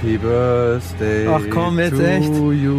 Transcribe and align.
Happy 0.00 0.16
Birthday 0.16 1.26
Ach 1.26 1.42
komm, 1.50 1.78
jetzt 1.80 1.96
to 1.96 2.02
echt. 2.02 2.32
you. 2.32 2.76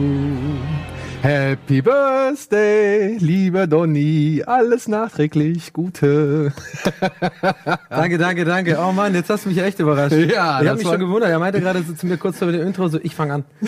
Happy 1.22 1.82
Birthday, 1.82 3.18
lieber 3.20 3.68
Donny. 3.68 4.42
Alles 4.46 4.88
nachträglich 4.88 5.74
Gute. 5.74 6.54
Danke, 7.90 8.18
danke, 8.18 8.46
danke. 8.46 8.78
Oh 8.80 8.94
Mann, 8.94 9.14
jetzt 9.14 9.30
hast 9.30 9.44
du 9.44 9.50
mich 9.50 9.58
echt 9.58 9.80
überrascht. 9.80 10.14
Ja, 10.16 10.62
ich 10.62 10.68
habe 10.70 10.78
mich 10.78 10.88
schon 10.88 11.00
gewundert. 11.00 11.30
Er 11.30 11.40
meinte 11.40 11.60
gerade 11.60 11.84
so 11.84 11.92
zu 11.94 12.08
mir 12.08 12.16
kurz 12.18 12.38
vor 12.38 12.52
dem 12.52 12.66
Intro 12.66 12.88
so, 12.88 13.00
ich 13.04 13.14
fange 13.16 13.34
an. 13.34 13.44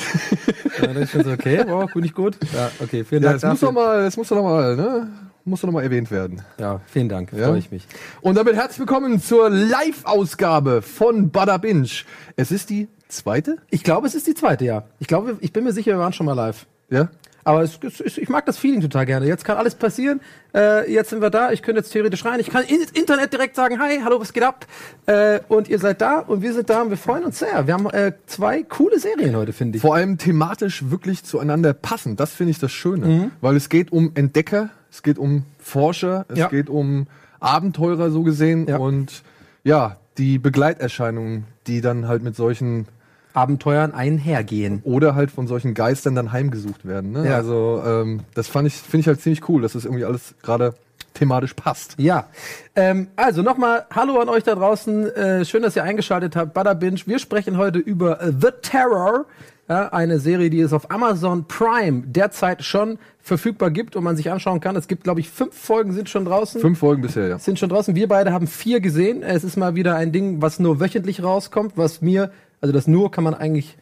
ja, 0.81 0.87
dann 0.87 0.95
ist 0.95 1.11
schon 1.11 1.25
so, 1.25 1.31
okay, 1.31 1.63
wow, 1.67 1.91
gut, 1.91 2.03
nicht 2.03 2.15
gut. 2.15 2.37
Ja, 2.53 2.71
okay, 2.81 3.03
vielen 3.03 3.23
Ja, 3.23 3.31
Dank 3.31 3.41
das 3.41 3.51
muss 3.51 3.59
doch 3.59 3.73
mal, 3.73 4.01
das 4.03 4.15
muss 4.15 4.29
doch 4.29 4.41
mal, 4.41 4.75
ne? 4.77 5.09
Muss 5.43 5.59
doch 5.59 5.67
noch 5.67 5.73
mal 5.73 5.83
erwähnt 5.83 6.09
werden. 6.11 6.41
Ja, 6.57 6.79
vielen 6.85 7.09
Dank, 7.09 7.33
Ja? 7.33 7.47
freue 7.47 7.57
ich 7.59 7.71
mich. 7.71 7.85
Und 8.21 8.35
damit 8.37 8.55
herzlich 8.55 8.79
willkommen 8.79 9.19
zur 9.21 9.49
Live-Ausgabe 9.49 10.81
von 10.81 11.31
Bada 11.31 11.57
Binge. 11.57 11.89
Es 12.37 12.51
ist 12.51 12.69
die 12.69 12.87
zweite, 13.11 13.57
Ich 13.69 13.83
glaube, 13.83 14.07
es 14.07 14.15
ist 14.15 14.25
die 14.27 14.33
zweite, 14.35 14.65
ja. 14.65 14.83
Ich 14.99 15.07
glaube, 15.07 15.37
ich 15.41 15.53
bin 15.53 15.63
mir 15.63 15.73
sicher, 15.73 15.91
wir 15.93 15.99
waren 15.99 16.13
schon 16.13 16.25
mal 16.25 16.33
live. 16.33 16.65
ja? 16.89 17.09
Aber 17.43 17.63
es, 17.63 17.79
es, 17.83 18.19
ich 18.19 18.29
mag 18.29 18.45
das 18.45 18.59
Feeling 18.59 18.81
total 18.81 19.07
gerne. 19.07 19.25
Jetzt 19.25 19.45
kann 19.45 19.57
alles 19.57 19.73
passieren. 19.73 20.21
Äh, 20.53 20.91
jetzt 20.93 21.09
sind 21.09 21.23
wir 21.23 21.31
da. 21.31 21.51
Ich 21.51 21.63
könnte 21.63 21.79
jetzt 21.81 21.89
theoretisch 21.91 22.23
rein. 22.23 22.39
Ich 22.39 22.51
kann 22.51 22.63
ins 22.63 22.91
Internet 22.91 23.33
direkt 23.33 23.55
sagen, 23.55 23.79
hi, 23.79 23.99
hallo, 24.03 24.19
was 24.21 24.31
geht 24.31 24.43
ab? 24.43 24.67
Äh, 25.07 25.39
und 25.47 25.67
ihr 25.67 25.79
seid 25.79 26.01
da 26.01 26.19
und 26.19 26.43
wir 26.43 26.53
sind 26.53 26.69
da 26.69 26.83
und 26.83 26.91
wir 26.91 26.97
freuen 26.97 27.23
uns 27.23 27.39
sehr. 27.39 27.65
Wir 27.65 27.73
haben 27.73 27.89
äh, 27.89 28.13
zwei 28.27 28.61
coole 28.61 28.99
Serien 28.99 29.35
heute, 29.35 29.53
finde 29.53 29.77
ich. 29.77 29.81
Vor 29.81 29.95
allem 29.95 30.19
thematisch 30.19 30.91
wirklich 30.91 31.23
zueinander 31.23 31.73
passen. 31.73 32.15
Das 32.15 32.31
finde 32.31 32.51
ich 32.51 32.59
das 32.59 32.71
Schöne. 32.71 33.07
Mhm. 33.07 33.31
Weil 33.41 33.55
es 33.55 33.69
geht 33.69 33.91
um 33.91 34.11
Entdecker, 34.13 34.69
es 34.91 35.01
geht 35.01 35.17
um 35.17 35.43
Forscher, 35.57 36.25
es 36.27 36.37
Ja. 36.37 36.47
geht 36.47 36.69
um 36.69 37.07
Abenteurer 37.39 38.11
so 38.11 38.21
gesehen 38.21 38.67
Ja. 38.67 38.77
und 38.77 39.23
ja, 39.63 39.97
die 40.19 40.37
Begleiterscheinungen, 40.37 41.45
die 41.65 41.81
dann 41.81 42.07
halt 42.07 42.21
mit 42.21 42.35
solchen 42.35 42.85
Abenteuern 43.33 43.93
einhergehen. 43.93 44.81
oder 44.83 45.15
halt 45.15 45.31
von 45.31 45.47
solchen 45.47 45.73
Geistern 45.73 46.15
dann 46.15 46.31
heimgesucht 46.31 46.85
werden. 46.85 47.11
Ne? 47.11 47.27
Ja. 47.27 47.35
Also 47.35 47.81
ähm, 47.85 48.21
das 48.33 48.47
fand 48.47 48.67
ich, 48.67 48.75
finde 48.75 49.01
ich 49.01 49.07
halt 49.07 49.21
ziemlich 49.21 49.47
cool, 49.49 49.61
dass 49.61 49.73
das 49.73 49.85
irgendwie 49.85 50.05
alles 50.05 50.35
gerade 50.41 50.73
thematisch 51.13 51.53
passt. 51.53 51.95
Ja, 51.97 52.27
ähm, 52.75 53.07
also 53.15 53.41
nochmal 53.41 53.85
Hallo 53.93 54.19
an 54.19 54.29
euch 54.29 54.43
da 54.43 54.55
draußen. 54.55 55.07
Äh, 55.07 55.45
schön, 55.45 55.61
dass 55.61 55.75
ihr 55.75 55.83
eingeschaltet 55.83 56.35
habt. 56.35 56.53
Butter 56.53 56.75
Binge. 56.75 56.99
Wir 57.05 57.19
sprechen 57.19 57.57
heute 57.57 57.79
über 57.79 58.21
äh, 58.21 58.31
The 58.31 58.49
Terror, 58.61 59.25
ja, 59.67 59.89
eine 59.89 60.19
Serie, 60.19 60.49
die 60.49 60.59
es 60.59 60.73
auf 60.73 60.91
Amazon 60.91 61.45
Prime 61.47 62.03
derzeit 62.05 62.63
schon 62.63 62.97
verfügbar 63.19 63.71
gibt 63.71 63.95
und 63.95 64.03
man 64.03 64.15
sich 64.15 64.31
anschauen 64.31 64.59
kann. 64.59 64.75
Es 64.75 64.87
gibt, 64.87 65.03
glaube 65.03 65.19
ich, 65.19 65.29
fünf 65.29 65.55
Folgen 65.55 65.93
sind 65.93 66.09
schon 66.09 66.25
draußen. 66.25 66.59
Fünf 66.59 66.79
Folgen 66.79 67.01
bisher, 67.01 67.27
ja. 67.27 67.39
sind 67.39 67.59
schon 67.59 67.69
draußen. 67.69 67.95
Wir 67.95 68.07
beide 68.07 68.33
haben 68.33 68.47
vier 68.47 68.79
gesehen. 68.79 69.21
Es 69.21 69.43
ist 69.43 69.57
mal 69.57 69.75
wieder 69.75 69.95
ein 69.95 70.11
Ding, 70.11 70.41
was 70.41 70.59
nur 70.59 70.79
wöchentlich 70.79 71.23
rauskommt, 71.23 71.73
was 71.77 72.01
mir, 72.01 72.31
also 72.61 72.71
das 72.73 72.87
nur 72.87 73.11
kann 73.11 73.23
man 73.23 73.33
eigentlich, 73.33 73.77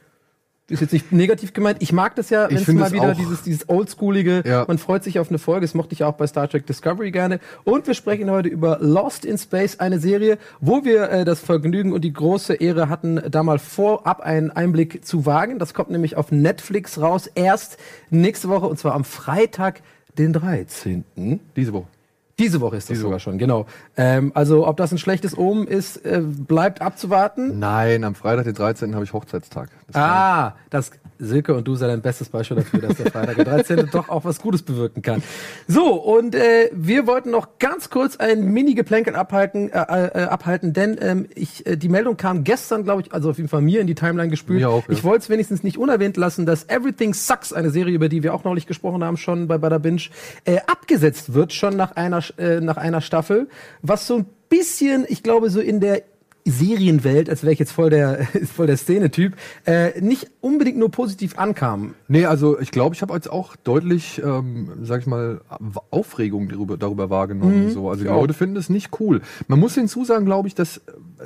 ist 0.70 0.82
jetzt 0.82 0.94
nicht 0.94 1.12
negativ 1.12 1.54
gemeint. 1.54 1.78
Ich 1.82 1.92
mag 1.92 2.16
das 2.16 2.30
ja, 2.30 2.48
wenn 2.50 2.58
es 2.58 2.68
mal 2.68 2.92
wieder 2.92 3.16
dieses, 3.16 3.42
dieses 3.42 3.68
Oldschoolige, 3.70 4.44
Ja. 4.46 4.66
man 4.68 4.78
freut 4.78 5.04
sich 5.04 5.18
auf 5.20 5.30
eine 5.30 5.40
Folge. 5.40 5.66
Das 5.66 5.74
mochte 5.74 5.94
ich 5.94 6.04
auch 6.04 6.14
bei 6.14 6.28
Star 6.28 6.48
Trek 6.48 6.66
Discovery 6.68 7.12
gerne. 7.12 7.40
Und 7.64 7.88
wir 7.88 7.94
sprechen 7.96 8.30
heute 8.30 8.50
über 8.50 8.78
Lost 8.80 9.26
in 9.26 9.38
Space, 9.38 9.80
eine 9.80 10.00
Serie, 10.00 10.38
wo 10.62 10.86
wir 10.86 11.10
äh, 11.10 11.26
das 11.26 11.40
Vergnügen 11.40 11.92
und 11.92 12.02
die 12.02 12.14
große 12.14 12.54
Ehre 12.54 12.88
hatten, 12.88 13.20
da 13.30 13.42
mal 13.44 13.58
vorab 13.60 14.22
einen 14.22 14.52
Einblick 14.52 15.04
zu 15.06 15.26
wagen. 15.26 15.58
Das 15.60 15.74
kommt 15.74 15.90
nämlich 15.90 16.16
auf 16.18 16.32
Netflix 16.32 17.02
raus, 17.02 17.28
erst 17.34 17.78
nächste 18.12 18.48
Woche, 18.50 18.68
und 18.68 18.78
zwar 18.78 18.94
am 18.94 19.04
Freitag, 19.06 19.82
den 20.18 20.34
13. 20.34 21.04
Diese 21.56 21.74
Woche. 21.74 21.88
Diese 22.40 22.62
Woche 22.62 22.78
ist 22.78 22.90
das 22.90 22.96
Diese 22.96 23.02
sogar 23.04 23.20
schon, 23.20 23.38
genau. 23.38 23.66
Ähm, 23.98 24.32
also 24.34 24.66
ob 24.66 24.78
das 24.78 24.92
ein 24.92 24.98
schlechtes 24.98 25.38
Omen 25.38 25.68
ist, 25.68 25.98
äh, 25.98 26.22
bleibt 26.24 26.82
abzuwarten. 26.82 27.60
Nein, 27.60 28.04
am 28.04 28.16
Freitag, 28.16 28.46
den 28.46 28.56
13. 28.56 28.96
habe 28.96 29.04
ich 29.04 29.14
Hochzeitstag. 29.14 29.70
Das 29.88 29.96
Ah, 30.02 30.56
das 30.70 30.92
Silke 31.20 31.54
und 31.54 31.68
du 31.68 31.76
seid 31.76 31.90
ein 31.90 32.02
bestes 32.02 32.30
Beispiel 32.30 32.58
dafür, 32.58 32.80
dass 32.80 32.98
der 32.98 33.12
Freitag 33.12 33.36
der 33.36 33.46
13. 33.46 33.90
doch 33.92 34.10
auch 34.10 34.24
was 34.24 34.42
Gutes 34.42 34.62
bewirken 34.64 35.02
kann. 35.02 35.22
So, 35.68 35.94
und 35.94 36.34
äh, 36.34 36.70
wir 36.74 37.08
wollten 37.08 37.30
noch 37.30 37.60
ganz 37.60 37.90
kurz 37.90 38.16
ein 38.16 38.46
Mini-Geplänkel 38.46 39.16
abhalten, 39.16 39.70
äh, 39.72 39.78
äh, 39.78 40.24
abhalten, 40.24 40.74
denn 40.74 40.98
ähm, 41.02 41.28
ich, 41.36 41.66
äh, 41.66 41.76
die 41.76 41.90
Meldung 41.90 42.18
kam 42.18 42.44
gestern, 42.44 42.84
glaube 42.86 43.02
ich, 43.02 43.14
also 43.14 43.30
auf 43.30 43.38
jeden 43.38 43.50
Fall 43.50 43.62
mir 43.62 43.82
in 43.82 43.88
die 43.88 43.96
Timeline 43.96 44.30
gespült. 44.30 44.64
Auch, 44.64 44.88
ja. 44.88 44.94
Ich 44.94 45.04
wollte 45.04 45.24
es 45.24 45.30
wenigstens 45.30 45.64
nicht 45.64 45.78
unerwähnt 45.78 46.16
lassen, 46.18 46.46
dass 46.46 46.68
Everything 46.70 47.14
Sucks, 47.14 47.52
eine 47.52 47.70
Serie, 47.70 47.94
über 47.94 48.08
die 48.08 48.24
wir 48.24 48.34
auch 48.34 48.46
neulich 48.46 48.66
gesprochen 48.66 49.04
haben, 49.04 49.18
schon 49.18 49.48
bei 49.48 49.58
Bada 49.58 49.78
Binge, 49.78 50.04
äh, 50.46 50.60
abgesetzt 50.68 51.34
wird, 51.34 51.52
schon 51.52 51.76
nach 51.76 51.98
einer, 51.98 52.24
äh, 52.38 52.62
nach 52.62 52.78
einer 52.78 53.02
Staffel, 53.02 53.50
was 53.82 54.08
so 54.08 54.20
ein 54.20 54.26
bisschen, 54.48 55.06
ich 55.08 55.22
glaube, 55.22 55.50
so 55.50 55.60
in 55.60 55.80
der 55.80 56.04
Serienwelt, 56.50 57.30
als 57.30 57.44
wäre 57.44 57.54
ich 57.54 57.60
jetzt 57.60 57.72
voll 57.72 57.90
der, 57.90 58.26
voll 58.56 58.68
der 58.68 58.78
Szene-Typ, 58.78 59.34
äh, 59.66 60.00
nicht 60.02 60.30
unbedingt 60.42 60.78
nur 60.78 60.92
positiv 60.92 61.38
ankam. 61.38 61.94
Nee, 62.08 62.26
also 62.26 62.60
ich 62.60 62.72
glaube, 62.72 62.96
ich 62.96 63.02
habe 63.02 63.14
jetzt 63.14 63.30
auch 63.32 63.56
deutlich, 63.56 64.22
ähm, 64.24 64.70
sag 64.84 65.02
ich 65.02 65.08
mal, 65.08 65.42
Aufregung 65.92 66.50
darüber, 66.50 66.78
darüber 66.78 67.10
wahrgenommen. 67.10 67.72
So. 67.72 67.90
Also 67.90 68.04
die 68.04 68.10
Mhm. 68.10 68.16
Ja. 68.16 68.20
Leute 68.22 68.34
finden 68.34 68.56
es 68.58 68.70
nicht 68.70 69.00
cool. 69.00 69.22
Man 69.48 69.60
muss 69.60 69.76
hinzusagen, 69.76 70.26
glaube 70.26 70.48
ich, 70.48 70.56
dass, 70.56 70.78
äh, 70.78 70.82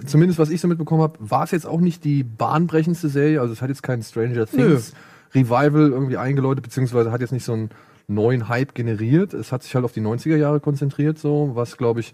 zumindest 0.05 0.39
was 0.39 0.49
ich 0.49 0.61
so 0.61 0.67
mitbekommen 0.67 1.01
habe, 1.01 1.17
war 1.19 1.43
es 1.43 1.51
jetzt 1.51 1.65
auch 1.65 1.79
nicht 1.81 2.03
die 2.03 2.23
bahnbrechendste 2.23 3.09
Serie. 3.09 3.41
Also 3.41 3.53
es 3.53 3.61
hat 3.61 3.69
jetzt 3.69 3.83
kein 3.83 4.01
Stranger 4.03 4.45
Things 4.45 4.93
Revival 5.33 5.89
irgendwie 5.91 6.17
eingeläutet, 6.17 6.63
beziehungsweise 6.63 7.11
hat 7.11 7.21
jetzt 7.21 7.31
nicht 7.31 7.43
so 7.45 7.53
einen 7.53 7.69
neuen 8.07 8.49
Hype 8.49 8.75
generiert. 8.75 9.33
Es 9.33 9.51
hat 9.51 9.63
sich 9.63 9.73
halt 9.73 9.83
auf 9.85 9.91
die 9.93 10.01
90er 10.01 10.35
Jahre 10.35 10.59
konzentriert, 10.59 11.17
so, 11.17 11.51
was 11.53 11.77
glaube 11.77 12.01
ich, 12.01 12.13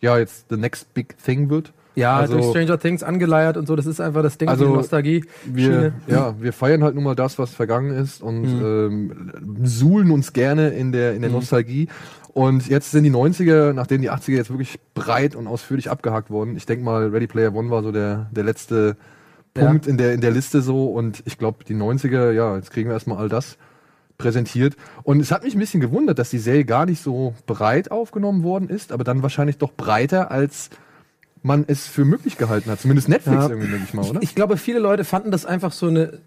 ja, 0.00 0.18
jetzt 0.18 0.46
the 0.50 0.56
next 0.56 0.92
big 0.94 1.16
thing 1.24 1.48
wird. 1.50 1.72
Ja, 1.98 2.16
Also- 2.16 2.34
durch 2.34 2.46
Stranger 2.50 2.78
Things 2.78 3.02
angeleiert 3.02 3.56
und 3.56 3.66
so, 3.66 3.74
das 3.76 3.86
ist 3.86 4.00
einfach 4.00 4.22
das 4.22 4.38
Ding, 4.38 4.48
Also, 4.48 4.66
die 4.66 4.72
Nostalgie. 4.72 5.24
Wir, 5.44 5.92
ja, 6.06 6.34
wir 6.40 6.52
feiern 6.52 6.82
halt 6.84 6.94
nun 6.94 7.04
mal 7.04 7.14
das, 7.14 7.38
was 7.38 7.50
vergangen 7.50 7.90
ist 7.90 8.22
und 8.22 8.44
ähm, 8.44 9.32
suhlen 9.64 10.10
uns 10.10 10.32
gerne 10.32 10.68
in 10.70 10.92
der, 10.92 11.14
in 11.14 11.22
der 11.22 11.30
Nostalgie. 11.30 11.88
Und 12.32 12.68
jetzt 12.68 12.92
sind 12.92 13.02
die 13.04 13.10
90er, 13.10 13.72
nachdem 13.72 14.00
die 14.00 14.10
80er 14.12 14.36
jetzt 14.36 14.50
wirklich 14.50 14.78
breit 14.94 15.34
und 15.34 15.46
ausführlich 15.48 15.90
abgehakt 15.90 16.30
wurden. 16.30 16.56
Ich 16.56 16.66
denke 16.66 16.84
mal, 16.84 17.08
Ready 17.08 17.26
Player 17.26 17.52
One 17.54 17.70
war 17.70 17.82
so 17.82 17.90
der, 17.90 18.28
der 18.30 18.44
letzte 18.44 18.96
Ja. 19.56 19.64
Punkt 19.66 19.88
in, 19.88 19.96
der, 19.98 20.12
in 20.14 20.20
der 20.20 20.30
Liste 20.30 20.62
so. 20.62 20.86
Und 20.86 21.22
ich 21.26 21.36
glaube, 21.36 21.64
die 21.64 21.74
90er, 21.74 22.30
ja, 22.30 22.54
jetzt 22.54 22.70
kriegen 22.70 22.88
wir 22.90 22.94
erstmal 22.94 23.18
all 23.18 23.28
das 23.28 23.56
präsentiert. 24.18 24.76
Und 25.02 25.20
es 25.20 25.32
hat 25.32 25.42
mich 25.42 25.54
ein 25.54 25.58
bisschen 25.58 25.80
gewundert, 25.80 26.18
dass 26.20 26.30
die 26.30 26.38
Serie 26.38 26.64
gar 26.64 26.86
nicht 26.86 27.02
so 27.02 27.34
breit 27.46 27.90
aufgenommen 27.90 28.42
worden 28.44 28.68
ist, 28.68 28.92
aber 28.92 29.02
dann 29.04 29.22
wahrscheinlich 29.22 29.58
doch 29.58 29.72
breiter, 29.72 30.30
als 30.30 30.70
man 31.42 31.64
es 31.66 31.86
für 31.86 32.04
möglich 32.04 32.36
gehalten 32.38 32.70
hat. 32.70 32.80
Zumindest 32.80 33.08
Netflix 33.08 33.44
Ja. 33.44 33.50
irgendwie, 33.50 33.68
denke 33.70 33.84
ich 33.86 33.94
mal, 33.94 34.04
oder? 34.04 34.22
Ich 34.22 34.34
glaube, 34.34 34.56
viele 34.56 34.78
Leute 34.78 35.04
fanden 35.04 35.30
das 35.30 35.46
einfach 35.46 35.72
so 35.72 35.86
eine, 35.86 36.18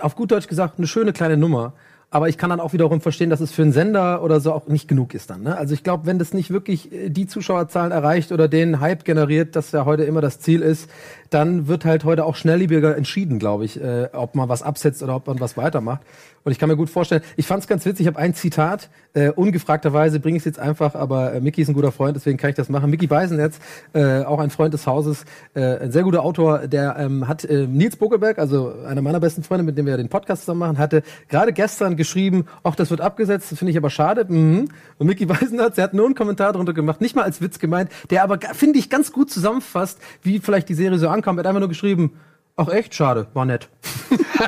auf 0.00 0.16
gut 0.16 0.30
Deutsch 0.32 0.48
gesagt, 0.48 0.78
eine 0.78 0.86
schöne 0.86 1.12
kleine 1.12 1.36
Nummer. 1.36 1.74
Aber 2.08 2.28
ich 2.28 2.38
kann 2.38 2.50
dann 2.50 2.60
auch 2.60 2.72
wiederum 2.72 3.00
verstehen, 3.00 3.30
dass 3.30 3.40
es 3.40 3.50
für 3.50 3.62
einen 3.62 3.72
Sender 3.72 4.22
oder 4.22 4.38
so 4.38 4.52
auch 4.52 4.68
nicht 4.68 4.86
genug 4.86 5.12
ist 5.12 5.28
dann. 5.28 5.42
Ne? 5.42 5.58
Also 5.58 5.74
ich 5.74 5.82
glaube, 5.82 6.06
wenn 6.06 6.20
das 6.20 6.32
nicht 6.32 6.50
wirklich 6.50 6.92
äh, 6.92 7.10
die 7.10 7.26
Zuschauerzahlen 7.26 7.90
erreicht 7.90 8.30
oder 8.30 8.46
den 8.46 8.80
Hype 8.80 9.04
generiert, 9.04 9.56
das 9.56 9.72
ja 9.72 9.84
heute 9.84 10.04
immer 10.04 10.20
das 10.20 10.38
Ziel 10.38 10.62
ist, 10.62 10.88
dann 11.30 11.66
wird 11.66 11.84
halt 11.84 12.04
heute 12.04 12.24
auch 12.24 12.36
schnelllebiger 12.36 12.96
entschieden, 12.96 13.40
glaube 13.40 13.64
ich, 13.64 13.80
äh, 13.80 14.08
ob 14.12 14.36
man 14.36 14.48
was 14.48 14.62
absetzt 14.62 15.02
oder 15.02 15.16
ob 15.16 15.26
man 15.26 15.40
was 15.40 15.56
weitermacht. 15.56 16.02
Und 16.46 16.52
ich 16.52 16.60
kann 16.60 16.68
mir 16.68 16.76
gut 16.76 16.90
vorstellen, 16.90 17.22
ich 17.34 17.44
fand 17.44 17.64
es 17.64 17.66
ganz 17.66 17.84
witzig, 17.84 18.02
ich 18.02 18.06
habe 18.06 18.20
ein 18.20 18.32
Zitat, 18.32 18.88
äh, 19.14 19.30
ungefragterweise 19.30 20.20
bringe 20.20 20.36
ich 20.36 20.42
es 20.42 20.44
jetzt 20.44 20.60
einfach, 20.60 20.94
aber 20.94 21.32
äh, 21.32 21.40
Mickey 21.40 21.60
ist 21.60 21.66
ein 21.66 21.74
guter 21.74 21.90
Freund, 21.90 22.14
deswegen 22.14 22.38
kann 22.38 22.50
ich 22.50 22.54
das 22.54 22.68
machen. 22.68 22.88
Mickey 22.88 23.08
Beisenetz, 23.08 23.58
äh, 23.94 24.22
auch 24.22 24.38
ein 24.38 24.50
Freund 24.50 24.72
des 24.72 24.86
Hauses, 24.86 25.24
äh, 25.54 25.78
ein 25.78 25.90
sehr 25.90 26.04
guter 26.04 26.22
Autor, 26.22 26.68
der 26.68 26.98
ähm, 27.00 27.26
hat 27.26 27.44
äh, 27.44 27.66
Nils 27.66 27.96
Buckelberg, 27.96 28.38
also 28.38 28.72
einer 28.86 29.02
meiner 29.02 29.18
besten 29.18 29.42
Freunde, 29.42 29.64
mit 29.64 29.76
dem 29.76 29.86
wir 29.86 29.96
den 29.96 30.08
Podcast 30.08 30.42
zusammen 30.42 30.60
machen, 30.60 30.78
hatte 30.78 31.02
gerade 31.28 31.52
gestern 31.52 31.96
geschrieben, 31.96 32.46
ach, 32.62 32.76
das 32.76 32.90
wird 32.90 33.00
abgesetzt, 33.00 33.50
das 33.50 33.58
finde 33.58 33.72
ich 33.72 33.76
aber 33.76 33.90
schade. 33.90 34.24
Mhm. 34.28 34.68
Und 34.98 35.06
Mickey 35.08 35.26
Beisenherz, 35.26 35.74
der 35.74 35.82
hat 35.82 35.94
nur 35.94 36.06
einen 36.06 36.14
Kommentar 36.14 36.52
drunter 36.52 36.74
gemacht, 36.74 37.00
nicht 37.00 37.16
mal 37.16 37.22
als 37.24 37.40
Witz 37.40 37.58
gemeint, 37.58 37.90
der 38.10 38.22
aber, 38.22 38.38
finde 38.52 38.78
ich, 38.78 38.88
ganz 38.88 39.10
gut 39.10 39.32
zusammenfasst, 39.32 39.98
wie 40.22 40.38
vielleicht 40.38 40.68
die 40.68 40.74
Serie 40.74 41.00
so 41.00 41.08
ankommt. 41.08 41.38
Er 41.38 41.40
hat 41.40 41.46
einfach 41.48 41.58
nur 41.58 41.68
geschrieben, 41.68 42.12
Ach 42.58 42.68
echt, 42.68 42.94
schade, 42.94 43.26
war 43.34 43.44
nett. 43.44 43.68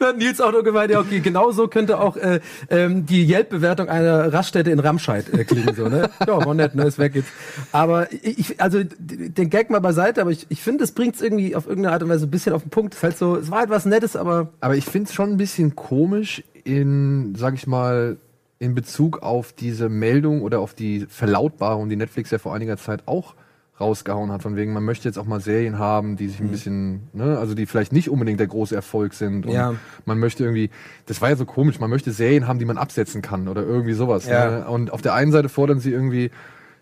Dann 0.00 0.08
hat 0.08 0.18
Nils 0.18 0.40
auch 0.40 0.50
nur 0.50 0.64
gemeint, 0.64 0.90
ja 0.90 0.98
okay, 0.98 1.20
genau 1.20 1.52
so 1.52 1.68
könnte 1.68 2.00
auch 2.00 2.16
äh, 2.16 2.40
ähm, 2.68 3.06
die 3.06 3.24
Yelp-Bewertung 3.24 3.88
einer 3.88 4.32
Raststätte 4.32 4.72
in 4.72 4.80
Ramscheid 4.80 5.32
äh, 5.32 5.44
klingen 5.44 5.76
so, 5.76 5.88
ne? 5.88 6.10
Ja, 6.26 6.44
war 6.44 6.54
nett, 6.54 6.74
ne, 6.74 6.82
ist 6.84 6.98
weg 6.98 7.14
jetzt. 7.14 7.28
Aber 7.70 8.12
ich, 8.12 8.60
also 8.60 8.82
den 8.82 9.50
Gag 9.50 9.70
mal 9.70 9.78
beiseite, 9.80 10.20
aber 10.20 10.32
ich, 10.32 10.46
ich 10.48 10.60
finde, 10.60 10.82
es 10.82 10.90
bringt 10.90 11.14
es 11.14 11.22
irgendwie 11.22 11.54
auf 11.54 11.68
irgendeine 11.68 11.92
Art 11.94 12.02
und 12.02 12.08
Weise 12.08 12.26
ein 12.26 12.30
bisschen 12.30 12.52
auf 12.52 12.62
den 12.62 12.70
Punkt. 12.70 12.94
Es 12.94 12.98
ist 12.98 13.04
halt 13.04 13.18
so, 13.18 13.36
es 13.36 13.52
war 13.52 13.60
halt 13.60 13.70
was 13.70 13.84
Nettes, 13.84 14.16
aber 14.16 14.48
Aber 14.58 14.74
ich 14.74 14.84
finde 14.84 15.08
es 15.08 15.14
schon 15.14 15.30
ein 15.30 15.36
bisschen 15.36 15.76
komisch 15.76 16.42
in, 16.64 17.36
sag 17.36 17.54
ich 17.54 17.68
mal, 17.68 18.16
in 18.58 18.74
Bezug 18.74 19.22
auf 19.22 19.52
diese 19.52 19.88
Meldung 19.88 20.42
oder 20.42 20.58
auf 20.58 20.74
die 20.74 21.06
Verlautbarung, 21.08 21.88
die 21.88 21.94
Netflix 21.94 22.32
ja 22.32 22.38
vor 22.38 22.52
einiger 22.52 22.76
Zeit 22.76 23.04
auch 23.06 23.34
rausgehauen 23.80 24.32
hat, 24.32 24.42
von 24.42 24.56
wegen, 24.56 24.72
man 24.72 24.84
möchte 24.84 25.08
jetzt 25.08 25.18
auch 25.18 25.24
mal 25.24 25.40
Serien 25.40 25.78
haben, 25.78 26.16
die 26.16 26.28
sich 26.28 26.40
ein 26.40 26.50
bisschen, 26.50 27.08
ne, 27.12 27.38
also 27.38 27.54
die 27.54 27.66
vielleicht 27.66 27.92
nicht 27.92 28.10
unbedingt 28.10 28.40
der 28.40 28.46
große 28.48 28.74
Erfolg 28.74 29.14
sind. 29.14 29.46
Und 29.46 29.52
Ja. 29.52 29.74
man 30.04 30.18
möchte 30.18 30.42
irgendwie, 30.44 30.70
das 31.06 31.20
war 31.20 31.28
ja 31.30 31.36
so 31.36 31.44
komisch, 31.44 31.78
man 31.78 31.90
möchte 31.90 32.10
Serien 32.10 32.46
haben, 32.48 32.58
die 32.58 32.64
man 32.64 32.78
absetzen 32.78 33.22
kann 33.22 33.46
oder 33.48 33.62
irgendwie 33.62 33.92
sowas. 33.92 34.26
Ja. 34.26 34.50
Ne? 34.50 34.68
Und 34.68 34.92
auf 34.92 35.02
der 35.02 35.14
einen 35.14 35.32
Seite 35.32 35.48
fordern 35.48 35.78
sie 35.80 35.92
irgendwie, 35.92 36.30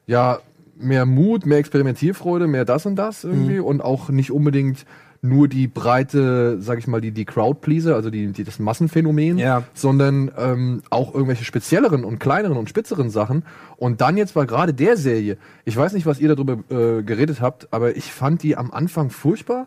ja, 0.06 0.38
mehr 0.78 1.06
Mut, 1.06 1.46
mehr 1.46 1.58
Experimentierfreude, 1.58 2.46
mehr 2.46 2.64
das 2.64 2.87
und 2.87 2.96
das 2.96 3.25
irgendwie 3.25 3.60
und 3.60 3.81
auch 3.82 4.10
nicht 4.10 4.31
unbedingt 4.31 4.84
nur 5.28 5.49
die 5.49 5.67
breite, 5.67 6.61
sag 6.61 6.78
ich 6.78 6.87
mal, 6.87 7.00
die, 7.00 7.11
die 7.12 7.25
Crowdpleaser, 7.25 7.94
also 7.94 8.11
die, 8.11 8.28
die, 8.28 8.44
das 8.44 8.58
Massenphänomen, 8.58 9.38
Ja. 9.38 9.64
sondern 9.75 10.31
ähm, 10.38 10.82
auch 10.90 11.12
irgendwelche 11.14 11.44
spezielleren 11.44 12.05
und 12.05 12.19
kleineren 12.19 12.56
und 12.56 12.69
spitzeren 12.69 13.11
Sachen. 13.11 13.44
Und 13.76 14.00
dann 14.00 14.17
jetzt 14.17 14.37
war 14.37 14.46
gerade 14.46 14.73
der 14.75 14.96
Serie, 14.96 15.37
ich 15.64 15.76
weiß 15.76 15.93
nicht, 15.93 16.06
was 16.06 16.20
ihr 16.20 16.34
darüber 16.34 16.58
äh, 16.70 17.02
geredet 17.02 17.40
habt, 17.40 17.73
aber 17.73 17.96
ich 17.96 18.12
fand 18.12 18.43
die 18.43 18.56
am 18.56 18.70
Anfang 18.70 19.11
furchtbar 19.11 19.67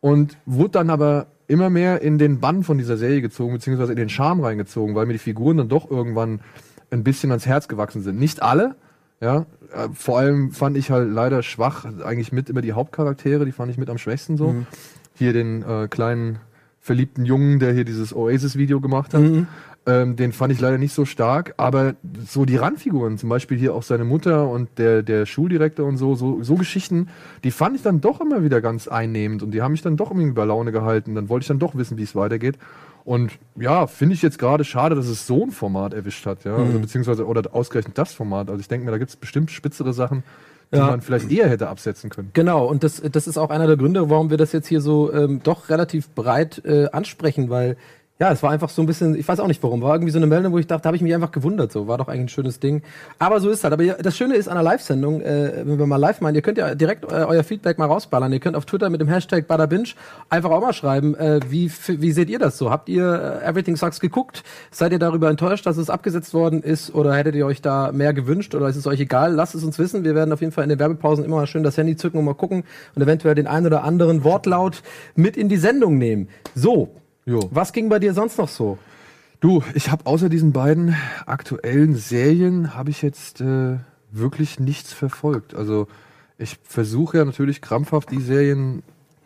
und 0.00 0.36
wurde 0.46 0.70
dann 0.72 0.90
aber 0.90 1.26
immer 1.48 1.70
mehr 1.70 2.02
in 2.02 2.18
den 2.18 2.40
Bann 2.40 2.62
von 2.62 2.78
dieser 2.78 2.96
Serie 2.96 3.20
gezogen, 3.20 3.52
beziehungsweise 3.52 3.92
in 3.92 3.98
den 3.98 4.08
Charme 4.08 4.40
reingezogen, 4.40 4.94
weil 4.94 5.06
mir 5.06 5.12
die 5.14 5.18
Figuren 5.18 5.56
dann 5.58 5.68
doch 5.68 5.90
irgendwann 5.90 6.40
ein 6.90 7.04
bisschen 7.04 7.30
ans 7.30 7.46
Herz 7.46 7.68
gewachsen 7.68 8.02
sind. 8.02 8.18
Nicht 8.18 8.42
alle, 8.42 8.74
ja. 9.22 9.46
Äh, 9.72 9.88
vor 9.94 10.18
allem 10.18 10.50
fand 10.50 10.76
ich 10.76 10.90
halt 10.90 11.10
leider 11.10 11.42
schwach, 11.42 11.86
eigentlich 12.04 12.32
mit 12.32 12.50
immer 12.50 12.60
die 12.60 12.72
Hauptcharaktere, 12.72 13.46
die 13.46 13.52
fand 13.52 13.70
ich 13.70 13.78
mit 13.78 13.88
am 13.88 13.96
schwächsten 13.98 14.36
so. 14.36 14.48
Hier 15.14 15.32
den 15.32 15.62
äh, 15.62 15.88
kleinen 15.88 16.38
verliebten 16.80 17.24
Jungen, 17.24 17.58
der 17.60 17.72
hier 17.72 17.84
dieses 17.84 18.14
Oasis-Video 18.14 18.80
gemacht 18.80 19.14
hat. 19.14 19.22
Ähm, 19.84 20.14
den 20.14 20.32
fand 20.32 20.52
ich 20.52 20.60
leider 20.60 20.78
nicht 20.78 20.94
so 20.94 21.04
stark, 21.04 21.54
aber 21.56 21.94
so 22.24 22.44
die 22.44 22.54
Randfiguren, 22.54 23.18
zum 23.18 23.28
Beispiel 23.28 23.58
hier 23.58 23.74
auch 23.74 23.82
seine 23.82 24.04
Mutter 24.04 24.48
und 24.48 24.68
der, 24.78 25.02
der 25.02 25.26
Schuldirektor 25.26 25.86
und 25.86 25.96
so, 25.96 26.14
so, 26.14 26.40
so 26.42 26.54
Geschichten, 26.54 27.08
die 27.42 27.50
fand 27.50 27.74
ich 27.74 27.82
dann 27.82 28.00
doch 28.00 28.20
immer 28.20 28.44
wieder 28.44 28.60
ganz 28.60 28.86
einnehmend 28.86 29.42
und 29.42 29.50
die 29.50 29.60
haben 29.60 29.72
mich 29.72 29.82
dann 29.82 29.96
doch 29.96 30.10
irgendwie 30.12 30.30
bei 30.30 30.44
Laune 30.44 30.70
gehalten. 30.70 31.16
Dann 31.16 31.28
wollte 31.28 31.44
ich 31.44 31.48
dann 31.48 31.58
doch 31.58 31.74
wissen, 31.74 31.98
wie 31.98 32.04
es 32.04 32.14
weitergeht. 32.14 32.58
Und 33.04 33.32
ja, 33.56 33.86
finde 33.88 34.14
ich 34.14 34.22
jetzt 34.22 34.38
gerade 34.38 34.64
schade, 34.64 34.94
dass 34.94 35.06
es 35.06 35.26
so 35.26 35.44
ein 35.44 35.50
Format 35.50 35.92
erwischt 35.92 36.24
hat, 36.24 36.44
ja, 36.44 36.54
also, 36.56 36.78
beziehungsweise 36.78 37.26
oder 37.26 37.52
ausgerechnet 37.54 37.98
das 37.98 38.14
Format. 38.14 38.48
Also 38.48 38.60
ich 38.60 38.68
denke 38.68 38.84
mir, 38.84 38.92
da 38.92 38.98
gibt 38.98 39.10
es 39.10 39.16
bestimmt 39.16 39.50
spitzere 39.50 39.92
Sachen, 39.92 40.22
die 40.72 40.76
Ja. 40.78 40.86
man 40.86 41.00
vielleicht 41.02 41.30
eher 41.30 41.48
hätte 41.48 41.68
absetzen 41.68 42.10
können. 42.10 42.30
Genau, 42.32 42.64
und 42.66 42.84
das, 42.84 43.02
das 43.10 43.26
ist 43.26 43.38
auch 43.38 43.50
einer 43.50 43.66
der 43.66 43.76
Gründe, 43.76 44.08
warum 44.08 44.30
wir 44.30 44.36
das 44.36 44.52
jetzt 44.52 44.68
hier 44.68 44.80
so 44.80 45.12
ähm, 45.12 45.40
doch 45.42 45.68
relativ 45.68 46.10
breit 46.10 46.62
äh, 46.64 46.86
ansprechen, 46.92 47.50
weil 47.50 47.76
ja, 48.22 48.30
es 48.30 48.40
war 48.40 48.52
einfach 48.52 48.68
so 48.68 48.80
ein 48.80 48.86
bisschen, 48.86 49.16
ich 49.16 49.26
weiß 49.26 49.40
auch 49.40 49.48
nicht 49.48 49.60
warum, 49.64 49.82
war 49.82 49.96
irgendwie 49.96 50.12
so 50.12 50.18
eine 50.20 50.28
Meldung, 50.28 50.52
wo 50.52 50.58
ich 50.58 50.68
dachte, 50.68 50.84
da 50.84 50.86
habe 50.86 50.96
ich 50.96 51.02
mich 51.02 51.12
einfach 51.12 51.32
gewundert, 51.32 51.72
so 51.72 51.88
war 51.88 51.98
doch 51.98 52.06
eigentlich 52.06 52.26
ein 52.26 52.28
schönes 52.28 52.60
Ding. 52.60 52.82
Aber 53.18 53.40
so 53.40 53.50
ist 53.50 53.64
halt. 53.64 53.72
Aber 53.72 53.84
das 53.84 54.16
Schöne 54.16 54.36
ist 54.36 54.46
an 54.46 54.56
einer 54.56 54.62
Live-Sendung, 54.62 55.22
äh, 55.22 55.64
wenn 55.64 55.76
wir 55.76 55.86
mal 55.86 55.96
live 55.96 56.20
meinen, 56.20 56.36
ihr 56.36 56.42
könnt 56.42 56.56
ja 56.56 56.76
direkt 56.76 57.02
äh, 57.10 57.16
euer 57.16 57.42
Feedback 57.42 57.78
mal 57.78 57.86
rausballern. 57.86 58.32
Ihr 58.32 58.38
könnt 58.38 58.54
auf 58.54 58.64
Twitter 58.64 58.90
mit 58.90 59.00
dem 59.00 59.08
Hashtag 59.08 59.48
Badabinch 59.48 59.96
einfach 60.28 60.50
auch 60.50 60.60
mal 60.60 60.72
schreiben, 60.72 61.16
äh, 61.16 61.40
wie, 61.48 61.68
wie 61.88 62.12
seht 62.12 62.30
ihr 62.30 62.38
das 62.38 62.58
so? 62.58 62.70
Habt 62.70 62.88
ihr 62.88 63.40
äh, 63.42 63.44
Everything 63.44 63.74
Sucks 63.74 63.98
geguckt? 63.98 64.44
Seid 64.70 64.92
ihr 64.92 65.00
darüber 65.00 65.28
enttäuscht, 65.28 65.66
dass 65.66 65.76
es 65.76 65.90
abgesetzt 65.90 66.32
worden 66.32 66.62
ist? 66.62 66.94
Oder 66.94 67.14
hättet 67.14 67.34
ihr 67.34 67.44
euch 67.44 67.60
da 67.60 67.90
mehr 67.90 68.14
gewünscht? 68.14 68.54
Oder 68.54 68.68
ist 68.68 68.76
es 68.76 68.86
euch 68.86 69.00
egal? 69.00 69.34
Lasst 69.34 69.56
es 69.56 69.64
uns 69.64 69.80
wissen. 69.80 70.04
Wir 70.04 70.14
werden 70.14 70.32
auf 70.32 70.40
jeden 70.40 70.52
Fall 70.52 70.62
in 70.62 70.70
den 70.70 70.78
Werbepausen 70.78 71.24
immer 71.24 71.38
mal 71.38 71.48
schön 71.48 71.64
das 71.64 71.76
Handy 71.76 71.96
zücken 71.96 72.18
und 72.20 72.24
mal 72.24 72.34
gucken 72.34 72.62
und 72.94 73.02
eventuell 73.02 73.34
den 73.34 73.48
einen 73.48 73.66
oder 73.66 73.82
anderen 73.82 74.22
Wortlaut 74.22 74.80
mit 75.16 75.36
in 75.36 75.48
die 75.48 75.56
Sendung 75.56 75.98
nehmen. 75.98 76.28
So. 76.54 77.01
Jo. 77.24 77.48
Was 77.52 77.72
ging 77.72 77.88
bei 77.88 77.98
dir 77.98 78.14
sonst 78.14 78.38
noch 78.38 78.48
so? 78.48 78.78
Du, 79.40 79.62
ich 79.74 79.90
habe 79.90 80.06
außer 80.06 80.28
diesen 80.28 80.52
beiden 80.52 80.96
aktuellen 81.26 81.94
Serien 81.96 82.74
habe 82.74 82.90
ich 82.90 83.02
jetzt 83.02 83.40
äh, 83.40 83.78
wirklich 84.10 84.60
nichts 84.60 84.92
verfolgt. 84.92 85.54
Also 85.54 85.88
ich 86.38 86.58
versuche 86.62 87.18
ja 87.18 87.24
natürlich 87.24 87.60
krampfhaft 87.60 88.10
die 88.10 88.20
Serien 88.20 88.82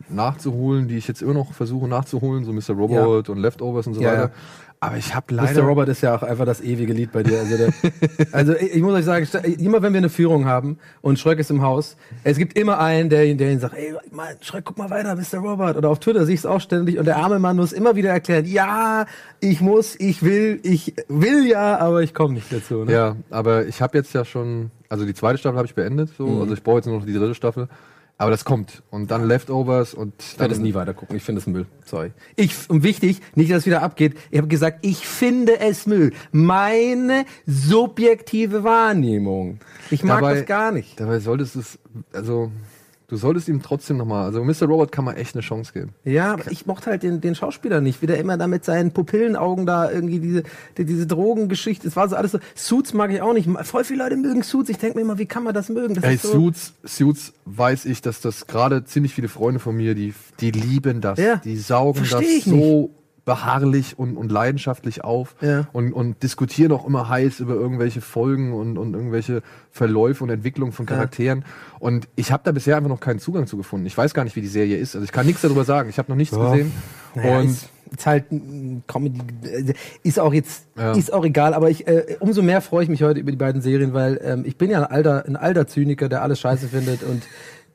nachzuholen, 0.09 0.87
die 0.87 0.97
ich 0.97 1.07
jetzt 1.07 1.21
immer 1.21 1.33
noch 1.33 1.53
versuche 1.53 1.87
nachzuholen, 1.87 2.45
so 2.45 2.53
Mr. 2.53 2.75
Robot 2.77 3.29
und 3.29 3.37
Leftovers 3.39 3.87
und 3.87 3.93
so 3.95 4.01
Ja, 4.01 4.11
weiter. 4.11 4.21
ja. 4.21 4.31
Aber 4.79 4.95
ich 4.97 5.15
habe 5.15 5.33
Mr. 5.33 5.41
leider 5.43 5.61
Robert 5.63 5.89
ist 5.89 6.01
ja 6.01 6.15
auch 6.15 6.21
einfach 6.21 6.45
das 6.45 6.61
ewige 6.61 6.93
Lied 6.93 7.11
bei 7.11 7.23
dir. 7.23 7.39
Also, 7.39 7.57
der, 7.57 7.69
also 8.31 8.53
ich, 8.55 8.75
ich 8.75 8.81
muss 8.83 8.93
euch 8.93 9.05
sagen, 9.05 9.27
immer 9.59 9.81
wenn 9.81 9.91
wir 9.91 9.97
eine 9.97 10.09
Führung 10.09 10.45
haben 10.45 10.77
und 11.01 11.17
Schröck 11.17 11.39
ist 11.39 11.49
im 11.49 11.63
Haus, 11.63 11.97
es 12.23 12.37
gibt 12.37 12.55
immer 12.57 12.79
einen, 12.79 13.09
der, 13.09 13.25
ihn- 13.25 13.39
der 13.39 13.51
ihn 13.51 13.59
sagt, 13.59 13.73
ey, 13.75 13.95
Mann, 14.11 14.27
Schröck, 14.41 14.65
guck 14.65 14.77
mal 14.77 14.91
weiter, 14.91 15.15
Mr. 15.15 15.39
Robert. 15.39 15.77
Oder 15.77 15.89
auf 15.89 15.97
Twitter 15.99 16.25
sehe 16.25 16.35
ich 16.35 16.41
es 16.41 16.45
auch 16.45 16.61
ständig 16.61 16.99
und 16.99 17.05
der 17.05 17.17
arme 17.17 17.39
Mann 17.39 17.55
muss 17.55 17.73
immer 17.73 17.95
wieder 17.95 18.11
erklären, 18.11 18.45
ja, 18.45 19.07
ich 19.39 19.61
muss, 19.61 19.95
ich 19.99 20.21
will, 20.21 20.59
ich 20.61 20.93
will 21.07 21.47
ja, 21.47 21.79
aber 21.79 22.03
ich 22.03 22.13
komme 22.13 22.35
nicht 22.35 22.53
dazu. 22.53 22.83
Ne? 22.83 22.91
Ja, 22.91 23.15
aber 23.31 23.65
ich 23.65 23.81
habe 23.81 23.97
jetzt 23.97 24.13
ja 24.13 24.25
schon, 24.25 24.69
also 24.89 25.05
die 25.05 25.15
zweite 25.15 25.39
Staffel 25.39 25.57
habe 25.57 25.65
ich 25.67 25.73
beendet, 25.73 26.11
so, 26.15 26.27
Mhm. 26.27 26.41
also 26.41 26.53
ich 26.53 26.61
brauche 26.61 26.77
jetzt 26.77 26.85
nur 26.85 26.99
noch 26.99 27.05
die 27.05 27.13
dritte 27.13 27.33
Staffel. 27.33 27.67
Aber 28.19 28.31
das 28.31 28.45
kommt. 28.45 28.81
Und 28.89 29.11
dann 29.11 29.27
Leftovers 29.27 29.93
und 29.93 30.13
Ich 30.19 30.39
werde 30.39 30.53
es 30.55 30.59
nie 30.59 30.73
weiter 30.73 30.95
gucken. 30.95 31.15
Ich 31.15 31.23
finde 31.23 31.39
es 31.39 31.45
Müll. 31.45 31.67
Sorry. 31.85 32.11
Ich, 32.35 32.67
und 32.67 32.81
wichtig, 32.81 33.21
nicht, 33.35 33.51
dass 33.51 33.59
es 33.59 33.65
wieder 33.67 33.83
abgeht. 33.83 34.17
Ich 34.31 34.39
habe 34.39 34.47
gesagt, 34.47 34.79
ich 34.81 35.05
finde 35.07 35.59
es 35.59 35.85
Müll. 35.85 36.13
Meine 36.31 37.25
subjektive 37.45 38.63
Wahrnehmung. 38.63 39.59
Ich 39.91 40.03
mag 40.03 40.21
Dabei- 40.21 40.33
das 40.35 40.45
gar 40.47 40.71
nicht. 40.71 40.99
Dabei 40.99 41.19
solltest 41.19 41.55
du 41.55 41.59
es, 41.59 41.79
also 42.11 42.51
du 43.07 43.15
solltest 43.15 43.47
ihm 43.47 43.61
trotzdem 43.61 43.97
nochmal, 43.97 44.25
also 44.25 44.43
Mr. 44.43 44.67
Robot 44.67 44.91
kann 44.91 45.05
man 45.05 45.15
echt 45.15 45.35
eine 45.35 45.41
Chance 45.41 45.73
geben. 45.73 45.93
Ja, 46.03 46.33
aber 46.33 46.51
ich 46.51 46.65
mochte 46.65 46.89
halt 46.89 47.03
den, 47.03 47.21
den 47.21 47.35
Schauspieler 47.35 47.81
nicht, 47.81 48.01
wie 48.01 48.05
der 48.05 48.17
immer 48.17 48.37
da 48.37 48.47
mit 48.47 48.65
seinen 48.65 48.91
Pupillenaugen 48.91 49.65
da 49.65 49.89
irgendwie 49.89 50.19
diese, 50.19 50.43
die, 50.77 50.85
diese 50.85 51.07
Drogengeschichte, 51.07 51.87
es 51.87 51.95
war 51.95 52.09
so 52.09 52.15
alles 52.15 52.33
so, 52.33 52.39
Suits 52.55 52.93
mag 52.93 53.11
ich 53.11 53.21
auch 53.21 53.33
nicht, 53.33 53.49
voll 53.63 53.83
viele 53.83 54.03
Leute 54.03 54.17
mögen 54.17 54.43
Suits, 54.43 54.69
ich 54.69 54.77
denke 54.77 54.97
mir 54.97 55.03
immer, 55.03 55.17
wie 55.17 55.25
kann 55.25 55.43
man 55.43 55.53
das 55.53 55.69
mögen? 55.69 55.95
Das 55.95 56.03
Ey, 56.03 56.17
so, 56.17 56.31
Suits, 56.31 56.73
Suits 56.83 57.33
weiß 57.45 57.85
ich, 57.85 58.01
dass 58.01 58.21
das 58.21 58.47
gerade 58.47 58.83
ziemlich 58.83 59.13
viele 59.13 59.29
Freunde 59.29 59.59
von 59.59 59.75
mir, 59.75 59.95
die, 59.95 60.13
die 60.39 60.51
lieben 60.51 61.01
das. 61.01 61.17
Ja. 61.19 61.37
Die 61.37 61.57
saugen 61.57 62.05
das 62.09 62.43
so 62.43 62.91
beharrlich 63.27 63.99
und, 63.99 64.15
und 64.15 64.31
leidenschaftlich 64.31 65.03
auf 65.03 65.35
Ja. 65.41 65.67
und, 65.73 65.91
und 65.91 66.23
diskutieren 66.23 66.71
auch 66.71 66.87
immer 66.87 67.09
heiß 67.09 67.41
über 67.41 67.55
irgendwelche 67.55 67.99
Folgen 67.99 68.53
und, 68.53 68.77
und 68.77 68.93
irgendwelche 68.93 69.43
Verläufe 69.69 70.23
und 70.23 70.29
Entwicklungen 70.29 70.71
von 70.71 70.85
Charakteren. 70.85 71.43
Und 71.79 72.07
ich 72.15 72.31
habe 72.31 72.43
da 72.45 72.53
bisher 72.53 72.77
einfach 72.77 72.89
noch 72.89 73.01
keinen 73.01 73.19
Zugang 73.19 73.45
zu 73.45 73.57
gefunden. 73.57 73.85
Ich 73.85 73.97
weiß 73.97 74.13
gar 74.13 74.23
nicht, 74.23 74.37
wie 74.37 74.41
die 74.41 74.47
Serie 74.47 74.77
ist. 74.77 74.95
Also 74.95 75.03
ich 75.03 75.11
kann 75.11 75.25
nichts 75.25 75.41
darüber 75.41 75.65
sagen. 75.65 75.89
Ich 75.89 75.97
habe 75.99 76.09
noch 76.09 76.15
nichts 76.15 76.35
Ja. 76.37 76.51
gesehen. 76.51 76.71
Naja, 77.15 77.39
und 77.39 77.47
ist, 77.47 77.69
ist 77.91 78.05
halt 78.05 78.31
ein 78.31 78.83
Comedy, 78.87 79.19
äh, 79.45 79.73
ist 80.03 80.19
auch 80.21 80.33
jetzt, 80.33 80.65
Ja. 80.77 80.93
ist 80.93 81.11
auch 81.11 81.25
egal, 81.25 81.53
aber 81.53 81.69
ich, 81.69 81.85
äh, 81.85 82.15
umso 82.21 82.41
mehr 82.41 82.61
freue 82.61 82.83
ich 82.83 82.89
mich 82.89 83.03
heute 83.03 83.19
über 83.19 83.31
die 83.31 83.37
beiden 83.37 83.61
Serien, 83.61 83.93
weil 83.93 84.21
ähm, 84.23 84.43
ich 84.45 84.57
bin 84.57 84.69
ja 84.69 84.79
ein 84.79 84.85
alter, 84.89 85.25
ein 85.27 85.35
alter 85.35 85.67
Zyniker, 85.67 86.07
der 86.07 86.21
alles 86.21 86.39
scheiße 86.39 86.69
findet 86.69 87.03
und 87.03 87.23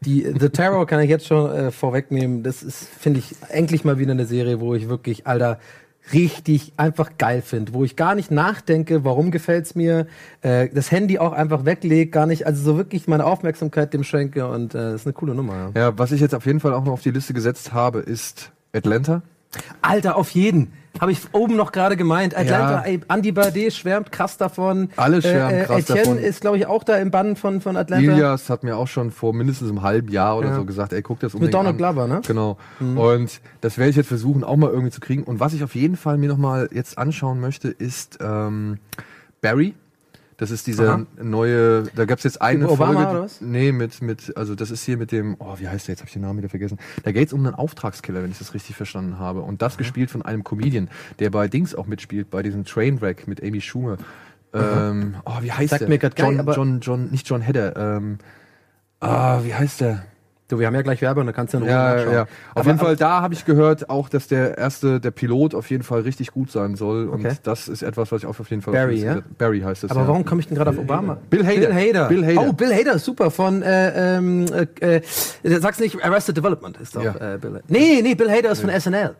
die 0.02 0.32
The 0.38 0.48
Terror 0.48 0.86
kann 0.86 1.00
ich 1.00 1.10
jetzt 1.10 1.26
schon 1.26 1.50
äh, 1.50 1.70
vorwegnehmen. 1.70 2.42
Das 2.42 2.62
ist, 2.62 2.88
finde 2.98 3.20
ich, 3.20 3.34
endlich 3.48 3.84
mal 3.84 3.98
wieder 3.98 4.12
eine 4.12 4.26
Serie, 4.26 4.60
wo 4.60 4.74
ich 4.74 4.88
wirklich, 4.88 5.26
Alter, 5.26 5.58
richtig 6.12 6.72
einfach 6.76 7.12
geil 7.16 7.42
finde, 7.42 7.74
wo 7.74 7.84
ich 7.84 7.94
gar 7.94 8.14
nicht 8.14 8.30
nachdenke, 8.30 9.04
warum 9.04 9.30
gefällt's 9.30 9.74
mir, 9.74 10.06
äh, 10.40 10.68
das 10.68 10.90
Handy 10.90 11.18
auch 11.18 11.32
einfach 11.32 11.64
weglege, 11.64 12.10
gar 12.10 12.26
nicht, 12.26 12.46
also 12.46 12.62
so 12.62 12.76
wirklich 12.76 13.06
meine 13.06 13.24
Aufmerksamkeit 13.24 13.94
dem 13.94 14.02
schenke 14.02 14.48
und 14.48 14.74
äh, 14.74 14.94
ist 14.94 15.06
eine 15.06 15.12
coole 15.12 15.34
Nummer. 15.34 15.70
Ja. 15.74 15.80
ja, 15.80 15.98
was 15.98 16.12
ich 16.12 16.20
jetzt 16.20 16.34
auf 16.34 16.44
jeden 16.44 16.60
Fall 16.60 16.74
auch 16.74 16.84
noch 16.84 16.92
auf 16.92 17.02
die 17.02 17.12
Liste 17.12 17.34
gesetzt 17.34 17.72
habe, 17.72 18.00
ist 18.00 18.50
Atlanta. 18.72 19.22
Alter, 19.80 20.16
auf 20.16 20.30
jeden. 20.30 20.72
Habe 21.00 21.10
ich 21.12 21.20
oben 21.32 21.56
noch 21.56 21.72
gerade 21.72 21.96
gemeint. 21.96 22.36
Atlanta, 22.36 22.80
Ja. 22.80 22.82
ey, 22.82 23.00
Andy 23.08 23.32
Bardet 23.32 23.72
schwärmt 23.72 24.12
krass 24.12 24.36
davon. 24.36 24.90
Alle 24.96 25.22
schwärmen 25.22 25.64
krass 25.64 25.80
Etienne 25.88 26.00
davon. 26.02 26.18
ist, 26.18 26.40
glaube 26.42 26.58
ich, 26.58 26.66
auch 26.66 26.84
da 26.84 26.96
im 26.98 27.10
Bann 27.10 27.34
von, 27.36 27.60
von 27.60 27.76
Atlanta. 27.76 28.12
Ilias 28.12 28.50
hat 28.50 28.62
mir 28.62 28.76
auch 28.76 28.88
schon 28.88 29.10
vor 29.10 29.32
mindestens 29.32 29.68
einem 29.70 29.82
halben 29.82 30.08
Jahr 30.12 30.36
oder 30.38 30.48
Ja. 30.50 30.54
so 30.56 30.64
gesagt, 30.64 30.92
ey, 30.92 31.02
guck 31.02 31.18
das 31.20 31.34
Mit 31.34 31.52
Donald. 31.54 31.78
Glover, 31.78 32.06
ne? 32.06 32.20
Genau. 32.26 32.58
Und 32.78 33.40
das 33.62 33.78
werde 33.78 33.90
ich 33.90 33.96
jetzt 33.96 34.08
versuchen, 34.08 34.44
auch 34.44 34.56
mal 34.56 34.70
irgendwie 34.70 34.90
zu 34.92 35.00
kriegen. 35.00 35.22
Und 35.24 35.40
was 35.40 35.54
ich 35.54 35.64
auf 35.64 35.74
jeden 35.74 35.96
Fall 35.96 36.18
mir 36.18 36.28
nochmal 36.28 36.68
jetzt 36.72 36.98
anschauen 36.98 37.40
möchte, 37.40 37.68
ist 37.68 38.18
ähm, 38.20 38.78
Barry. 39.40 39.74
Das 40.36 40.50
ist 40.50 40.66
diese 40.66 40.88
Aha. 40.88 41.06
neue, 41.22 41.84
da 41.94 42.04
gab 42.04 42.18
es 42.18 42.24
jetzt 42.24 42.40
eine 42.40 42.68
Obama 42.68 42.94
Folge. 42.94 43.10
oder 43.10 43.22
was? 43.22 43.40
Nee, 43.40 43.72
mit, 43.72 44.00
mit, 44.02 44.36
also 44.36 44.54
das 44.54 44.70
ist 44.70 44.82
hier 44.82 44.96
mit 44.96 45.12
dem, 45.12 45.36
oh, 45.38 45.56
wie 45.58 45.68
heißt 45.68 45.86
der 45.88 45.92
jetzt? 45.92 46.00
Habe 46.00 46.08
ich 46.08 46.14
den 46.14 46.22
Namen 46.22 46.38
wieder 46.38 46.48
vergessen. 46.48 46.78
Da 47.04 47.12
geht 47.12 47.28
es 47.28 47.32
um 47.32 47.44
einen 47.44 47.54
Auftragskiller, 47.54 48.22
wenn 48.22 48.30
ich 48.30 48.38
das 48.38 48.54
richtig 48.54 48.76
verstanden 48.76 49.18
habe. 49.18 49.42
Und 49.42 49.62
das 49.62 49.76
gespielt 49.76 50.10
von 50.10 50.22
einem 50.22 50.42
Comedian, 50.42 50.88
der 51.18 51.30
bei 51.30 51.48
Dings 51.48 51.74
auch 51.74 51.86
mitspielt, 51.86 52.30
bei 52.30 52.42
diesem 52.42 52.64
Trainwreck 52.64 53.28
mit 53.28 53.42
Amy 53.42 53.60
Schumer. 53.60 53.98
Ähm, 54.54 55.16
oh, 55.24 55.40
wie 55.40 55.52
heißt 55.52 55.70
Sagt 55.70 55.82
der? 55.82 55.88
mir 55.88 55.98
grad 55.98 56.16
gar 56.16 56.30
John, 56.30 56.44
nicht, 56.44 56.56
John, 56.56 56.80
John, 56.80 57.10
nicht 57.10 57.28
John 57.28 57.40
Hedder. 57.40 57.76
Ähm, 57.76 58.18
ah, 59.00 59.40
wie 59.44 59.54
heißt 59.54 59.80
der? 59.80 60.04
Du, 60.52 60.58
wir 60.58 60.66
haben 60.66 60.74
ja 60.74 60.82
gleich 60.82 61.00
Werbung, 61.00 61.24
da 61.24 61.32
kannst 61.32 61.54
du 61.54 61.56
in 61.56 61.62
Ruhe 61.62 61.72
Ja, 61.72 61.94
nachschauen. 61.94 62.12
ja. 62.12 62.22
Auf 62.22 62.28
Aber- 62.56 62.66
jeden 62.66 62.78
Fall, 62.78 62.96
da 62.96 63.22
habe 63.22 63.32
ich 63.32 63.46
gehört, 63.46 63.88
auch, 63.88 64.10
dass 64.10 64.28
der 64.28 64.58
erste, 64.58 65.00
der 65.00 65.10
Pilot 65.10 65.54
auf 65.54 65.70
jeden 65.70 65.82
Fall 65.82 66.02
richtig 66.02 66.30
gut 66.30 66.50
sein 66.50 66.74
soll. 66.76 67.08
Und 67.08 67.24
Okay. 67.24 67.36
das 67.42 67.68
ist 67.68 67.82
etwas, 67.82 68.12
was 68.12 68.20
ich 68.22 68.26
auch 68.26 68.38
auf 68.38 68.50
jeden 68.50 68.60
Fall. 68.60 68.74
Barry, 68.74 68.96
ja? 69.02 69.20
Barry 69.38 69.60
heißt 69.60 69.84
es. 69.84 69.90
Aber 69.90 70.02
ja. 70.02 70.08
warum 70.08 70.26
komme 70.26 70.42
ich 70.42 70.48
denn 70.48 70.58
gerade 70.58 70.68
auf 70.70 70.78
Obama? 70.78 71.16
Bill 71.30 71.42
Hader. 71.46 71.68
Bill 71.68 71.74
Hader. 71.74 72.08
Bill 72.08 72.26
Hader. 72.26 72.48
Oh, 72.48 72.52
Bill 72.52 72.74
Hader, 72.74 72.98
super. 72.98 73.30
Von, 73.30 73.62
äh, 73.62 74.16
ähm, 74.18 74.44
äh, 74.80 74.96
äh, 74.96 75.58
sag's 75.58 75.80
nicht, 75.80 76.04
Arrested 76.04 76.36
Development 76.36 76.76
ist 76.76 76.96
doch 76.96 77.02
Ja. 77.02 77.12
äh, 77.14 77.38
Bill 77.38 77.52
Hader. 77.52 77.62
Nee, 77.68 78.00
nee, 78.02 78.14
Bill 78.14 78.30
Hader 78.30 78.50
ist 78.50 78.60
von 78.60 78.68
SNL. 78.68 79.14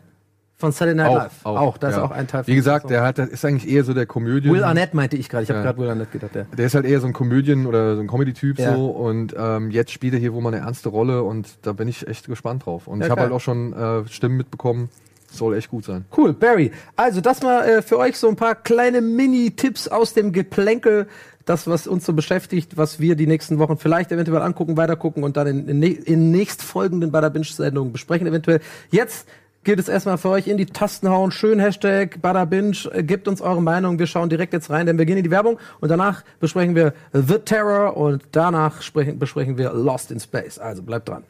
Von 0.62 0.71
Saturday 0.71 0.95
Night 0.95 1.09
Auch, 1.09 1.16
Live. 1.16 1.33
auch, 1.42 1.76
da 1.76 1.88
ist 1.88 1.97
ja. 1.97 2.04
auch 2.04 2.12
ein 2.12 2.28
Teil 2.28 2.47
Wie 2.47 2.54
gesagt, 2.54 2.88
der 2.88 3.02
hat, 3.02 3.19
ist 3.19 3.45
eigentlich 3.45 3.69
eher 3.69 3.83
so 3.83 3.95
der 3.95 4.07
Komödien. 4.07 4.54
Will 4.54 4.62
Arnett 4.62 4.95
meinte 4.95 5.16
ich 5.16 5.28
gerade. 5.28 5.42
Ich 5.42 5.49
habe 5.50 5.59
Ja. 5.59 5.64
gerade 5.64 5.78
Will 5.81 5.88
Arnett 5.88 6.12
gedacht, 6.12 6.37
ja. 6.37 6.45
Der 6.57 6.66
ist 6.66 6.76
halt 6.76 6.87
eher 6.87 7.00
so 7.00 7.09
ein 7.09 7.12
Komödien- 7.12 7.66
oder 7.66 7.97
so 7.97 8.00
ein 8.00 8.07
Comedy-Typ 8.07 8.61
Ja. 8.61 8.76
so 8.76 8.87
und 8.90 9.35
ähm, 9.37 9.73
jetzt 9.73 9.90
spielt 9.90 10.14
er 10.14 10.21
hier 10.21 10.33
wohl 10.33 10.40
mal 10.40 10.54
eine 10.54 10.64
ernste 10.64 10.88
Rolle 10.90 11.25
und 11.25 11.49
da 11.62 11.73
bin 11.73 11.88
ich 11.88 12.07
echt 12.07 12.28
gespannt 12.28 12.64
drauf. 12.64 12.87
Und 12.87 13.02
ich 13.02 13.11
habe 13.11 13.23
halt 13.23 13.33
auch 13.33 13.40
schon 13.40 13.73
äh, 13.73 14.07
Stimmen 14.09 14.37
mitbekommen, 14.37 14.88
soll 15.33 15.57
echt 15.57 15.69
gut 15.69 15.85
sein. 15.85 16.04
Cool, 16.16 16.33
Barry. 16.33 16.71
Also 16.95 17.21
das 17.21 17.42
mal 17.42 17.64
äh, 17.64 17.83
für 17.83 17.99
euch 17.99 18.16
so 18.16 18.28
ein 18.28 18.37
paar 18.37 18.54
kleine 18.54 19.00
Mini-Tipps 19.00 19.88
aus 19.88 20.14
dem 20.14 20.31
Geplänkel 20.31 21.09
das, 21.45 21.66
was 21.66 21.88
uns 21.88 22.07
so 22.07 22.12
beschäftigt, 22.12 22.76
was 22.76 23.00
wir 23.00 23.16
die 23.16 23.26
nächsten 23.26 23.59
Wochen 23.59 23.76
vielleicht 23.76 24.12
eventuell 24.12 24.42
angucken, 24.42 24.76
weitergucken 24.76 25.25
und 25.25 25.37
dann 25.37 25.49
in, 25.49 25.69
in, 25.69 25.83
in 25.83 26.31
nächstfolgenden 26.31 27.11
Bada 27.11 27.31
Binge-Sendungen 27.31 27.92
besprechen 27.92 28.28
eventuell. 28.28 28.61
Jetzt 28.92 29.26
gilt 29.64 29.78
es 29.78 29.88
erstmal 29.88 30.19
für 30.19 30.28
euch 30.31 30.49
in 30.49 30.57
die 30.57 30.66
Tasten 30.66 31.09
hauen. 31.09 31.31
Schön 31.31 31.59
Hashtag 31.61 32.21
Badabinge. 32.21 32.73
Gebt 33.02 33.28
uns 33.28 33.40
eure 33.40 33.62
Meinung. 33.62 33.99
Wir 33.99 34.07
schauen 34.07 34.28
direkt 34.28 34.52
jetzt 34.52 34.71
rein, 34.71 34.87
denn 34.87 34.99
wir 34.99 35.04
gehen 35.07 35.16
in 35.19 35.25
die 35.25 35.31
Werbung 35.31 35.59
und 35.81 35.88
danach 35.88 36.23
besprechen 36.40 36.75
wir 36.75 36.95
The 37.12 37.38
Terror 37.38 37.97
und 37.97 38.23
danach 38.33 38.83
sprechen, 38.83 39.19
besprechen 39.19 39.59
wir 39.59 39.73
Lost 39.73 40.11
in 40.11 40.21
Space. 40.21 40.59
Also 40.59 40.83
bleibt 40.83 41.09
dran. 41.09 41.25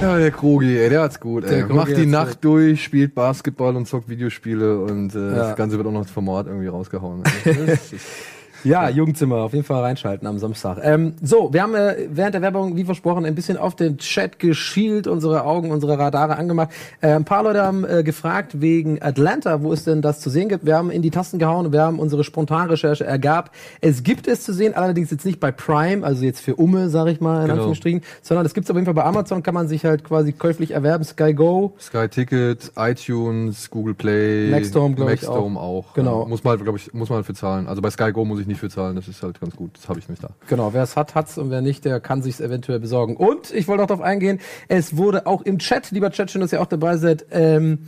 Ja, 0.00 0.16
der 0.16 0.30
Krogi, 0.30 0.78
ey, 0.78 0.88
der 0.90 1.02
hat's 1.02 1.18
gut, 1.18 1.44
ey. 1.44 1.62
Krogi 1.62 1.74
Macht 1.74 1.96
die 1.96 2.06
Nacht 2.06 2.34
gut. 2.34 2.44
durch, 2.44 2.84
spielt 2.84 3.16
Basketball 3.16 3.74
und 3.74 3.86
zockt 3.88 4.08
Videospiele 4.08 4.78
und 4.80 5.12
äh, 5.16 5.18
Ja. 5.18 5.34
das 5.48 5.56
Ganze 5.56 5.76
wird 5.76 5.88
auch 5.88 5.92
noch 5.92 6.02
als 6.02 6.10
Format 6.12 6.46
irgendwie 6.46 6.68
rausgehauen. 6.68 7.24
Ja, 8.64 8.88
Jugendzimmer, 8.88 9.36
auf 9.36 9.52
jeden 9.52 9.64
Fall 9.64 9.80
reinschalten 9.82 10.26
am 10.26 10.38
Samstag. 10.38 10.78
Ähm, 10.82 11.14
so, 11.22 11.52
wir 11.52 11.62
haben 11.62 11.74
äh, 11.74 12.08
während 12.10 12.34
der 12.34 12.42
Werbung, 12.42 12.76
wie 12.76 12.84
versprochen, 12.84 13.24
ein 13.24 13.34
bisschen 13.34 13.56
auf 13.56 13.76
den 13.76 13.98
Chat 13.98 14.38
geschielt, 14.38 15.06
unsere 15.06 15.44
Augen, 15.44 15.70
unsere 15.70 15.98
Radare 15.98 16.36
angemacht. 16.36 16.70
Äh, 17.00 17.12
ein 17.12 17.24
paar 17.24 17.42
Leute 17.42 17.62
haben 17.62 17.84
äh, 17.84 18.02
gefragt 18.02 18.60
wegen 18.60 19.00
Atlanta, 19.02 19.62
wo 19.62 19.72
es 19.72 19.84
denn 19.84 20.02
das 20.02 20.20
zu 20.20 20.30
sehen 20.30 20.48
gibt. 20.48 20.66
Wir 20.66 20.76
haben 20.76 20.90
in 20.90 21.02
die 21.02 21.10
Tasten 21.10 21.38
gehauen 21.38 21.66
und 21.66 21.72
wir 21.72 21.82
haben 21.82 21.98
unsere 21.98 22.24
Spontanrecherche 22.24 23.04
ergab. 23.04 23.50
Es 23.80 24.02
gibt 24.02 24.26
es 24.26 24.42
zu 24.42 24.52
sehen, 24.52 24.74
allerdings 24.74 25.10
jetzt 25.10 25.24
nicht 25.24 25.40
bei 25.40 25.52
Prime, 25.52 26.04
also 26.04 26.24
jetzt 26.24 26.40
für 26.40 26.56
Umme, 26.56 26.88
sag 26.88 27.06
ich 27.08 27.20
mal, 27.20 27.36
in 27.36 27.42
Genau. 27.42 27.54
Anführungsstrichen, 27.54 28.02
sondern 28.22 28.44
es 28.44 28.54
gibt 28.54 28.66
es 28.66 28.70
auf 28.70 28.76
jeden 28.76 28.84
Fall 28.86 28.94
bei 28.94 29.04
Amazon, 29.04 29.42
kann 29.42 29.54
man 29.54 29.68
sich 29.68 29.84
halt 29.84 30.04
quasi 30.04 30.32
käuflich 30.32 30.72
erwerben. 30.72 31.04
Sky 31.04 31.32
Go, 31.32 31.74
Sky 31.80 32.08
Ticket, 32.08 32.72
iTunes, 32.76 33.70
Google 33.70 33.94
Play, 33.94 34.50
Maxdome, 34.50 34.94
glaub 34.96 35.10
ich, 35.10 35.22
Maxdome 35.22 35.58
auch. 35.60 35.94
Genau. 35.94 36.22
Ja, 36.22 36.28
muss 36.28 36.42
man, 36.44 36.62
glaube 36.62 36.78
ich, 36.78 36.92
muss 36.92 37.08
man 37.08 37.22
für 37.24 37.34
zahlen. 37.34 37.66
Also 37.68 37.80
bei 37.80 37.90
Sky 37.90 38.12
Go 38.12 38.24
muss 38.24 38.40
ich 38.40 38.46
nicht 38.48 38.60
für 38.60 38.68
zahlen, 38.68 38.96
das 38.96 39.06
ist 39.06 39.22
halt 39.22 39.40
ganz 39.40 39.54
gut. 39.54 39.70
Das 39.76 39.88
habe 39.88 39.98
ich 39.98 40.08
nicht 40.08 40.22
da. 40.22 40.30
Genau, 40.48 40.72
wer 40.72 40.82
es 40.82 40.96
hat, 40.96 41.14
hat's 41.14 41.38
und 41.38 41.50
wer 41.50 41.60
nicht, 41.60 41.84
der 41.84 42.00
kann 42.00 42.22
sich's 42.22 42.40
eventuell 42.40 42.80
besorgen. 42.80 43.16
Und 43.16 43.52
ich 43.52 43.68
wollte 43.68 43.84
auch 43.84 43.86
darauf 43.86 44.02
eingehen, 44.02 44.40
es 44.68 44.96
wurde 44.96 45.26
auch 45.26 45.42
im 45.42 45.58
Chat, 45.58 45.90
lieber 45.92 46.10
Chat, 46.10 46.30
schön, 46.30 46.40
dass 46.40 46.52
ihr 46.52 46.60
auch 46.60 46.66
dabei 46.66 46.96
seid, 46.96 47.26
ähm, 47.30 47.86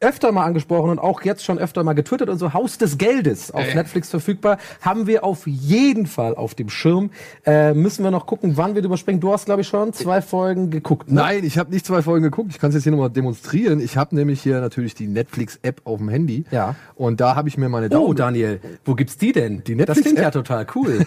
öfter 0.00 0.32
mal 0.32 0.44
angesprochen 0.44 0.90
und 0.90 0.98
auch 0.98 1.22
jetzt 1.22 1.44
schon 1.44 1.58
öfter 1.58 1.84
mal 1.84 1.92
getwittert 1.92 2.28
und 2.30 2.38
so 2.38 2.54
Haus 2.54 2.78
des 2.78 2.96
Geldes 2.98 3.50
auf 3.50 3.66
Äh. 3.68 3.74
Netflix 3.74 4.08
verfügbar, 4.10 4.58
haben 4.80 5.06
wir 5.06 5.24
auf 5.24 5.46
jeden 5.46 6.06
Fall 6.06 6.34
auf 6.34 6.54
dem 6.54 6.70
Schirm. 6.70 7.10
Äh, 7.44 7.74
müssen 7.74 8.02
wir 8.02 8.10
noch 8.10 8.26
gucken, 8.26 8.56
wann 8.56 8.74
wir 8.74 8.82
drüber 8.82 8.96
sprechen. 8.96 9.20
Du 9.20 9.32
hast, 9.32 9.44
glaube 9.44 9.60
ich, 9.60 9.68
schon 9.68 9.92
zwei 9.92 10.22
Folgen 10.22 10.70
geguckt. 10.70 11.08
Ne? 11.08 11.16
Nein, 11.20 11.44
ich 11.44 11.58
habe 11.58 11.70
nicht 11.70 11.84
zwei 11.84 12.00
Folgen 12.02 12.22
geguckt. 12.24 12.50
Ich 12.50 12.58
kann 12.58 12.70
es 12.70 12.74
jetzt 12.74 12.84
hier 12.84 12.92
nochmal 12.92 13.10
demonstrieren. 13.10 13.80
Ich 13.80 13.96
habe 13.96 14.14
nämlich 14.16 14.40
hier 14.40 14.60
natürlich 14.60 14.94
die 14.94 15.06
Netflix-App 15.06 15.82
auf 15.84 15.98
dem 15.98 16.08
Handy. 16.08 16.44
Ja. 16.50 16.74
Und 16.94 17.20
da 17.20 17.36
habe 17.36 17.48
ich 17.48 17.58
mir 17.58 17.68
meine 17.68 17.86
Oh, 17.86 17.90
Downloads, 17.90 18.18
Daniel, 18.18 18.60
wo 18.84 18.94
gibt's 18.94 19.18
die 19.18 19.32
denn? 19.32 19.62
Die 19.64 19.76
Das 19.76 20.00
klingt 20.00 20.18
ja 20.18 20.30
total 20.30 20.66
cool. 20.74 21.04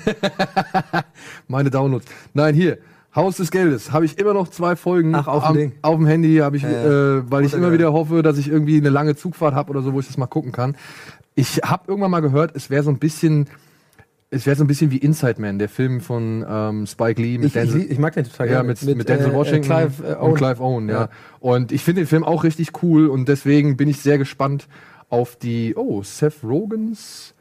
meine 1.47 1.69
Downloads. 1.69 2.05
Nein, 2.33 2.53
hier. 2.55 2.77
Haus 3.15 3.38
des 3.38 3.51
Geldes. 3.51 3.91
Habe 3.91 4.05
ich 4.05 4.17
immer 4.17 4.34
noch 4.34 4.48
zwei 4.48 4.75
Folgen 4.75 5.13
Ach, 5.13 5.27
auf 5.27 5.43
dem 5.43 5.48
am, 5.50 5.55
Ding. 5.58 5.72
auf 5.82 5.96
dem 5.98 6.08
Handy, 6.08 6.38
habe 6.38 6.58
ich, 6.58 6.63
äh, 6.63 7.29
weil 7.29 7.46
ich 7.46 7.53
immer 7.53 7.72
wieder 7.72 7.93
hoffe, 7.93 8.24
dass 8.24 8.38
ich 8.38 8.50
irgendwie 8.50 8.77
eine 8.77 8.89
lange 8.89 9.15
Zugfahrt 9.15 9.53
habe 9.53 9.70
oder 9.70 9.82
so, 9.82 9.93
wo 9.93 10.00
ich 10.00 10.08
das 10.08 10.17
mal 10.17 10.27
gucken 10.27 10.51
kann. 10.51 10.75
Ich 11.36 11.58
habe 11.63 11.84
irgendwann 11.88 12.12
mal 12.12 12.22
gehört, 12.22 12.55
es 12.55 12.70
wäre 12.70 12.84
so 12.84 12.89
ein 12.89 12.98
bisschen, 12.98 13.48
es 14.29 14.46
wäre 14.46 14.55
so 14.55 14.63
ein 14.63 14.67
bisschen 14.67 14.89
wie 14.89 14.98
Inside 14.98 15.39
Man, 15.39 15.60
der 15.60 15.70
Film 15.70 16.01
von 16.01 16.43
ähm, 16.48 16.88
Spike 16.88 17.22
Lee 17.22 17.38
mit 17.38 17.48
ich, 17.48 17.55
ich, 17.55 17.62
Denzel. 17.72 17.91
ich 17.91 18.00
mag 18.00 18.13
den 18.13 18.24
total 18.25 18.48
Ja, 18.48 18.53
gerne. 18.62 18.70
mit, 18.70 18.98
mit, 18.98 19.10
Denzel 19.10 19.32
äh, 19.32 19.34
Washington 19.34 19.62
Clive, 19.63 20.03
äh, 20.03 20.15
Owen. 20.15 20.32
und 20.32 20.36
Clive 20.36 20.60
Owen, 20.63 20.89
ja. 20.89 21.01
Ja. 21.01 21.10
Und 21.39 21.72
ich 21.72 21.84
finde 21.84 22.01
den 22.01 22.08
Film 22.08 22.24
auch 22.24 22.43
richtig 22.43 22.84
cool 22.84 23.08
und 23.08 23.27
deswegen 23.29 23.77
bin 23.77 23.88
ich 23.88 24.00
sehr 24.00 24.17
gespannt 24.17 24.67
auf 25.10 25.36
die, 25.36 25.75
oh, 25.75 26.01
Seth 26.01 26.43
Rogans 26.43 27.36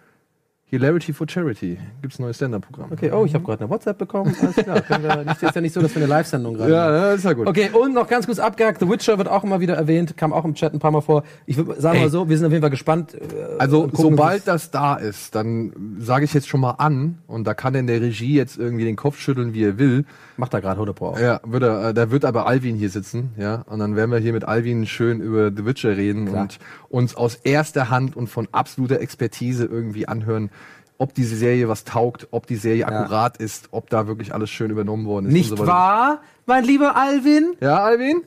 Hilarity 0.72 1.12
for 1.12 1.28
Charity. 1.28 1.76
Gibt's 2.00 2.18
ein 2.18 2.22
neues 2.22 2.36
Stand-Up-Programm. 2.36 2.92
Okay, 2.92 3.10
oh, 3.12 3.26
ich 3.26 3.34
habe 3.34 3.44
gerade 3.44 3.60
eine 3.60 3.68
WhatsApp 3.68 3.98
bekommen. 3.98 4.34
Alles 4.40 4.56
klar. 4.56 4.80
Können 4.80 5.04
wir, 5.04 5.16
nicht, 5.26 5.42
ist 5.42 5.54
ja 5.54 5.60
nicht 5.60 5.74
so, 5.74 5.82
dass 5.82 5.94
wir 5.94 6.00
eine 6.00 6.08
Live-Sendung 6.08 6.54
gerade 6.54 6.72
Ja, 6.72 6.90
ja, 6.96 7.12
ist 7.12 7.24
ja 7.26 7.34
gut. 7.34 7.46
Okay, 7.46 7.68
und 7.78 7.92
noch 7.92 8.08
ganz 8.08 8.24
kurz 8.24 8.38
abgehakt, 8.38 8.80
The 8.80 8.88
Witcher 8.88 9.18
wird 9.18 9.28
auch 9.28 9.44
immer 9.44 9.60
wieder 9.60 9.74
erwähnt, 9.74 10.16
kam 10.16 10.32
auch 10.32 10.46
im 10.46 10.54
Chat 10.54 10.72
ein 10.72 10.78
paar 10.78 10.90
Mal 10.90 11.02
vor. 11.02 11.24
Ich 11.44 11.58
würd- 11.58 11.78
sagen 11.78 12.00
mal 12.00 12.08
so, 12.08 12.26
wir 12.30 12.38
sind 12.38 12.46
auf 12.46 12.52
jeden 12.52 12.62
Fall 12.62 12.70
gespannt. 12.70 13.12
äh, 13.14 13.18
Also 13.58 13.82
gucken 13.82 13.98
sobald 14.16 14.48
das 14.48 14.70
da 14.70 14.94
ist, 14.94 15.34
dann 15.34 15.74
sage 15.98 16.24
ich 16.24 16.32
jetzt 16.32 16.48
schon 16.48 16.60
mal 16.60 16.70
an 16.78 17.18
und 17.26 17.46
da 17.46 17.52
kann 17.52 17.74
denn 17.74 17.86
der 17.86 18.00
Regie 18.00 18.34
jetzt 18.34 18.56
irgendwie 18.56 18.84
den 18.86 18.96
Kopf 18.96 19.18
schütteln, 19.20 19.52
wie 19.52 19.64
er 19.64 19.78
will. 19.78 20.06
Macht 20.36 20.54
da 20.54 20.60
gerade 20.60 20.74
100 20.74 20.96
Pro 20.96 21.08
auf. 21.08 21.20
Ja, 21.20 21.40
wird 21.44 21.62
er, 21.62 21.88
äh, 21.88 21.94
da 21.94 22.10
wird 22.10 22.24
aber 22.24 22.46
Alvin 22.46 22.76
hier 22.76 22.90
sitzen, 22.90 23.32
ja, 23.36 23.62
und 23.66 23.78
dann 23.78 23.96
werden 23.96 24.10
wir 24.10 24.18
hier 24.18 24.32
mit 24.32 24.44
Alvin 24.44 24.86
schön 24.86 25.20
über 25.20 25.50
The 25.54 25.66
Witcher 25.66 25.96
reden 25.96 26.26
Klar. 26.26 26.42
und 26.42 26.58
uns 26.88 27.14
aus 27.14 27.34
erster 27.34 27.90
Hand 27.90 28.16
und 28.16 28.28
von 28.28 28.48
absoluter 28.52 29.00
Expertise 29.00 29.64
irgendwie 29.66 30.08
anhören, 30.08 30.50
ob 30.98 31.14
diese 31.14 31.36
Serie 31.36 31.68
was 31.68 31.84
taugt, 31.84 32.28
ob 32.30 32.46
die 32.46 32.56
Serie 32.56 32.86
akkurat 32.86 33.36
ist, 33.36 33.68
ob 33.72 33.90
da 33.90 34.06
wirklich 34.06 34.32
alles 34.32 34.50
schön 34.50 34.70
übernommen 34.70 35.06
worden 35.06 35.26
ist. 35.26 35.32
Nicht 35.32 35.50
und 35.50 35.58
so 35.58 35.66
wahr, 35.66 36.20
mein 36.46 36.64
lieber 36.64 36.96
Alvin? 36.96 37.54
Ja, 37.60 37.82
Alvin? 37.82 38.22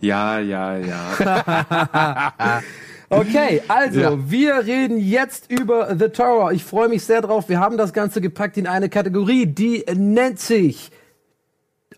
Ja, 0.00 0.40
ja, 0.40 0.76
ja. 0.78 0.96
Okay, 3.12 3.60
also, 3.68 4.00
Ja. 4.00 4.30
wir 4.30 4.64
reden 4.64 4.98
jetzt 4.98 5.50
über 5.50 5.94
The 5.98 6.08
Tower. 6.08 6.52
Ich 6.52 6.64
freue 6.64 6.88
mich 6.88 7.04
sehr 7.04 7.20
drauf. 7.20 7.46
Wir 7.50 7.60
haben 7.60 7.76
das 7.76 7.92
Ganze 7.92 8.22
gepackt 8.22 8.56
in 8.56 8.66
eine 8.66 8.88
Kategorie, 8.88 9.44
die 9.44 9.84
nennt 9.94 10.38
sich 10.38 10.90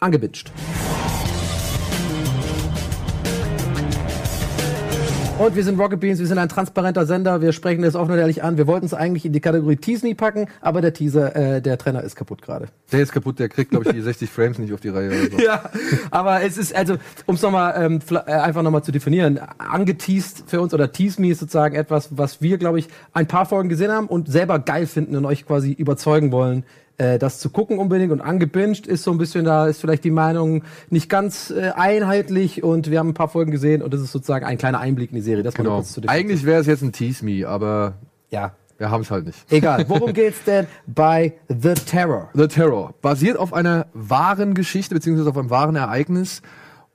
angebitscht. 0.00 0.50
Und 5.36 5.56
wir 5.56 5.64
sind 5.64 5.80
Rocket 5.80 5.98
Beans, 5.98 6.20
wir 6.20 6.28
sind 6.28 6.38
ein 6.38 6.48
transparenter 6.48 7.06
Sender, 7.06 7.40
wir 7.40 7.52
sprechen 7.52 7.82
das 7.82 7.96
offen 7.96 8.12
und 8.12 8.18
ehrlich 8.18 8.44
an. 8.44 8.56
Wir 8.56 8.68
wollten 8.68 8.86
es 8.86 8.94
eigentlich 8.94 9.26
in 9.26 9.32
die 9.32 9.40
Kategorie 9.40 9.74
Teasney 9.74 10.14
packen, 10.14 10.46
aber 10.60 10.80
der 10.80 10.92
Teaser, 10.92 11.34
äh, 11.34 11.60
der 11.60 11.76
Trenner 11.76 12.04
ist 12.04 12.14
kaputt 12.14 12.40
gerade. 12.40 12.68
Der 12.92 13.00
ist 13.00 13.10
kaputt, 13.10 13.40
der 13.40 13.48
kriegt, 13.48 13.70
glaube 13.70 13.86
ich, 13.86 13.92
die 13.92 14.00
60 14.02 14.30
Frames 14.30 14.58
nicht 14.58 14.72
auf 14.72 14.80
die 14.80 14.90
Reihe 14.90 15.08
oder 15.08 15.36
so. 15.36 15.44
Ja, 15.44 15.64
aber 16.12 16.42
es 16.42 16.56
ist, 16.56 16.74
also, 16.74 16.98
um 17.26 17.34
es 17.34 17.42
nochmal 17.42 17.74
ähm, 17.76 17.98
äh, 18.10 18.30
einfach 18.30 18.62
nochmal 18.62 18.84
zu 18.84 18.92
definieren, 18.92 19.40
angeteased 19.58 20.44
für 20.46 20.60
uns 20.60 20.72
oder 20.72 20.92
Tease 20.92 21.20
Me 21.20 21.30
ist 21.30 21.40
sozusagen 21.40 21.74
etwas, 21.74 22.16
was 22.16 22.40
wir, 22.40 22.56
glaube 22.56 22.78
ich, 22.78 22.86
ein 23.12 23.26
paar 23.26 23.44
Folgen 23.44 23.68
gesehen 23.68 23.90
haben 23.90 24.06
und 24.06 24.30
selber 24.30 24.60
geil 24.60 24.86
finden 24.86 25.16
und 25.16 25.24
euch 25.24 25.44
quasi 25.44 25.72
überzeugen 25.72 26.30
wollen, 26.30 26.64
äh, 26.98 27.18
das 27.18 27.40
zu 27.40 27.50
gucken 27.50 27.78
unbedingt. 27.78 28.12
Und 28.12 28.20
angebinged 28.20 28.86
ist 28.86 29.02
so 29.04 29.10
ein 29.10 29.18
bisschen, 29.18 29.44
da 29.44 29.66
ist 29.66 29.80
vielleicht 29.80 30.04
die 30.04 30.10
Meinung 30.10 30.62
nicht 30.90 31.08
ganz 31.08 31.50
äh, 31.50 31.70
einheitlich 31.74 32.62
und 32.62 32.90
wir 32.90 32.98
haben 32.98 33.08
ein 33.08 33.14
paar 33.14 33.28
Folgen 33.28 33.50
gesehen 33.50 33.82
und 33.82 33.92
das 33.94 34.00
ist 34.00 34.12
sozusagen 34.12 34.44
ein 34.44 34.58
kleiner 34.58 34.80
Einblick 34.80 35.10
in 35.10 35.16
die 35.16 35.22
Serie. 35.22 35.42
Das 35.42 35.54
Genau. 35.54 35.82
zu. 35.82 36.00
Eigentlich 36.06 36.44
wäre 36.44 36.60
es 36.60 36.66
jetzt 36.66 36.82
ein 36.82 36.92
Tease 36.92 37.24
Me, 37.24 37.46
aber 37.48 37.94
Ja. 38.30 38.52
wir 38.78 38.90
haben 38.90 39.02
es 39.02 39.10
halt 39.10 39.26
nicht. 39.26 39.38
Egal. 39.52 39.84
Worum 39.88 40.12
geht's 40.14 40.44
denn 40.44 40.66
bei 40.86 41.34
The 41.48 41.74
Terror? 41.74 42.30
The 42.34 42.48
Terror 42.48 42.94
basiert 43.02 43.38
auf 43.38 43.52
einer 43.52 43.86
wahren 43.94 44.54
Geschichte 44.54 44.94
beziehungsweise 44.94 45.30
auf 45.30 45.36
einem 45.36 45.50
wahren 45.50 45.76
Ereignis 45.76 46.42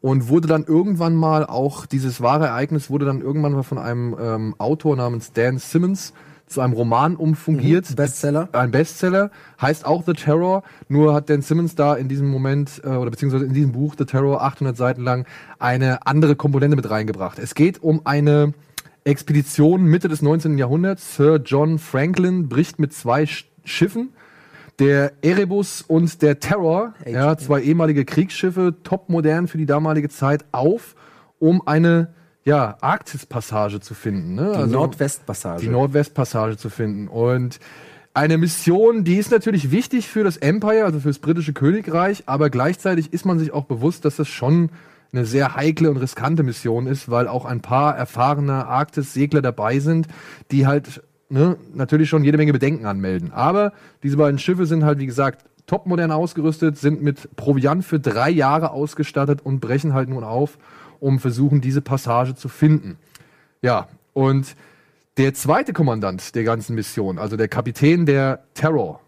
und 0.01 0.29
wurde 0.29 0.47
dann 0.47 0.63
irgendwann 0.63 1.13
mal 1.15 1.45
auch 1.45 1.85
dieses 1.85 2.21
wahre 2.21 2.45
Ereignis 2.47 2.89
wurde 2.89 3.05
dann 3.05 3.19
irgendwann 3.21 3.51
mal 3.51 3.63
von 3.63 3.77
einem 3.77 4.15
ähm, 4.17 4.55
Autor 4.57 4.95
namens 4.95 5.33
Dan 5.33 5.57
Simmons 5.57 6.13
zu 6.49 6.61
einem 6.61 6.73
Roman 6.73 7.15
umfungiert. 7.15 7.89
Mhm, 7.89 7.95
Bestseller. 7.95 8.49
Ein 8.51 8.71
Bestseller 8.71 9.31
heißt 9.61 9.85
auch 9.85 10.03
The 10.05 10.13
Terror. 10.13 10.63
Nur 10.87 11.13
hat 11.13 11.29
Dan 11.29 11.41
Simmons 11.41 11.75
da 11.75 11.95
in 11.95 12.09
diesem 12.09 12.27
Moment 12.27 12.81
äh, 12.83 12.89
oder 12.89 13.11
beziehungsweise 13.11 13.45
in 13.45 13.53
diesem 13.53 13.71
Buch 13.71 13.95
The 13.97 14.05
Terror 14.05 14.41
800 14.41 14.75
Seiten 14.75 15.03
lang 15.03 15.25
eine 15.59 16.05
andere 16.05 16.35
Komponente 16.35 16.75
mit 16.75 16.89
reingebracht. 16.89 17.39
Es 17.39 17.55
geht 17.55 17.81
um 17.81 18.01
eine 18.05 18.53
Expedition 19.03 19.85
Mitte 19.85 20.07
des 20.09 20.21
19. 20.21 20.57
Jahrhunderts. 20.57 21.15
Sir 21.15 21.41
John 21.43 21.79
Franklin 21.79 22.49
bricht 22.49 22.79
mit 22.79 22.93
zwei 22.93 23.25
Sch 23.25 23.45
Schiffen 23.65 24.09
der 24.79 25.11
Erebus 25.21 25.81
und 25.81 26.21
der 26.21 26.39
Terror, 26.39 26.93
ja, 27.05 27.37
zwei 27.37 27.61
ehemalige 27.61 28.05
Kriegsschiffe, 28.05 28.75
topmodern 28.83 29.47
für 29.47 29.57
die 29.57 29.65
damalige 29.65 30.09
Zeit, 30.09 30.45
auf, 30.51 30.95
um 31.37 31.67
eine 31.67 32.13
ja, 32.49 32.77
Arktispassage 32.81 33.79
zu 33.79 33.93
finden. 33.93 34.33
Ne? 34.33 34.63
Die 34.65 34.71
Nordwestpassage. 34.71 35.61
Die 35.61 35.69
Nordwestpassage 35.69 36.57
zu 36.57 36.69
finden. 36.69 37.07
Und 37.07 37.59
eine 38.15 38.39
Mission, 38.39 39.03
die 39.03 39.17
ist 39.17 39.31
natürlich 39.31 39.69
wichtig 39.69 40.07
für 40.07 40.23
das 40.23 40.37
Empire, 40.37 40.83
also 40.83 40.99
für 40.99 41.09
das 41.09 41.19
britische 41.19 41.53
Königreich, 41.53 42.23
aber 42.25 42.49
gleichzeitig 42.49 43.13
ist 43.13 43.25
man 43.25 43.37
sich 43.37 43.53
auch 43.53 43.65
bewusst, 43.65 44.03
dass 44.03 44.15
das 44.15 44.27
schon 44.27 44.71
eine 45.13 45.25
sehr 45.25 45.55
heikle 45.55 45.91
und 45.91 45.97
riskante 45.97 46.41
Mission 46.41 46.87
ist, 46.87 47.09
weil 47.09 47.27
auch 47.27 47.45
ein 47.45 47.61
paar 47.61 47.95
erfahrene 47.95 48.65
Arktis-Segler 48.65 49.43
dabei 49.43 49.79
sind, 49.79 50.07
die 50.51 50.65
halt 50.65 51.03
ne, 51.29 51.55
natürlich 51.73 52.09
schon 52.09 52.23
jede 52.23 52.37
Menge 52.37 52.53
Bedenken 52.53 52.87
anmelden. 52.87 53.31
Aber 53.31 53.73
diese 54.01 54.17
beiden 54.17 54.39
Schiffe 54.39 54.65
sind 54.65 54.83
halt, 54.83 54.97
wie 54.97 55.05
gesagt, 55.05 55.45
topmodern 55.67 56.11
ausgerüstet, 56.11 56.77
sind 56.77 57.03
mit 57.03 57.35
Proviant 57.35 57.85
für 57.85 57.99
drei 57.99 58.31
Jahre 58.31 58.71
ausgestattet 58.71 59.41
und 59.43 59.59
brechen 59.59 59.93
halt 59.93 60.09
nun 60.09 60.23
auf, 60.23 60.57
um 60.99 61.19
versuchen, 61.19 61.61
diese 61.61 61.81
Passage 61.81 62.35
zu 62.35 62.49
finden. 62.49 62.97
Ja, 63.61 63.87
und 64.13 64.55
der 65.17 65.33
zweite 65.33 65.73
Kommandant 65.73 66.35
der 66.35 66.43
ganzen 66.43 66.75
Mission, 66.75 67.19
also 67.19 67.35
der 67.35 67.47
Kapitän 67.47 68.05
der 68.05 68.43
Terror, 68.53 69.01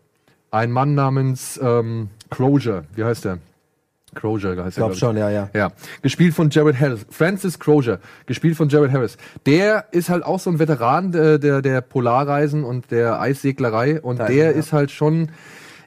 ein 0.52 0.72
Mann 0.72 0.94
namens 0.94 1.60
ähm, 1.64 2.10
Crozier, 2.30 2.84
wie 2.96 3.04
heißt 3.04 3.26
der? 3.26 3.40
Crozier 4.14 4.58
heißt 4.58 4.70
Ich 4.70 4.76
glaube 4.76 4.96
schon, 4.96 5.16
ja, 5.16 5.30
ja. 5.30 5.50
Ja, 5.54 5.72
gespielt 6.02 6.34
von 6.34 6.50
Jared 6.50 6.78
Harris. 6.80 7.06
Francis 7.10 7.60
Crozier, 7.60 8.00
gespielt 8.26 8.58
von 8.58 8.68
Jared 8.68 8.92
Harris. 8.92 9.18
Der 9.46 9.86
ist 9.92 10.10
halt 10.10 10.26
auch 10.26 10.40
so 10.40 10.50
ein 10.50 10.60
Veteran 10.60 11.14
der, 11.14 11.38
der, 11.38 11.62
der 11.62 11.82
Polarreisen 11.82 12.66
und 12.66 12.92
der 12.92 13.22
Eisseglerei 13.22 14.02
und 14.02 14.20
Da 14.20 14.28
der 14.28 14.48
er, 14.48 14.52
ja. 14.52 14.58
ist 14.58 14.74
halt 14.74 14.92
schon 14.92 15.30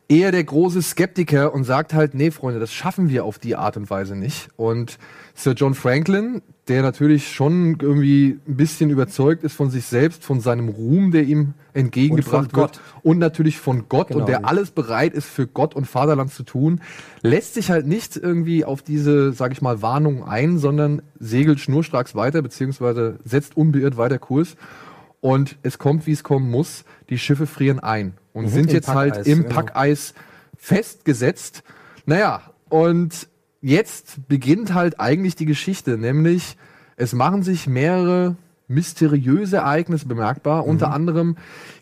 eher 0.09 0.33
der 0.33 0.45
große 0.45 0.83
Skeptiker 0.83 1.55
und 1.55 1.65
sagt 1.65 1.95
halt, 1.95 2.15
nee, 2.15 2.31
Freunde, 2.31 2.61
das 2.61 2.73
schaffen 2.73 3.09
wir 3.09 3.25
auf 3.25 3.39
die 3.39 3.57
Art 3.57 3.77
und 3.77 3.89
Weise 3.91 4.17
nicht. 4.17 4.49
Und 4.57 4.99
Sir 5.35 5.53
John 5.55 5.75
Franklin, 5.75 6.43
der 6.69 6.83
natürlich 6.83 7.33
schon 7.33 7.79
irgendwie 7.81 8.39
ein 8.47 8.57
bisschen 8.57 8.91
überzeugt 8.91 9.45
ist 9.45 9.55
von 9.55 9.71
sich 9.71 9.85
selbst, 9.87 10.25
von 10.25 10.41
seinem 10.41 10.69
Ruhm, 10.69 11.11
der 11.11 11.25
ihm 11.25 11.55
entgegengebracht 11.73 12.53
Und 12.53 12.57
wird 12.57 12.73
Gott. 12.73 12.81
und 13.03 13.19
natürlich 13.19 13.59
von 13.59 13.89
Gott 13.89 14.09
Genau. 14.09 14.21
und 14.21 14.29
der 14.29 14.47
alles 14.47 14.71
bereit 14.71 15.15
ist 15.15 15.27
für 15.27 15.47
Gott 15.47 15.75
und 15.75 15.87
Vaterland 15.87 16.33
zu 16.33 16.43
tun, 16.43 16.81
lässt 17.23 17.55
sich 17.55 17.71
halt 17.71 17.87
nicht 17.87 18.17
irgendwie 18.17 18.65
auf 18.65 18.83
diese, 18.83 19.33
sag 19.33 19.53
ich 19.53 19.63
mal, 19.63 19.83
Warnung 19.83 20.25
ein, 20.25 20.59
sondern 20.59 21.03
segelt 21.19 21.61
schnurstracks 21.61 22.15
weiter, 22.15 22.43
beziehungsweise 22.43 23.19
setzt 23.25 23.57
unbeirrt 23.57 23.97
weiter 23.97 24.19
Kurs. 24.19 24.57
Und 25.25 25.57
es 25.63 25.79
kommt, 25.79 26.07
wie 26.07 26.13
es 26.13 26.23
kommen 26.23 26.51
muss. 26.51 26.85
Die 27.09 27.17
Schiffe 27.17 27.47
frieren 27.47 27.81
ein 27.81 28.13
und 28.35 28.49
sind 28.49 28.65
Mhm. 28.65 28.69
Im 28.69 28.75
jetzt 28.75 28.89
halt 28.89 29.15
Packeis, 29.15 29.27
im 29.27 29.43
genau. 29.45 29.55
Packeis 29.55 30.15
festgesetzt. 30.59 31.63
Naja, 32.05 32.43
und 32.69 33.27
jetzt 33.63 34.29
beginnt 34.29 34.75
halt 34.75 35.01
eigentlich 35.01 35.35
die 35.35 35.47
Geschichte, 35.47 35.97
nämlich 35.97 36.59
es 36.97 37.15
machen 37.15 37.43
sich 37.43 37.67
mehrere 37.67 38.37
mysteriöse 38.69 39.57
Ereignisse 39.57 40.07
bemerkbar. 40.07 40.67
Unter 40.67 40.93
anderem 40.93 41.39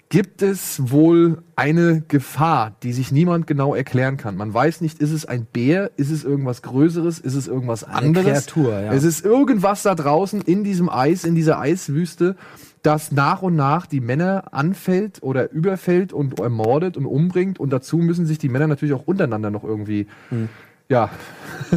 gibt 0.08 0.42
es 0.42 0.92
wohl 0.92 1.42
eine 1.56 2.02
Gefahr, 2.06 2.76
die 2.84 2.92
sich 2.92 3.11
niemand 3.11 3.49
genau 3.49 3.75
erklären 3.75 4.18
kann. 4.18 4.37
Man 4.37 4.54
weiß 4.54 4.82
nicht, 4.82 5.00
ist 5.00 5.11
es 5.11 5.26
ein 5.26 5.46
Bär, 5.46 5.90
ist 5.96 6.12
es 6.12 6.22
irgendwas 6.22 6.62
Größeres, 6.62 7.18
ist 7.18 7.34
es 7.34 7.49
irgendwas 7.49 7.82
anderes. 7.82 8.46
Kreatur, 8.46 8.78
ja. 8.78 8.92
Es 8.92 9.02
ist 9.02 9.25
irgendwas 9.25 9.82
da 9.82 9.96
draußen 9.96 10.42
in 10.42 10.62
diesem 10.62 10.88
Eis, 10.88 11.25
in 11.25 11.34
dieser 11.34 11.58
Eiswüste, 11.58 12.37
das 12.83 13.12
nach 13.12 13.43
und 13.43 13.55
nach 13.57 13.87
die 13.87 14.01
Männer 14.01 14.45
anfällt 14.53 15.23
oder 15.23 15.51
überfällt 15.53 16.12
und 16.12 16.41
ermordet 16.41 16.97
und 16.97 17.07
umbringt. 17.07 17.61
Und 17.61 17.73
dazu 17.73 17.99
müssen 17.99 18.27
sich 18.27 18.39
die 18.39 18.49
Männer 18.49 18.67
natürlich 18.67 18.95
auch 18.95 19.07
untereinander 19.07 19.51
noch 19.51 19.62
irgendwie, 19.65 20.07
ja, 20.89 21.09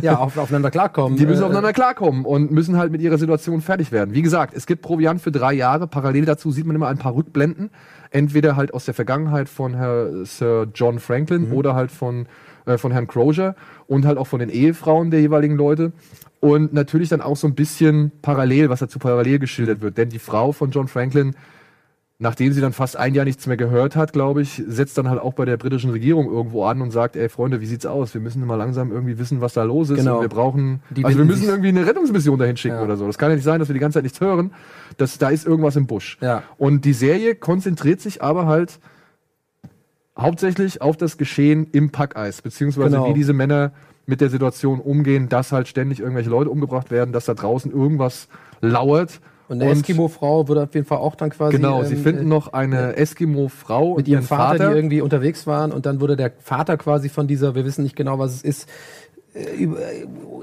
Ja, 0.02 0.18
auf, 0.18 0.38
aufeinander 0.38 0.72
klarkommen. 0.72 1.18
die 1.18 1.26
müssen 1.26 1.42
Äh, 1.44 1.46
aufeinander 1.46 1.74
klarkommen 1.74 2.26
und 2.26 2.52
müssen 2.52 2.76
halt 2.78 2.92
mit 2.92 3.02
ihrer 3.02 3.18
Situation 3.20 3.62
fertig 3.62 3.92
werden. 3.92 4.14
Wie 4.16 4.24
gesagt, 4.24 4.54
es 4.56 4.66
gibt 4.66 4.82
Proviant 4.82 5.22
für 5.22 5.32
drei 5.32 5.54
Jahre. 5.54 5.88
Parallel 5.88 6.26
dazu 6.26 6.52
sieht 6.52 6.66
man 6.66 6.76
immer 6.76 6.88
ein 6.88 6.98
paar 6.98 7.16
Rückblenden. 7.16 7.70
Entweder 8.10 8.56
halt 8.56 8.74
aus 8.74 8.86
der 8.86 8.94
Vergangenheit 8.94 9.48
von 9.48 9.76
Herr 9.76 10.26
Sir 10.26 10.68
John 10.74 11.00
Franklin 11.00 11.52
oder 11.52 11.76
halt 11.76 11.92
von, 11.92 12.26
äh, 12.66 12.78
von 12.78 12.92
Herrn 12.92 13.08
Crozier 13.08 13.56
und 13.88 14.06
halt 14.06 14.18
auch 14.18 14.28
von 14.28 14.40
den 14.40 14.50
Ehefrauen 14.50 15.12
der 15.12 15.22
jeweiligen 15.22 15.56
Leute. 15.56 15.92
Und 16.46 16.74
natürlich 16.74 17.10
dann 17.10 17.22
auch 17.22 17.38
so 17.38 17.48
ein 17.48 17.56
bisschen 17.56 18.12
parallel, 18.22 18.70
was 18.70 18.80
dazu 18.80 19.00
parallel 19.00 19.40
geschildert 19.40 19.82
wird. 19.82 19.98
Denn 19.98 20.10
die 20.10 20.20
Frau 20.20 20.52
von 20.52 20.70
John 20.72 20.88
Franklin, 20.88 21.36
nachdem 22.20 22.54
sie 22.54 22.62
dann 22.62 22.72
fast 22.72 22.96
ein 22.98 23.14
Jahr 23.16 23.26
nichts 23.26 23.48
mehr 23.48 23.58
gehört 23.58 23.96
hat, 23.96 24.14
glaube 24.14 24.42
ich, 24.42 24.62
setzt 24.68 24.98
dann 24.98 25.10
halt 25.10 25.20
auch 25.20 25.34
bei 25.34 25.44
der 25.46 25.58
britischen 25.58 25.90
Regierung 25.90 26.28
irgendwo 26.32 26.66
an 26.66 26.82
und 26.82 26.92
sagt, 26.92 27.16
ey 27.16 27.30
Freunde, 27.30 27.62
wie 27.62 27.66
sieht's 27.66 27.86
aus? 27.86 28.14
Wir 28.14 28.22
müssen 28.22 28.46
mal 28.46 28.56
langsam 28.56 28.92
irgendwie 28.92 29.18
wissen, 29.18 29.42
was 29.42 29.54
da 29.54 29.64
los 29.64 29.90
ist. 29.90 29.98
Genau. 29.98 30.22
Wir 30.22 30.30
brauchen, 30.30 30.82
Die 30.92 31.04
also 31.04 31.18
wir 31.18 31.26
müssen 31.26 31.46
irgendwie 31.50 31.70
eine 31.70 31.86
Rettungsmission 31.86 32.38
dahin 32.40 32.58
schicken 32.58 32.76
Ja. 32.78 32.84
oder 32.84 32.96
so. 32.96 33.08
Das 33.08 33.18
kann 33.18 33.30
ja 33.32 33.36
nicht 33.36 33.44
sein, 33.44 33.60
dass 33.60 33.68
wir 33.68 33.74
die 33.74 33.80
ganze 33.80 33.96
Zeit 33.98 34.04
nichts 34.04 34.22
hören. 34.22 34.52
Das, 34.98 35.18
da 35.18 35.30
ist 35.30 35.46
irgendwas 35.46 35.76
im 35.76 35.88
Busch. 35.88 36.18
Ja. 36.22 36.44
Und 36.58 36.86
die 36.86 36.94
Serie 36.94 37.36
konzentriert 37.36 38.00
sich 38.02 38.22
aber 38.22 38.46
halt 38.46 38.80
hauptsächlich 40.18 40.82
auf 40.82 40.96
das 40.96 41.18
Geschehen 41.18 41.68
im 41.74 41.90
Packeis, 41.92 42.42
beziehungsweise 42.42 42.92
Genau. 42.98 43.10
wie 43.10 43.14
diese 43.14 43.34
Männer 43.34 43.74
mit 44.06 44.22
der 44.22 44.30
Situation 44.30 44.80
umgehen, 44.80 45.30
dass 45.30 45.52
halt 45.52 45.68
ständig 45.68 46.00
irgendwelche 46.00 46.30
Leute 46.30 46.50
umgebracht 46.50 46.92
werden, 46.92 47.12
dass 47.12 47.26
da 47.26 47.34
draußen 47.34 47.72
irgendwas 47.72 48.28
lauert. 48.62 49.20
Und 49.48 49.62
eine 49.62 49.72
Eskimo-Frau 49.72 50.48
würde 50.48 50.64
auf 50.64 50.74
jeden 50.74 50.88
Fall 50.88 50.98
auch 50.98 51.16
dann 51.16 51.30
quasi. 51.30 51.58
Genau, 51.58 51.84
sie 51.84 51.94
ähm, 51.94 52.02
finden 52.02 52.28
noch 52.28 52.54
eine 52.54 52.96
Eskimo-Frau 52.96 53.96
mit 53.98 54.08
ihrem 54.08 54.24
Vater, 54.24 54.70
die 54.70 54.76
irgendwie 54.76 55.02
unterwegs 55.02 55.46
waren 55.46 55.72
und 55.72 55.86
dann 55.86 56.02
wurde 56.02 56.16
der 56.16 56.32
Vater 56.40 56.78
quasi 56.78 57.10
von 57.10 57.28
dieser, 57.28 57.54
wir 57.54 57.64
wissen 57.64 57.84
nicht 57.84 57.96
genau, 57.96 58.18
was 58.18 58.34
es 58.34 58.42
ist, 58.42 58.64
äh, 58.64 58.72
äh, 58.72 59.15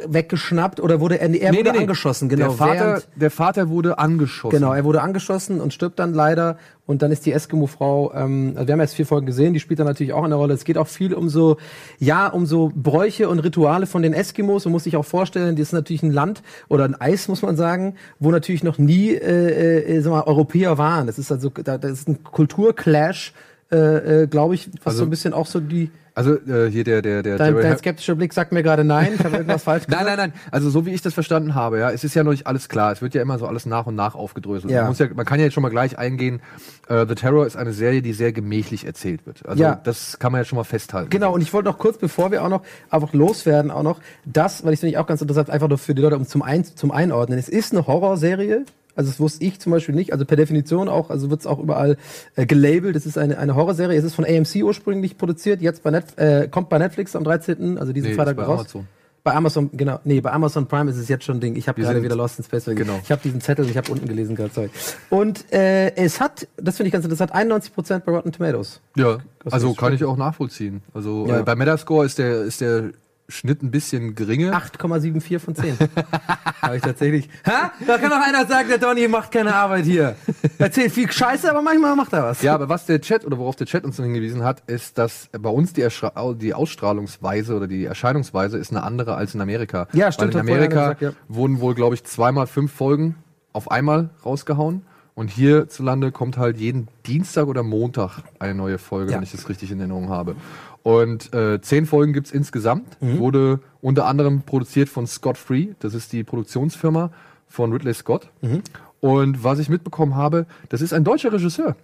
weggeschnappt 0.07 0.81
oder 0.81 1.00
wurde 1.00 1.20
er, 1.20 1.31
er 1.35 1.55
wurde 1.55 1.78
angeschossen, 1.78 2.28
genau. 2.28 2.48
Der 2.48 2.57
Vater, 2.57 2.74
während- 2.87 3.09
der 3.16 3.31
Vater 3.31 3.68
wurde 3.68 3.98
angeschossen. 3.98 4.55
Genau, 4.57 4.72
er 4.72 4.85
wurde 4.85 5.00
angeschossen 5.02 5.61
und 5.61 5.72
stirbt 5.72 5.98
dann 5.98 6.12
leider. 6.12 6.57
Und 6.85 7.00
dann 7.00 7.12
ist 7.12 7.24
die 7.24 7.33
Eskimo-Frau, 7.33 8.12
ähm, 8.12 8.52
also 8.57 8.66
wir 8.66 8.72
haben 8.72 8.81
jetzt 8.81 8.94
vier 8.94 9.07
Folgen 9.07 9.24
gesehen, 9.26 9.55
die 9.55 9.61
spielt 9.61 9.78
dann 9.78 9.87
natürlich 9.87 10.12
auch 10.12 10.24
eine 10.24 10.35
Rolle. 10.35 10.52
Es 10.55 10.64
geht 10.64 10.76
auch 10.76 10.88
viel 10.88 11.14
um 11.14 11.28
so, 11.28 11.57
ja, 12.00 12.26
um 12.26 12.44
so 12.44 12.72
Bräuche 12.74 13.28
und 13.28 13.38
Rituale 13.38 13.87
von 13.87 14.02
den 14.02 14.12
Eskimos. 14.12 14.64
Man 14.64 14.72
muss 14.72 14.85
sich 14.85 14.96
auch 14.96 15.05
vorstellen, 15.05 15.55
das 15.57 15.68
ist 15.68 15.72
natürlich 15.72 16.02
ein 16.02 16.11
Land 16.12 16.42
oder 16.68 16.85
ein 16.85 17.00
Eis, 17.00 17.28
muss 17.28 17.40
man 17.42 17.57
sagen, 17.57 17.94
wo 18.18 18.31
natürlich 18.33 18.64
noch 18.64 18.78
nie 18.78 19.11
äh, 19.12 19.96
äh, 19.96 20.00
sag 20.00 20.11
mal, 20.11 20.22
Europäer 20.24 20.76
waren. 20.76 21.07
Das 21.07 21.18
ist 21.18 21.31
also, 21.31 21.50
da, 21.50 21.78
das 21.78 21.92
ist 21.92 22.09
ein 22.09 22.24
Kulturclash, 22.24 23.33
äh, 23.72 24.22
äh, 24.22 24.26
glaube 24.26 24.54
ich, 24.54 24.68
was 24.85 24.87
Also- 24.88 24.98
so 24.98 25.04
ein 25.04 25.11
bisschen 25.11 25.32
auch 25.35 25.46
so 25.46 25.58
die. 25.61 25.90
Also 26.14 26.35
äh, 26.35 26.70
hier 26.70 26.85
der 26.85 27.00
der 27.00 27.22
der 27.22 27.38
Dein, 27.38 27.54
dein 27.54 27.78
skeptischer 27.78 28.14
Blick 28.14 28.35
sagt 28.35 28.52
mir 28.52 28.62
gerade 28.62 28.85
nein, 28.85 29.12
ich 29.18 29.24
habe 29.24 29.35
irgendwas 29.38 29.62
falsch 29.64 29.85
Nein, 29.88 30.00
gesagt. 30.00 30.18
nein, 30.18 30.30
nein. 30.35 30.40
Also 30.50 30.68
so 30.68 30.85
wie 30.85 30.90
ich 30.92 31.00
das 31.00 31.14
verstanden 31.14 31.54
habe, 31.54 31.78
ja, 31.78 31.90
es 31.90 32.04
ist 32.04 32.12
ja 32.14 32.22
noch 32.22 32.32
nicht 32.32 32.46
alles 32.46 32.68
klar. 32.68 32.92
Es 32.92 33.00
wird 33.00 33.14
ja 33.14 33.22
immer 33.22 33.38
so 33.38 33.46
alles 33.46 33.64
nach 33.64 33.87
und 33.87 33.94
nach 33.94 34.14
aufgedröselt. 34.14 34.70
Ja. 34.70 34.82
Man, 34.82 34.88
muss 34.90 34.98
ja, 34.98 35.06
man 35.14 35.24
kann 35.24 35.38
ja 35.38 35.46
jetzt 35.46 35.54
schon 35.54 35.62
mal 35.62 35.70
gleich 35.70 35.96
eingehen. 35.96 36.42
Äh, 36.87 37.06
The 37.08 37.14
Terror 37.14 37.46
ist 37.46 37.56
eine 37.56 37.72
Serie, 37.72 38.02
die 38.02 38.12
sehr 38.12 38.30
gemächlich 38.35 38.85
erzählt 38.85 39.24
wird. 39.24 39.46
Also 39.46 39.62
Ja. 39.62 39.80
das 39.82 40.18
kann 40.18 40.32
man 40.32 40.42
ja 40.42 40.44
schon 40.44 40.58
mal 40.58 40.64
festhalten. 40.64 41.08
Genau, 41.08 41.32
und 41.32 41.40
ich 41.40 41.50
wollte 41.54 41.70
noch 41.70 41.78
kurz, 41.78 41.96
bevor 41.96 42.30
wir 42.30 42.44
auch 42.44 42.50
noch 42.50 42.61
einfach 42.90 43.14
loswerden, 43.14 43.70
auch 43.70 43.82
noch 43.82 43.98
das, 44.26 44.66
weil 44.66 44.74
ich 44.74 44.80
finde 44.80 44.90
ich 44.90 44.98
auch 44.98 45.06
ganz 45.06 45.22
interessant, 45.22 45.48
einfach 45.48 45.68
nur 45.68 45.78
für 45.78 45.94
die 45.94 46.02
Leute, 46.02 46.16
um 46.16 46.26
zum, 46.26 46.42
ein, 46.42 46.62
zum 46.66 46.90
Einordnen. 46.90 47.38
Es 47.38 47.48
ist 47.48 47.72
eine 47.72 47.87
Horrorserie. 47.87 48.66
Also 48.96 49.11
das 49.11 49.20
wusste 49.20 49.44
ich 49.44 49.59
zum 49.61 49.72
Beispiel 49.72 49.94
nicht. 49.94 50.12
Also 50.12 50.24
per 50.24 50.37
Definition 50.37 50.88
auch, 50.88 51.11
also 51.11 51.31
wird 51.31 51.40
es 51.40 51.46
auch 51.46 51.59
überall 51.59 51.96
äh, 52.37 52.46
gelabelt. 52.46 52.96
Es 52.96 53.07
ist 53.07 53.18
eine, 53.18 53.38
eine 53.38 53.55
Horrorserie. 53.55 53.96
Es 53.98 54.05
ist 54.05 54.14
von 54.14 54.24
AMC 54.24 54.62
ursprünglich 54.62 55.16
produziert, 55.18 55.61
jetzt 55.62 55.83
bei 55.83 55.90
Net, 55.90 56.18
äh, 56.18 56.48
kommt 56.48 56.68
bei 56.68 56.78
Netflix 56.78 57.16
am 57.16 57.24
13., 57.24 57.78
also 57.78 57.92
diesen 57.92 58.11
Nee, 58.11 58.16
Freitag 58.16 58.37
bei 58.37 58.44
raus. 58.44 58.61
Amazon. 58.61 58.88
Bei 59.24 59.35
Amazon, 59.35 59.70
genau. 59.72 60.00
Nee, 60.02 60.20
bei 60.20 60.33
Amazon 60.33 60.66
Prime 60.66 60.90
ist 60.90 60.96
es 60.96 61.09
jetzt 61.09 61.22
schon 61.24 61.37
ein 61.37 61.40
Ding. 61.40 61.55
Ich 61.55 61.68
habe 61.68 61.81
gerade 61.81 62.02
wieder 62.02 62.16
Lost 62.16 62.38
in 62.40 62.44
Space. 62.44 62.64
Genau. 62.64 62.98
Ich 63.05 63.12
habe 63.12 63.20
diesen 63.22 63.40
Zettel, 63.40 63.68
ich 63.70 63.76
habe 63.76 63.92
unten 63.92 64.09
gelesen 64.09 64.35
gerade, 64.35 64.50
sorry. 64.52 64.70
Und 65.11 65.44
äh, 65.52 65.94
es 65.94 66.18
hat, 66.20 66.48
das 66.57 66.76
finde 66.76 66.88
ich 66.88 66.92
ganz 66.92 67.05
interessant, 67.05 67.33
91% 67.33 68.00
bei 68.00 68.11
Rotten 68.11 68.33
Tomatoes. 68.33 68.81
Ja, 68.96 69.18
also 69.48 69.74
kann 69.74 69.92
ich 69.92 70.05
auch 70.05 70.16
nachvollziehen. 70.16 70.83
Also 70.92 71.26
Ja. 71.28 71.38
äh, 71.38 71.42
bei 71.44 71.55
Metascore 71.55 72.05
ist 72.05 72.18
der 72.18 72.42
ist 72.42 72.61
der 72.62 72.90
Schnitt 73.28 73.62
ein 73.62 73.70
bisschen 73.70 74.14
geringer. 74.14 74.52
8,74 74.52 75.38
von 75.38 75.54
10. 75.54 75.76
Habe 76.62 76.76
ich 76.76 76.82
tatsächlich. 76.82 77.28
Ha? 77.46 77.72
Da 77.87 77.98
kann 77.98 78.11
doch 78.11 78.20
einer 78.20 78.46
sagen, 78.46 78.68
der 78.68 78.78
Donny 78.78 79.08
macht 79.08 79.32
keine 79.32 79.54
Arbeit 79.54 79.85
hier. 79.85 80.16
Erzählt 80.58 80.92
viel 80.92 81.11
Scheiße, 81.11 81.50
aber 81.50 81.62
manchmal 81.62 81.96
macht 81.96 82.12
er 82.12 82.24
was. 82.24 82.42
Ja, 82.42 82.54
aber 82.54 82.68
was 82.68 82.87
der 82.87 83.00
Chat 83.00 83.24
oder 83.24 83.38
worauf 83.38 83.56
der 83.56 83.66
Chat 83.66 83.85
uns 83.85 83.96
hingewiesen 83.96 84.44
hat, 84.44 84.62
ist, 84.66 84.98
dass 84.98 85.28
bei 85.32 85.50
uns 85.50 85.72
die, 85.72 85.82
Erschra 85.82 86.12
die 86.35 86.54
Ausstrahlungsweise 86.54 87.56
oder 87.56 87.66
die 87.66 87.85
Erscheinungsweise 87.85 88.58
ist 88.58 88.70
eine 88.70 88.82
andere 88.82 89.14
als 89.14 89.35
in 89.35 89.40
Amerika. 89.40 89.88
Ja, 89.92 90.12
stimmt, 90.12 90.35
Weil 90.35 90.42
in 90.42 90.48
Amerika 90.48 90.92
gesagt, 90.92 91.16
wurden 91.28 91.61
wohl, 91.61 91.74
glaube 91.74 91.94
ich, 91.94 92.04
zweimal 92.04 92.46
fünf 92.46 92.72
Folgen 92.72 93.16
auf 93.52 93.70
einmal 93.70 94.11
rausgehauen. 94.24 94.82
Und 95.14 95.29
hierzulande 95.31 96.11
kommt 96.11 96.38
halt 96.38 96.57
jeden 96.59 96.88
Dienstag 97.07 97.46
oder 97.46 97.62
Montag 97.62 98.22
eine 98.38 98.55
neue 98.55 98.79
Folge, 98.79 99.11
Ja. 99.12 99.16
wenn 99.18 99.22
ich 99.25 99.33
das 99.33 99.48
richtig 99.48 99.70
in 99.70 99.79
Erinnerung 99.79 100.09
habe. 100.09 100.37
Und 100.83 101.33
äh, 101.35 101.61
zehn 101.61 101.85
Folgen 101.87 102.12
gibt's 102.12 102.31
insgesamt. 102.31 103.01
Mhm. 103.03 103.18
Wurde 103.18 103.61
unter 103.83 104.07
anderem 104.07 104.42
produziert 104.42 104.88
von 104.88 105.07
Scott 105.07 105.37
Free. 105.37 105.68
Das 105.81 105.92
ist 105.94 106.12
die 106.12 106.25
Produktionsfirma 106.25 107.11
von 107.46 107.72
Ridley 107.72 107.92
Scott. 107.94 108.31
Mhm. 108.40 108.62
Und 109.01 109.44
was 109.44 109.59
ich 109.59 109.68
mitbekommen 109.68 110.16
habe, 110.16 110.46
das 110.70 110.81
ist 110.81 110.92
ein 110.94 111.05
deutscher 111.05 111.33
Regisseur. 111.33 111.77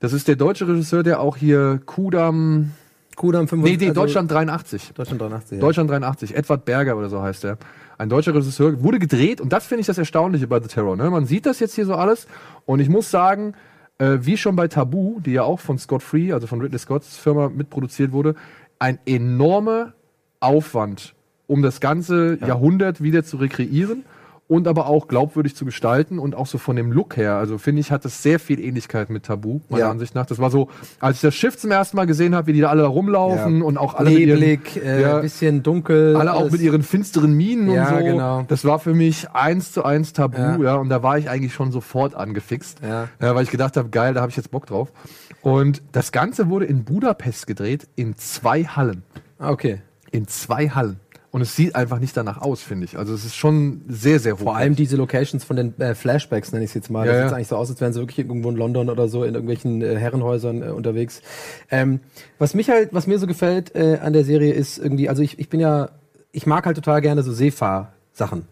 Das 0.00 0.12
ist 0.12 0.26
der 0.28 0.36
deutsche 0.36 0.66
Regisseur, 0.66 1.02
der 1.02 1.20
auch 1.20 1.36
hier 1.36 1.80
Kudam. 1.86 2.72
Kudam 3.16 3.46
5 3.48 3.62
Nee, 3.62 3.76
nee, 3.78 3.90
Deutschland 3.92 4.30
83. 4.30 4.92
Deutschland 4.94 5.20
83. 5.20 5.56
Ja. 5.56 5.60
Deutschland 5.60 5.90
83. 5.90 6.34
Edward 6.34 6.64
Berger 6.64 6.96
oder 6.96 7.10
so 7.10 7.20
heißt 7.20 7.44
er. 7.44 7.58
Ein 8.00 8.08
deutscher 8.08 8.34
Regisseur. 8.34 8.82
Wurde 8.82 8.98
gedreht 8.98 9.42
und 9.42 9.52
das 9.52 9.66
finde 9.66 9.82
ich 9.82 9.86
das 9.86 9.98
Erstaunliche 9.98 10.46
bei 10.46 10.58
The 10.58 10.68
Terror. 10.68 10.96
Ne? 10.96 11.10
Man 11.10 11.26
sieht 11.26 11.44
das 11.44 11.60
jetzt 11.60 11.74
hier 11.74 11.84
so 11.84 11.94
alles 11.94 12.26
und 12.64 12.80
ich 12.80 12.88
muss 12.88 13.10
sagen, 13.10 13.52
äh, 13.98 14.16
wie 14.22 14.38
schon 14.38 14.56
bei 14.56 14.68
Tabu, 14.68 15.20
die 15.20 15.32
ja 15.32 15.42
auch 15.42 15.60
von 15.60 15.76
Scott 15.76 16.02
Free, 16.02 16.32
also 16.32 16.46
von 16.46 16.62
Ridley 16.62 16.78
Scotts 16.78 17.18
Firma 17.18 17.50
mitproduziert 17.50 18.12
wurde, 18.12 18.36
ein 18.78 18.98
enormer 19.04 19.92
Aufwand, 20.40 21.14
um 21.46 21.60
das 21.60 21.82
ganze 21.82 22.38
Jahrhundert 22.40 23.02
wieder 23.02 23.22
zu 23.22 23.36
rekreieren 23.36 24.06
und 24.50 24.66
aber 24.66 24.88
auch 24.88 25.06
glaubwürdig 25.06 25.54
zu 25.54 25.64
gestalten 25.64 26.18
und 26.18 26.34
auch 26.34 26.46
so 26.48 26.58
von 26.58 26.74
dem 26.74 26.90
Look 26.90 27.16
her. 27.16 27.36
Also 27.36 27.56
finde 27.56 27.80
ich, 27.80 27.92
hat 27.92 28.04
das 28.04 28.20
sehr 28.20 28.40
viel 28.40 28.58
Ähnlichkeit 28.58 29.08
mit 29.08 29.22
Tabu, 29.26 29.60
meiner 29.68 29.84
Ja. 29.84 29.90
Ansicht 29.92 30.16
nach. 30.16 30.26
Das 30.26 30.40
war 30.40 30.50
so, 30.50 30.68
als 30.98 31.16
ich 31.18 31.22
das 31.22 31.36
Schiff 31.36 31.56
zum 31.56 31.70
ersten 31.70 31.96
Mal 31.96 32.06
gesehen 32.06 32.34
habe, 32.34 32.48
wie 32.48 32.52
die 32.54 32.60
da 32.60 32.68
alle 32.68 32.82
da 32.82 32.88
rumlaufen 32.88 33.58
Ja. 33.60 33.64
und 33.64 33.78
auch 33.78 33.94
alle 33.94 34.10
mit 34.10 34.18
ihren, 34.18 34.40
Neblig, 34.40 34.84
äh, 34.84 35.02
Ja. 35.02 35.20
bisschen 35.20 35.62
dunkel. 35.62 36.16
alle 36.16 36.34
auch 36.34 36.50
mit 36.50 36.60
ihren 36.60 36.82
finsteren 36.82 37.32
Minen 37.32 37.68
und 37.68 37.86
so. 37.86 37.96
genau. 38.04 38.44
Das 38.48 38.64
war 38.64 38.80
für 38.80 38.92
mich 38.92 39.30
eins 39.30 39.70
zu 39.70 39.84
eins 39.84 40.12
Tabu, 40.12 40.64
Ja. 40.64 40.74
Und 40.74 40.88
da 40.88 41.02
war 41.04 41.16
ich 41.16 41.30
eigentlich 41.30 41.54
schon 41.54 41.70
sofort 41.70 42.16
angefixt. 42.16 42.80
Ja. 42.82 43.06
weil 43.20 43.44
ich 43.44 43.50
gedacht 43.52 43.76
habe, 43.76 43.88
geil, 43.90 44.14
da 44.14 44.20
habe 44.20 44.30
ich 44.30 44.36
jetzt 44.36 44.50
Bock 44.50 44.66
drauf. 44.66 44.92
Und 45.42 45.80
das 45.92 46.10
Ganze 46.10 46.48
wurde 46.48 46.64
in 46.64 46.82
Budapest 46.84 47.46
gedreht, 47.46 47.86
in 47.94 48.16
zwei 48.16 48.64
Hallen. 48.64 49.04
Okay. 49.38 49.80
In 50.10 50.26
zwei 50.26 50.68
Hallen. 50.70 50.98
Und 51.32 51.42
es 51.42 51.54
sieht 51.54 51.76
einfach 51.76 52.00
nicht 52.00 52.16
danach 52.16 52.40
aus, 52.40 52.60
finde 52.60 52.86
ich. 52.86 52.98
Also 52.98 53.14
es 53.14 53.24
ist 53.24 53.36
schon 53.36 53.82
sehr, 53.86 54.18
sehr 54.18 54.34
hoch. 54.34 54.44
Vor 54.44 54.56
allem 54.56 54.74
diese 54.74 54.96
Locations 54.96 55.44
von 55.44 55.56
den 55.56 55.80
äh, 55.80 55.94
Flashbacks, 55.94 56.50
nenne 56.50 56.64
ich 56.64 56.70
es 56.70 56.74
jetzt 56.74 56.90
mal. 56.90 57.06
Ja, 57.06 57.12
das 57.12 57.20
ja. 57.20 57.28
sieht 57.28 57.36
eigentlich 57.36 57.48
so 57.48 57.56
aus, 57.56 57.70
als 57.70 57.80
wären 57.80 57.92
sie 57.92 58.00
wirklich 58.00 58.18
irgendwo 58.18 58.50
in 58.50 58.56
London 58.56 58.90
oder 58.90 59.08
so 59.08 59.22
in 59.22 59.34
irgendwelchen 59.34 59.80
äh, 59.80 59.96
Herrenhäusern 59.96 60.62
äh, 60.62 60.70
unterwegs. 60.70 61.22
Ähm, 61.70 62.00
was 62.38 62.54
mich 62.54 62.68
halt, 62.68 62.92
was 62.92 63.06
mir 63.06 63.18
so 63.20 63.28
gefällt 63.28 63.76
äh, 63.76 63.98
an 64.02 64.12
der 64.12 64.24
Serie 64.24 64.52
ist 64.52 64.78
irgendwie, 64.78 65.08
also 65.08 65.22
ich, 65.22 65.38
ich 65.38 65.48
bin 65.48 65.60
ja, 65.60 65.90
ich 66.32 66.46
mag 66.46 66.66
halt 66.66 66.76
total 66.76 67.00
gerne 67.00 67.22
so 67.22 67.32
Seefahr-Sachen. 67.32 68.46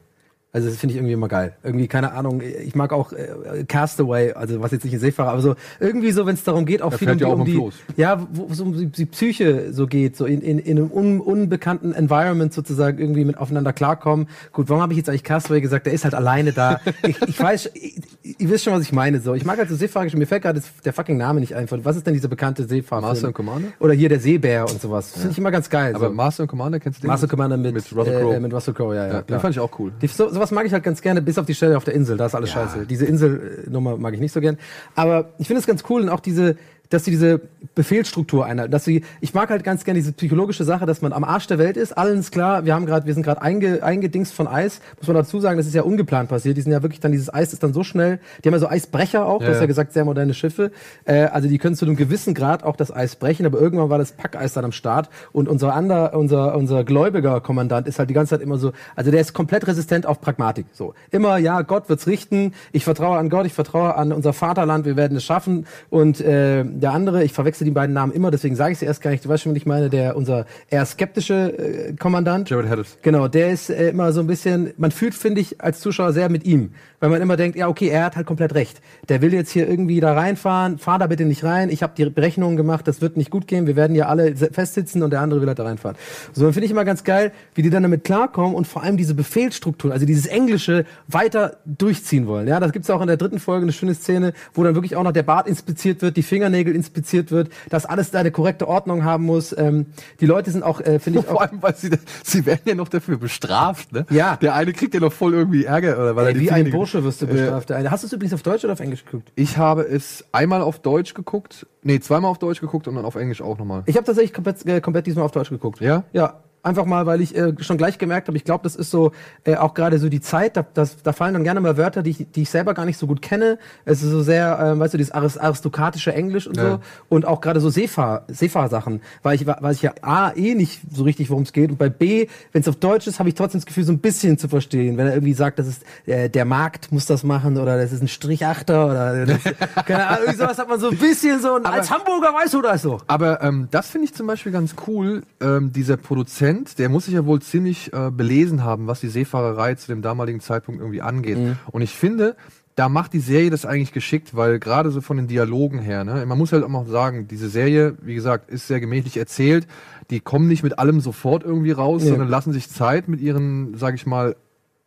Also 0.50 0.68
das 0.68 0.78
finde 0.78 0.94
ich 0.94 0.98
irgendwie 0.98 1.12
immer 1.12 1.28
geil. 1.28 1.54
Irgendwie, 1.62 1.88
keine 1.88 2.12
Ahnung, 2.12 2.40
ich 2.40 2.74
mag 2.74 2.94
auch 2.94 3.12
äh, 3.12 3.64
Castaway, 3.68 4.32
also 4.32 4.62
was 4.62 4.72
jetzt 4.72 4.82
nicht 4.84 4.94
ein 4.94 5.00
Seefahrer, 5.00 5.32
aber 5.32 5.42
so 5.42 5.56
irgendwie 5.78 6.10
so, 6.10 6.24
wenn 6.24 6.34
es 6.34 6.42
darum 6.42 6.64
geht, 6.64 6.80
auch 6.80 6.88
Der 6.88 6.98
viel 6.98 7.10
um 7.10 7.18
ja 7.18 7.26
auch 7.26 7.38
um 7.38 7.44
die 7.44 7.52
Floß. 7.52 7.74
ja, 7.98 8.26
wo 8.32 8.48
es 8.50 8.58
um 8.58 8.72
die, 8.74 8.86
die 8.86 9.04
Psyche 9.04 9.74
so 9.74 9.86
geht, 9.86 10.16
so 10.16 10.24
in, 10.24 10.40
in, 10.40 10.58
in 10.58 10.78
einem 10.78 10.90
un, 10.90 11.20
unbekannten 11.20 11.92
Environment 11.92 12.54
sozusagen 12.54 12.98
irgendwie 12.98 13.26
mit 13.26 13.36
aufeinander 13.36 13.74
klarkommen. 13.74 14.26
Gut, 14.52 14.70
warum 14.70 14.80
habe 14.80 14.94
ich 14.94 14.96
jetzt 14.96 15.10
eigentlich 15.10 15.22
Castaway 15.22 15.60
gesagt? 15.60 15.84
Der 15.84 15.92
ist 15.92 16.04
halt 16.04 16.14
alleine 16.14 16.52
da. 16.52 16.80
ich, 17.02 17.20
ich 17.20 17.38
weiß, 17.38 17.70
ich, 17.74 18.00
ihr 18.38 18.48
wisst 18.48 18.64
schon, 18.64 18.72
was 18.72 18.82
ich 18.82 18.92
meine. 18.92 19.20
So, 19.20 19.34
ich 19.34 19.44
mag 19.44 19.58
halt 19.58 19.68
so 19.68 19.76
Seefahrer, 19.76 20.06
mir 20.16 20.26
fällt 20.26 20.42
gerade 20.42 20.62
der 20.82 20.92
fucking 20.94 21.18
Name 21.18 21.40
nicht 21.40 21.54
ein. 21.56 21.66
Was 21.70 21.96
ist 21.96 22.06
denn 22.06 22.14
dieser 22.14 22.28
bekannte 22.28 22.64
Seefahrer? 22.64 23.02
Master 23.02 23.26
and 23.26 23.36
Commander? 23.36 23.68
Oder 23.80 23.92
hier 23.92 24.08
der 24.08 24.20
Seebär 24.20 24.62
und 24.62 24.80
sowas. 24.80 25.12
Finde 25.12 25.30
ich 25.30 25.38
immer 25.38 25.50
ganz 25.50 25.68
geil. 25.68 25.94
Aber 25.94 26.08
so. 26.08 26.14
Master 26.14 26.44
and 26.44 26.50
Commander, 26.50 26.80
kennst 26.80 27.00
du 27.00 27.02
den? 27.02 27.08
Master 27.08 27.28
Commander 27.28 27.58
mit, 27.58 27.74
mit 27.74 27.84
Russell 27.94 28.18
Crowe. 28.18 28.34
Äh, 28.34 28.40
mit 28.40 28.54
Russell 28.54 28.72
Crowe, 28.72 28.96
ja, 28.96 29.06
ja. 29.06 29.12
ja, 29.12 29.22
den 29.22 29.40
fand 29.40 29.54
ich 29.54 29.60
auch 29.60 29.78
cool. 29.78 29.92
Die, 30.00 30.06
so, 30.06 30.37
sowas 30.38 30.52
mag 30.52 30.66
ich 30.66 30.72
halt 30.72 30.84
ganz 30.84 31.02
gerne, 31.02 31.20
bis 31.20 31.36
auf 31.36 31.46
die 31.46 31.54
Stelle 31.54 31.76
auf 31.76 31.84
der 31.84 31.94
Insel, 31.94 32.16
da 32.16 32.26
ist 32.26 32.34
alles 32.34 32.50
scheiße. 32.50 32.86
Diese 32.86 33.04
Inselnummer 33.06 33.96
mag 33.96 34.14
ich 34.14 34.20
nicht 34.20 34.32
so 34.32 34.40
gern. 34.40 34.56
Aber 34.94 35.32
ich 35.38 35.48
finde 35.48 35.60
es 35.60 35.66
ganz 35.66 35.82
cool 35.90 36.02
und 36.02 36.08
auch 36.08 36.20
diese, 36.20 36.56
dass 36.90 37.04
sie 37.04 37.10
diese 37.10 37.40
Befehlsstruktur 37.74 38.46
einhalten. 38.46 38.72
Dass 38.72 38.84
sie, 38.84 39.04
ich 39.20 39.34
mag 39.34 39.50
halt 39.50 39.64
ganz 39.64 39.84
gerne 39.84 39.98
diese 40.00 40.12
psychologische 40.12 40.64
Sache, 40.64 40.86
dass 40.86 41.02
man 41.02 41.12
am 41.12 41.24
Arsch 41.24 41.46
der 41.46 41.58
Welt 41.58 41.76
ist, 41.76 41.96
allen 41.96 42.20
ist 42.20 42.32
klar, 42.32 42.64
wir 42.64 42.74
haben 42.74 42.86
gerade, 42.86 43.06
wir 43.06 43.14
sind 43.14 43.22
gerade 43.22 43.42
einge, 43.42 43.82
eingedingst 43.82 44.32
von 44.32 44.46
Eis. 44.46 44.80
Muss 44.98 45.06
man 45.06 45.16
dazu 45.16 45.40
sagen, 45.40 45.58
das 45.58 45.66
ist 45.66 45.74
ja 45.74 45.82
ungeplant 45.82 46.28
passiert. 46.28 46.56
Die 46.56 46.62
sind 46.62 46.72
ja 46.72 46.82
wirklich 46.82 47.00
dann, 47.00 47.12
dieses 47.12 47.32
Eis 47.32 47.52
ist 47.52 47.62
dann 47.62 47.72
so 47.72 47.84
schnell, 47.84 48.20
die 48.42 48.48
haben 48.48 48.54
ja 48.54 48.60
so 48.60 48.68
Eisbrecher 48.68 49.26
auch, 49.26 49.38
du 49.38 49.44
Ja, 49.44 49.50
hast 49.50 49.56
ja 49.56 49.62
ja. 49.62 49.66
gesagt, 49.66 49.92
sehr 49.92 50.04
moderne 50.04 50.34
Schiffe. 50.34 50.70
Äh, 51.04 51.24
also 51.24 51.48
die 51.48 51.58
können 51.58 51.76
zu 51.76 51.84
einem 51.84 51.96
gewissen 51.96 52.34
Grad 52.34 52.64
auch 52.64 52.76
das 52.76 52.94
Eis 52.94 53.16
brechen, 53.16 53.46
aber 53.46 53.60
irgendwann 53.60 53.90
war 53.90 53.98
das 53.98 54.12
Packeis 54.12 54.52
dann 54.54 54.64
am 54.64 54.72
Start 54.72 55.08
und 55.32 55.48
unser 55.48 55.74
ander, 55.74 56.14
unser, 56.14 56.56
unser 56.56 56.84
gläubiger 56.84 57.40
Kommandant 57.40 57.86
ist 57.86 57.98
halt 57.98 58.10
die 58.10 58.14
ganze 58.14 58.30
Zeit 58.30 58.40
immer 58.40 58.58
so, 58.58 58.72
also 58.96 59.10
der 59.10 59.20
ist 59.20 59.32
komplett 59.32 59.66
resistent 59.66 60.06
auf 60.06 60.20
Pragmatik. 60.20 60.66
So. 60.72 60.94
Immer, 61.10 61.38
ja, 61.38 61.62
Gott 61.62 61.88
wird's 61.88 62.06
richten, 62.06 62.54
ich 62.72 62.84
vertraue 62.84 63.18
an 63.18 63.28
Gott, 63.28 63.46
ich 63.46 63.52
vertraue 63.52 63.94
an 63.94 64.12
unser 64.12 64.32
Vaterland, 64.32 64.84
wir 64.84 64.96
werden 64.96 65.16
es 65.16 65.24
schaffen. 65.24 65.66
Und 65.90 66.20
äh, 66.20 66.64
der 66.80 66.92
andere, 66.92 67.24
ich 67.24 67.32
verwechsel 67.32 67.64
die 67.64 67.70
beiden 67.70 67.94
Namen 67.94 68.12
immer, 68.12 68.30
deswegen 68.30 68.56
sage 68.56 68.72
ich 68.72 68.78
sie 68.78 68.86
erst 68.86 69.02
gar 69.02 69.10
nicht, 69.10 69.24
du 69.24 69.28
weißt 69.28 69.42
schon, 69.42 69.52
wen 69.52 69.56
ich 69.56 69.66
meine, 69.66 69.90
der 69.90 70.16
unser 70.16 70.46
eher 70.70 70.84
skeptische 70.86 71.58
äh, 71.58 71.92
Kommandant. 71.94 72.50
Jared 72.50 72.68
Harris. 72.68 72.98
Genau, 73.02 73.28
der 73.28 73.50
ist 73.50 73.70
äh, 73.70 73.90
immer 73.90 74.12
so 74.12 74.20
ein 74.20 74.26
bisschen, 74.26 74.72
man 74.76 74.90
fühlt, 74.90 75.14
finde 75.14 75.40
ich, 75.40 75.60
als 75.60 75.80
Zuschauer 75.80 76.12
sehr 76.12 76.28
mit 76.28 76.44
ihm. 76.44 76.70
Weil 77.00 77.10
man 77.10 77.22
immer 77.22 77.36
denkt, 77.36 77.56
ja, 77.56 77.68
okay, 77.68 77.88
er 77.88 78.04
hat 78.04 78.16
halt 78.16 78.26
komplett 78.26 78.54
recht. 78.54 78.80
Der 79.08 79.22
will 79.22 79.32
jetzt 79.32 79.50
hier 79.50 79.68
irgendwie 79.68 80.00
da 80.00 80.14
reinfahren, 80.14 80.78
fahr 80.78 80.98
da 80.98 81.06
bitte 81.06 81.24
nicht 81.24 81.44
rein, 81.44 81.70
ich 81.70 81.82
habe 81.82 81.92
die 81.96 82.08
Berechnungen 82.10 82.56
gemacht, 82.56 82.88
das 82.88 83.00
wird 83.00 83.16
nicht 83.16 83.30
gut 83.30 83.46
gehen, 83.46 83.66
wir 83.66 83.76
werden 83.76 83.94
ja 83.94 84.06
alle 84.06 84.34
festsitzen 84.34 85.02
und 85.02 85.10
der 85.10 85.20
andere 85.20 85.40
will 85.40 85.48
halt 85.48 85.58
da 85.58 85.64
reinfahren. 85.64 85.96
So, 86.32 86.44
dann 86.44 86.52
finde 86.52 86.66
ich 86.66 86.72
immer 86.72 86.84
ganz 86.84 87.04
geil, 87.04 87.32
wie 87.54 87.62
die 87.62 87.70
dann 87.70 87.82
damit 87.82 88.04
klarkommen 88.04 88.54
und 88.54 88.66
vor 88.66 88.82
allem 88.82 88.96
diese 88.96 89.14
Befehlsstruktur, 89.14 89.92
also 89.92 90.06
dieses 90.06 90.26
Englische 90.26 90.84
weiter 91.06 91.58
durchziehen 91.64 92.26
wollen. 92.26 92.48
Ja, 92.48 92.58
das 92.60 92.72
gibt's 92.72 92.90
auch 92.90 93.00
in 93.00 93.06
der 93.06 93.16
dritten 93.16 93.38
Folge 93.38 93.62
eine 93.62 93.72
schöne 93.72 93.94
Szene, 93.94 94.32
wo 94.54 94.64
dann 94.64 94.74
wirklich 94.74 94.96
auch 94.96 95.04
noch 95.04 95.12
der 95.12 95.22
Bart 95.22 95.46
inspiziert 95.46 96.02
wird, 96.02 96.16
die 96.16 96.22
Fingernägel 96.22 96.67
inspiziert 96.74 97.30
wird, 97.30 97.50
dass 97.70 97.86
alles 97.86 98.10
da 98.10 98.20
eine 98.20 98.30
korrekte 98.30 98.68
Ordnung 98.68 99.04
haben 99.04 99.24
muss. 99.24 99.56
Ähm, 99.56 99.86
die 100.20 100.26
Leute 100.26 100.50
sind 100.50 100.62
auch, 100.62 100.80
äh, 100.80 100.98
finde 100.98 101.20
ich, 101.20 101.26
auch 101.28 101.32
Vor 101.32 101.42
allem, 101.42 101.62
weil 101.62 101.76
sie, 101.76 101.90
sie 102.24 102.46
werden 102.46 102.62
ja 102.64 102.74
noch 102.74 102.88
dafür 102.88 103.16
bestraft, 103.18 103.92
ne? 103.92 104.06
Ja. 104.10 104.36
Der 104.36 104.54
eine 104.54 104.72
kriegt 104.72 104.94
ja 104.94 105.00
noch 105.00 105.12
voll 105.12 105.34
irgendwie 105.34 105.64
Ärger, 105.64 105.98
oder 105.98 106.16
weil 106.16 106.26
er 106.26 106.34
Ey, 106.34 106.40
wie 106.40 106.50
ein 106.50 106.70
Bursche 106.70 107.04
wirst 107.04 107.22
du 107.22 107.26
bestraft. 107.26 107.70
der 107.70 107.76
eine. 107.76 107.90
Hast 107.90 108.02
du 108.04 108.06
es 108.06 108.12
übrigens 108.12 108.34
auf 108.34 108.42
Deutsch 108.42 108.64
oder 108.64 108.72
auf 108.72 108.80
Englisch 108.80 109.04
geguckt? 109.04 109.32
Ich 109.34 109.56
habe 109.56 109.82
es 109.82 110.24
einmal 110.32 110.62
auf 110.62 110.80
Deutsch 110.80 111.14
geguckt, 111.14 111.66
nee, 111.82 112.00
zweimal 112.00 112.30
auf 112.30 112.38
Deutsch 112.38 112.60
geguckt 112.60 112.88
und 112.88 112.94
dann 112.94 113.04
auf 113.04 113.14
Englisch 113.16 113.42
auch 113.42 113.58
nochmal. 113.58 113.82
Ich 113.86 113.96
habe 113.96 114.04
tatsächlich 114.06 114.32
komplett, 114.32 114.64
äh, 114.66 114.80
komplett 114.80 115.06
diesmal 115.06 115.24
auf 115.24 115.32
Deutsch 115.32 115.50
geguckt. 115.50 115.80
Ja? 115.80 116.04
Ja. 116.12 116.40
Einfach 116.68 116.84
mal, 116.84 117.06
weil 117.06 117.20
ich 117.20 117.34
äh, 117.36 117.54
schon 117.60 117.78
gleich 117.78 117.98
gemerkt 117.98 118.28
habe, 118.28 118.36
ich 118.36 118.44
glaube, 118.44 118.62
das 118.62 118.76
ist 118.76 118.90
so 118.90 119.12
äh, 119.44 119.56
auch 119.56 119.74
gerade 119.74 119.98
so 119.98 120.08
die 120.08 120.20
Zeit, 120.20 120.56
da, 120.56 120.64
das, 120.74 121.02
da 121.02 121.12
fallen 121.12 121.32
dann 121.34 121.44
gerne 121.44 121.60
mal 121.60 121.76
Wörter, 121.76 122.02
die 122.02 122.10
ich, 122.10 122.26
die 122.34 122.42
ich 122.42 122.50
selber 122.50 122.74
gar 122.74 122.84
nicht 122.84 122.98
so 122.98 123.06
gut 123.06 123.22
kenne. 123.22 123.58
Es 123.84 124.02
ist 124.02 124.10
so 124.10 124.22
sehr, 124.22 124.58
ähm, 124.62 124.78
weißt 124.80 124.94
du, 124.94 124.98
dieses 124.98 125.14
aris- 125.14 125.38
aristokratische 125.38 126.12
Englisch 126.12 126.46
und 126.46 126.56
Ja. 126.56 126.70
so. 126.72 126.80
Und 127.08 127.26
auch 127.26 127.40
gerade 127.40 127.60
so 127.60 127.70
Seefahr, 127.70 128.24
Seefahrsachen, 128.28 129.00
weil 129.22 129.34
ich, 129.36 129.46
weil 129.46 129.72
ich 129.72 129.82
ja 129.82 129.92
A, 130.02 130.32
eh 130.36 130.54
nicht 130.54 130.80
so 130.92 131.04
richtig, 131.04 131.30
worum 131.30 131.44
es 131.44 131.52
geht. 131.52 131.70
Und 131.70 131.78
bei 131.78 131.88
B, 131.88 132.26
wenn 132.52 132.60
es 132.62 132.68
auf 132.68 132.76
Deutsch 132.76 133.06
ist, 133.06 133.18
habe 133.18 133.28
ich 133.28 133.34
trotzdem 133.34 133.60
das 133.60 133.66
Gefühl, 133.66 133.84
so 133.84 133.92
ein 133.92 133.98
bisschen 133.98 134.36
zu 134.38 134.48
verstehen. 134.48 134.96
Wenn 134.96 135.06
er 135.06 135.14
irgendwie 135.14 135.32
sagt, 135.34 135.58
das 135.58 135.66
ist 135.66 135.82
äh, 136.06 136.28
der 136.28 136.44
Markt 136.44 136.92
muss 136.92 137.06
das 137.06 137.24
machen 137.24 137.56
oder 137.56 137.76
das 137.76 137.92
ist 137.92 138.02
ein 138.02 138.08
Strichachter 138.08 138.86
oder 138.86 139.26
das, 139.26 139.38
keine 139.86 140.06
Ahnung, 140.06 140.18
irgendwie 140.26 140.38
sowas 140.40 140.58
hat 140.58 140.68
man 140.68 140.78
so 140.80 140.90
ein 140.90 140.96
bisschen 140.98 141.40
so. 141.40 141.54
Und 141.54 141.66
als 141.66 141.90
Hamburger 141.90 142.34
weißt 142.34 142.52
du 142.54 142.62
das 142.62 142.82
doch. 142.82 143.04
Aber 143.06 143.42
ähm, 143.42 143.68
das 143.70 143.88
finde 143.90 144.04
ich 144.06 144.14
zum 144.14 144.26
Beispiel 144.26 144.52
ganz 144.52 144.74
cool. 144.86 145.22
Ähm, 145.40 145.72
dieser 145.72 145.96
Produzent, 145.96 146.57
der 146.78 146.88
muss 146.88 147.04
sich 147.06 147.14
ja 147.14 147.24
wohl 147.26 147.40
ziemlich 147.40 147.92
äh, 147.92 148.10
belesen 148.10 148.64
haben, 148.64 148.86
was 148.86 149.00
die 149.00 149.08
Seefahrerei 149.08 149.74
zu 149.74 149.86
dem 149.88 150.02
damaligen 150.02 150.40
Zeitpunkt 150.40 150.80
irgendwie 150.80 151.02
angeht. 151.02 151.38
Und 151.70 151.82
ich 151.82 151.90
finde, 151.94 152.36
da 152.74 152.88
macht 152.88 153.12
die 153.12 153.18
Serie 153.20 153.50
das 153.50 153.66
eigentlich 153.66 153.92
geschickt, 153.92 154.36
weil 154.36 154.58
gerade 154.60 154.90
so 154.90 155.00
von 155.00 155.16
den 155.16 155.26
Dialogen 155.26 155.80
her, 155.80 156.04
ne, 156.04 156.24
man 156.26 156.38
muss 156.38 156.52
halt 156.52 156.62
auch 156.62 156.68
mal 156.68 156.86
sagen, 156.86 157.26
diese 157.26 157.48
Serie, 157.48 157.96
wie 158.02 158.14
gesagt, 158.14 158.50
ist 158.50 158.68
sehr 158.68 158.78
gemächlich 158.80 159.16
erzählt. 159.16 159.66
Die 160.10 160.20
kommen 160.20 160.46
nicht 160.48 160.62
mit 160.62 160.78
allem 160.78 161.00
sofort 161.00 161.42
irgendwie 161.42 161.72
raus, 161.72 162.02
Ja. 162.04 162.10
sondern 162.10 162.28
lassen 162.28 162.52
sich 162.52 162.70
Zeit 162.70 163.08
mit 163.08 163.20
ihren, 163.20 163.76
sag 163.76 163.94
ich 163.96 164.06
mal, 164.06 164.36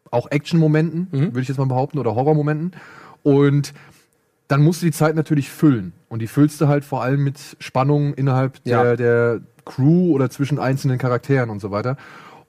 auch 0.09 0.29
Action-Momenten, 0.31 1.07
würde 1.11 1.41
ich 1.41 1.47
jetzt 1.49 1.57
mal 1.57 1.65
behaupten, 1.67 1.99
oder 1.99 2.15
Horror-Momenten. 2.15 2.71
Und 3.23 3.73
dann 4.47 4.61
musst 4.61 4.81
du 4.81 4.85
die 4.85 4.91
Zeit 4.91 5.15
natürlich 5.15 5.49
füllen. 5.49 5.93
Und 6.09 6.19
die 6.21 6.27
füllst 6.27 6.59
du 6.59 6.67
halt 6.67 6.83
vor 6.83 7.01
allem 7.03 7.23
mit 7.23 7.39
Spannung 7.59 8.13
innerhalb 8.15 8.59
Ja. 8.65 8.83
der, 8.83 8.97
der 8.97 9.41
Crew 9.65 10.11
oder 10.13 10.29
zwischen 10.29 10.59
einzelnen 10.59 10.97
Charakteren 10.97 11.49
und 11.49 11.59
so 11.59 11.71
weiter. 11.71 11.97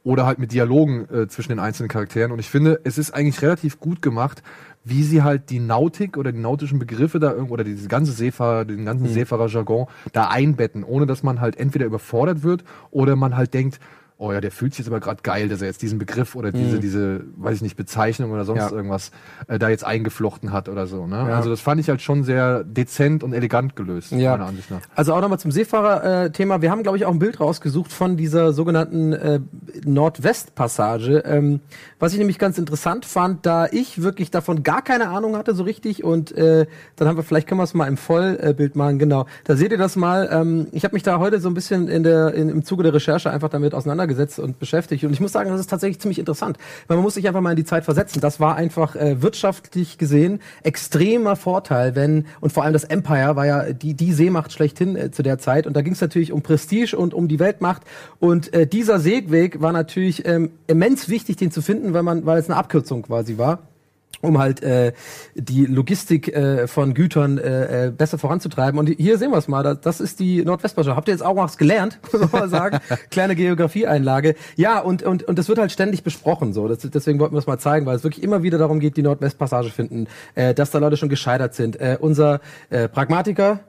Oder 0.05 0.27
halt 0.27 0.40
mit 0.40 0.53
Dialogen 0.53 1.07
äh, 1.14 1.29
zwischen 1.29 1.51
den 1.51 1.61
einzelnen 1.61 1.88
Charakteren. 1.88 2.33
Und 2.33 2.40
ich 2.40 2.48
finde, 2.51 2.81
es 2.83 2.98
ist 2.98 3.12
eigentlich 3.14 3.40
relativ 3.40 3.79
gut 3.79 4.03
gemacht, 4.03 4.42
wie 4.85 5.05
sie 5.05 5.22
halt 5.22 5.48
die 5.51 5.61
Nautik 5.61 6.16
oder 6.16 6.33
die 6.33 6.40
nautischen 6.40 6.81
Begriffe 6.81 7.20
da 7.20 7.31
irgendwo 7.31 7.55
oder 7.55 7.62
diese 7.62 7.87
ganze 7.87 8.11
Seefahrer, 8.11 8.64
den 8.64 8.85
ganzen 8.85 9.05
Mhm. 9.05 9.12
Seefahrerjargon 9.12 9.87
da 10.12 10.27
einbetten, 10.27 10.83
ohne 10.83 11.07
dass 11.07 11.22
man 11.22 11.40
halt 11.40 11.57
entweder 11.57 11.87
überfordert 11.87 12.42
wird 12.42 12.64
oder 12.90 13.14
man 13.14 13.37
halt 13.37 13.55
denkt, 13.55 13.79
oh 14.22 14.32
ja, 14.32 14.40
der 14.40 14.50
fühlt 14.52 14.72
sich 14.72 14.78
jetzt 14.80 14.88
aber 14.88 15.00
gerade 15.00 15.20
geil, 15.22 15.48
dass 15.48 15.61
er 15.62 15.66
jetzt 15.66 15.82
diesen 15.82 15.98
Begriff 15.98 16.37
oder 16.37 16.52
diese, 16.52 16.78
diese, 16.78 17.24
weiß 17.37 17.56
ich 17.56 17.62
nicht, 17.62 17.76
Bezeichnung 17.76 18.30
oder 18.30 18.44
sonst 18.44 18.61
Mhm. 18.62 18.68
Ja. 18.70 18.76
irgendwas 18.76 19.11
äh, 19.48 19.58
da 19.58 19.68
jetzt 19.68 19.85
eingeflochten 19.85 20.52
hat 20.52 20.68
oder 20.68 20.87
so. 20.87 21.06
Ne? 21.08 21.16
Ja. 21.16 21.37
Also 21.37 21.50
das 21.50 21.61
fand 21.61 21.80
ich 21.80 21.88
halt 21.88 22.00
schon 22.02 22.22
sehr 22.22 22.62
dezent 22.62 23.24
und 23.24 23.32
elegant 23.32 23.74
gelöst, 23.74 24.12
Ja. 24.12 24.32
meiner 24.32 24.46
Ansicht 24.46 24.70
nach. 24.70 24.80
Also 24.94 25.12
auch 25.14 25.20
nochmal 25.20 25.40
zum 25.40 25.50
Seefahrer-Thema. 25.50 26.62
Wir 26.62 26.70
haben, 26.70 26.82
glaube 26.85 26.98
ich, 26.98 27.04
auch 27.04 27.11
ein 27.12 27.18
Bild 27.18 27.40
rausgesucht 27.40 27.92
von 27.92 28.16
dieser 28.16 28.52
sogenannten 28.52 29.12
äh, 29.12 29.40
Nordwestpassage. 29.85 31.18
Ähm, 31.26 31.61
was 31.98 32.12
ich 32.12 32.18
nämlich 32.18 32.38
ganz 32.38 32.58
interessant 32.58 33.04
fand, 33.04 33.44
da 33.44 33.66
ich 33.66 34.02
wirklich 34.02 34.30
davon 34.30 34.62
gar 34.62 34.82
keine 34.82 35.08
Ahnung 35.08 35.37
hatte 35.37 35.54
so 35.54 35.64
richtig 35.64 36.04
und 36.04 36.30
äh, 36.32 36.66
dann 36.96 37.08
haben 37.08 37.16
wir, 37.16 37.24
vielleicht 37.24 37.48
können 37.48 37.58
wir 37.61 37.64
es 37.64 37.74
mal 37.74 37.87
im 37.88 37.96
Vollbild 37.96 38.76
machen, 38.76 38.98
genau. 38.98 39.26
Da 39.44 39.56
seht 39.56 39.72
ihr 39.72 39.78
das 39.78 39.96
mal. 39.96 40.28
Ähm, 40.30 40.68
ich 40.72 40.85
habe 40.85 40.94
mich 40.94 41.02
da 41.02 41.18
heute 41.18 41.40
so 41.40 41.48
ein 41.48 41.54
bisschen 41.54 41.88
in 41.88 42.02
der, 42.04 42.35
in, 42.35 42.48
im 42.48 42.64
Zuge 42.64 42.82
der 42.85 42.94
Recherche 42.94 43.30
einfach 43.30 43.48
damit 43.48 43.74
auseinandergesetzt 43.74 44.12
und 44.38 44.59
beschäftigt. 44.59 45.05
Und 45.05 45.12
ich 45.12 45.20
muss 45.20 45.33
sagen, 45.33 45.51
das 45.51 45.61
ist 45.61 45.70
tatsächlich 45.70 46.01
ziemlich 46.01 46.18
interessant, 46.18 46.59
weil 46.87 46.96
man 46.96 47.05
muss 47.05 47.14
sich 47.14 47.27
einfach 47.27 47.40
mal 47.40 47.51
in 47.51 47.57
die 47.57 47.64
Zeit 47.64 47.85
versetzen. 47.85 48.20
Das 48.20 48.40
war 48.40 48.57
einfach 48.57 48.96
äh, 48.96 49.22
wirtschaftlich 49.22 49.98
gesehen 49.98 50.40
extremer 50.62 51.37
Vorteil, 51.37 51.94
wenn, 51.94 52.27
und 52.40 52.53
vor 52.53 52.64
allem 52.64 52.72
das 52.72 52.85
Empire 52.85 53.37
war 53.37 53.46
ja 53.46 53.72
die, 53.72 53.94
die 53.94 54.12
Seemacht 54.12 54.53
schlechthin 54.53 54.96
äh, 54.96 55.11
zu 55.11 55.22
der 55.22 55.38
Zeit. 55.38 55.66
Und 55.66 55.75
da 55.77 55.83
ging 55.83 55.92
es 55.92 56.01
natürlich 56.01 56.33
um 56.33 56.42
Prestige 56.42 56.96
und 56.96 57.14
um 57.14 57.29
die 57.29 57.38
Weltmacht. 57.38 57.83
Und 58.18 58.53
äh, 58.55 58.66
dieser 58.66 59.01
Seeweg 59.01 59.61
war 59.61 59.72
natürlich 59.72 60.27
ähm, 60.27 60.51
immens 60.66 61.09
wichtig, 61.09 61.37
den 61.37 61.51
zu 61.51 61.62
finden, 61.62 61.94
weil 61.94 62.03
man, 62.03 62.27
weil 62.27 62.38
es 62.38 62.48
eine 62.48 62.59
Abkürzung 62.59 63.03
quasi 63.03 63.38
war 63.38 63.71
um 64.20 64.38
halt 64.38 64.62
äh, 64.62 64.92
die 65.35 65.66
Logistik 65.66 66.29
äh, 66.29 66.66
von 66.66 66.94
Gütern 66.94 67.38
äh, 67.38 67.87
äh, 67.87 67.90
besser 67.90 68.18
voranzutreiben. 68.18 68.79
Und 68.79 68.88
hier 68.88 69.18
sehen 69.18 69.31
wir 69.31 69.38
es 69.38 69.48
mal, 69.48 69.62
das, 69.62 70.01
ist 70.01 70.20
die 70.20 70.44
Nordwestpassage. 70.44 70.96
Habt 70.96 71.09
ihr 71.09 71.14
jetzt 71.14 71.25
auch 71.25 71.37
was 71.37 71.59
gelernt, 71.59 71.98
muss 72.12 72.20
man 72.20 72.31
mal 72.31 72.48
sagen? 72.48 72.79
Kleine 73.11 73.35
Geografieeinlage. 73.35 74.35
Ja, 74.57 74.79
und, 74.81 75.03
und, 75.03 75.25
und 75.25 75.38
das 75.38 75.48
wird 75.48 75.59
halt 75.59 75.72
ständig 75.72 76.03
besprochen. 76.05 76.53
So. 76.53 76.68
Das, 76.68 76.79
deswegen 76.79 77.18
wollten 77.18 77.35
wir 77.35 77.40
es 77.40 77.46
mal 77.46 77.59
zeigen, 77.59 77.87
weil 77.87 77.96
es 77.96 78.05
wirklich 78.05 78.22
immer 78.22 78.42
wieder 78.42 78.59
darum 78.59 78.81
geht, 78.81 78.96
die 78.96 79.03
Nordwestpassage 79.03 79.70
finden, 79.70 80.07
äh, 80.35 80.55
dass 80.55 80.70
da 80.70 80.79
Leute 80.79 80.96
schon 80.96 81.09
gescheitert 81.09 81.55
sind. 81.55 81.81
Äh, 81.81 81.96
unser 82.01 82.40
äh, 82.70 82.88
Pragmatiker, 82.88 83.61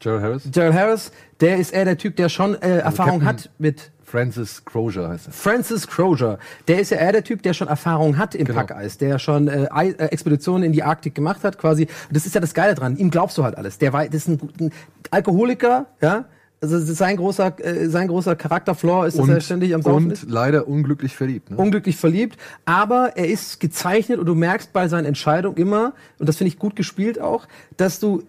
Gerald 0.00 0.22
Harris? 0.22 0.42
Gerald 0.52 0.74
Harris, 0.74 1.12
der 1.40 1.56
ist 1.56 1.72
eher 1.72 1.84
der 1.84 1.98
Typ, 1.98 2.16
der 2.16 2.28
schon 2.28 2.54
äh, 2.54 2.78
Erfahrung 2.78 3.20
Captain- 3.20 3.26
hat 3.26 3.50
mit 3.58 3.90
Francis 4.10 4.64
Crozier 4.64 5.08
heißt 5.08 5.26
er. 5.28 5.32
Francis 5.32 5.86
Crozier, 5.86 6.38
der 6.66 6.80
ist 6.80 6.90
ja 6.90 6.96
eher 6.98 7.12
der 7.12 7.24
Typ, 7.24 7.42
der 7.42 7.52
schon 7.52 7.68
Erfahrung 7.68 8.16
hat 8.18 8.34
im 8.34 8.46
Genau. 8.46 8.58
Packeis, 8.60 8.96
der 8.98 9.18
schon 9.18 9.48
äh, 9.48 9.64
äh, 9.74 9.92
Expeditionen 10.06 10.62
in 10.62 10.72
die 10.72 10.82
Arktik 10.82 11.14
gemacht 11.14 11.44
hat, 11.44 11.58
quasi. 11.58 11.82
Und 12.08 12.16
das 12.16 12.24
ist 12.26 12.34
ja 12.34 12.40
das 12.40 12.54
Geile 12.54 12.74
dran. 12.74 12.96
Ihm 12.96 13.10
glaubst 13.10 13.36
du 13.38 13.44
halt 13.44 13.56
alles. 13.56 13.78
Der 13.78 13.92
war, 13.92 14.04
das 14.06 14.14
ist 14.14 14.28
ein, 14.28 14.40
ein 14.60 14.72
Alkoholiker, 15.10 15.86
ja, 16.00 16.24
Also 16.60 16.78
sein 16.80 17.16
großer, 17.16 17.54
äh, 17.64 17.88
sein 17.88 18.08
großer 18.08 18.34
Charakterflaw 18.34 19.06
ist, 19.06 19.18
dass 19.18 19.28
er 19.28 19.40
ständig 19.40 19.74
am 19.74 19.82
Saufen 19.82 20.06
und 20.06 20.12
ist. 20.12 20.24
leider 20.28 20.66
unglücklich 20.66 21.14
verliebt. 21.16 21.50
Ne? 21.50 21.56
Unglücklich 21.56 21.96
verliebt, 21.96 22.36
aber 22.64 23.12
er 23.16 23.28
ist 23.28 23.60
gezeichnet 23.60 24.18
und 24.18 24.26
du 24.26 24.34
merkst 24.34 24.72
bei 24.72 24.88
seinen 24.88 25.04
Entscheidungen 25.04 25.56
immer, 25.56 25.92
und 26.18 26.28
das 26.28 26.36
finde 26.36 26.48
ich 26.48 26.58
gut 26.58 26.74
gespielt 26.76 27.20
auch, 27.20 27.46
dass 27.76 28.00
du, 28.00 28.22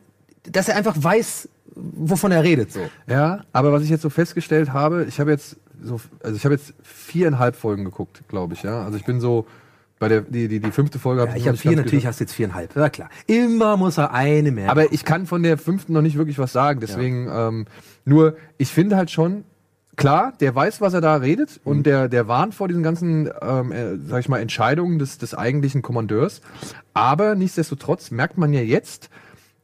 dass 0.43 0.69
er 0.69 0.75
einfach 0.75 0.95
weiß, 0.97 1.49
wovon 1.75 2.31
er 2.31 2.43
redet, 2.43 2.71
so. 2.73 2.81
Ja, 3.07 3.41
aber 3.53 3.71
was 3.71 3.83
ich 3.83 3.89
jetzt 3.89 4.01
so 4.03 4.09
festgestellt 4.09 4.73
habe, 4.73 5.05
ich 5.07 5.19
habe 5.19 5.31
jetzt 5.31 5.57
so, 5.83 5.99
also 6.23 6.35
ich 6.35 6.45
habe 6.45 6.55
jetzt 6.55 6.73
viereinhalb 6.83 7.55
Folgen 7.55 7.85
geguckt, 7.85 8.23
glaube 8.27 8.53
ich, 8.53 8.63
ja. 8.63 8.83
Also 8.83 8.97
ich 8.97 9.05
bin 9.05 9.19
so 9.19 9.45
bei 9.99 10.07
der 10.07 10.21
die 10.21 10.47
die, 10.47 10.59
die 10.59 10.71
fünfte 10.71 10.99
Folge. 10.99 11.25
Ja, 11.25 11.35
ich 11.35 11.47
habe 11.47 11.57
vier, 11.57 11.75
natürlich 11.75 12.05
hast 12.05 12.19
du 12.19 12.23
jetzt 12.23 12.33
viereinhalb, 12.33 12.75
ja 12.75 12.89
klar. 12.89 13.09
Immer 13.27 13.77
muss 13.77 13.97
er 13.97 14.13
eine 14.13 14.51
mehr. 14.51 14.69
Aber 14.69 14.91
ich 14.93 15.03
kann 15.05 15.25
von 15.25 15.43
der 15.43 15.57
fünften 15.57 15.93
noch 15.93 16.01
nicht 16.01 16.17
wirklich 16.17 16.39
was 16.39 16.53
sagen, 16.53 16.79
deswegen 16.79 17.27
ähm, 17.31 17.65
nur 18.05 18.35
ich 18.57 18.69
finde 18.69 18.95
halt 18.95 19.11
schon 19.11 19.43
klar, 19.99 20.33
der 20.39 20.55
weiß, 20.55 20.81
was 20.81 20.93
er 20.93 21.01
da 21.01 21.17
redet 21.17 21.59
und 21.63 21.85
der, 21.85 22.07
der 22.07 22.27
warnt 22.27 22.55
vor 22.55 22.67
diesen 22.67 22.83
ganzen, 22.83 23.29
ähm, 23.41 23.71
äh, 23.71 23.97
sag 23.97 24.21
ich 24.21 24.29
mal, 24.29 24.39
Entscheidungen 24.39 24.97
des, 24.97 25.17
des 25.17 25.35
eigentlichen 25.35 25.81
Kommandeurs. 25.81 26.41
Aber 26.93 27.35
nichtsdestotrotz 27.35 28.09
merkt 28.09 28.37
man 28.37 28.53
ja 28.53 28.61
jetzt, 28.61 29.09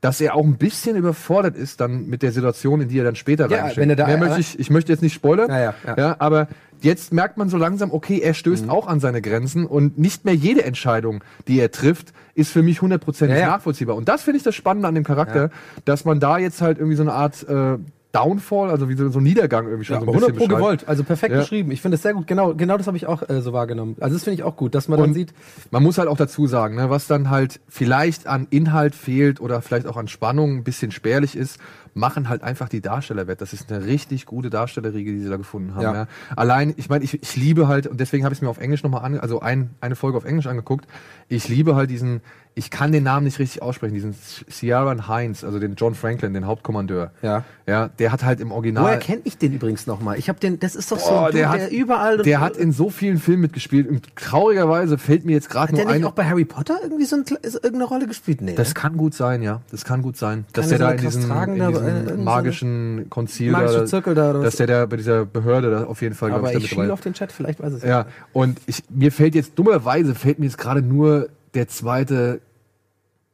dass 0.05 0.21
er 0.21 0.35
auch 0.35 0.43
ein 0.45 0.57
bisschen 0.57 0.95
überfordert 0.95 1.55
ist 1.55 1.81
dann 1.81 2.05
mit 2.07 2.21
der 2.21 2.31
Situation, 2.31 2.81
in 2.81 2.89
die 2.89 2.99
er 2.99 3.03
dann 3.03 3.15
später 3.15 3.49
Ja, 3.49 3.71
wenn 3.75 3.89
er 3.89 3.95
da- 3.95 4.05
Mehr 4.07 4.17
möchte 4.17 4.39
ich, 4.39 4.59
ich 4.59 4.69
möchte 4.69 4.91
jetzt 4.91 5.01
nicht 5.01 5.13
spoilern, 5.13 5.49
Ja, 5.49 5.73
ja, 5.85 5.95
ja. 5.97 6.15
aber 6.19 6.47
jetzt 6.81 7.11
merkt 7.13 7.37
man 7.37 7.49
so 7.49 7.57
langsam, 7.57 7.91
okay, 7.91 8.19
er 8.19 8.29
Mhm. 8.29 8.33
stößt 8.35 8.69
auch 8.69 8.87
an 8.87 8.99
seine 8.99 9.21
Grenzen 9.21 9.65
und 9.65 9.97
nicht 9.97 10.23
mehr 10.25 10.35
jede 10.35 10.63
Entscheidung, 10.63 11.23
die 11.47 11.59
er 11.59 11.71
trifft, 11.71 12.13
ist 12.35 12.51
für 12.51 12.61
mich 12.61 12.81
hundertprozentig 12.81 13.37
Ja, 13.39 13.45
ja. 13.45 13.49
nachvollziehbar. 13.51 13.95
Und 13.95 14.07
das 14.09 14.21
finde 14.21 14.37
ich 14.37 14.43
das 14.43 14.53
Spannende 14.55 14.87
an 14.87 14.93
dem 14.95 15.03
Charakter, 15.03 15.49
dass 15.85 16.05
man 16.05 16.19
da 16.19 16.37
jetzt 16.37 16.61
halt 16.61 16.77
irgendwie 16.77 16.97
so 16.97 17.03
eine 17.03 17.13
Art 17.13 17.43
äh, 17.49 17.77
Downfall, 18.15 18.69
also 18.69 18.87
wie 18.89 18.95
so, 18.95 19.09
so 19.09 19.19
ein 19.19 19.23
Niedergang 19.23 19.65
irgendwie 19.65 19.85
schon 19.85 19.95
Ja, 19.95 19.99
so 19.99 20.05
ein 20.05 20.09
100 20.09 20.33
bisschen 20.33 20.49
pro 20.49 20.55
gewollt, 20.55 20.87
also 20.87 21.03
perfekt 21.03 21.33
Ja. 21.33 21.41
beschrieben. 21.41 21.71
Ich 21.71 21.81
finde 21.81 21.95
es 21.95 22.01
sehr 22.01 22.13
gut, 22.13 22.27
genau, 22.27 22.53
genau 22.55 22.77
das 22.77 22.87
habe 22.87 22.95
ich 22.97 23.07
auch 23.07 23.27
äh, 23.29 23.41
so 23.41 23.51
wahrgenommen. 23.53 23.97
Also 23.99 24.15
das 24.15 24.23
finde 24.23 24.35
ich 24.35 24.43
auch 24.43 24.55
gut, 24.55 24.73
dass 24.73 24.87
man 24.87 24.99
dann 24.99 25.09
Und 25.09 25.13
sieht, 25.15 25.33
man 25.71 25.83
muss 25.83 25.97
halt 25.97 26.07
auch 26.07 26.17
dazu 26.17 26.47
sagen, 26.47 26.75
ne, 26.75 26.89
was 26.89 27.07
dann 27.07 27.29
halt 27.29 27.59
vielleicht 27.67 28.27
an 28.27 28.47
Inhalt 28.49 28.95
fehlt 28.95 29.41
oder 29.41 29.61
vielleicht 29.61 29.85
auch 29.87 29.97
an 29.97 30.07
Spannung 30.07 30.57
ein 30.57 30.63
bisschen 30.63 30.91
spärlich 30.91 31.35
ist, 31.35 31.59
machen 31.93 32.27
halt 32.29 32.43
einfach 32.43 32.67
die 32.69 32.81
Darsteller 32.81 33.27
wett. 33.27 33.39
Das 33.41 33.53
ist 33.53 33.71
eine 33.71 33.85
richtig 33.85 34.25
gute 34.25 34.49
Darstellerriege, 34.49 35.11
die 35.11 35.19
sie 35.19 35.29
da 35.29 35.37
gefunden 35.37 35.75
haben. 35.75 35.83
Ja. 35.83 35.93
Ja. 35.93 36.07
Allein, 36.35 36.73
ich 36.77 36.89
meine, 36.89 37.03
ich, 37.03 37.21
ich 37.21 37.35
liebe 37.35 37.67
halt, 37.67 37.87
und 37.87 37.99
deswegen 37.99 38.23
habe 38.25 38.33
ich 38.33 38.39
es 38.39 38.41
mir 38.41 38.49
auf 38.49 38.57
Englisch 38.59 38.83
nochmal 38.83 39.03
an, 39.03 39.17
also 39.19 39.39
ein, 39.39 39.69
eine 39.81 39.95
Folge 39.95 40.17
auf 40.17 40.25
Englisch 40.25 40.47
angeguckt. 40.47 40.85
Ich 41.29 41.47
liebe 41.47 41.75
halt 41.75 41.89
diesen, 41.89 42.21
ich 42.57 42.71
kann 42.71 42.93
den 42.93 43.03
Namen 43.03 43.25
nicht 43.25 43.37
richtig 43.37 43.61
aussprechen, 43.61 43.93
diesen 43.93 44.15
Ciaran 44.49 45.09
Heinz, 45.09 45.43
also 45.43 45.59
den 45.59 45.75
John 45.75 45.93
Franklin, 45.93 46.33
den 46.33 46.45
Hauptkommandeur. 46.45 47.11
Ja. 47.21 47.43
Ja, 47.67 47.89
der 47.99 48.11
hat 48.13 48.23
halt 48.23 48.39
im 48.39 48.51
Original. 48.53 48.83
woher 48.85 48.97
kenne 48.97 49.21
ich 49.25 49.37
den 49.37 49.53
übrigens 49.53 49.87
nochmal? 49.87 50.17
Ich 50.17 50.29
habe 50.29 50.39
den, 50.39 50.57
das 50.59 50.75
ist 50.75 50.89
doch 50.91 50.99
so, 50.99 51.09
Boah, 51.09 51.19
ein 51.19 51.25
Dude, 51.31 51.37
der 51.39 51.49
hat- 51.49 51.59
der 51.59 51.71
überall. 51.71 52.17
der 52.19 52.39
hat 52.39 52.55
in 52.55 52.71
so 52.71 52.89
vielen 52.89 53.17
Filmen 53.17 53.41
mitgespielt 53.41 53.89
und 53.89 54.15
traurigerweise 54.15 54.97
fällt 54.97 55.25
mir 55.25 55.33
jetzt 55.33 55.49
gerade 55.49 55.63
hat 55.69 55.71
nur 55.73 55.85
der 55.85 55.95
nicht 55.95 56.05
auch 56.05 56.11
bei 56.13 56.25
Harry 56.25 56.45
Potter 56.45 56.77
irgendwie 56.81 57.03
so 57.05 57.17
ein, 57.17 57.25
irgendeine 57.43 57.83
Rolle 57.85 58.07
gespielt? 58.07 58.41
Nee. 58.41 58.55
Das 58.55 58.73
kann 58.73 58.95
gut 58.95 59.13
sein, 59.15 59.41
ja. 59.41 59.61
Das 59.71 59.83
kann 59.83 60.01
gut 60.01 60.15
sein. 60.15 60.45
Dass 60.53 60.71
er 60.71 60.77
der 60.77 60.77
so 60.77 60.83
da 60.85 60.91
in 60.97 61.01
diesem, 61.05 61.23
tragende- 61.31 61.65
in 61.65 61.71
diesem 61.73 61.87
irgend 61.87 62.09
so 62.09 62.15
magischen 62.17 63.07
Konzil 63.09 63.51
Magische 63.51 63.85
Zirkel 63.85 64.15
da 64.15 64.31
dass 64.33 64.55
der 64.55 64.67
da 64.67 64.85
bei 64.85 64.95
dieser 64.97 65.25
Behörde 65.25 65.71
da 65.71 65.83
auf 65.85 66.01
jeden 66.01 66.15
Fall, 66.15 66.29
glaub 66.29 66.39
aber 66.39 66.51
da 66.53 66.57
ich 66.57 66.71
mit 66.71 66.79
dabei 66.79 66.93
auf 66.93 67.01
den 67.01 67.13
Chat, 67.13 67.31
vielleicht 67.31 67.61
weiß 67.61 67.73
es 67.73 67.83
Ja, 67.83 68.05
und 68.31 68.59
ich, 68.65 68.83
mir 68.89 69.11
fällt 69.11 69.35
jetzt 69.35 69.59
dummerweise, 69.59 70.15
fällt 70.15 70.39
mir 70.39 70.45
jetzt 70.45 70.57
gerade 70.57 70.81
nur 70.81 71.27
der 71.55 71.67
zweite 71.67 72.41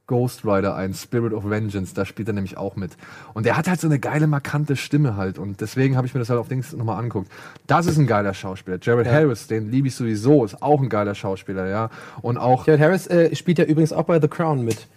Ghost 0.07 0.43
Rider 0.45 0.75
ein, 0.75 0.93
Spirit 0.93 1.31
of 1.31 1.49
Vengeance, 1.49 1.93
da 1.93 2.05
spielt 2.05 2.27
er 2.27 2.33
nämlich 2.33 2.57
auch 2.57 2.75
mit. 2.75 2.91
Und 3.33 3.45
der 3.45 3.55
hat 3.55 3.69
halt 3.69 3.79
so 3.79 3.87
eine 3.87 3.97
geile, 3.97 4.27
markante 4.27 4.75
Stimme 4.75 5.15
halt. 5.15 5.37
Und 5.39 5.61
deswegen 5.61 5.95
habe 5.95 6.05
ich 6.05 6.13
mir 6.13 6.19
das 6.19 6.29
halt 6.29 6.39
auf 6.39 6.49
Dings 6.49 6.73
nochmal 6.73 6.97
angeguckt. 6.97 7.31
Das 7.65 7.85
ist 7.85 7.97
ein 7.97 8.07
geiler 8.07 8.33
Schauspieler. 8.33 8.77
Jared 8.81 9.05
Ja. 9.05 9.13
Harris, 9.13 9.47
den 9.47 9.71
liebe 9.71 9.87
ich 9.87 9.95
sowieso, 9.95 10.43
ist 10.43 10.61
auch 10.61 10.81
ein 10.81 10.89
geiler 10.89 11.15
Schauspieler, 11.15 11.67
ja. 11.69 11.89
Und 12.21 12.37
auch, 12.37 12.67
Jared 12.67 12.81
Harris 12.81 13.07
äh, 13.07 13.33
spielt 13.35 13.57
ja 13.57 13.63
übrigens 13.63 13.93
auch 13.93 14.03
bei 14.03 14.19
The 14.19 14.27
Crown 14.27 14.65
mit. 14.65 14.87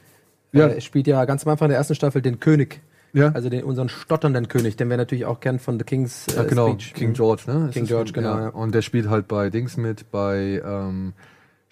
Ja. 0.51 0.67
Äh, 0.67 0.81
spielt 0.81 1.07
ja 1.07 1.25
ganz 1.27 1.45
am 1.47 1.53
Anfang 1.53 1.69
der 1.69 1.79
ersten 1.79 1.95
Staffel 1.95 2.21
den 2.21 2.41
König. 2.41 2.81
Ja. 3.13 3.31
Also 3.31 3.49
den, 3.49 3.63
unseren 3.63 3.89
stotternden 3.89 4.49
König, 4.49 4.77
den 4.77 4.91
wir 4.91 4.97
natürlich 4.97 5.27
auch 5.27 5.39
kennen 5.39 5.61
von 5.61 5.79
The 5.79 5.85
King's 5.85 6.27
äh, 6.27 6.39
Ja, 6.39 6.43
genau, 6.43 6.71
Speech. 6.71 6.95
King 6.95 7.13
George, 7.13 7.43
ne? 7.47 7.71
King 7.73 7.85
George, 7.87 8.11
genau, 8.13 8.37
ja. 8.37 8.49
Und 8.49 8.75
der 8.75 8.83
spielt 8.83 9.09
halt 9.09 9.29
bei 9.29 9.51
Dings 9.51 9.77
mit, 9.77 10.11
bei 10.11 10.61
ähm, 10.65 11.13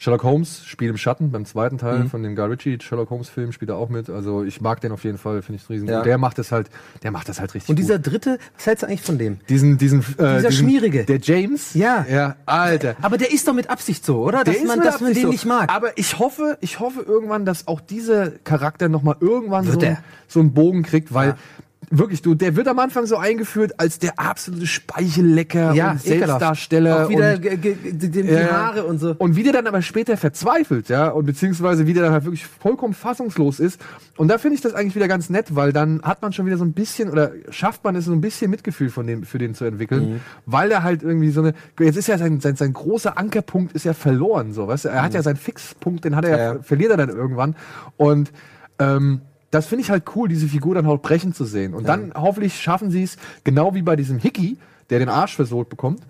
Sherlock 0.02 0.24
Holmes, 0.24 0.64
Spiel 0.66 0.88
im 0.90 0.96
Schatten, 0.96 1.30
beim 1.30 1.44
zweiten 1.44 1.78
Teil 1.78 2.00
Mhm. 2.00 2.10
von 2.10 2.24
dem 2.24 2.34
Guy 2.34 2.46
Ritchie 2.46 2.76
Sherlock 2.82 3.08
Holmes 3.10 3.28
Film 3.28 3.52
spielt 3.52 3.70
er 3.70 3.76
auch 3.76 3.88
mit. 3.88 4.10
Also 4.10 4.42
ich 4.42 4.60
mag 4.60 4.80
den 4.80 4.90
auf 4.90 5.04
jeden 5.04 5.16
Fall, 5.16 5.42
finde 5.42 5.60
ich 5.62 5.70
riesen. 5.70 5.86
Ja. 5.86 5.98
Und 5.98 6.06
der 6.06 6.18
macht 6.18 6.38
das 6.38 6.50
halt, 6.50 6.70
der 7.04 7.12
macht 7.12 7.28
das 7.28 7.38
halt 7.38 7.54
richtig 7.54 7.70
Und 7.70 7.76
dieser 7.78 7.98
gut. 7.98 8.08
dritte, 8.12 8.38
was 8.56 8.66
hältst 8.66 8.82
du 8.82 8.88
eigentlich 8.88 9.02
von 9.02 9.16
dem? 9.16 9.38
Diesen, 9.48 9.78
diesen, 9.78 10.00
äh, 10.00 10.04
Dieser 10.16 10.48
diesen, 10.48 10.52
Schmierige. 10.52 11.04
Der 11.04 11.20
James? 11.20 11.74
Ja. 11.74 12.04
Ja, 12.10 12.34
Alter. 12.46 12.96
Aber 13.00 13.16
der 13.16 13.30
ist 13.32 13.46
doch 13.46 13.54
mit 13.54 13.70
Absicht 13.70 14.04
so, 14.04 14.22
oder? 14.24 14.42
Der 14.42 14.54
Dass 14.54 14.56
ist 14.56 14.66
man, 14.66 14.78
mit 14.80 14.88
dass 14.88 15.00
man 15.00 15.14
den 15.14 15.22
so. 15.22 15.28
nicht 15.28 15.46
mag. 15.46 15.70
Aber 15.72 15.96
ich 15.96 16.18
hoffe, 16.18 16.58
ich 16.60 16.80
hoffe 16.80 17.02
irgendwann, 17.02 17.44
dass 17.44 17.68
auch 17.68 17.80
dieser 17.80 18.30
Charakter 18.30 18.88
nochmal 18.88 19.14
irgendwann 19.20 19.66
Wird 19.66 19.80
so, 19.82 19.86
er? 19.86 19.90
ein- 19.98 20.04
so 20.26 20.40
einen 20.40 20.52
Bogen 20.52 20.82
kriegt, 20.82 21.14
weil 21.14 21.28
Ja. 21.28 21.36
Wirklich, 21.90 22.22
du, 22.22 22.34
der 22.34 22.56
wird 22.56 22.68
am 22.68 22.78
Anfang 22.78 23.06
so 23.06 23.16
eingeführt 23.16 23.78
als 23.78 23.98
der 23.98 24.18
absolute 24.18 24.66
Speichellecker 24.66 25.70
und 25.70 25.76
ekelhaft. 25.76 26.04
Selbstdarsteller. 26.04 27.04
Auch 27.06 27.08
wieder 27.10 27.34
und, 27.34 27.42
die, 27.44 28.10
die 28.10 28.20
Ja. 28.20 28.50
Haare 28.50 28.84
und 28.84 28.98
so. 28.98 29.14
Und 29.18 29.36
wie 29.36 29.42
der 29.42 29.52
dann 29.52 29.66
aber 29.66 29.82
später 29.82 30.16
verzweifelt, 30.16 30.88
ja, 30.88 31.08
und 31.08 31.26
beziehungsweise 31.26 31.86
wie 31.86 31.92
der 31.94 32.04
dann 32.04 32.12
halt 32.12 32.24
wirklich 32.24 32.46
vollkommen 32.46 32.94
fassungslos 32.94 33.60
ist. 33.60 33.80
Und 34.16 34.28
da 34.28 34.38
finde 34.38 34.54
ich 34.54 34.60
das 34.60 34.74
eigentlich 34.74 34.94
wieder 34.94 35.08
ganz 35.08 35.28
nett, 35.30 35.54
weil 35.54 35.72
dann 35.72 36.02
hat 36.02 36.22
man 36.22 36.32
schon 36.32 36.46
wieder 36.46 36.56
so 36.56 36.64
ein 36.64 36.72
bisschen 36.72 37.10
oder 37.10 37.32
schafft 37.50 37.84
man 37.84 37.96
es 37.96 38.04
so 38.06 38.12
ein 38.12 38.20
bisschen 38.20 38.50
Mitgefühl 38.50 38.90
von 38.90 39.06
dem, 39.06 39.24
für 39.24 39.38
den 39.38 39.54
zu 39.54 39.64
entwickeln, 39.64 40.14
Mhm. 40.14 40.20
weil 40.46 40.70
er 40.70 40.82
halt 40.82 41.02
irgendwie 41.02 41.30
so 41.30 41.40
eine, 41.40 41.52
jetzt 41.80 41.96
ist 41.96 42.08
ja 42.08 42.18
sein, 42.18 42.40
sein, 42.40 42.56
sein 42.56 42.72
großer 42.72 43.18
Ankerpunkt 43.18 43.72
ist 43.72 43.84
ja 43.84 43.92
verloren, 43.94 44.52
so, 44.52 44.68
weißt 44.68 44.86
du, 44.86 44.88
er 44.90 45.02
hat 45.02 45.14
ja 45.14 45.22
seinen 45.22 45.36
Fixpunkt, 45.36 46.04
den 46.04 46.16
hat 46.16 46.24
er 46.24 46.30
ja, 46.30 46.36
Mhm. 46.36 46.42
Ja, 46.42 46.54
ja. 46.54 46.62
verliert 46.62 46.90
er 46.92 46.96
dann 46.96 47.08
irgendwann. 47.10 47.56
Und, 47.96 48.32
ähm, 48.78 49.20
das 49.52 49.66
finde 49.66 49.84
ich 49.84 49.90
halt 49.90 50.04
cool, 50.16 50.28
diese 50.28 50.48
Figur 50.48 50.74
dann 50.74 50.88
halt 50.88 51.02
brechen 51.02 51.32
zu 51.32 51.44
sehen. 51.44 51.74
Und 51.74 51.86
dann 51.86 52.12
hoffentlich 52.16 52.60
schaffen 52.60 52.90
sie 52.90 53.04
es, 53.04 53.16
genau 53.44 53.74
wie 53.74 53.82
bei 53.82 53.94
diesem 53.94 54.18
Hickey, 54.18 54.56
der 54.90 54.98
den 54.98 55.08
Arsch 55.08 55.36
versohlt 55.36 55.68
bekommt. 55.68 56.00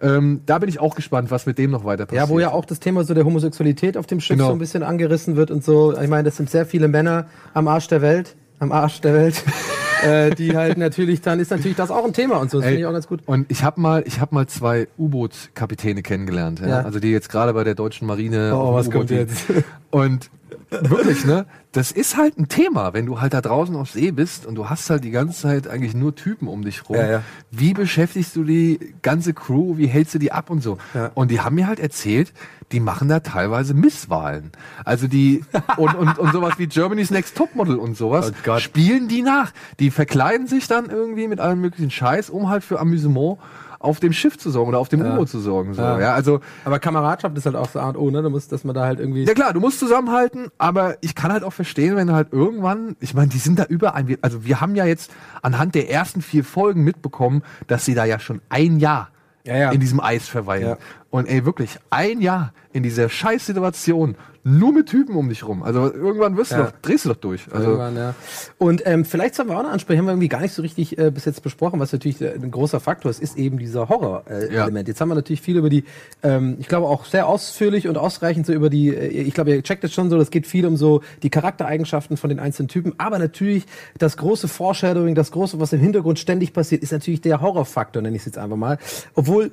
Ähm, 0.00 0.40
da 0.46 0.58
bin 0.58 0.68
ich 0.68 0.80
auch 0.80 0.94
gespannt, 0.94 1.30
was 1.30 1.44
mit 1.44 1.58
dem 1.58 1.70
noch 1.72 1.84
weiter 1.84 2.06
passiert. 2.06 2.24
Mhm. 2.24 2.28
Ja, 2.30 2.34
wo 2.34 2.40
ja 2.40 2.52
auch 2.52 2.64
das 2.64 2.80
Thema 2.80 3.04
so 3.04 3.12
der 3.12 3.24
Homosexualität 3.24 3.96
auf 3.96 4.06
dem 4.06 4.20
Schiff 4.20 4.36
Genau. 4.36 4.48
so 4.48 4.52
ein 4.54 4.58
bisschen 4.58 4.82
angerissen 4.82 5.36
wird 5.36 5.50
und 5.50 5.62
so. 5.64 5.96
Ich 6.00 6.08
meine, 6.08 6.22
das 6.24 6.36
sind 6.36 6.48
sehr 6.50 6.66
viele 6.66 6.88
Männer 6.88 7.26
am 7.52 7.68
Arsch 7.68 7.88
der 7.88 8.00
Welt, 8.00 8.36
am 8.60 8.72
Arsch 8.72 9.00
der 9.00 9.14
Welt, 9.14 9.42
äh, 10.04 10.30
die 10.30 10.56
halt 10.56 10.78
natürlich, 10.78 11.20
dann 11.20 11.40
ist 11.40 11.50
natürlich 11.50 11.76
das 11.76 11.90
auch 11.90 12.04
ein 12.04 12.12
Thema 12.12 12.36
und 12.36 12.50
so. 12.50 12.58
Das 12.58 12.66
finde 12.66 12.80
ich 12.80 12.86
auch 12.86 12.92
ganz 12.92 13.08
gut. 13.08 13.20
Und 13.26 13.50
ich 13.50 13.62
habe 13.64 13.80
mal, 13.80 14.04
ich 14.06 14.20
habe 14.20 14.34
mal 14.34 14.46
zwei 14.46 14.86
U-Boot-Kapitäne 14.98 16.02
kennengelernt, 16.02 16.60
ja? 16.60 16.68
Ja. 16.68 16.80
also 16.82 17.00
die 17.00 17.10
jetzt 17.10 17.28
gerade 17.28 17.52
bei 17.54 17.64
der 17.64 17.74
deutschen 17.74 18.06
Marine. 18.06 18.52
Oh, 18.56 18.72
was 18.74 18.90
kommt 18.90 19.10
jetzt? 19.10 19.46
Und 19.90 20.30
wirklich, 20.70 21.24
ne? 21.24 21.46
Das 21.72 21.90
ist 21.90 22.16
halt 22.16 22.38
ein 22.38 22.48
Thema, 22.48 22.94
wenn 22.94 23.06
du 23.06 23.20
halt 23.20 23.34
da 23.34 23.40
draußen 23.40 23.74
auf 23.74 23.90
See 23.90 24.12
bist 24.12 24.46
und 24.46 24.54
du 24.54 24.68
hast 24.70 24.88
halt 24.90 25.02
die 25.02 25.10
ganze 25.10 25.42
Zeit 25.42 25.66
eigentlich 25.66 25.94
nur 25.94 26.14
Typen 26.14 26.46
um 26.46 26.62
dich 26.62 26.88
rum. 26.88 26.96
Ja, 26.96 27.10
ja. 27.10 27.22
Wie 27.50 27.74
beschäftigst 27.74 28.36
du 28.36 28.44
die 28.44 28.94
ganze 29.02 29.34
Crew? 29.34 29.76
Wie 29.76 29.86
hältst 29.86 30.14
du 30.14 30.18
die 30.18 30.30
ab 30.30 30.50
und 30.50 30.62
so? 30.62 30.78
Ja. 30.94 31.10
Und 31.14 31.30
die 31.30 31.40
haben 31.40 31.56
mir 31.56 31.66
halt 31.66 31.80
erzählt, 31.80 32.32
die 32.72 32.80
machen 32.80 33.08
da 33.08 33.20
teilweise 33.20 33.74
Misswahlen. 33.74 34.52
Also 34.84 35.08
die 35.08 35.44
und, 35.76 35.94
und, 35.94 36.18
und 36.18 36.32
sowas 36.32 36.54
wie 36.58 36.66
Germany's 36.66 37.10
Next 37.10 37.36
Topmodel 37.36 37.76
und 37.76 37.96
sowas 37.96 38.32
Oh 38.46 38.58
spielen 38.58 39.08
die 39.08 39.22
nach. 39.22 39.52
Die 39.80 39.90
verkleiden 39.90 40.46
sich 40.46 40.66
dann 40.66 40.90
irgendwie 40.90 41.28
mit 41.28 41.40
allem 41.40 41.60
möglichen 41.60 41.90
Scheiß, 41.90 42.30
um 42.30 42.48
halt 42.48 42.64
für 42.64 42.80
Amüsement 42.80 43.38
auf 43.84 44.00
dem 44.00 44.12
Schiff 44.12 44.38
zu 44.38 44.50
sorgen 44.50 44.70
oder 44.70 44.78
auf 44.78 44.88
dem 44.88 45.02
U-Boot 45.02 45.28
zu 45.28 45.38
sorgen. 45.38 45.74
So. 45.74 45.82
Ja. 45.82 46.00
Ja. 46.00 46.14
also 46.14 46.40
Aber 46.64 46.78
Kameradschaft 46.78 47.36
ist 47.36 47.46
halt 47.46 47.56
auch 47.56 47.68
so 47.68 47.78
A 47.80 47.88
und 47.90 47.96
O, 47.96 48.10
ne? 48.10 48.22
Da 48.22 48.30
muss, 48.30 48.48
dass 48.48 48.64
man 48.64 48.74
da 48.74 48.84
halt 48.86 48.98
irgendwie. 49.00 49.24
ja 49.24 49.34
klar, 49.34 49.52
du 49.52 49.60
musst 49.60 49.78
zusammenhalten, 49.78 50.48
aber 50.58 50.96
ich 51.02 51.14
kann 51.14 51.32
halt 51.32 51.44
auch 51.44 51.52
verstehen, 51.52 51.96
wenn 51.96 52.06
du 52.08 52.14
halt 52.14 52.32
irgendwann, 52.32 52.96
ich 53.00 53.14
meine, 53.14 53.28
die 53.28 53.38
sind 53.38 53.58
da 53.58 53.64
überall, 53.64 54.08
wir- 54.08 54.18
also 54.22 54.44
wir 54.44 54.60
haben 54.60 54.74
ja 54.74 54.84
jetzt 54.86 55.10
anhand 55.42 55.74
der 55.74 55.90
ersten 55.90 56.22
vier 56.22 56.44
Folgen 56.44 56.82
mitbekommen, 56.84 57.42
dass 57.66 57.84
sie 57.84 57.94
da 57.94 58.04
ja 58.04 58.18
schon 58.18 58.40
ein 58.48 58.78
Jahr 58.78 59.08
Ja, 59.44 59.56
ja. 59.56 59.70
in 59.72 59.80
diesem 59.80 60.00
Eis 60.00 60.26
verweilen. 60.26 60.68
Ja. 60.68 60.76
Und 61.14 61.28
ey, 61.28 61.44
wirklich, 61.46 61.78
ein 61.90 62.20
Jahr 62.20 62.52
in 62.72 62.82
dieser 62.82 63.08
Scheißsituation, 63.08 64.16
nur 64.42 64.72
mit 64.72 64.88
Typen 64.88 65.14
um 65.14 65.28
dich 65.28 65.46
rum. 65.46 65.62
Also 65.62 65.82
irgendwann 65.94 66.36
wirst 66.36 66.50
du 66.50 66.56
Ja. 66.56 66.62
doch, 66.64 66.72
drehst 66.82 67.04
du 67.04 67.10
doch 67.10 67.16
durch. 67.16 67.46
Also, 67.52 67.66
Irgendwann, 67.68 67.96
ja. 67.96 68.14
Und 68.58 68.82
ähm, 68.84 69.04
vielleicht 69.04 69.36
sollen 69.36 69.48
wir 69.48 69.56
auch 69.56 69.62
noch 69.62 69.70
ansprechen, 69.70 70.00
haben 70.00 70.06
wir 70.06 70.10
irgendwie 70.12 70.28
gar 70.28 70.40
nicht 70.40 70.52
so 70.54 70.60
richtig 70.62 70.98
äh, 70.98 71.12
bis 71.12 71.24
jetzt 71.24 71.44
besprochen, 71.44 71.78
was 71.78 71.92
natürlich 71.92 72.20
äh, 72.20 72.32
ein 72.34 72.50
großer 72.50 72.80
Faktor 72.80 73.12
ist, 73.12 73.22
ist 73.22 73.38
eben 73.38 73.58
dieser 73.58 73.88
Horror-Element. 73.88 74.52
Äh, 74.52 74.80
Ja. 74.80 74.86
Jetzt 74.88 75.00
haben 75.00 75.08
wir 75.08 75.14
natürlich 75.14 75.40
viel 75.40 75.56
über 75.56 75.70
die, 75.70 75.84
ähm, 76.24 76.56
ich 76.58 76.66
glaube 76.66 76.88
auch 76.88 77.04
sehr 77.04 77.28
ausführlich 77.28 77.86
und 77.86 77.96
ausreichend 77.96 78.44
so 78.46 78.52
über 78.52 78.68
die, 78.68 78.88
äh, 78.88 79.06
ich 79.06 79.34
glaube, 79.34 79.54
ihr 79.54 79.62
checkt 79.62 79.84
es 79.84 79.94
schon 79.94 80.10
so, 80.10 80.18
das 80.18 80.30
geht 80.32 80.48
viel 80.48 80.66
um 80.66 80.76
so 80.76 81.00
die 81.22 81.30
Charaktereigenschaften 81.30 82.16
von 82.16 82.28
den 82.28 82.40
einzelnen 82.40 82.66
Typen, 82.68 82.94
aber 82.98 83.20
natürlich 83.20 83.66
das 83.98 84.16
große 84.16 84.48
Foreshadowing, 84.48 85.14
das 85.14 85.30
große, 85.30 85.60
was 85.60 85.72
im 85.72 85.78
Hintergrund 85.80 86.18
ständig 86.18 86.52
passiert, 86.52 86.82
ist 86.82 86.90
natürlich 86.90 87.20
der 87.20 87.40
Horrorfaktor, 87.40 88.02
nenne 88.02 88.16
ich 88.16 88.22
es 88.22 88.26
jetzt 88.26 88.38
einfach 88.38 88.56
mal. 88.56 88.78
Obwohl 89.14 89.52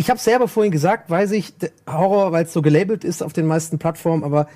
ich 0.00 0.08
habe 0.08 0.18
selber 0.18 0.48
vorhin 0.48 0.72
gesagt, 0.72 1.10
weiß 1.10 1.32
ich, 1.32 1.52
Horror, 1.86 2.32
weil 2.32 2.46
es 2.46 2.54
so 2.54 2.62
gelabelt 2.62 3.04
ist 3.04 3.22
auf 3.22 3.34
den 3.34 3.46
meisten 3.46 3.78
Plattformen, 3.78 4.24
aber 4.24 4.48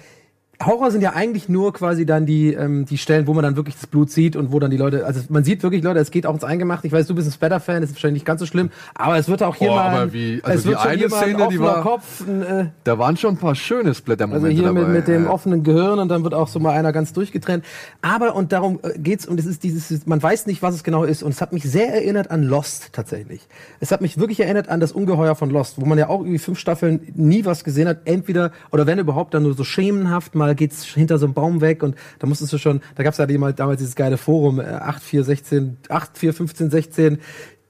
Horror 0.64 0.90
sind 0.90 1.00
ja 1.00 1.14
eigentlich 1.14 1.48
nur 1.48 1.72
quasi 1.72 2.06
dann 2.06 2.26
die, 2.26 2.52
ähm, 2.54 2.84
die 2.86 2.96
Stellen, 2.96 3.26
wo 3.26 3.34
man 3.34 3.42
dann 3.42 3.56
wirklich 3.56 3.74
das 3.74 3.86
Blut 3.88 4.10
sieht 4.10 4.36
und 4.36 4.52
wo 4.52 4.60
dann 4.60 4.70
die 4.70 4.76
Leute, 4.76 5.04
also 5.04 5.20
man 5.28 5.42
sieht 5.42 5.62
wirklich, 5.62 5.82
Leute, 5.82 5.98
es 5.98 6.10
geht 6.10 6.26
auch 6.26 6.34
ins 6.34 6.44
Eingemachte. 6.44 6.86
Ich 6.86 6.92
weiß, 6.92 7.06
du 7.08 7.14
bist 7.14 7.28
ein 7.28 7.32
Spatter-Fan, 7.32 7.82
ist 7.82 7.92
wahrscheinlich 7.94 8.22
nicht 8.22 8.26
ganz 8.26 8.40
so 8.40 8.46
schlimm, 8.46 8.70
aber 8.94 9.18
es 9.18 9.28
wird 9.28 9.42
auch 9.42 9.56
hier 9.56 9.72
Oh, 9.72 9.74
mal, 9.74 10.12
wie- 10.12 10.40
also 10.44 10.58
es 10.60 10.64
wird 10.66 10.80
schon 10.80 10.88
eine 10.90 10.98
hier 10.98 11.08
mal 11.10 11.16
ein 11.22 11.22
Szene, 11.34 11.48
die 11.50 11.60
war- 11.60 11.82
Kopf, 11.82 12.20
ein, 12.26 12.42
äh, 12.42 12.66
Da 12.84 12.98
waren 12.98 13.16
schon 13.16 13.34
ein 13.34 13.38
paar 13.38 13.54
schöne 13.56 13.88
also 13.88 13.94
Splatter-Momente 13.98 14.48
hier 14.50 14.62
dabei. 14.64 14.80
mit, 14.82 14.88
mit 14.90 15.08
dem 15.08 15.24
ja. 15.24 15.30
offenen 15.30 15.64
Gehirn 15.64 15.98
und 15.98 16.08
dann 16.08 16.22
wird 16.22 16.34
auch 16.34 16.48
so 16.48 16.60
mal 16.60 16.70
einer 16.72 16.92
ganz 16.92 17.12
durchgetrennt. 17.12 17.64
Aber 18.00 18.36
und 18.36 18.52
darum 18.52 18.78
äh, 18.82 18.96
geht's 18.98 19.26
und 19.26 19.40
es 19.40 19.46
ist 19.46 19.64
dieses, 19.64 20.06
man 20.06 20.22
weiß 20.22 20.46
nicht, 20.46 20.62
was 20.62 20.74
es 20.76 20.84
genau 20.84 21.02
ist 21.04 21.22
und 21.24 21.32
es 21.32 21.40
hat 21.40 21.52
mich 21.52 21.64
sehr 21.64 21.92
erinnert 21.92 22.30
an 22.30 22.44
Lost 22.44 22.92
tatsächlich. 22.92 23.48
Es 23.80 23.90
hat 23.90 24.00
mich 24.00 24.18
wirklich 24.18 24.40
erinnert 24.40 24.68
an 24.68 24.78
das 24.80 24.92
Ungeheuer 24.92 25.34
von 25.34 25.50
Lost, 25.50 25.80
wo 25.80 25.84
man 25.84 25.98
ja 25.98 26.08
auch 26.08 26.20
irgendwie 26.20 26.38
fünf 26.38 26.58
Staffeln 26.60 27.00
nie 27.16 27.44
was 27.44 27.64
gesehen 27.64 27.88
hat, 27.88 28.02
entweder 28.04 28.52
oder 28.70 28.86
wenn 28.86 28.98
überhaupt 29.00 29.34
dann 29.34 29.42
nur 29.42 29.54
so 29.54 29.64
schemenhaft, 29.64 30.34
mal 30.34 30.43
geht's 30.52 30.84
hinter 30.84 31.18
so 31.18 31.24
einem 31.24 31.34
Baum 31.34 31.62
weg 31.62 31.82
und 31.82 31.96
da 32.18 32.26
musstest 32.26 32.52
du 32.52 32.58
schon, 32.58 32.82
da 32.94 33.02
gab's 33.02 33.16
ja 33.16 33.26
jemand 33.26 33.58
damals 33.58 33.78
dieses 33.78 33.96
geile 33.96 34.18
Forum 34.18 34.60
äh, 34.60 34.64
8416 34.64 35.78
841516 35.88 37.18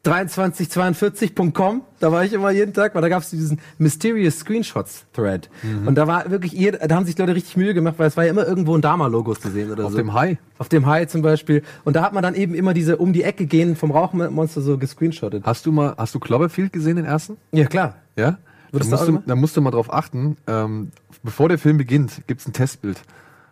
2342.com, 0.05 1.83
da 1.99 2.13
war 2.13 2.25
ich 2.25 2.35
immer 2.35 2.51
jeden 2.51 2.75
Tag, 2.75 2.95
weil 2.95 3.01
da 3.01 3.09
gab 3.09 3.23
es 3.23 3.31
diesen 3.31 3.59
Mysterious 3.79 4.39
Screenshots 4.39 5.07
Thread. 5.15 5.49
Mhm. 5.63 5.89
Und 5.89 5.95
da 5.95 6.07
war 6.07 6.31
wirklich, 6.31 6.53
jeder, 6.53 6.87
da 6.87 6.95
haben 6.95 7.07
sich 7.07 7.17
Leute 7.17 7.35
richtig 7.35 7.57
Mühe 7.57 7.73
gemacht, 7.73 7.95
weil 7.97 8.09
es 8.09 8.17
war 8.17 8.25
ja 8.25 8.31
immer 8.31 8.47
irgendwo 8.47 8.77
ein 8.77 8.83
Dama-Logo 8.83 9.35
zu 9.35 9.51
sehen 9.51 9.73
oder 9.73 9.87
Auf 9.87 9.93
so. 9.93 9.97
dem 9.97 10.13
Hai. 10.13 10.39
Auf 10.59 10.69
dem 10.69 10.85
Hai 10.85 11.07
zum 11.07 11.23
Beispiel. 11.23 11.63
Und 11.85 11.97
da 11.97 12.03
hat 12.03 12.13
man 12.13 12.23
dann 12.23 12.35
eben 12.35 12.55
immer 12.55 12.75
diese 12.75 12.99
um 12.99 13.15
die 13.15 13.23
Ecke 13.23 13.47
gehen 13.47 13.77
vom 13.77 13.91
Rauchmonster 13.91 14.61
so 14.61 14.77
gescreenshottet. 14.77 15.45
Hast 15.47 15.65
du 15.65 15.73
mal, 15.73 15.95
hast 15.97 16.15
du 16.15 16.21
Cloverfield 16.21 16.73
gesehen, 16.73 16.97
den 16.97 17.07
ersten? 17.07 17.39
Ja, 17.53 17.65
klar. 17.65 17.97
Ja? 18.17 18.39
Da 18.75 18.81
Würdest 18.81 18.93
du 18.93 18.97
musst, 18.97 19.09
du, 19.09 19.29
da 19.29 19.37
musst 19.37 19.57
du 19.57 19.61
mal 19.61 19.71
drauf 19.71 19.93
achten, 19.93 20.37
ähm, 20.49 20.91
bevor 21.23 21.49
der 21.49 21.59
Film 21.59 21.79
beginnt, 21.79 22.23
gibt's 22.27 22.47
ein 22.47 22.53
Testbild. 22.53 23.01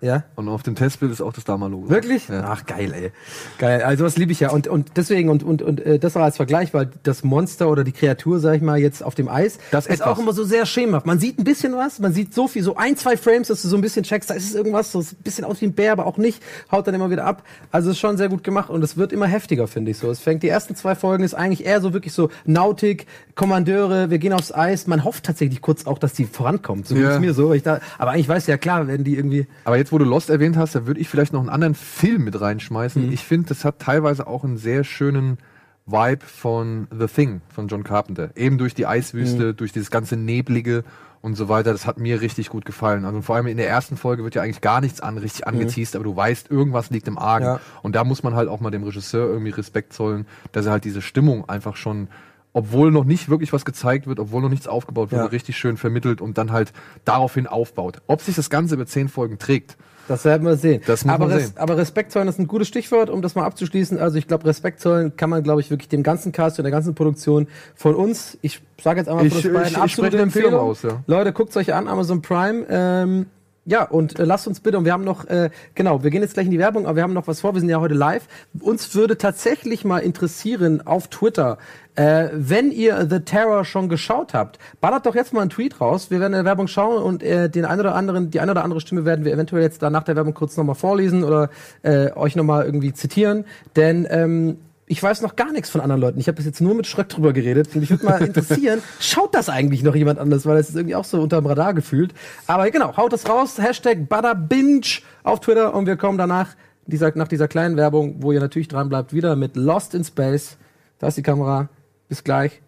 Ja. 0.03 0.25
Und 0.37 0.49
auf 0.49 0.62
dem 0.62 0.75
Testbild 0.75 1.11
ist 1.12 1.21
auch 1.23 1.33
das 1.33 1.45
Dama-Logo. 1.45 1.88
Wirklich? 1.88 2.29
Ja. 2.29 2.45
Ach, 2.49 2.67
geil, 2.67 2.93
ey. 2.93 3.12
Geil. 3.59 3.83
Also 3.83 4.05
was 4.05 4.17
liebe 4.19 4.33
ich 4.33 4.41
ja. 4.41 4.51
Und, 4.51 4.67
und 4.69 4.91
deswegen, 4.97 5.29
und, 5.31 5.43
und, 5.45 5.62
und 5.62 5.81
äh, 5.81 5.99
das 5.99 6.17
war 6.17 6.25
als 6.25 6.37
Vergleich, 6.37 6.75
weil 6.75 6.91
das 7.05 7.23
Monster 7.23 7.71
oder 7.71 7.85
die 7.85 7.93
Kreatur, 7.93 8.41
sag 8.41 8.57
ich 8.57 8.62
mal, 8.62 8.79
jetzt 8.79 9.03
auf 9.03 9.15
dem 9.15 9.29
Eis, 9.29 9.59
Das 9.71 9.87
ist 9.87 9.95
etwas. 10.01 10.09
auch 10.09 10.19
immer 10.19 10.33
so 10.33 10.43
sehr 10.45 10.67
schemenhaft. 10.67 11.07
Man 11.07 11.19
sieht 11.21 11.38
ein 11.38 11.45
bisschen 11.45 11.77
was, 11.77 12.01
man 12.01 12.12
sieht 12.12 12.35
so 12.35 12.49
viel, 12.49 12.62
so 12.65 12.77
ein, 12.77 12.97
zwei 12.97 13.17
Frames, 13.17 13.49
dass 13.49 13.62
du 13.62 13.69
so 13.69 13.77
ein 13.77 13.81
bisschen 13.81 14.03
checkst, 14.03 14.29
da 14.29 14.35
ist 14.35 14.45
es 14.45 14.55
irgendwas, 14.55 14.91
so 14.93 14.99
ein 14.99 15.07
bisschen 15.23 15.45
aus 15.45 15.61
wie 15.61 15.67
ein 15.67 15.73
Bär, 15.73 15.93
aber 15.93 16.05
auch 16.07 16.17
nicht, 16.19 16.43
haut 16.73 16.87
dann 16.87 16.95
immer 16.95 17.11
wieder 17.11 17.25
ab. 17.25 17.45
Also 17.71 17.91
es 17.91 17.97
ist 17.97 18.01
schon 18.01 18.17
sehr 18.17 18.29
gut 18.29 18.43
gemacht 18.43 18.71
und 18.71 18.83
es 18.83 18.97
wird 18.97 19.12
immer 19.12 19.27
heftiger, 19.27 19.69
finde 19.69 19.93
ich 19.93 19.99
so. 19.99 20.11
Es 20.11 20.19
fängt, 20.19 20.43
die 20.43 20.49
ersten 20.49 20.75
zwei 20.75 20.97
Folgen 20.97 21.23
ist 21.23 21.35
eigentlich 21.35 21.65
eher 21.65 21.81
so 21.81 21.93
wirklich 21.93 22.12
so 22.12 22.29
Nautik, 22.45 23.07
Kommandeure, 23.37 24.11
wir 24.11 24.19
gehen 24.19 24.33
aufs 24.33 24.53
Eis. 24.53 24.87
Man 24.87 25.05
hofft 25.05 25.25
tatsächlich 25.25 25.61
kurz 25.62 25.87
auch, 25.87 25.99
dass 25.99 26.12
die 26.12 26.25
vorankommt. 26.25 26.87
So 26.88 26.97
Ja. 26.97 27.19
mir 27.21 27.35
so. 27.35 27.53
Ich 27.55 27.62
da, 27.62 27.81
aber 27.99 28.11
eigentlich 28.11 28.29
weiß 28.29 28.47
ja 28.47 28.57
klar, 28.57 28.87
wenn 28.88 29.05
die 29.05 29.17
irgendwie, 29.17 29.47
Aber 29.65 29.77
jetzt, 29.77 29.92
wo 29.93 29.99
du 29.99 30.05
Lost 30.05 30.31
erwähnt 30.31 30.57
hast, 30.57 30.75
da 30.75 30.87
würde 30.87 31.01
ich 31.01 31.09
vielleicht 31.09 31.33
noch 31.33 31.41
einen 31.41 31.49
anderen 31.49 31.75
Film 31.75 32.25
mit 32.25 32.41
reinschmeißen. 32.41 33.07
Mhm. 33.07 33.13
Ich 33.13 33.25
finde, 33.25 33.49
das 33.49 33.65
hat 33.65 33.79
teilweise 33.79 34.27
auch 34.27 34.45
einen 34.45 34.57
sehr 34.57 34.85
schönen 34.85 35.39
Vibe 35.87 36.25
von 36.25 36.87
The 36.97 37.07
Thing 37.07 37.41
von 37.49 37.69
John 37.69 37.83
Carpenter. 37.85 38.31
Eben 38.37 38.57
durch 38.59 38.75
die 38.75 38.87
Eiswüste, 38.87 39.47
Mhm. 39.53 39.57
durch 39.57 39.73
dieses 39.73 39.91
ganze 39.91 40.17
Neblige 40.17 40.85
und 41.21 41.35
so 41.35 41.49
weiter. 41.49 41.73
Das 41.73 41.87
hat 41.87 41.99
mir 41.99 42.21
richtig 42.21 42.49
gut 42.51 42.65
gefallen. 42.65 43.05
Also 43.05 43.21
vor 43.23 43.37
allem 43.37 43.47
in 43.49 43.57
der 43.57 43.69
ersten 43.69 43.97
Folge 43.97 44.25
wird 44.25 44.35
ja 44.35 44.43
eigentlich 44.43 44.61
gar 44.61 44.81
nichts 44.81 45.01
an, 45.01 45.19
richtig 45.19 45.47
angeteased, 45.47 45.95
aber 45.97 46.05
du 46.05 46.17
weißt, 46.17 46.51
irgendwas 46.51 46.91
liegt 46.91 47.09
im 47.09 47.19
Argen. 47.19 47.45
Mhm. 47.47 47.51
Ja. 47.53 47.61
Und 47.83 47.95
da 47.97 48.05
muss 48.05 48.23
man 48.23 48.35
halt 48.35 48.49
auch 48.49 48.61
mal 48.61 48.71
dem 48.71 48.85
Regisseur 48.85 49.29
irgendwie 49.29 49.51
Respekt 49.51 49.93
zollen, 49.93 50.27
dass 50.53 50.67
er 50.67 50.73
halt 50.73 50.85
diese 50.85 51.03
Stimmung 51.03 51.49
einfach 51.49 51.77
schon 51.77 52.09
obwohl 52.53 52.91
noch 52.91 53.05
nicht 53.05 53.29
wirklich 53.29 53.53
was 53.53 53.65
gezeigt 53.65 54.07
wird, 54.07 54.21
obwohl 54.21 54.43
noch 54.43 54.49
nichts 54.51 54.69
aufgebaut 54.69 55.11
wurde, 55.12 55.23
Ja. 55.23 55.29
richtig 55.29 55.57
schön 55.57 55.77
vermittelt 55.77 56.21
und 56.21 56.37
dann 56.38 56.53
halt 56.53 56.73
daraufhin 57.05 57.47
aufbaut. 57.47 57.99
Ob 58.07 58.21
sich 58.21 58.35
das 58.37 58.51
Ganze 58.51 58.75
über 58.75 58.87
zehn 58.87 59.09
Folgen 59.09 59.38
trägt, 59.38 59.77
Das 60.09 60.25
werden 60.25 60.45
wir 60.47 60.57
sehen. 60.57 60.83
Das 60.87 61.05
muss 61.05 61.15
aber, 61.15 61.29
man 61.29 61.38
sehen. 61.38 61.53
aber 61.57 61.77
Respekt 61.77 62.11
zollen 62.12 62.27
ist 62.29 62.38
ein 62.38 62.49
gutes 62.49 62.67
Stichwort, 62.69 63.09
um 63.09 63.23
das 63.23 63.35
mal 63.37 63.45
abzuschließen. 63.45 63.99
Also 63.99 64.19
ich 64.19 64.27
glaube, 64.27 64.45
Respekt 64.47 64.81
zollen 64.81 65.17
kann 65.17 65.31
man, 65.31 65.43
glaube 65.45 65.61
ich, 65.61 65.71
wirklich 65.71 65.88
dem 65.88 66.03
ganzen 66.03 66.33
Cast 66.33 66.59
und 66.59 66.65
der 66.65 66.73
ganzen 66.73 66.95
Produktion 66.95 67.47
von 67.77 67.95
uns, 67.95 68.37
ich 68.43 68.61
sage 68.83 68.99
jetzt 69.01 69.09
einmal 69.09 69.29
von 69.31 69.37
uns 69.37 69.45
beiden, 69.45 69.62
ich- 69.62 69.71
ich 69.71 69.79
absolute 69.79 70.19
Empfehlung. 70.19 70.55
aus, 70.55 70.83
ja. 70.83 71.03
Leute, 71.07 71.33
guckt 71.33 71.57
euch 71.57 71.73
an, 71.73 71.87
Amazon 71.88 72.21
Prime. 72.21 72.67
Ähm, 72.69 73.27
ja, 73.65 73.85
und 73.85 74.19
äh, 74.19 74.25
lasst 74.25 74.49
uns 74.49 74.59
bitte, 74.59 74.77
und 74.77 74.85
wir 74.85 74.93
haben 74.93 75.05
noch, 75.05 75.25
äh, 75.29 75.51
genau, 75.77 76.03
wir 76.03 76.11
gehen 76.11 76.21
jetzt 76.21 76.35
gleich 76.35 76.47
in 76.47 76.51
die 76.51 76.59
Werbung, 76.59 76.85
aber 76.85 76.97
wir 76.97 77.05
haben 77.05 77.12
noch 77.12 77.29
was 77.29 77.41
vor, 77.41 77.55
wir 77.55 77.61
sind 77.61 77.69
ja 77.69 77.79
heute 77.79 77.95
live. 77.95 78.25
Uns 78.59 78.93
würde 78.97 79.17
tatsächlich 79.17 79.85
mal 79.85 80.01
interessieren 80.01 80.85
auf 80.85 81.07
Twitter, 81.07 81.59
äh, 81.95 82.29
wenn 82.33 82.71
ihr 82.71 83.07
The 83.09 83.21
Terror 83.21 83.65
schon 83.65 83.89
geschaut 83.89 84.35
habt, 84.35 84.59
ballert 84.81 85.07
doch 85.07 85.15
jetzt 85.15 85.33
mal 85.33 85.43
einen 85.43 85.51
Tweet 85.51 85.81
raus. 85.81 86.11
Wir 86.11 86.21
werden 86.21 86.33
in 86.33 86.39
der 86.39 86.45
Werbung 86.45 86.67
schauen 86.67 87.03
und 87.03 87.23
äh, 87.23 87.51
den 87.51 87.65
ein 87.65 87.79
oder 87.81 87.95
anderen, 87.95 88.31
die 88.31 88.41
eine 88.41 88.53
oder 88.53 88.65
andere 88.65 88.81
Stimme 88.81 89.05
werden 89.05 89.25
wir 89.25 89.33
eventuell 89.33 89.63
jetzt 89.63 89.83
da 89.83 89.91
nach 89.91 90.03
der 90.03 90.17
Werbung 90.17 90.35
kurz 90.35 90.57
nochmal 90.57 90.75
vorlesen 90.75 91.23
oder 91.25 91.51
äh, 91.83 92.11
euch 92.13 92.35
nochmal 92.37 92.65
irgendwie 92.65 92.93
zitieren. 92.93 93.45
Denn 93.77 94.07
ähm, 94.11 94.59
ich 94.87 95.03
weiß 95.03 95.23
noch 95.23 95.37
gar 95.37 95.53
nichts 95.53 95.71
von 95.71 95.81
anderen 95.81 96.01
Leuten. 96.01 96.21
Ich 96.21 96.29
habe 96.29 96.37
bis 96.37 96.45
jetzt 96.45 96.61
nur 96.61 96.75
mit 96.75 96.87
Schröck 96.87 97.09
drüber 97.09 97.33
geredet. 97.33 97.69
Und 97.75 97.81
mich 97.81 97.91
würde 97.91 98.05
mal 98.05 98.23
interessieren, 98.27 98.83
schaut 99.01 99.35
das 99.35 99.49
eigentlich 99.49 99.83
noch 99.83 99.95
jemand 99.95 100.19
anders? 100.19 100.45
Weil 100.45 100.57
das 100.57 100.69
ist 100.69 100.77
irgendwie 100.77 100.97
auch 100.97 101.05
so 101.05 101.21
unterm 101.21 101.47
Radar 101.47 101.73
gefühlt. 101.73 102.13
Aber 102.47 102.71
genau, 102.71 102.97
haut 102.97 103.13
das 103.13 103.29
raus. 103.29 103.59
Hashtag 103.59 104.09
BudderBinge 104.09 105.01
auf 105.23 105.41
Twitter. 105.41 105.75
Und 105.75 105.87
wir 105.87 105.97
kommen 105.97 106.19
danach, 106.19 106.49
dieser, 106.87 107.17
nach 107.17 107.29
dieser 107.29 107.49
kleinen 107.49 107.77
Werbung, 107.77 108.17
wo 108.19 108.33
ihr 108.33 108.41
natürlich 108.41 108.69
dran 108.69 108.89
bleibt, 108.89 109.13
wieder 109.13 109.37
mit 109.37 109.57
Lost 109.57 109.95
in 109.95 110.05
Space. 110.05 110.59
Da 110.99 111.09
ist 111.09 111.17
die 111.17 111.23
Kamera. 111.23 111.69
Bis 112.09 112.25
gleich. 112.25 112.61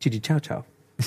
Gigi, 0.00 0.20
ciao, 0.20 0.40
ciao. 0.40 0.64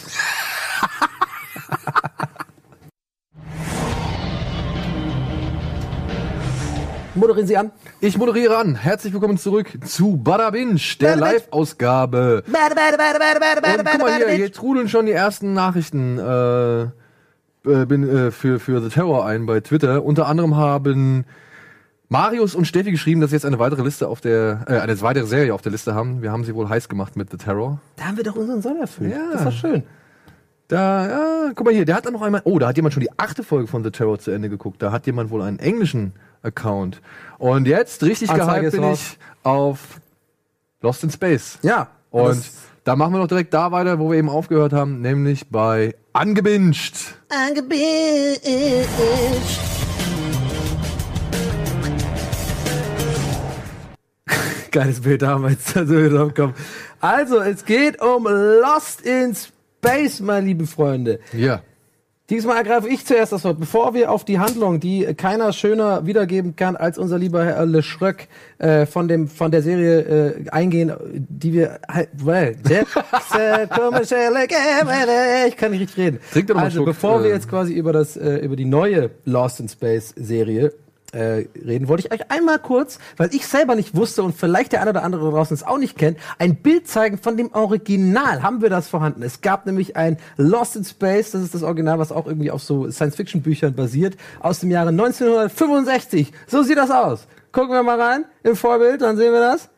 Moderieren 7.15 7.47
Sie 7.47 7.55
an. 7.55 7.71
Ich 8.01 8.17
moderiere 8.17 8.57
an. 8.57 8.75
Herzlich 8.75 9.13
willkommen 9.13 9.37
zurück 9.37 9.71
zu 9.85 10.17
Bada 10.17 10.49
Binge, 10.49 10.81
der 10.99 11.11
Bada 11.11 11.21
Binge. 11.21 11.33
Live-Ausgabe. 11.37 12.43
Und 12.45 12.53
guck 13.85 13.99
mal 14.01 14.17
hier, 14.17 14.29
hier 14.31 14.51
trudeln 14.51 14.89
schon 14.89 15.05
die 15.05 15.13
ersten 15.13 15.53
Nachrichten 15.53 16.19
äh, 16.19 16.81
äh, 16.83 17.85
bin, 17.85 18.07
äh, 18.07 18.31
für, 18.31 18.59
für 18.59 18.81
The 18.81 18.89
Terror 18.89 19.25
ein 19.25 19.45
bei 19.45 19.61
Twitter. 19.61 20.03
Unter 20.03 20.27
anderem 20.27 20.57
haben 20.57 21.25
Marius 22.09 22.55
und 22.55 22.65
Steffi 22.65 22.91
geschrieben, 22.91 23.21
dass 23.21 23.31
sie 23.31 23.35
jetzt 23.35 23.45
eine 23.45 23.59
weitere 23.59 23.81
Liste 23.81 24.07
auf 24.07 24.21
der, 24.21 24.65
äh, 24.67 24.79
eine 24.79 24.99
weitere 25.01 25.25
Serie 25.25 25.53
auf 25.53 25.61
der 25.61 25.71
Liste 25.71 25.95
haben. 25.95 26.21
Wir 26.21 26.31
haben 26.31 26.43
sie 26.43 26.53
wohl 26.53 26.69
heiß 26.69 26.87
gemacht 26.87 27.15
mit 27.15 27.31
The 27.31 27.37
Terror. 27.37 27.79
Da 27.95 28.05
haben 28.05 28.17
wir 28.17 28.23
doch 28.23 28.35
unseren 28.35 28.61
Soll 28.61 28.77
erfüllt. 28.77 29.11
Ja. 29.11 29.31
Das 29.33 29.45
war 29.45 29.51
schön. 29.51 29.83
Da, 30.67 31.07
ja, 31.07 31.51
guck 31.53 31.65
mal 31.65 31.73
hier, 31.73 31.85
der 31.85 31.95
hat 31.95 32.05
dann 32.05 32.13
noch 32.13 32.21
einmal, 32.23 32.41
oh, 32.43 32.57
da 32.57 32.67
hat 32.67 32.75
jemand 32.75 32.93
schon 32.93 33.01
die 33.01 33.19
achte 33.19 33.43
Folge 33.43 33.67
von 33.67 33.83
The 33.83 33.91
Terror 33.91 34.17
zu 34.17 34.31
Ende 34.31 34.49
geguckt. 34.49 34.81
Da 34.81 34.91
hat 34.91 35.05
jemand 35.05 35.29
wohl 35.29 35.41
einen 35.41 35.59
englischen 35.59 36.13
Account. 36.41 37.01
Und 37.37 37.67
jetzt 37.67 38.03
richtig 38.03 38.29
Anzeige 38.29 38.61
gehypt 38.61 38.75
bin 38.75 38.83
raus. 38.83 38.99
ich 38.99 39.19
auf 39.43 40.01
Lost 40.81 41.03
in 41.03 41.11
Space. 41.11 41.59
Ja. 41.61 41.89
Und 42.09 42.41
da 42.83 42.95
machen 42.95 43.13
wir 43.13 43.19
doch 43.19 43.27
direkt 43.27 43.53
da 43.53 43.71
weiter, 43.71 43.99
wo 43.99 44.11
wir 44.11 44.17
eben 44.17 44.29
aufgehört 44.29 44.73
haben, 44.73 45.01
nämlich 45.01 45.49
bei 45.49 45.95
Angebinged. 46.13 47.15
Geiles 54.75 54.99
Bild 54.99 55.21
damals, 55.21 55.75
also. 55.77 56.41
Also, 56.99 57.39
es 57.39 57.63
geht 57.63 58.01
um 58.01 58.25
Lost 58.25 59.01
in 59.01 59.33
Space, 59.33 60.19
meine 60.19 60.45
lieben 60.47 60.67
Freunde. 60.67 61.19
Ja. 61.31 61.61
Diesmal 62.29 62.57
ergreife 62.57 62.89
ich 62.89 63.05
zuerst 63.05 63.31
das 63.31 63.43
Wort, 63.45 63.59
bevor 63.59 63.93
wir 63.93 64.11
auf 64.11 64.25
die 64.25 64.39
Handlung, 64.39 64.79
die 64.79 65.05
keiner 65.13 65.53
schöner 65.53 66.07
wiedergeben 66.07 66.55
kann 66.55 66.75
als 66.75 66.97
unser 66.97 67.19
lieber 67.19 67.45
Herr 67.45 67.65
Le 67.67 67.83
Schröck 67.83 68.27
äh, 68.57 68.85
von 68.87 69.07
dem 69.07 69.27
von 69.27 69.51
der 69.51 69.61
Serie 69.61 69.99
äh, 70.01 70.49
eingehen, 70.49 70.91
die 71.13 71.53
wir 71.53 71.79
halt, 71.87 72.09
well, 72.15 72.55
der- 72.55 72.81
äh, 73.61 73.67
komische 73.67 74.15
Legende, 74.15 75.47
ich 75.47 75.55
kann 75.55 75.69
nicht 75.71 75.81
richtig 75.81 75.97
reden. 75.97 76.19
Trink 76.33 76.47
doch 76.47 76.55
mal 76.55 76.63
also 76.63 76.83
bevor 76.83 77.21
wir 77.23 77.29
äh, 77.29 77.33
jetzt 77.33 77.47
quasi 77.47 77.73
über 77.73 77.93
das 77.93 78.17
äh, 78.17 78.37
über 78.37 78.55
die 78.55 78.65
neue 78.65 79.11
Lost 79.25 79.59
in 79.59 79.69
Space 79.69 80.11
Serie 80.17 80.73
äh, 81.15 81.47
reden, 81.65 81.87
wollte 81.87 82.05
ich 82.05 82.13
euch 82.13 82.29
einmal 82.29 82.59
kurz, 82.59 82.99
weil 83.17 83.33
ich 83.33 83.47
selber 83.47 83.75
nicht 83.75 83.95
wusste 83.95 84.21
und 84.21 84.35
vielleicht 84.35 84.73
der 84.73 84.81
eine 84.81 84.89
oder 84.91 85.03
andere 85.03 85.31
draußen 85.31 85.55
es 85.55 85.63
auch 85.63 85.77
nicht 85.77 85.97
kennt, 85.97 86.19
ein 86.37 86.57
Bild 86.57 86.87
zeigen 86.87 87.17
von 87.17 87.37
dem 87.37 87.53
Original. 87.53 88.43
Haben 88.43 88.61
wir 88.61 88.69
das 88.69 88.89
vorhanden? 88.89 89.23
Es 89.23 89.41
gab 89.41 89.65
nämlich 89.65 89.95
ein 89.95 90.17
Lost 90.37 90.75
in 90.75 90.83
Space, 90.83 91.31
das 91.31 91.41
ist 91.41 91.55
das 91.55 91.63
Original, 91.63 91.99
was 91.99 92.11
auch 92.11 92.27
irgendwie 92.27 92.51
auf 92.51 92.61
so 92.61 92.91
Science-Fiction-Büchern 92.91 93.73
basiert, 93.73 94.17
aus 94.41 94.59
dem 94.59 94.71
Jahre 94.71 94.89
1965. 94.89 96.33
So 96.47 96.63
sieht 96.63 96.77
das 96.77 96.91
aus. 96.91 97.27
Gucken 97.51 97.71
wir 97.71 97.83
mal 97.83 97.99
rein 97.99 98.25
im 98.43 98.55
Vorbild, 98.55 99.01
dann 99.01 99.15
sehen 99.15 99.31
wir 99.31 99.39
das. 99.39 99.69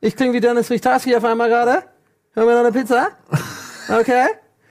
Ich 0.00 0.14
klinge 0.16 0.34
wie 0.34 0.40
Dennis 0.40 0.68
Richtarski 0.68 1.16
auf 1.16 1.24
einmal 1.24 1.48
gerade. 1.48 1.82
Hören 2.34 2.48
wir 2.48 2.54
noch 2.54 2.64
eine 2.64 2.72
Pizza? 2.72 3.08
Okay. 3.88 4.26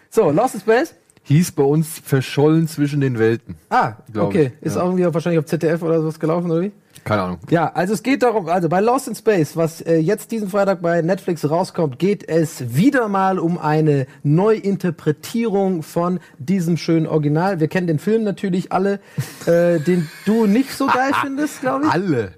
So, 0.10 0.30
Lost 0.30 0.56
in 0.56 0.62
Space. 0.62 0.94
Hieß 1.32 1.54
bei 1.54 1.64
uns 1.64 2.00
verschollen 2.04 2.68
zwischen 2.68 3.02
den 3.02 3.18
Welten. 3.18 3.56
Ah, 3.70 3.94
okay. 4.16 4.52
ich, 4.60 4.68
Ist 4.68 4.76
ja. 4.76 4.82
auch 4.82 4.88
irgendwie 4.88 5.14
wahrscheinlich 5.14 5.40
auf 5.40 5.46
ZDF 5.46 5.82
oder 5.82 6.02
sowas 6.02 6.20
gelaufen, 6.20 6.52
oder 6.52 6.62
wie? 6.62 6.72
Keine 7.04 7.22
Ahnung. 7.24 7.40
Ja, 7.50 7.72
also 7.74 7.94
es 7.94 8.04
geht 8.04 8.22
darum, 8.22 8.48
also 8.48 8.70
bei 8.70 8.80
Lost 8.80 9.08
in 9.08 9.16
Space, 9.16 9.56
was 9.56 9.82
äh, 9.82 9.96
jetzt 9.98 10.32
diesen 10.32 10.50
Freitag 10.50 10.82
bei 10.82 11.02
Netflix 11.02 11.50
rauskommt, 11.50 11.98
geht 11.98 12.28
es 12.28 12.76
wieder 12.76 13.08
mal 13.08 13.40
um 13.40 13.58
eine 13.58 14.06
Neuinterpretierung 14.24 15.82
von 15.84 16.20
diesem 16.38 16.78
schönen 16.78 17.08
Original. 17.08 17.60
Wir 17.60 17.70
kennen 17.70 17.88
den 17.88 17.98
Film 17.98 18.24
natürlich 18.24 18.72
alle, 18.72 19.00
äh, 19.46 19.80
den 19.80 20.10
du 20.26 20.46
nicht 20.46 20.72
so 20.72 20.88
geil 20.88 21.12
findest, 21.22 21.62
glaube 21.62 21.86
ich. 21.86 21.92
Alle. 21.92 22.34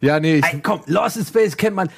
Ja, 0.00 0.20
nee, 0.20 0.36
ich, 0.36 0.44
Ey, 0.44 0.60
komm, 0.62 0.80
Lost 0.86 1.16
in 1.16 1.24
Space 1.26 1.56
kennt 1.56 1.76
man, 1.76 1.90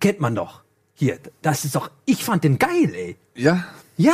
kennt 0.00 0.20
man 0.20 0.34
doch. 0.34 0.62
Hier, 0.94 1.18
das 1.42 1.64
ist 1.64 1.74
doch, 1.74 1.90
ich 2.04 2.24
fand 2.24 2.44
den 2.44 2.58
geil, 2.58 2.92
ey. 2.94 3.16
ja. 3.34 3.64
Ja, 3.98 4.12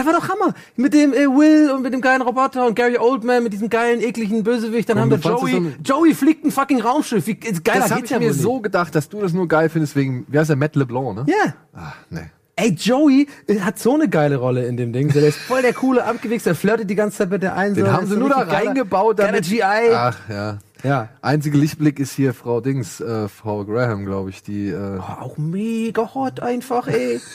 der 0.00 0.06
war 0.06 0.18
doch 0.18 0.28
Hammer. 0.28 0.54
Mit 0.76 0.94
dem 0.94 1.12
äh, 1.12 1.26
Will 1.26 1.70
und 1.70 1.82
mit 1.82 1.92
dem 1.92 2.00
geilen 2.00 2.22
Roboter 2.22 2.66
und 2.66 2.74
Gary 2.74 2.96
Oldman 2.96 3.42
mit 3.42 3.52
diesem 3.52 3.68
geilen, 3.68 4.00
ekligen 4.00 4.42
Bösewicht. 4.42 4.88
Dann 4.88 4.96
Und 4.96 5.12
haben 5.12 5.22
wir 5.22 5.30
Joey. 5.30 5.74
so 5.84 5.94
Joey 5.94 6.14
fliegt 6.14 6.44
ein 6.44 6.50
fucking 6.50 6.80
Raumschiff. 6.80 7.26
Wie 7.26 7.34
geiler 7.34 7.80
Das 7.80 7.90
habe 7.90 8.00
geht's 8.00 8.10
ich 8.12 8.18
mir 8.18 8.32
so 8.32 8.60
gedacht, 8.60 8.94
dass 8.94 9.08
du 9.08 9.20
das 9.20 9.32
nur 9.32 9.46
geil 9.46 9.68
findest 9.68 9.96
wegen, 9.96 10.24
wie 10.28 10.38
heißt 10.38 10.48
der, 10.50 10.56
Matt 10.56 10.74
LeBlanc, 10.76 11.16
ne? 11.16 11.26
Ja. 11.28 11.54
Ah, 11.74 11.92
nee. 12.08 12.30
Ey, 12.56 12.70
Joey 12.72 13.26
äh, 13.46 13.60
hat 13.60 13.78
so 13.78 13.94
eine 13.94 14.08
geile 14.08 14.36
Rolle 14.36 14.66
in 14.66 14.76
dem 14.76 14.92
Ding. 14.92 15.12
Der 15.12 15.22
ist 15.22 15.38
voll 15.38 15.62
der 15.62 15.72
coole 15.72 16.04
Abgewichster, 16.04 16.54
flirtet 16.54 16.88
die 16.90 16.94
ganze 16.94 17.18
Zeit 17.18 17.30
mit 17.30 17.42
der 17.42 17.56
einen. 17.56 17.74
Den 17.74 17.86
so, 17.86 17.92
haben 17.92 18.06
sie 18.06 18.16
nur 18.16 18.28
da 18.30 18.38
reingebaut, 18.38 19.18
damit... 19.18 19.44
GI. 19.44 19.62
Ach, 19.62 20.16
ja. 20.28 20.58
Ja. 20.82 21.08
Einzige 21.20 21.58
Lichtblick 21.58 21.98
ist 21.98 22.12
hier 22.12 22.32
Frau 22.32 22.60
Dings, 22.62 23.00
äh, 23.00 23.28
Frau 23.28 23.64
Graham, 23.66 24.06
glaube 24.06 24.30
ich, 24.30 24.42
die... 24.42 24.68
Äh, 24.68 24.98
Oh, 24.98 25.22
auch 25.22 25.36
mega 25.38 26.14
hot 26.14 26.40
einfach, 26.40 26.86
ey. 26.88 27.20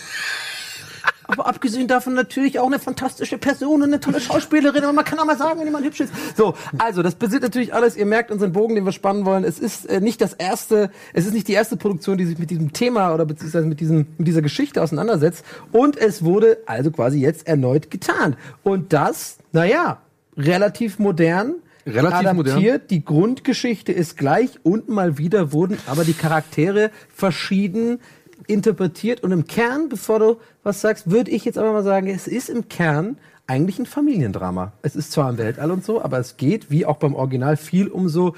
Aber 1.27 1.47
abgesehen 1.47 1.87
davon 1.87 2.13
natürlich 2.13 2.59
auch 2.59 2.67
eine 2.67 2.79
fantastische 2.79 3.37
Person 3.37 3.81
und 3.81 3.89
eine 3.89 3.99
tolle 3.99 4.19
Schauspielerin. 4.19 4.83
Aber 4.83 4.93
man 4.93 5.05
kann 5.05 5.19
auch 5.19 5.25
mal 5.25 5.37
sagen, 5.37 5.59
wenn 5.59 5.67
jemand 5.67 5.85
hübsch 5.85 6.01
ist. 6.01 6.13
So, 6.35 6.55
also 6.77 7.01
das 7.01 7.15
besitzt 7.15 7.43
natürlich 7.43 7.73
alles. 7.73 7.95
Ihr 7.97 8.05
merkt 8.05 8.31
unseren 8.31 8.51
Bogen, 8.51 8.75
den 8.75 8.85
wir 8.85 8.91
spannen 8.91 9.25
wollen. 9.25 9.43
Es 9.43 9.59
ist 9.59 9.85
äh, 9.85 10.01
nicht 10.01 10.21
das 10.21 10.33
erste, 10.33 10.91
es 11.13 11.25
ist 11.25 11.33
nicht 11.33 11.47
die 11.47 11.53
erste 11.53 11.77
Produktion, 11.77 12.17
die 12.17 12.25
sich 12.25 12.37
mit 12.37 12.49
diesem 12.49 12.73
Thema 12.73 13.13
oder 13.13 13.25
beziehungsweise 13.25 13.65
mit 13.65 13.79
diesem 13.79 14.07
mit 14.17 14.27
dieser 14.27 14.41
Geschichte 14.41 14.81
auseinandersetzt. 14.81 15.43
Und 15.71 15.97
es 15.97 16.23
wurde 16.23 16.59
also 16.65 16.91
quasi 16.91 17.19
jetzt 17.19 17.47
erneut 17.47 17.89
getan. 17.89 18.35
Und 18.63 18.93
das, 18.93 19.37
naja, 19.51 20.01
relativ 20.37 20.99
modern. 20.99 21.55
Relativ 21.87 22.27
adaptiert. 22.27 22.89
Die 22.89 23.05
Grundgeschichte 23.05 23.91
ist 23.91 24.17
gleich 24.17 24.59
und 24.63 24.89
mal 24.89 25.19
wieder 25.19 25.51
wurden 25.51 25.77
aber 25.85 26.03
die 26.03 26.13
Charaktere 26.13 26.89
verschieden 27.13 27.99
interpretiert 28.47 29.21
und 29.23 29.31
im 29.31 29.45
Kern, 29.47 29.89
bevor 29.89 30.19
du 30.19 30.37
was 30.63 30.81
sagst, 30.81 31.09
würde 31.09 31.31
ich 31.31 31.45
jetzt 31.45 31.57
aber 31.57 31.71
mal 31.73 31.83
sagen, 31.83 32.07
es 32.07 32.27
ist 32.27 32.49
im 32.49 32.69
Kern 32.69 33.17
eigentlich 33.47 33.79
ein 33.79 33.85
Familiendrama. 33.85 34.73
Es 34.81 34.95
ist 34.95 35.11
zwar 35.11 35.29
im 35.29 35.37
Weltall 35.37 35.71
und 35.71 35.83
so, 35.85 36.01
aber 36.03 36.17
es 36.19 36.37
geht, 36.37 36.71
wie 36.71 36.85
auch 36.85 36.97
beim 36.97 37.13
Original, 37.13 37.57
viel 37.57 37.87
um 37.87 38.09
so 38.09 38.33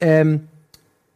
ähm, 0.00 0.48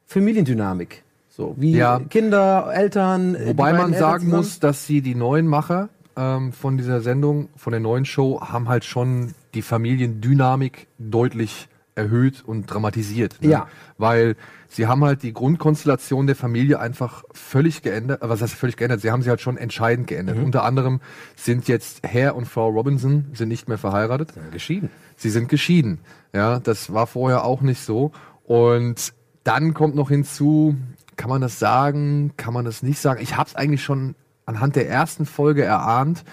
Familiendynamik. 0.07 1.03
So, 1.28 1.55
wie 1.59 1.72
Ja. 1.76 2.01
Kinder, 2.11 2.70
Eltern. 2.74 3.35
äh, 3.35 3.47
Wobei 3.49 3.72
man 3.72 3.95
sagen 3.95 4.28
muss, 4.28 4.61
dass 4.61 4.87
sie 4.87 5.01
die 5.01 5.14
neuen 5.14 5.47
Macher 5.47 5.89
ähm, 6.16 6.53
von 6.53 6.76
dieser 6.76 7.01
Sendung, 7.01 7.49
von 7.57 7.70
der 7.70 7.80
neuen 7.80 8.05
Show, 8.05 8.41
haben 8.43 8.68
halt 8.68 8.85
schon 8.85 9.35
die 9.55 9.62
Familiendynamik 9.62 10.87
deutlich 10.99 11.68
erhöht 11.95 12.43
und 12.47 12.66
dramatisiert. 12.66 13.36
Ne? 13.43 13.51
Ja. 13.51 13.66
Weil 13.99 14.36
sie 14.68 14.86
haben 14.86 15.05
halt 15.05 15.22
die 15.22 15.32
Grundkonstellation 15.32 16.26
der 16.26 16.36
Familie 16.36 16.80
einfach 16.80 17.24
völlig 17.32 17.82
geändert. 17.82 18.22
äh, 18.22 18.28
Was 18.28 18.40
heißt 18.43 18.55
völlig 18.55 18.76
geändert? 18.76 19.01
Sie 19.01 19.11
haben 19.11 19.22
sie 19.22 19.30
halt 19.30 19.40
schon 19.40 19.57
entscheidend 19.57 20.07
geändert. 20.07 20.36
Mhm. 20.38 20.45
Unter 20.45 20.64
anderem 20.64 21.01
sind 21.36 21.68
jetzt 21.68 22.01
Herr 22.07 22.34
und 22.34 22.47
Frau 22.47 22.68
Robinson 22.68 23.26
sind 23.34 23.49
nicht 23.49 23.68
mehr 23.68 23.78
verheiratet. 23.78 24.32
geschieden. 24.53 24.90
Sie 25.16 25.30
sind 25.30 25.49
geschieden. 25.49 25.99
Ja, 26.32 26.61
das 26.61 26.93
war 26.93 27.07
vorher 27.07 27.45
auch 27.45 27.61
nicht 27.61 27.80
so. 27.82 28.12
Und 28.45 29.12
dann 29.45 29.74
kommt 29.74 29.95
noch 29.95 30.09
hinzu, 30.09 30.76
kann 31.16 31.28
man 31.28 31.43
das 31.43 31.59
sagen, 31.59 32.32
kann 32.36 32.55
man 32.55 32.64
das 32.64 32.82
nicht 32.82 32.99
sagen? 33.01 33.20
Ich 33.22 33.36
habe 33.36 33.49
es 33.49 33.55
eigentlich 33.55 33.82
schon 33.84 34.14
anhand 34.47 34.76
der 34.76 34.88
ersten 34.88 35.26
Folge 35.26 35.62
erahnt. 35.62 36.24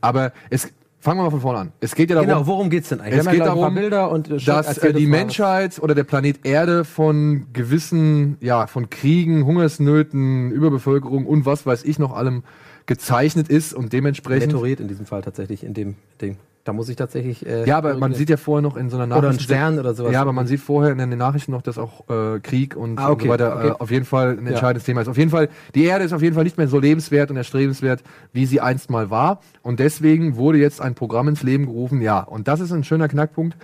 Aber 0.00 0.32
es 0.50 0.72
fangen 1.00 1.18
wir 1.18 1.24
mal 1.24 1.30
von 1.30 1.40
vorne 1.40 1.58
an. 1.58 1.72
Es 1.80 1.94
geht 1.94 2.10
ja 2.10 2.16
darum, 2.16 2.28
Genau, 2.28 2.46
worum 2.46 2.70
geht's 2.70 2.90
denn 2.90 3.00
eigentlich? 3.00 3.20
es 3.20 3.26
geht 3.26 3.40
ja 3.40 3.46
darum, 3.46 3.74
Bilder 3.74 4.10
und 4.10 4.30
äh, 4.30 4.36
dass 4.38 4.78
äh, 4.78 4.92
die. 4.92 5.06
Menschheit 5.06 5.78
oder 5.80 5.94
der 5.94 6.04
Planet 6.04 6.46
Erde 6.46 6.84
von 6.84 7.46
gewissen, 7.52 8.36
ja, 8.40 8.66
von 8.66 8.90
Kriegen, 8.90 9.44
Hungersnöten, 9.44 10.50
Überbevölkerung 10.52 11.26
und 11.26 11.46
was 11.46 11.66
weiß 11.66 11.84
ich 11.84 11.98
noch 11.98 12.14
allem 12.14 12.44
gezeichnet 12.86 13.48
ist 13.48 13.72
und 13.72 13.92
dementsprechend 13.92 14.52
Meteorit 14.52 14.80
in 14.80 14.88
diesem 14.88 15.06
Fall 15.06 15.22
tatsächlich 15.22 15.64
in 15.64 15.74
dem 15.74 15.96
Ding. 16.20 16.36
Da 16.64 16.74
muss 16.74 16.90
ich 16.90 16.96
tatsächlich. 16.96 17.46
Äh, 17.46 17.64
Ja, 17.66 17.78
aber 17.78 17.94
man 17.96 18.12
sieht 18.12 18.28
ja 18.28 18.36
vorher 18.36 18.60
noch 18.60 18.76
in 18.76 18.90
so 18.90 18.98
einer 18.98 19.06
Oder 19.16 19.28
Nachricht. 19.28 19.40
ein 19.40 19.44
Stern 19.44 19.78
oder 19.78 19.94
sowas. 19.94 20.12
Ja, 20.12 20.20
aber 20.20 20.34
man 20.34 20.46
sieht 20.46 20.60
vorher 20.60 20.92
in 20.92 20.98
den 20.98 21.18
Nachrichten 21.18 21.52
noch, 21.52 21.62
dass 21.62 21.78
auch 21.78 22.08
äh, 22.10 22.38
Krieg 22.40 22.76
und, 22.76 22.98
Ah, 22.98 23.04
okay, 23.08 23.12
und 23.12 23.22
so 23.22 23.28
weiter 23.30 23.56
okay. 23.56 23.68
äh, 23.68 23.72
auf 23.78 23.90
jeden 23.90 24.04
Fall 24.04 24.32
ein 24.38 24.44
Ja. 24.44 24.50
entscheidendes 24.52 24.84
Thema 24.84 25.00
ist. 25.00 25.08
Auf 25.08 25.16
jeden 25.16 25.30
Fall, 25.30 25.48
die 25.74 25.84
Erde 25.84 26.04
ist 26.04 26.12
auf 26.12 26.20
jeden 26.22 26.34
Fall 26.34 26.44
nicht 26.44 26.58
mehr 26.58 26.68
so 26.68 26.78
lebenswert 26.78 27.30
und 27.30 27.38
erstrebenswert, 27.38 28.02
wie 28.34 28.44
sie 28.44 28.60
einst 28.60 28.90
mal 28.90 29.08
war. 29.10 29.40
Und 29.62 29.80
deswegen 29.80 30.36
wurde 30.36 30.58
jetzt 30.58 30.82
ein 30.82 30.94
Programm 30.94 31.28
ins 31.28 31.42
Leben 31.42 31.64
gerufen, 31.64 32.02
ja. 32.02 32.20
Und 32.20 32.46
das 32.46 32.60
ist 32.60 32.72
ein 32.72 32.84
schöner 32.84 33.08
Knackpunkt, 33.08 33.56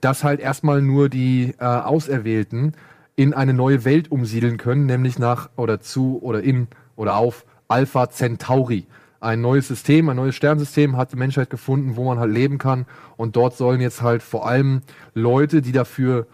dass 0.00 0.24
halt 0.24 0.40
erstmal 0.40 0.82
nur 0.82 1.08
die 1.08 1.54
äh, 1.60 1.64
Auserwählten 1.64 2.72
in 3.16 3.32
eine 3.34 3.54
neue 3.54 3.84
Welt 3.84 4.10
umsiedeln 4.10 4.56
können, 4.56 4.86
nämlich 4.86 5.18
nach 5.18 5.50
oder 5.56 5.80
zu 5.80 6.18
oder 6.22 6.42
in 6.42 6.66
oder 6.96 7.16
auf 7.16 7.44
Alpha 7.68 8.10
Centauri. 8.10 8.86
Ein 9.20 9.42
neues 9.42 9.68
System, 9.68 10.08
ein 10.08 10.16
neues 10.16 10.34
Sternsystem 10.34 10.96
hat 10.96 11.12
die 11.12 11.16
Menschheit 11.16 11.50
gefunden, 11.50 11.96
wo 11.96 12.04
man 12.04 12.18
halt 12.18 12.32
leben 12.32 12.56
kann. 12.58 12.86
Und 13.16 13.36
dort 13.36 13.56
sollen 13.56 13.80
jetzt 13.80 14.00
halt 14.00 14.22
vor 14.22 14.48
allem 14.48 14.80
Leute, 15.14 15.60
die 15.60 15.72
dafür 15.72 16.26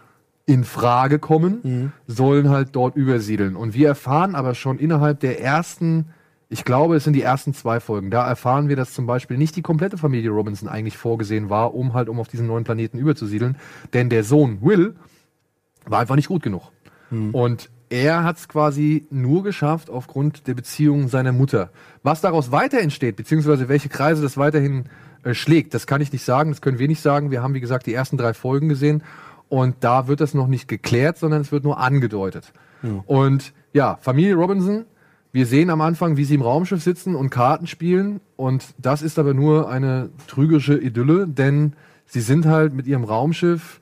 in 0.47 0.63
Frage 0.63 1.19
kommen, 1.19 1.93
sollen 2.07 2.49
halt 2.49 2.69
dort 2.77 2.95
übersiedeln. 2.95 3.57
Und 3.57 3.75
wir 3.75 3.89
erfahren 3.89 4.37
aber 4.37 4.55
schon 4.55 4.79
innerhalb 4.79 5.19
der 5.19 5.41
ersten, 5.43 6.07
ich 6.49 6.65
glaube, 6.65 6.95
es 6.95 7.03
sind 7.03 7.15
die 7.15 7.23
ersten 7.23 7.53
zwei 7.53 7.81
Folgen, 7.81 8.13
da 8.13 8.25
erfahren 8.25 8.69
wir, 8.69 8.77
dass 8.77 8.95
zum 8.95 9.07
Beispiel 9.07 9.37
nicht 9.37 9.57
die 9.57 9.63
komplette 9.63 9.99
Familie 9.99 10.31
Robinson 10.31 10.69
eigentlich 10.69 10.97
vorgesehen 10.97 11.51
war, 11.51 11.75
um 11.75 11.95
halt 11.95 12.09
um 12.09 12.21
auf 12.21 12.29
diesen 12.29 12.47
neuen 12.47 12.63
Planeten 12.63 12.99
überzusiedeln. 12.99 13.57
Denn 13.93 14.09
der 14.09 14.23
Sohn 14.23 14.63
Will 14.63 14.95
war 15.85 15.99
einfach 15.99 16.15
nicht 16.15 16.29
gut 16.29 16.43
genug. 16.45 16.71
Und 17.33 17.69
er 17.89 18.25
hat 18.25 18.39
es 18.39 18.49
quasi 18.49 19.07
nur 19.11 19.43
geschafft 19.43 19.91
aufgrund 19.91 20.47
der 20.47 20.55
Beziehung 20.55 21.09
seiner 21.09 21.33
Mutter. 21.33 21.71
Was 22.03 22.21
daraus 22.21 22.51
weiter 22.53 22.81
entsteht, 22.81 23.17
beziehungsweise 23.17 23.69
welche 23.69 23.89
Kreise 23.89 24.23
das 24.23 24.37
weiterhin 24.37 24.87
äh, 25.23 25.35
schlägt, 25.35 25.75
das 25.75 25.87
kann 25.87 26.01
ich 26.01 26.13
nicht 26.13 26.25
sagen, 26.25 26.51
das 26.51 26.61
können 26.61 26.79
wir 26.79 26.89
nicht 26.89 27.01
sagen. 27.01 27.31
Wir 27.31 27.43
haben, 27.43 27.55
wie 27.55 27.61
gesagt, 27.61 27.87
die 27.87 27.95
ersten 27.95 28.17
drei 28.17 28.35
Folgen 28.35 28.69
gesehen 28.69 29.03
und 29.49 29.77
da 29.81 30.09
wird 30.09 30.21
das 30.21 30.35
noch 30.35 30.49
nicht 30.49 30.69
geklärt, 30.69 31.19
sondern 31.19 31.41
es 31.41 31.53
wird 31.53 31.65
nur 31.65 31.79
angedeutet. 31.79 32.53
Und 33.07 33.53
ja, 33.73 33.99
Familie 34.01 34.35
Robinson, 34.35 34.85
wir 35.33 35.47
sehen 35.47 35.71
am 35.71 35.81
Anfang, 35.81 36.17
wie 36.17 36.25
sie 36.25 36.35
im 36.35 36.43
Raumschiff 36.43 36.83
sitzen 36.83 37.15
und 37.15 37.31
Karten 37.31 37.67
spielen 37.67 38.21
und 38.37 38.65
das 38.79 39.03
ist 39.03 39.19
aber 39.19 39.35
nur 39.35 39.69
eine 39.69 40.11
trügerische 40.29 40.79
Idylle, 40.79 41.27
denn 41.27 41.75
sie 42.07 42.21
sind 42.21 42.47
halt 42.47 42.75
mit 42.75 42.87
ihrem 42.87 43.05
Raumschiff 43.05 43.81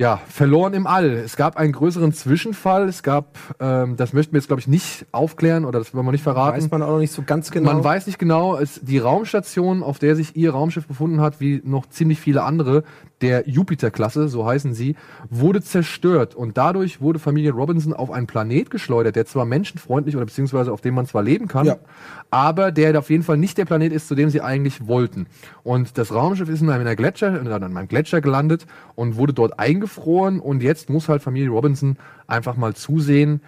ja, 0.00 0.18
verloren 0.28 0.72
im 0.72 0.86
All. 0.86 1.10
Es 1.10 1.36
gab 1.36 1.58
einen 1.58 1.72
größeren 1.72 2.14
Zwischenfall. 2.14 2.88
Es 2.88 3.02
gab, 3.02 3.36
ähm, 3.60 3.98
das 3.98 4.14
möchten 4.14 4.32
wir 4.32 4.38
jetzt, 4.38 4.46
glaube 4.46 4.60
ich, 4.60 4.66
nicht 4.66 5.04
aufklären 5.12 5.66
oder 5.66 5.78
das 5.78 5.94
wollen 5.94 6.06
wir 6.06 6.12
nicht 6.12 6.22
verraten. 6.22 6.56
Weiß 6.56 6.70
man 6.70 6.82
auch 6.82 6.92
noch 6.92 7.00
nicht 7.00 7.12
so 7.12 7.20
ganz 7.20 7.50
genau. 7.50 7.70
Man 7.70 7.84
weiß 7.84 8.06
nicht 8.06 8.18
genau, 8.18 8.56
es, 8.56 8.80
die 8.82 8.96
Raumstation, 8.96 9.82
auf 9.82 9.98
der 9.98 10.16
sich 10.16 10.34
ihr 10.36 10.52
Raumschiff 10.52 10.86
befunden 10.86 11.20
hat, 11.20 11.38
wie 11.38 11.60
noch 11.64 11.84
ziemlich 11.84 12.18
viele 12.18 12.44
andere, 12.44 12.82
der 13.22 13.48
Jupiter-Klasse, 13.48 14.28
so 14.28 14.46
heißen 14.46 14.72
sie, 14.74 14.96
wurde 15.28 15.60
zerstört. 15.62 16.34
Und 16.34 16.56
dadurch 16.56 17.00
wurde 17.00 17.18
Familie 17.18 17.52
Robinson 17.52 17.92
auf 17.92 18.10
einen 18.10 18.26
Planet 18.26 18.70
geschleudert, 18.70 19.16
der 19.16 19.26
zwar 19.26 19.44
menschenfreundlich 19.44 20.16
oder 20.16 20.24
beziehungsweise 20.26 20.72
auf 20.72 20.80
dem 20.80 20.94
man 20.94 21.06
zwar 21.06 21.22
leben 21.22 21.46
kann, 21.48 21.66
Ja. 21.66 21.76
aber 22.30 22.72
der 22.72 22.98
auf 22.98 23.10
jeden 23.10 23.22
Fall 23.22 23.36
nicht 23.36 23.58
der 23.58 23.64
Planet 23.66 23.92
ist, 23.92 24.08
zu 24.08 24.14
dem 24.14 24.30
sie 24.30 24.40
eigentlich 24.40 24.86
wollten. 24.86 25.26
Und 25.62 25.98
das 25.98 26.14
Raumschiff 26.14 26.48
ist 26.48 26.62
in 26.62 26.70
einem 26.70 26.96
Gletscher, 26.96 27.40
in 27.40 27.48
einem 27.48 27.88
Gletscher 27.88 28.20
gelandet 28.20 28.66
und 28.94 29.16
wurde 29.16 29.32
dort 29.32 29.58
eingefroren. 29.58 30.40
Und 30.40 30.62
jetzt 30.62 30.88
muss 30.90 31.08
halt 31.08 31.22
Familie 31.22 31.50
Robinson 31.50 31.96
einfach 32.26 32.56
mal 32.56 32.74
zusehen, 32.74 33.40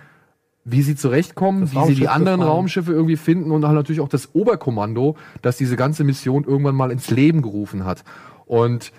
wie 0.64 0.83
sie 0.83 0.95
zurechtkommen, 0.95 1.62
Das 1.62 1.73
wie 1.75 1.95
sie 1.95 2.01
die 2.03 2.09
anderen 2.09 2.39
befreien. 2.41 2.57
Raumschiffe 2.57 2.93
irgendwie 2.93 3.16
finden 3.16 3.51
und 3.51 3.64
halt 3.64 3.75
natürlich 3.75 4.01
auch 4.01 4.09
das 4.09 4.33
Oberkommando, 4.35 5.16
das 5.41 5.57
diese 5.57 5.75
ganze 5.77 6.05
Mission 6.05 6.45
irgendwann 6.45 6.77
mal 6.77 6.93
ins 6.93 7.11
Leben 7.11 7.43
gerufen 7.43 7.85
hat. 7.85 8.05
Und 8.47 8.93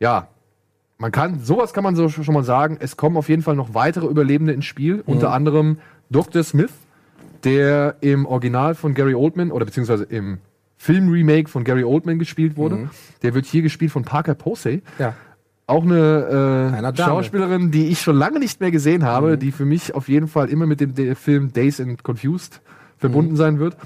ja, 0.00 0.28
man 0.98 1.12
kann, 1.12 1.40
sowas 1.40 1.72
kann 1.72 1.84
man 1.84 1.96
so 1.96 2.08
schon 2.08 2.34
mal 2.34 2.44
sagen, 2.44 2.76
es 2.80 2.96
kommen 2.96 3.16
auf 3.16 3.28
jeden 3.28 3.42
Fall 3.42 3.56
noch 3.56 3.72
weitere 3.74 4.06
Überlebende 4.06 4.52
ins 4.52 4.66
Spiel, 4.66 5.02
unter 5.06 5.32
anderem 5.32 5.78
Dr. 6.10 6.42
Smith, 6.42 6.72
der 7.44 7.96
im 8.00 8.26
Original 8.26 8.74
von 8.74 8.92
Gary 8.92 9.14
Oldman 9.14 9.50
oder 9.50 9.64
beziehungsweise 9.64 10.04
im 10.04 10.38
Film-Remake 10.76 11.48
von 11.48 11.64
Gary 11.64 11.84
Oldman 11.84 12.18
gespielt 12.18 12.56
wurde. 12.56 12.90
Der 13.22 13.34
wird 13.34 13.46
hier 13.46 13.62
gespielt 13.62 13.92
von 13.92 14.02
Parker 14.02 14.34
Posey. 14.34 14.82
Ja. 14.98 15.14
Auch 15.66 15.84
eine 15.84 16.72
äh. 16.82 16.96
Schauspielerin, 16.96 17.70
die 17.70 17.88
ich 17.88 18.00
schon 18.00 18.16
lange 18.16 18.40
nicht 18.40 18.60
mehr 18.60 18.70
gesehen 18.70 19.04
habe, 19.04 19.38
die 19.38 19.52
für 19.52 19.64
mich 19.64 19.94
auf 19.94 20.08
jeden 20.08 20.26
Fall 20.26 20.48
immer 20.48 20.66
mit 20.66 20.80
dem 20.80 20.94
De 20.94 21.14
Film 21.14 21.52
Days 21.52 21.80
and 21.80 22.02
Confused 22.02 22.60
verbunden 22.98 23.36
sein 23.36 23.58
wird. 23.58 23.76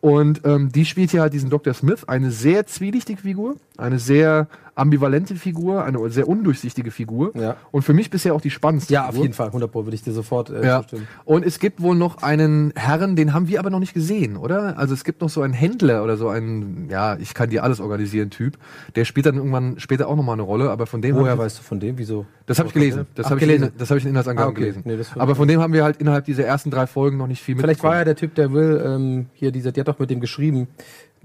Und 0.00 0.42
ähm, 0.44 0.70
die 0.72 0.84
spielt 0.84 1.10
hier 1.10 1.20
halt 1.20 1.32
diesen 1.32 1.50
Dr. 1.50 1.74
Smith, 1.74 2.04
eine 2.08 2.30
sehr 2.30 2.66
zwielichtige 2.66 3.20
Figur, 3.20 3.56
eine 3.76 3.98
sehr 3.98 4.48
ambivalente 4.80 5.34
Figur, 5.36 5.84
eine 5.84 6.10
sehr 6.10 6.26
undurchsichtige 6.28 6.90
Figur. 6.90 7.32
Ja. 7.36 7.56
Und 7.70 7.82
für 7.82 7.92
mich 7.94 8.10
bisher 8.10 8.34
auch 8.34 8.40
die 8.40 8.50
spannendste 8.50 8.92
Ja, 8.92 9.02
auf 9.04 9.10
Figur. 9.10 9.22
jeden 9.24 9.34
Fall, 9.34 9.48
100 9.48 9.70
Pro 9.70 9.84
würde 9.84 9.94
ich 9.94 10.02
dir 10.02 10.12
sofort 10.12 10.50
äh, 10.50 10.64
Ja. 10.66 10.80
zustimmen. 10.80 11.06
Und 11.24 11.44
es 11.44 11.58
gibt 11.58 11.80
wohl 11.80 11.94
noch 11.94 12.22
einen 12.22 12.72
Herren, 12.74 13.14
den 13.16 13.32
haben 13.32 13.46
wir 13.48 13.60
aber 13.60 13.70
noch 13.70 13.78
nicht 13.80 13.94
gesehen, 13.94 14.36
oder? 14.36 14.78
Also 14.78 14.94
es 14.94 15.04
gibt 15.04 15.20
noch 15.20 15.28
so 15.28 15.42
einen 15.42 15.52
Händler 15.54 16.02
oder 16.02 16.16
so 16.16 16.28
einen, 16.28 16.88
ja, 16.90 17.16
ich 17.16 17.34
kann 17.34 17.50
dir 17.50 17.62
alles 17.62 17.80
organisieren 17.80 18.30
Typ. 18.30 18.58
Der 18.96 19.04
spielt 19.04 19.26
dann 19.26 19.36
irgendwann 19.36 19.78
später 19.78 20.08
auch 20.08 20.16
noch 20.16 20.24
mal 20.24 20.32
eine 20.32 20.42
Rolle, 20.42 20.70
aber 20.70 20.86
von 20.86 21.02
dem 21.02 21.14
Woher 21.16 21.32
hab 21.32 21.38
weißt 21.38 21.58
du 21.58 21.62
von 21.62 21.78
dem? 21.80 21.98
Wieso? 21.98 22.26
das 22.46 22.58
habe 22.58 22.66
ich 22.68 22.74
gelesen. 22.74 23.06
Das 23.14 23.26
habe 23.30 23.36
ich, 23.36 23.46
gelesen. 23.46 23.70
das 23.78 23.90
habe 23.90 23.98
ich 23.98 24.04
in 24.04 24.10
Inhaltsangaben 24.10 24.48
Ah, 24.48 24.50
okay. 24.50 24.72
gelesen. 24.72 24.82
Nee, 24.84 25.20
aber 25.20 25.36
von 25.36 25.46
dem 25.46 25.60
haben 25.60 25.72
wir 25.72 25.84
halt 25.84 25.98
innerhalb 25.98 26.24
dieser 26.24 26.44
ersten 26.44 26.70
drei 26.72 26.86
Folgen 26.88 27.16
noch 27.16 27.28
nicht 27.28 27.42
viel 27.42 27.56
Vielleicht 27.56 27.82
war 27.84 27.96
ja 27.96 28.04
der 28.04 28.16
Typ, 28.16 28.34
der 28.34 28.52
Will, 28.52 28.82
ähm, 28.84 29.26
hier, 29.34 29.52
dieser, 29.52 29.70
die 29.70 29.78
hat 29.80 29.86
doch 29.86 29.98
mit 30.00 30.10
dem 30.10 30.18
geschrieben. 30.20 30.66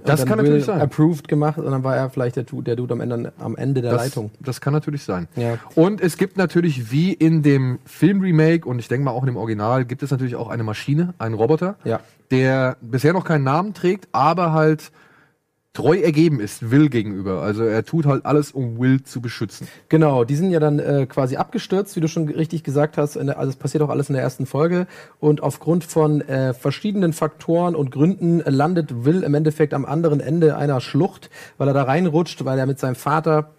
Das 0.03 0.25
kann 0.25 0.37
natürlich 0.37 0.65
sein. 0.65 0.81
Approved 0.81 1.27
gemacht 1.27 1.57
und 1.57 1.65
dann 1.71 1.83
war 1.83 1.95
er 1.95 2.09
vielleicht 2.09 2.35
der, 2.35 2.43
der 2.43 2.75
Dude 2.75 2.93
am 2.93 3.01
Ende, 3.01 3.31
am 3.39 3.55
Ende 3.55 3.81
der 3.81 3.91
Das, 3.93 4.03
Leitung. 4.03 4.29
das 4.41 4.59
kann 4.61 4.73
natürlich 4.73 5.03
sein. 5.03 5.27
Ja. 5.35 5.57
Und 5.73 6.01
es 6.01 6.17
gibt 6.17 6.37
natürlich, 6.37 6.91
wie 6.91 7.13
in 7.13 7.43
dem 7.43 7.79
Filmremake 7.85 8.67
und 8.67 8.79
ich 8.79 8.87
denke 8.87 9.05
mal 9.05 9.11
auch 9.11 9.21
in 9.23 9.27
dem 9.27 9.37
Original, 9.37 9.85
gibt 9.85 10.03
es 10.03 10.11
natürlich 10.11 10.35
auch 10.35 10.49
eine 10.49 10.63
Maschine, 10.63 11.13
einen 11.17 11.35
Roboter, 11.35 11.75
Ja. 11.85 12.01
der 12.29 12.77
bisher 12.81 13.13
noch 13.13 13.23
keinen 13.23 13.43
Namen 13.45 13.73
trägt, 13.73 14.07
aber 14.11 14.51
halt 14.51 14.91
treu 15.75 15.99
ergeben 15.99 16.39
ist 16.39 16.71
Will 16.71 16.89
gegenüber. 16.89 17.41
Also 17.43 17.63
er 17.63 17.85
tut 17.85 18.05
halt 18.05 18.25
alles, 18.25 18.51
um 18.51 18.79
Will 18.79 19.03
zu 19.03 19.21
beschützen. 19.21 19.67
Genau, 19.89 20.23
die 20.23 20.35
sind 20.35 20.49
ja 20.49 20.59
dann 20.59 20.79
äh, 20.79 21.05
quasi 21.05 21.35
abgestürzt, 21.35 21.95
wie 21.95 21.99
du 21.99 22.07
schon 22.07 22.27
richtig 22.27 22.63
gesagt 22.63 22.97
hast. 22.97 23.15
Der, 23.15 23.37
also 23.37 23.49
es 23.49 23.55
passiert 23.57 23.83
auch 23.83 23.89
alles 23.89 24.09
in 24.09 24.13
der 24.13 24.23
ersten 24.23 24.45
Folge. 24.45 24.87
Und 25.19 25.43
aufgrund 25.43 25.83
von 25.83 26.21
äh, 26.21 26.53
verschiedenen 26.53 27.13
Faktoren 27.13 27.75
und 27.75 27.91
Gründen 27.91 28.39
landet 28.39 29.05
Will 29.05 29.23
im 29.23 29.33
Endeffekt 29.35 29.73
am 29.73 29.85
anderen 29.85 30.21
Ende 30.21 30.57
einer 30.57 30.81
Schlucht, 30.81 31.29
weil 31.57 31.67
er 31.67 31.73
da 31.73 31.83
reinrutscht, 31.83 32.45
weil 32.45 32.57
er 32.57 32.65
mit 32.65 32.79
seinem 32.79 32.95
Vater 32.95 33.51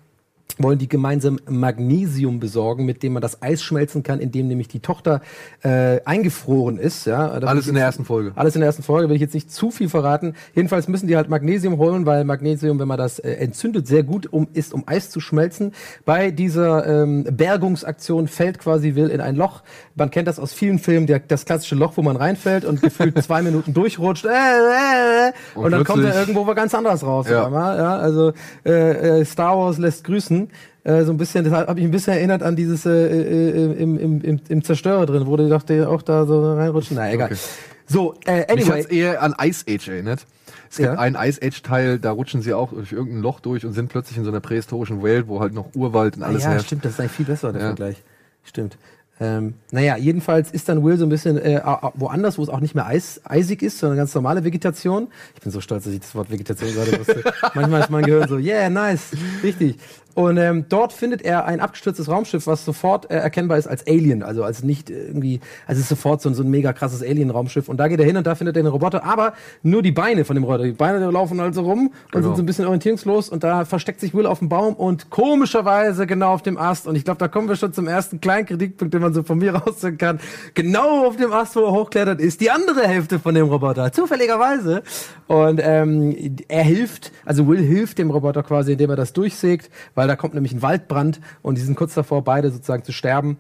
wollen 0.59 0.79
die 0.79 0.89
gemeinsam 0.89 1.39
Magnesium 1.49 2.41
besorgen, 2.41 2.87
mit 2.87 3.03
dem 3.03 3.13
man 3.13 3.23
das 3.23 3.43
Eis 3.43 3.63
schmelzen 3.63 4.03
kann, 4.03 4.21
in 4.21 4.33
dem 4.33 4.49
nämlich 4.49 4.69
die 4.69 4.81
Tochter 4.81 5.21
äh, 5.63 6.01
eingefroren 6.05 6.79
ist. 6.79 7.07
Ja, 7.07 7.39
Da 7.41 7.47
Alles 7.47 7.69
in 7.69 7.75
der 7.75 7.85
ersten 7.85 8.05
Folge. 8.05 8.33
Alles 8.37 8.55
in 8.55 8.61
der 8.61 8.67
ersten 8.67 8.83
Folge, 8.83 9.09
will 9.09 9.17
ich 9.17 9.21
jetzt 9.21 9.35
nicht 9.35 9.53
zu 9.53 9.71
viel 9.71 9.89
verraten. 9.89 10.35
Jedenfalls 10.55 10.89
müssen 10.89 11.09
die 11.09 11.17
halt 11.17 11.29
Magnesium 11.29 11.77
holen, 11.79 12.07
weil 12.07 12.25
Magnesium, 12.25 12.79
wenn 12.79 12.89
man 12.89 12.99
das 12.99 13.19
äh, 13.19 13.33
entzündet, 13.33 13.87
sehr 13.87 14.03
gut 14.03 14.33
um, 14.33 14.49
ist, 14.55 14.73
um 14.73 14.85
Eis 14.87 15.11
zu 15.11 15.21
schmelzen. 15.21 15.73
Bei 16.05 16.31
dieser 16.31 17.03
ähm, 17.03 17.25
Bergungsaktion 17.25 18.29
fällt 18.29 18.59
quasi 18.59 18.95
Will 18.95 19.09
in 19.09 19.21
ein 19.21 19.37
Loch. 19.37 19.63
Man 19.95 20.11
kennt 20.11 20.29
das 20.29 20.39
aus 20.39 20.53
vielen 20.53 20.79
Filmen, 20.79 21.07
der, 21.07 21.19
das 21.19 21.45
klassische 21.45 21.75
Loch, 21.75 21.97
wo 21.97 22.03
man 22.03 22.17
reinfällt 22.17 22.65
und 22.65 22.81
gefühlt 22.81 23.23
zwei 23.23 23.43
Minuten 23.43 23.75
durchrutscht. 23.75 24.25
Äh, 24.25 24.29
äh, 24.29 25.29
äh, 25.29 25.33
und, 25.55 25.65
Und 25.67 25.71
dann 25.73 25.85
kommt 25.85 26.05
er 26.05 26.19
irgendwo 26.19 26.45
ganz 26.55 26.75
anderes 26.75 27.05
raus. 27.05 27.27
Ja. 27.29 27.51
ja, 27.51 27.97
also 27.99 28.33
äh, 28.65 29.21
äh, 29.21 29.25
Star 29.25 29.59
Wars 29.59 29.79
lässt 29.79 30.05
grüßen. 30.05 30.36
Äh, 30.85 31.05
so 31.05 31.13
ein 31.13 31.17
bisschen, 31.19 31.45
das 31.45 31.53
hat 31.53 31.75
mich 31.75 31.85
ein 31.85 31.91
bisschen 31.91 32.15
erinnert 32.15 32.43
an 32.43 32.55
dieses 32.57 32.87
äh, 32.87 32.91
äh, 32.91 33.73
im, 33.83 33.99
im, 33.99 34.21
im, 34.23 34.41
im 34.49 34.65
Zerstörer 34.65 35.05
drin, 35.07 35.27
wo 35.27 35.37
die 35.37 35.49
doch 35.49 35.63
die 35.63 35.83
auch 35.83 36.03
da 36.03 36.25
so 36.27 36.55
reinrutschen. 36.55 36.97
Na 36.97 37.13
egal. 37.13 37.27
Okay. 37.33 37.41
So, 37.89 38.15
äh, 38.27 38.39
Mich 38.55 38.65
anyway. 38.67 38.83
hat's 38.83 38.87
eher 38.93 39.23
an 39.23 39.35
Ice 39.43 39.65
Age 39.69 39.89
erinnert. 39.89 40.27
Es 40.71 40.77
gibt 40.79 40.89
Ja. 40.89 40.99
einen 40.99 41.17
Ice 41.17 41.41
Age 41.43 41.63
Teil, 41.63 41.99
da 42.01 42.11
rutschen 42.11 42.43
sie 42.43 42.53
auch 42.53 42.73
durch 42.73 42.93
irgendein 42.93 43.23
Loch 43.23 43.39
durch 43.41 43.65
und 43.65 43.73
sind 43.73 43.89
plötzlich 43.89 44.19
in 44.19 44.25
so 44.25 44.31
einer 44.31 44.41
prähistorischen 44.41 45.03
Welt, 45.03 45.29
wo 45.29 45.41
halt 45.41 45.55
noch 45.55 45.75
Urwald 45.75 46.17
und 46.17 46.23
alles 46.25 46.43
ja, 46.43 46.51
herrscht. 46.51 46.67
stimmt, 46.67 46.85
das 46.85 46.93
ist 46.95 47.01
eigentlich 47.01 47.13
viel 47.13 47.27
besser, 47.27 47.53
der 47.53 47.63
Ja. 47.63 47.67
Vergleich. 47.69 48.03
Stimmt. 48.43 48.77
Ähm, 49.19 49.55
naja, 49.71 49.97
jedenfalls 49.97 50.51
ist 50.51 50.69
dann 50.69 50.85
Will 50.85 50.99
so 50.99 51.07
ein 51.07 51.09
bisschen 51.09 51.39
äh, 51.39 51.61
woanders, 51.95 52.37
wo 52.37 52.43
es 52.43 52.51
auch 52.51 52.61
nicht 52.61 52.75
mehr 52.75 52.85
eis, 52.87 53.21
eisig 53.25 53.63
ist, 53.63 53.79
sondern 53.79 53.97
ganz 53.97 54.15
normale 54.15 54.45
Vegetation. 54.45 55.09
Ich 55.35 55.41
bin 55.41 55.51
so 55.51 55.61
stolz, 55.63 55.85
dass 55.85 55.93
ich 55.95 56.01
das 56.01 56.15
Wort 56.15 56.31
Vegetation 56.31 56.71
gerade 56.75 56.99
wusste. 56.99 57.23
Manchmal 57.55 57.81
ist 57.81 57.91
mein 57.91 58.05
Gehirn 58.05 58.29
so, 58.29 58.37
yeah, 58.37 58.69
nice, 58.69 59.13
richtig. 59.43 59.77
Und 60.17 60.39
ähm, 60.39 60.65
dort 60.71 60.95
findet 60.95 61.21
er 61.23 61.45
ein 61.45 61.61
abgestürztes 61.61 62.09
Raumschiff, 62.09 62.47
was 62.47 62.65
sofort 62.65 63.11
äh, 63.11 63.17
erkennbar 63.19 63.59
ist 63.59 63.67
als 63.67 63.87
Alien, 63.87 64.23
also 64.23 64.45
als 64.45 64.65
nicht 64.65 64.89
irgendwie, 64.89 65.41
also 65.67 65.79
es 65.79 65.83
ist 65.85 65.89
sofort 65.91 66.23
so, 66.23 66.31
ein- 66.31 66.35
so 66.35 66.43
ein 66.43 66.49
mega 66.51 66.73
krasses 66.73 67.03
Alien-Raumschiff. 67.03 67.69
Und 67.69 67.77
da 67.77 67.87
geht 67.87 68.01
er 68.01 68.07
hin 68.07 68.17
und 68.17 68.27
da 68.27 68.35
findet 68.35 68.57
er 68.57 68.61
einen 68.61 68.73
Roboter, 68.73 69.05
aber 69.05 69.35
nur 69.63 69.83
die 69.83 69.93
Beine 69.93 70.25
von 70.25 70.35
dem 70.35 70.45
Roboter. 70.45 70.65
Die 70.65 70.73
Beine 70.73 71.11
laufen 71.11 71.39
also 71.39 71.61
rum 71.61 71.89
und 71.89 71.93
Genau. 72.13 72.29
sind 72.29 72.37
so 72.37 72.43
ein 72.43 72.47
bisschen 72.47 72.65
orientierungslos 72.65 73.29
und 73.29 73.45
da 73.45 73.67
versteckt 73.67 74.01
sich 74.01 74.15
Will 74.15 74.25
auf 74.25 74.39
dem 74.39 74.49
Baum 74.49 74.75
und 74.75 75.11
komischerweise 75.11 76.07
genau 76.07 76.33
auf 76.33 76.41
dem 76.43 76.57
Ast. 76.57 76.87
Und 76.87 76.97
ich 76.97 77.05
glaube, 77.05 77.19
da 77.19 77.29
kommen 77.29 77.49
wir 77.51 77.57
schon 77.57 77.75
zum 77.75 77.87
ersten 77.87 78.19
kleinen 78.21 78.47
Kritikpunkt, 78.47 78.95
den 78.95 79.03
man 79.03 79.13
so 79.13 79.23
von 79.23 79.37
mir 79.37 79.55
rausziehen 79.57 79.99
kann. 79.99 80.19
Genau 80.55 81.07
auf 81.07 81.17
dem 81.17 81.31
Ast, 81.31 81.57
wo 81.57 81.61
er 81.61 81.73
hochklettert, 81.73 82.21
ist 82.21 82.41
die 82.41 82.51
andere 82.51 82.89
Hälfte 82.89 83.19
von 83.19 83.35
dem 83.35 83.49
Roboter. 83.49 83.93
Zufälligerweise. 83.93 84.83
Und 85.27 85.61
ähm, 85.63 86.17
er 86.49 86.63
hilft, 86.63 87.13
also 87.27 87.47
Will 87.49 87.59
hilft 87.61 87.99
dem 87.99 88.11
Roboter 88.11 88.43
quasi, 88.43 88.73
indem 88.73 88.89
er 88.91 88.97
das 88.97 89.13
durchsägt, 89.13 89.71
weil 89.95 90.06
da 90.07 90.17
kommt 90.17 90.35
nämlich 90.35 90.53
ein 90.53 90.63
Waldbrand 90.63 91.21
und 91.43 91.59
die 91.59 91.63
sind 91.63 91.77
kurz 91.77 91.95
davor, 91.95 92.23
beide 92.23 92.51
sozusagen 92.51 92.85
zu 92.85 92.93
sterben. 92.93 93.39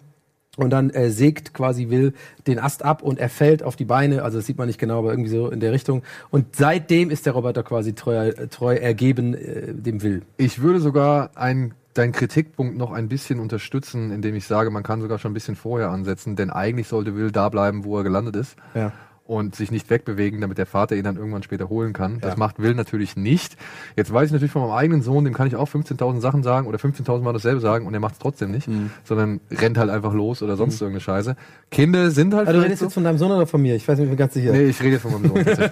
Und 0.57 0.71
dann 0.71 0.91
äh, 0.91 1.11
sägt 1.11 1.53
quasi 1.53 1.91
Will 1.91 2.15
den 2.47 2.59
Ast 2.59 2.83
ab 2.83 3.03
und 3.03 3.19
er 3.19 3.29
fällt 3.29 3.63
auf 3.63 3.77
die 3.77 3.85
Beine. 3.85 4.23
Also 4.23 4.39
das 4.39 4.47
sieht 4.47 4.57
man 4.57 4.67
nicht 4.67 4.79
genau, 4.79 5.01
aber 5.01 5.11
irgendwie 5.11 5.29
so 5.29 5.51
in 5.51 5.61
der 5.61 5.73
Richtung. 5.73 6.03
Und 6.31 6.57
seitdem 6.57 7.11
ist 7.11 7.27
der 7.27 7.35
Roboter 7.35 7.63
quasi 7.63 7.95
treu, 7.95 8.33
treu 8.51 8.75
ergeben 8.75 9.35
äh, 9.35 9.75
dem 9.75 10.03
Will. 10.03 10.23
Ich 10.39 10.63
würde 10.63 10.81
sogar 10.81 11.31
ein, 11.35 11.75
deinen 11.93 12.13
Kritikpunkt 12.13 12.77
noch 12.77 12.93
ein 12.93 13.09
bisschen 13.09 13.39
unterstützen, 13.39 14.11
indem 14.11 14.35
ich 14.35 14.47
sage, 14.47 14.71
man 14.71 14.83
kann 14.83 15.03
sogar 15.03 15.19
schon 15.19 15.33
ein 15.33 15.35
bisschen 15.35 15.57
vorher 15.57 15.91
ansetzen, 15.91 16.37
denn 16.37 16.51
eigentlich 16.51 16.89
sollte 16.89 17.15
Will 17.17 17.31
da 17.31 17.51
bleiben, 17.51 17.85
wo 17.85 17.99
er 17.99 18.05
gelandet 18.05 18.37
ist. 18.37 18.57
Ja. 18.75 18.93
Und 19.29 19.57
sich 19.57 19.73
nicht 19.73 19.91
wegbewegen, 19.91 20.41
damit 20.41 20.57
der 20.57 20.67
Vater 20.67 20.95
ihn 20.95 21.03
dann 21.03 21.17
irgendwann 21.17 21.43
später 21.43 21.69
holen 21.69 21.93
kann. 21.93 22.21
Das 22.21 22.35
Ja. 22.35 22.39
macht 22.39 22.61
Will 22.61 22.75
natürlich 22.75 23.17
nicht. 23.17 23.57
Jetzt 23.97 24.13
weiß 24.13 24.27
ich 24.27 24.33
natürlich 24.33 24.53
von 24.53 24.63
meinem 24.63 24.71
eigenen 24.77 25.03
Sohn, 25.03 25.25
dem 25.25 25.35
kann 25.35 25.49
ich 25.49 25.57
auch 25.57 25.69
15.000 25.69 26.21
Sachen 26.21 26.45
sagen 26.45 26.69
oder 26.69 26.79
15.000 26.79 27.25
Mal 27.25 27.33
dasselbe 27.33 27.61
sagen 27.61 27.87
und 27.89 27.95
er 27.95 27.99
macht 27.99 28.13
es 28.13 28.19
trotzdem 28.21 28.53
nicht, 28.53 28.69
Mhm. 28.69 28.91
sondern 29.03 29.41
rennt 29.51 29.79
halt 29.79 29.91
einfach 29.91 30.15
los 30.15 30.43
oder 30.45 30.57
sonst 30.57 30.81
irgendeine 30.81 31.01
Scheiße. 31.01 31.35
Kinder 31.73 32.13
sind 32.13 32.35
halt 32.35 32.47
Also 32.47 32.61
du 32.61 32.65
redest 32.67 32.79
so. 32.81 32.85
jetzt 32.87 32.95
von 32.95 33.03
deinem 33.03 33.19
Sohn 33.19 33.33
oder 33.33 33.49
von 33.49 33.61
mir? 33.61 33.75
Ich 33.75 33.89
weiß 33.89 33.99
nicht, 33.99 34.05
ich 34.07 34.11
bin 34.11 34.17
ganz 34.17 34.35
sicher. 34.35 34.53
Nee, 34.53 34.67
ich 34.67 34.81
rede 34.81 35.01
von 35.01 35.11
meinem 35.13 35.27
Sohn. 35.29 35.45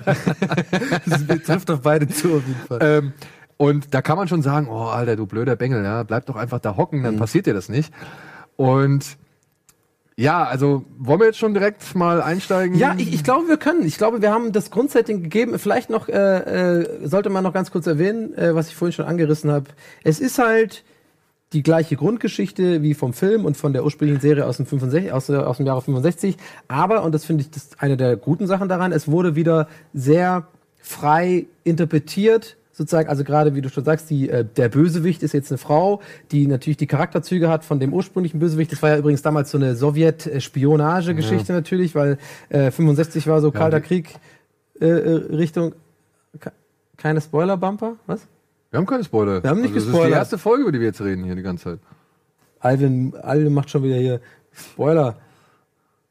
Das 1.07 1.26
trifft 1.44 1.70
auf 1.70 1.80
beide 1.82 2.09
zu 2.09 2.34
auf 2.36 2.42
jeden 2.46 2.61
Fall. 2.66 2.78
Ähm, 2.82 3.12
und 3.57 3.94
da 3.94 4.02
kann 4.02 4.16
man 4.16 4.26
schon 4.26 4.42
sagen, 4.42 4.66
oh 4.68 4.86
Alter, 4.86 5.14
du 5.14 5.26
blöder 5.26 5.55
Bengel, 5.55 5.84
ja, 5.84 6.02
bleib 6.02 6.26
doch 6.26 6.34
einfach 6.36 6.59
da 6.59 6.76
hocken, 6.76 7.00
Mhm. 7.00 7.05
dann 7.05 7.16
passiert 7.18 7.46
dir 7.46 7.55
das 7.55 7.68
nicht. 7.68 7.92
Und 8.57 9.16
ja, 10.16 10.44
also 10.44 10.84
wollen 10.98 11.20
wir 11.20 11.26
jetzt 11.26 11.38
schon 11.38 11.54
direkt 11.54 11.94
mal 11.94 12.22
einsteigen? 12.22 12.76
Ja, 12.78 12.94
ich, 12.98 13.12
ich 13.12 13.24
glaube, 13.24 13.48
wir 13.48 13.56
können. 13.56 13.84
Ich 13.84 13.98
glaube, 13.98 14.22
wir 14.22 14.30
haben 14.30 14.52
das 14.52 14.70
Grundsetting 14.70 15.22
gegeben. 15.22 15.58
Vielleicht 15.58 15.90
noch, 15.90 16.08
äh, 16.08 16.82
äh, 16.82 17.06
sollte 17.08 17.30
man 17.30 17.42
noch 17.42 17.52
ganz 17.52 17.70
kurz 17.70 17.86
erwähnen, 17.86 18.32
äh, 18.36 18.54
was 18.54 18.68
ich 18.68 18.76
vorhin 18.76 18.92
schon 18.92 19.06
angerissen 19.06 19.50
habe. 19.50 19.66
Es 20.04 20.20
ist 20.20 20.38
halt 20.38 20.84
die 21.52 21.62
gleiche 21.62 21.96
Grundgeschichte 21.96 22.82
wie 22.82 22.94
vom 22.94 23.12
Film 23.12 23.44
und 23.44 23.56
von 23.56 23.72
der 23.72 23.84
ursprünglichen 23.84 24.20
Serie 24.20 24.46
aus 24.46 24.56
dem, 24.56 24.66
65, 24.66 25.12
aus, 25.12 25.26
der- 25.26 25.48
aus 25.48 25.56
dem 25.58 25.66
Jahre 25.66 25.82
65. 25.82 26.36
Aber, 26.68 27.02
und 27.04 27.12
das 27.12 27.24
finde 27.24 27.42
ich 27.42 27.50
das 27.50 27.64
ist 27.64 27.82
eine 27.82 27.96
der 27.96 28.16
guten 28.16 28.46
Sachen 28.46 28.68
daran, 28.68 28.92
es 28.92 29.08
wurde 29.08 29.34
wieder 29.36 29.68
sehr 29.92 30.46
frei 30.80 31.46
interpretiert. 31.64 32.56
Sozusagen, 32.76 33.08
also 33.08 33.22
gerade 33.22 33.54
wie 33.54 33.60
du 33.60 33.68
schon 33.68 33.84
sagst, 33.84 34.10
die, 34.10 34.28
äh, 34.28 34.44
der 34.44 34.68
Bösewicht 34.68 35.22
ist 35.22 35.32
jetzt 35.32 35.52
eine 35.52 35.58
Frau, 35.58 36.00
die 36.32 36.48
natürlich 36.48 36.76
die 36.76 36.88
Charakterzüge 36.88 37.48
hat 37.48 37.64
von 37.64 37.78
dem 37.78 37.92
ursprünglichen 37.94 38.40
Bösewicht. 38.40 38.72
Das 38.72 38.82
war 38.82 38.90
ja 38.90 38.98
übrigens 38.98 39.22
damals 39.22 39.52
so 39.52 39.58
eine 39.58 39.76
Sowjet-Spionage-Geschichte 39.76 41.52
natürlich, 41.52 41.94
weil 41.94 42.18
äh, 42.48 42.72
65 42.72 43.28
war 43.28 43.40
so 43.40 43.52
Kalter 43.52 43.78
die- 43.80 43.86
Krieg 43.86 44.14
äh, 44.80 44.86
äh, 44.86 45.10
Richtung. 45.36 45.72
Ke- 46.40 46.50
Keine 46.96 47.20
Spoiler-Bumper? 47.20 47.94
Was? 48.08 48.26
Wir 48.72 48.78
haben 48.78 48.86
keine 48.86 49.04
Spoiler. 49.04 49.40
Wir 49.40 49.50
haben 49.50 49.60
nicht 49.60 49.72
also, 49.72 49.76
Das 49.76 49.84
ist 49.84 49.90
gespoilert. 49.92 50.12
die 50.14 50.18
erste 50.18 50.38
Folge, 50.38 50.62
über 50.64 50.72
die 50.72 50.80
wir 50.80 50.86
jetzt 50.88 51.00
reden 51.00 51.22
hier 51.22 51.36
die 51.36 51.42
ganze 51.42 51.64
Zeit. 51.64 51.78
Alvin, 52.58 53.14
Alvin 53.22 53.52
macht 53.54 53.70
schon 53.70 53.84
wieder 53.84 53.96
hier 53.96 54.20
Spoiler. 54.52 55.16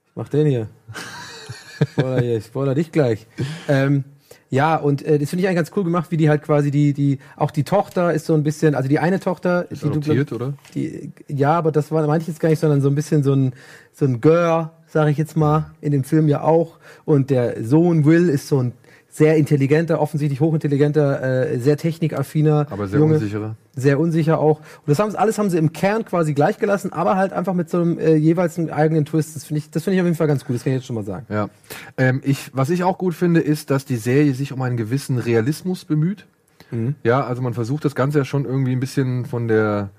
Was 0.05 0.16
macht 0.16 0.32
den 0.34 0.47
hier? 0.47 0.68
Spoiler 1.91 2.22
hier, 2.22 2.38
ich 2.38 2.45
spoiler 2.45 2.74
dich 2.76 2.91
gleich. 2.93 3.28
Ähm, 3.68 4.05
ja, 4.54 4.76
und 4.76 5.01
äh, 5.01 5.18
das 5.18 5.32
finde 5.32 5.41
ich 5.41 5.47
eigentlich 5.47 5.58
ganz 5.58 5.72
cool 5.76 5.84
gemacht, 5.84 6.12
wie 6.12 6.18
die 6.18 6.30
halt 6.30 6.43
quasi 6.43 6.70
die, 6.70 6.93
die, 6.93 7.18
auch 7.38 7.49
die 7.49 7.64
Tochter 7.64 8.14
ist 8.14 8.28
so 8.28 8.36
ein 8.36 8.43
bisschen, 8.43 8.76
also 8.76 8.88
die 8.88 8.99
eine 8.99 9.20
Tochter, 9.20 9.66
Ist 9.72 9.82
die 9.82 9.88
du, 9.88 9.93
adoptiert, 9.93 10.28
glaub- 10.28 10.41
oder? 10.41 10.54
die, 10.76 11.12
ja, 11.28 11.54
aber 11.54 11.72
das 11.72 11.91
war, 11.91 12.06
meine 12.06 12.22
ich 12.22 12.28
jetzt 12.28 12.39
gar 12.39 12.49
nicht, 12.49 12.60
sondern 12.60 12.80
so 12.80 12.88
ein 12.88 12.93
bisschen 12.93 13.24
so 13.24 13.34
ein, 13.34 13.54
so 13.93 14.06
ein 14.06 14.22
Girl, 14.22 14.70
sage 14.86 15.10
ich 15.10 15.18
jetzt 15.18 15.36
mal, 15.36 15.72
in 15.82 15.91
dem 15.91 16.04
Film 16.04 16.28
ja 16.28 16.43
auch. 16.43 16.78
Und 17.04 17.32
der 17.32 17.64
Sohn 17.64 18.06
Will 18.06 18.30
ist 18.30 18.47
so 18.47 18.62
ein 18.62 18.74
sehr 19.10 19.38
intelligenter, 19.38 19.99
offensichtlich 19.99 20.39
hochintelligenter, 20.39 21.51
äh, 21.51 21.58
sehr 21.58 21.78
technikaffiner 21.78 22.68
Aber 22.70 22.88
sehr 22.88 22.99
Junge 22.99 23.16
unsicherer. 23.16 23.56
Sehr 23.76 24.00
unsicher 24.00 24.40
auch. 24.40 24.60
Und 24.60 24.88
das 24.88 25.00
haben 25.00 25.12
sie, 25.12 25.20
alles 25.20 25.38
haben 25.38 25.50
sie 25.50 25.58
im 25.58 25.74
Kern 25.74 26.06
quasi 26.06 26.34
gleich 26.34 26.58
gelassen, 26.60 26.94
aber 26.94 27.16
halt 27.16 27.34
einfach 27.34 27.54
mit 27.54 27.70
so 27.70 27.82
einem 27.82 27.98
äh, 27.98 28.16
jeweils 28.16 28.58
einem 28.58 28.70
eigenen 28.70 29.06
Twist. 29.06 29.36
Das 29.36 29.46
finde 29.46 29.60
ich, 29.60 29.72
das 29.72 29.84
finde 29.84 29.96
ich 29.96 30.02
auf 30.02 30.06
jeden 30.06 30.18
Fall 30.18 30.28
ganz 30.28 30.46
gut. 30.46 30.56
Das 30.56 30.64
kann 30.64 30.74
ich 30.74 30.78
jetzt 30.78 30.86
schon 30.86 30.96
mal 30.96 31.04
sagen. 31.04 31.26
Ja. 31.30 31.50
Ähm, 31.98 32.22
ich, 32.24 32.52
was 32.54 32.70
ich 32.70 32.84
auch 32.84 32.98
gut 32.98 33.16
finde, 33.16 33.40
ist, 33.40 33.72
dass 33.72 33.86
die 33.86 33.96
Serie 33.96 34.34
sich 34.34 34.54
um 34.54 34.62
einen 34.62 34.78
gewissen 34.78 35.18
Realismus 35.18 35.86
bemüht. 35.86 36.26
Mhm. 36.72 36.96
Ja, 37.04 37.26
also 37.26 37.42
man 37.42 37.54
versucht 37.54 37.84
das 37.86 37.96
Ganze 37.96 38.20
ja 38.20 38.26
schon 38.26 38.46
irgendwie 38.46 38.74
ein 38.74 38.80
bisschen 38.80 39.26
von 39.26 39.48
der 39.48 39.90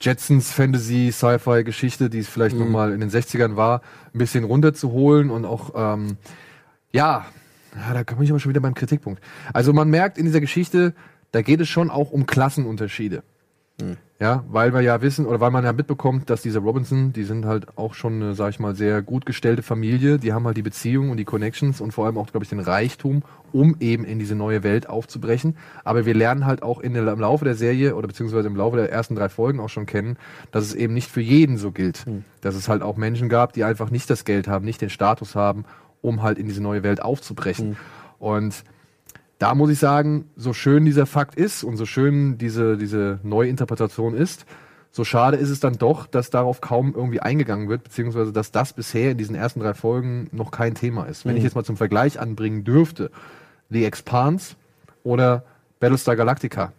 Jetsons 0.00 0.50
Fantasy, 0.50 1.10
Sci-Fi 1.12 1.62
Geschichte, 1.64 2.10
die 2.10 2.18
es 2.18 2.28
vielleicht 2.28 2.56
noch 2.56 2.68
mal 2.68 2.92
in 2.92 3.00
den 3.00 3.10
60ern 3.10 3.56
war, 3.56 3.80
ein 4.12 4.18
bisschen 4.18 4.44
runterzuholen 4.44 5.30
und 5.30 5.44
auch, 5.44 5.72
ähm, 5.76 6.16
ja, 6.92 7.26
Ja, 7.76 7.94
da 7.94 8.04
komme 8.04 8.22
ich 8.24 8.30
aber 8.30 8.38
schon 8.38 8.50
wieder 8.50 8.60
beim 8.60 8.74
Kritikpunkt. 8.74 9.22
Also 9.52 9.72
man 9.72 9.88
merkt 9.88 10.16
in 10.18 10.26
dieser 10.26 10.40
Geschichte, 10.40 10.94
da 11.34 11.42
geht 11.42 11.60
es 11.60 11.68
schon 11.68 11.90
auch 11.90 12.12
um 12.12 12.26
Klassenunterschiede. 12.26 13.24
Ja, 14.20 14.44
weil 14.48 14.72
wir 14.72 14.82
ja 14.82 15.02
wissen 15.02 15.26
oder 15.26 15.40
weil 15.40 15.50
man 15.50 15.64
ja 15.64 15.72
mitbekommt, 15.72 16.30
dass 16.30 16.42
diese 16.42 16.60
Robinson, 16.60 17.12
die 17.12 17.24
sind 17.24 17.44
halt 17.44 17.76
auch 17.76 17.94
schon 17.94 18.22
eine, 18.22 18.34
sag 18.34 18.50
ich 18.50 18.60
mal, 18.60 18.76
sehr 18.76 19.02
gut 19.02 19.26
gestellte 19.26 19.64
Familie. 19.64 20.18
Die 20.18 20.32
haben 20.32 20.46
halt 20.46 20.56
die 20.56 20.62
Beziehungen 20.62 21.10
und 21.10 21.16
die 21.16 21.24
Connections 21.24 21.80
und 21.80 21.90
vor 21.90 22.06
allem 22.06 22.16
auch, 22.18 22.28
glaube 22.28 22.44
ich, 22.44 22.50
den 22.50 22.60
Reichtum, 22.60 23.24
um 23.52 23.76
eben 23.80 24.04
in 24.04 24.20
diese 24.20 24.36
neue 24.36 24.62
Welt 24.62 24.88
aufzubrechen. 24.88 25.56
Aber 25.82 26.06
wir 26.06 26.14
lernen 26.14 26.46
halt 26.46 26.62
auch 26.62 26.78
in 26.78 26.94
der, 26.94 27.06
im 27.08 27.18
Laufe 27.18 27.44
der 27.44 27.56
Serie 27.56 27.96
oder 27.96 28.06
beziehungsweise 28.06 28.46
im 28.46 28.54
Laufe 28.54 28.76
der 28.76 28.92
ersten 28.92 29.16
drei 29.16 29.28
Folgen 29.28 29.58
auch 29.58 29.68
schon 29.68 29.86
kennen, 29.86 30.16
dass 30.52 30.64
es 30.64 30.74
eben 30.76 30.94
nicht 30.94 31.10
für 31.10 31.20
jeden 31.20 31.56
so 31.56 31.72
gilt. 31.72 32.04
Dass 32.42 32.54
es 32.54 32.68
halt 32.68 32.82
auch 32.82 32.96
Menschen 32.96 33.28
gab, 33.28 33.54
die 33.54 33.64
einfach 33.64 33.90
nicht 33.90 34.08
das 34.08 34.24
Geld 34.24 34.46
haben, 34.46 34.64
nicht 34.64 34.80
den 34.80 34.90
Status 34.90 35.34
haben, 35.34 35.64
um 36.00 36.22
halt 36.22 36.38
in 36.38 36.46
diese 36.46 36.62
neue 36.62 36.84
Welt 36.84 37.02
aufzubrechen. 37.02 37.76
Und 38.20 38.62
da 39.38 39.54
muss 39.54 39.70
ich 39.70 39.78
sagen, 39.78 40.30
so 40.36 40.52
schön 40.52 40.84
dieser 40.84 41.06
Fakt 41.06 41.34
ist 41.34 41.64
und 41.64 41.76
so 41.76 41.86
schön 41.86 42.38
diese, 42.38 42.76
diese 42.76 43.18
Neuinterpretation 43.22 44.14
ist, 44.14 44.46
so 44.90 45.02
schade 45.02 45.36
ist 45.36 45.50
es 45.50 45.58
dann 45.58 45.76
doch, 45.76 46.06
dass 46.06 46.30
darauf 46.30 46.60
kaum 46.60 46.94
irgendwie 46.94 47.18
eingegangen 47.18 47.68
wird, 47.68 47.82
beziehungsweise 47.82 48.32
dass 48.32 48.52
das 48.52 48.72
bisher 48.72 49.10
in 49.10 49.18
diesen 49.18 49.34
ersten 49.34 49.58
drei 49.58 49.74
Folgen 49.74 50.28
noch 50.30 50.52
kein 50.52 50.76
Thema 50.76 51.04
ist. 51.06 51.24
Wenn 51.24 51.36
ich 51.36 51.42
jetzt 51.42 51.56
mal 51.56 51.64
zum 51.64 51.76
Vergleich 51.76 52.20
anbringen 52.20 52.62
dürfte, 52.62 53.10
The 53.70 53.84
Expanse 53.84 54.54
oder 55.02 55.42
Battlestar 55.80 56.14
Galactica, 56.14 56.72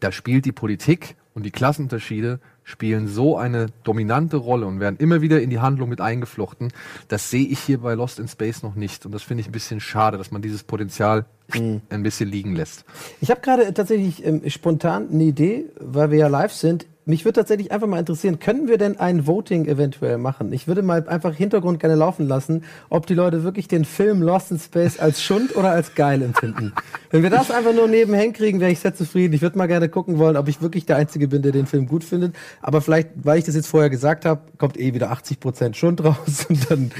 da 0.00 0.12
spielt 0.12 0.46
die 0.46 0.52
Politik 0.52 1.14
und 1.34 1.42
die 1.42 1.50
Klassenunterschiede 1.50 2.40
spielen 2.66 3.06
so 3.06 3.38
eine 3.38 3.66
dominante 3.84 4.36
Rolle 4.36 4.66
und 4.66 4.80
werden 4.80 4.96
immer 4.98 5.20
wieder 5.20 5.40
in 5.40 5.50
die 5.50 5.60
Handlung 5.60 5.88
mit 5.88 6.00
eingeflochten. 6.00 6.72
Das 7.06 7.30
sehe 7.30 7.46
ich 7.46 7.60
hier 7.60 7.78
bei 7.78 7.94
Lost 7.94 8.18
in 8.18 8.26
Space 8.26 8.64
noch 8.64 8.74
nicht. 8.74 9.06
Und 9.06 9.12
das 9.12 9.22
finde 9.22 9.42
ich 9.42 9.48
ein 9.48 9.52
bisschen 9.52 9.78
schade, 9.78 10.18
dass 10.18 10.32
man 10.32 10.42
dieses 10.42 10.64
Potenzial 10.64 11.26
ein 11.52 12.02
bisschen 12.02 12.28
liegen 12.28 12.56
lässt. 12.56 12.84
Ich 13.20 13.30
habe 13.30 13.40
gerade 13.40 13.72
tatsächlich 13.72 14.26
ähm, 14.26 14.42
spontan 14.50 15.08
eine 15.10 15.22
Idee, 15.22 15.66
weil 15.78 16.10
wir 16.10 16.18
ja 16.18 16.26
live 16.26 16.52
sind. 16.52 16.86
Mich 17.08 17.24
würde 17.24 17.34
tatsächlich 17.34 17.70
einfach 17.70 17.86
mal 17.86 18.00
interessieren, 18.00 18.40
können 18.40 18.66
wir 18.66 18.78
denn 18.78 18.98
ein 18.98 19.28
Voting 19.28 19.66
eventuell 19.66 20.18
machen? 20.18 20.52
Ich 20.52 20.66
würde 20.66 20.82
mal 20.82 21.08
einfach 21.08 21.32
Hintergrund 21.32 21.78
gerne 21.78 21.94
laufen 21.94 22.26
lassen, 22.26 22.64
ob 22.90 23.06
die 23.06 23.14
Leute 23.14 23.44
wirklich 23.44 23.68
den 23.68 23.84
Film 23.84 24.22
Lost 24.22 24.50
in 24.50 24.58
Space 24.58 24.98
als 24.98 25.22
Schund 25.22 25.54
oder 25.54 25.70
als 25.70 25.94
geil 25.94 26.20
empfinden. 26.20 26.72
Wenn 27.12 27.22
wir 27.22 27.30
das 27.30 27.52
einfach 27.52 27.72
nur 27.72 27.86
nebenher 27.86 28.32
kriegen, 28.32 28.58
wäre 28.58 28.72
ich 28.72 28.80
sehr 28.80 28.92
zufrieden. 28.92 29.34
Ich 29.34 29.42
würde 29.42 29.56
mal 29.56 29.68
gerne 29.68 29.88
gucken 29.88 30.18
wollen, 30.18 30.36
ob 30.36 30.48
ich 30.48 30.60
wirklich 30.60 30.84
der 30.84 30.96
Einzige 30.96 31.28
bin, 31.28 31.42
der 31.42 31.52
den 31.52 31.66
Film 31.66 31.86
gut 31.86 32.02
findet. 32.02 32.34
Aber 32.60 32.80
vielleicht, 32.80 33.10
weil 33.22 33.38
ich 33.38 33.44
das 33.44 33.54
jetzt 33.54 33.68
vorher 33.68 33.88
gesagt 33.88 34.24
habe, 34.24 34.40
kommt 34.58 34.76
eh 34.76 34.92
wieder 34.92 35.12
80% 35.12 35.74
Schund 35.74 36.02
raus 36.02 36.46
und 36.48 36.68
dann 36.68 36.90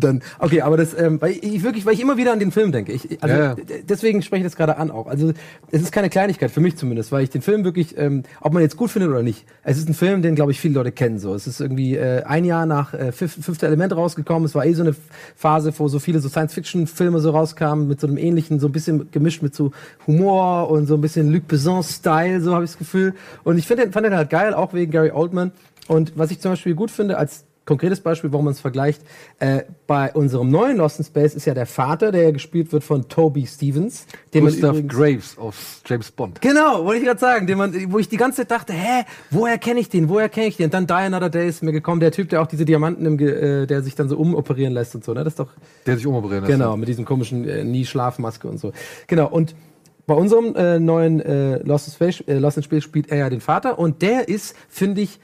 dann 0.00 0.22
okay, 0.38 0.62
aber 0.62 0.76
das 0.76 0.98
ähm, 0.98 1.20
weil 1.20 1.32
ich 1.32 1.62
wirklich, 1.62 1.86
weil 1.86 1.94
ich 1.94 2.00
immer 2.00 2.16
wieder 2.16 2.32
an 2.32 2.38
den 2.38 2.50
Film 2.50 2.72
denke. 2.72 2.92
Ich, 2.92 3.22
also 3.22 3.34
Ja, 3.34 3.56
deswegen 3.88 4.22
spreche 4.22 4.40
ich 4.40 4.46
das 4.46 4.56
gerade 4.56 4.76
an 4.76 4.90
auch. 4.90 5.06
Also 5.06 5.32
es 5.70 5.82
ist 5.82 5.92
keine 5.92 6.10
Kleinigkeit 6.10 6.50
für 6.50 6.60
mich 6.60 6.76
zumindest, 6.76 7.12
weil 7.12 7.22
ich 7.22 7.30
den 7.30 7.42
Film 7.42 7.64
wirklich, 7.64 7.96
ähm, 7.98 8.22
ob 8.40 8.52
man 8.52 8.62
jetzt 8.62 8.76
gut 8.76 8.90
findet 8.90 9.10
oder 9.10 9.22
nicht, 9.22 9.44
es 9.62 9.78
ist 9.78 9.88
ein 9.88 9.94
Film, 9.94 10.22
den 10.22 10.34
glaube 10.34 10.52
ich 10.52 10.60
viele 10.60 10.74
Leute 10.74 10.92
kennen. 10.92 11.18
So, 11.18 11.34
es 11.34 11.46
ist 11.46 11.60
irgendwie 11.60 11.96
äh, 11.96 12.22
ein 12.24 12.44
Jahr 12.44 12.66
nach 12.66 12.94
äh, 12.94 13.12
Fif- 13.12 13.42
Fünfte 13.42 13.66
Element 13.66 13.94
rausgekommen. 13.94 14.44
Es 14.44 14.54
war 14.54 14.64
eh 14.64 14.72
so 14.72 14.82
eine 14.82 14.94
Phase, 15.36 15.72
wo 15.76 15.88
so 15.88 15.98
viele 15.98 16.20
so 16.20 16.28
Science-Fiction-Filme 16.28 17.20
so 17.20 17.30
rauskamen 17.30 17.88
mit 17.88 18.00
so 18.00 18.06
einem 18.06 18.16
ähnlichen, 18.18 18.60
so 18.60 18.68
ein 18.68 18.72
bisschen 18.72 19.10
gemischt 19.10 19.42
mit 19.42 19.54
so 19.54 19.72
Humor 20.06 20.70
und 20.70 20.86
so 20.86 20.94
ein 20.94 21.00
bisschen 21.00 21.32
Luc 21.32 21.46
Besson-Style, 21.48 22.40
so 22.40 22.54
habe 22.54 22.64
ich 22.64 22.70
das 22.70 22.78
Gefühl. 22.78 23.14
Und 23.44 23.58
ich 23.58 23.66
finde, 23.66 23.90
fand 23.92 24.06
den 24.06 24.14
halt 24.14 24.30
geil, 24.30 24.54
auch 24.54 24.72
wegen 24.74 24.90
Gary 24.90 25.10
Oldman. 25.10 25.52
Und 25.88 26.12
was 26.16 26.30
ich 26.30 26.40
zum 26.40 26.52
Beispiel 26.52 26.74
gut 26.74 26.90
finde 26.90 27.18
als 27.18 27.44
konkretes 27.70 28.00
Beispiel, 28.00 28.32
warum 28.32 28.46
man 28.46 28.52
es 28.54 28.60
vergleicht, 28.60 29.00
äh, 29.38 29.62
bei 29.86 30.12
unserem 30.12 30.50
neuen 30.50 30.76
Lost 30.78 30.98
in 30.98 31.04
Space 31.04 31.34
ist 31.34 31.44
ja 31.46 31.54
der 31.54 31.66
Vater, 31.66 32.10
der 32.10 32.22
ja 32.24 32.30
gespielt 32.32 32.72
wird 32.72 32.82
von 32.82 33.08
Toby 33.08 33.46
Stevens. 33.46 34.06
Den 34.34 34.42
man 34.44 34.52
Gustav 34.52 34.76
übrigens- 34.76 34.92
Graves 34.94 35.38
aus 35.38 35.80
James 35.86 36.10
Bond. 36.10 36.40
Genau, 36.40 36.84
wollte 36.84 36.98
ich 37.00 37.06
gerade 37.06 37.20
sagen, 37.20 37.46
den 37.46 37.56
man, 37.58 37.92
wo 37.92 37.98
ich 38.00 38.08
die 38.08 38.16
ganze 38.16 38.38
Zeit 38.38 38.50
dachte, 38.50 38.72
hä, 38.72 39.04
woher 39.30 39.56
kenne 39.58 39.78
ich 39.78 39.88
den, 39.88 40.08
woher 40.08 40.28
kenne 40.28 40.48
ich 40.48 40.56
den? 40.56 40.64
Und 40.66 40.74
dann 40.74 40.86
Die 40.88 40.92
Another 40.92 41.30
Day 41.30 41.48
ist 41.48 41.62
mir 41.62 41.72
gekommen, 41.72 42.00
der 42.00 42.10
Typ, 42.10 42.28
der 42.28 42.42
auch 42.42 42.46
diese 42.48 42.64
Diamanten, 42.64 43.06
im, 43.06 43.16
Ge- 43.16 43.62
äh, 43.62 43.66
der 43.66 43.82
sich 43.82 43.94
dann 43.94 44.08
so 44.08 44.16
umoperieren 44.18 44.72
lässt 44.74 44.94
und 44.96 45.04
so, 45.04 45.14
ne? 45.14 45.22
Das 45.22 45.34
ist 45.34 45.38
doch, 45.38 45.48
Der 45.86 45.96
sich 45.96 46.06
umoperieren 46.06 46.44
lässt. 46.44 46.58
genau, 46.58 46.76
mit 46.76 46.88
diesem 46.88 47.04
komischen 47.04 47.46
äh, 47.48 47.62
Nie-Schlafmaske 47.64 48.48
und 48.48 48.58
so. 48.58 48.72
Genau, 49.06 49.28
und 49.28 49.54
bei 50.06 50.14
unserem 50.14 50.56
äh, 50.56 50.80
neuen 50.80 51.20
äh, 51.20 51.58
Lost, 51.62 51.86
in 51.86 51.92
Space, 51.94 52.24
äh, 52.26 52.38
Lost 52.38 52.56
in 52.56 52.64
Space 52.64 52.82
spielt 52.82 53.12
er 53.12 53.18
ja 53.18 53.30
den 53.30 53.40
Vater 53.40 53.78
und 53.78 54.02
der 54.02 54.28
ist, 54.28 54.56
finde 54.68 55.02
ich, 55.02 55.20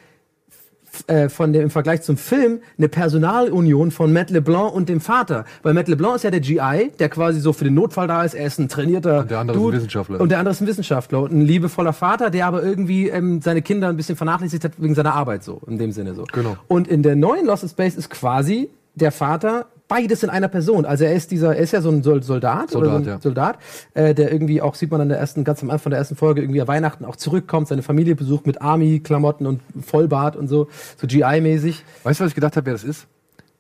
äh, 1.07 1.29
von 1.29 1.53
dem, 1.53 1.63
im 1.63 1.71
Vergleich 1.71 2.03
zum 2.03 2.17
Film 2.17 2.61
eine 2.79 2.89
Personalunion 2.89 3.91
von 3.91 4.13
Matt 4.13 4.31
LeBlanc 4.31 4.73
und 4.75 4.89
dem 4.89 5.01
Vater. 5.01 5.45
Weil 5.63 5.75
Matt 5.75 5.89
LeBlanc 5.89 6.17
ist 6.17 6.25
ja 6.25 6.31
der 6.31 6.41
GI, 6.41 6.93
der 6.99 7.09
quasi 7.09 7.41
so 7.41 7.53
für 7.53 7.65
den 7.65 7.75
Notfall 7.75 8.07
da 8.07 8.23
ist. 8.25 8.35
Er 8.35 8.47
ist 8.47 8.59
ein 8.59 8.69
trainierter 8.69 9.21
Und 9.21 9.31
der 9.31 9.39
andere 9.39 9.57
ist 9.57 9.61
ein 9.61 9.65
Dude. 9.65 9.77
Wissenschaftler. 9.79 10.21
Und 10.21 10.29
der 10.31 10.39
andere 10.39 10.53
ist 10.53 10.61
ein 10.61 10.67
Wissenschaftler 10.67 11.23
und 11.23 11.33
ein 11.33 11.43
liebevoller 11.43 11.93
Vater, 11.93 12.31
der 12.31 12.47
aber 12.47 12.63
irgendwie 12.63 13.09
ähm, 13.09 13.41
seine 13.43 13.63
Kinder 13.63 13.89
ein 13.89 13.97
bisschen 13.97 14.17
vernachlässigt 14.17 14.65
hat 14.65 14.73
wegen 14.79 14.95
seiner 14.95 15.15
Arbeit 15.15 15.45
so, 15.45 15.61
in 15.67 15.79
dem 15.79 15.93
Sinne 15.93 16.15
so. 16.15 16.25
Genau. 16.33 16.57
Und 16.69 16.89
in 16.89 17.03
der 17.03 17.17
neuen 17.17 17.47
Lost 17.47 17.63
in 17.63 17.69
Space 17.69 17.97
ist 17.97 18.11
quasi 18.11 18.71
der 18.95 19.13
Vater 19.13 19.67
beides 19.89 20.23
in 20.23 20.31
einer 20.31 20.49
Person. 20.49 20.85
Also 20.85 21.05
er 21.05 21.15
ist 21.15 21.31
dieser, 21.31 21.55
er 21.57 21.63
ist 21.63 21.73
ja 21.73 21.81
so 21.81 21.91
ein 21.91 22.03
Sol- 22.03 22.23
Soldat, 22.23 22.75
oder 22.75 22.87
so 22.87 22.91
Soldat, 22.93 23.01
ein 23.01 23.07
ja. 23.07 23.21
Soldat, 23.21 23.59
äh, 23.95 24.15
der 24.15 24.33
irgendwie 24.33 24.61
auch 24.63 24.75
sieht 24.75 24.91
man 24.91 25.01
an 25.01 25.09
der 25.09 25.19
ersten, 25.19 25.45
ganz 25.45 25.63
am 25.63 25.71
Anfang 25.71 25.91
der 25.91 25.99
ersten 25.99 26.17
Folge 26.17 26.43
irgendwie 26.43 26.61
an 26.61 26.69
Weihnachten 26.69 27.05
auch 27.05 27.17
zurückkommt, 27.17 27.69
seine 27.69 27.83
Familie 27.83 28.17
besucht 28.17 28.47
mit 28.47 28.61
Army-Klamotten 28.63 29.47
und 29.47 29.61
Vollbart 29.85 30.37
und 30.37 30.49
so, 30.49 30.69
so 31.01 31.07
GI-mäßig. 31.07 31.85
Weißt 32.03 32.21
du, 32.21 32.25
was 32.25 32.31
ich 32.31 32.35
gedacht 32.35 32.57
habe, 32.57 32.67
wer 32.67 32.73
das 32.75 32.85
ist? 32.85 33.07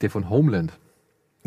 Der 0.01 0.11
von 0.11 0.29
Homeland. 0.29 0.73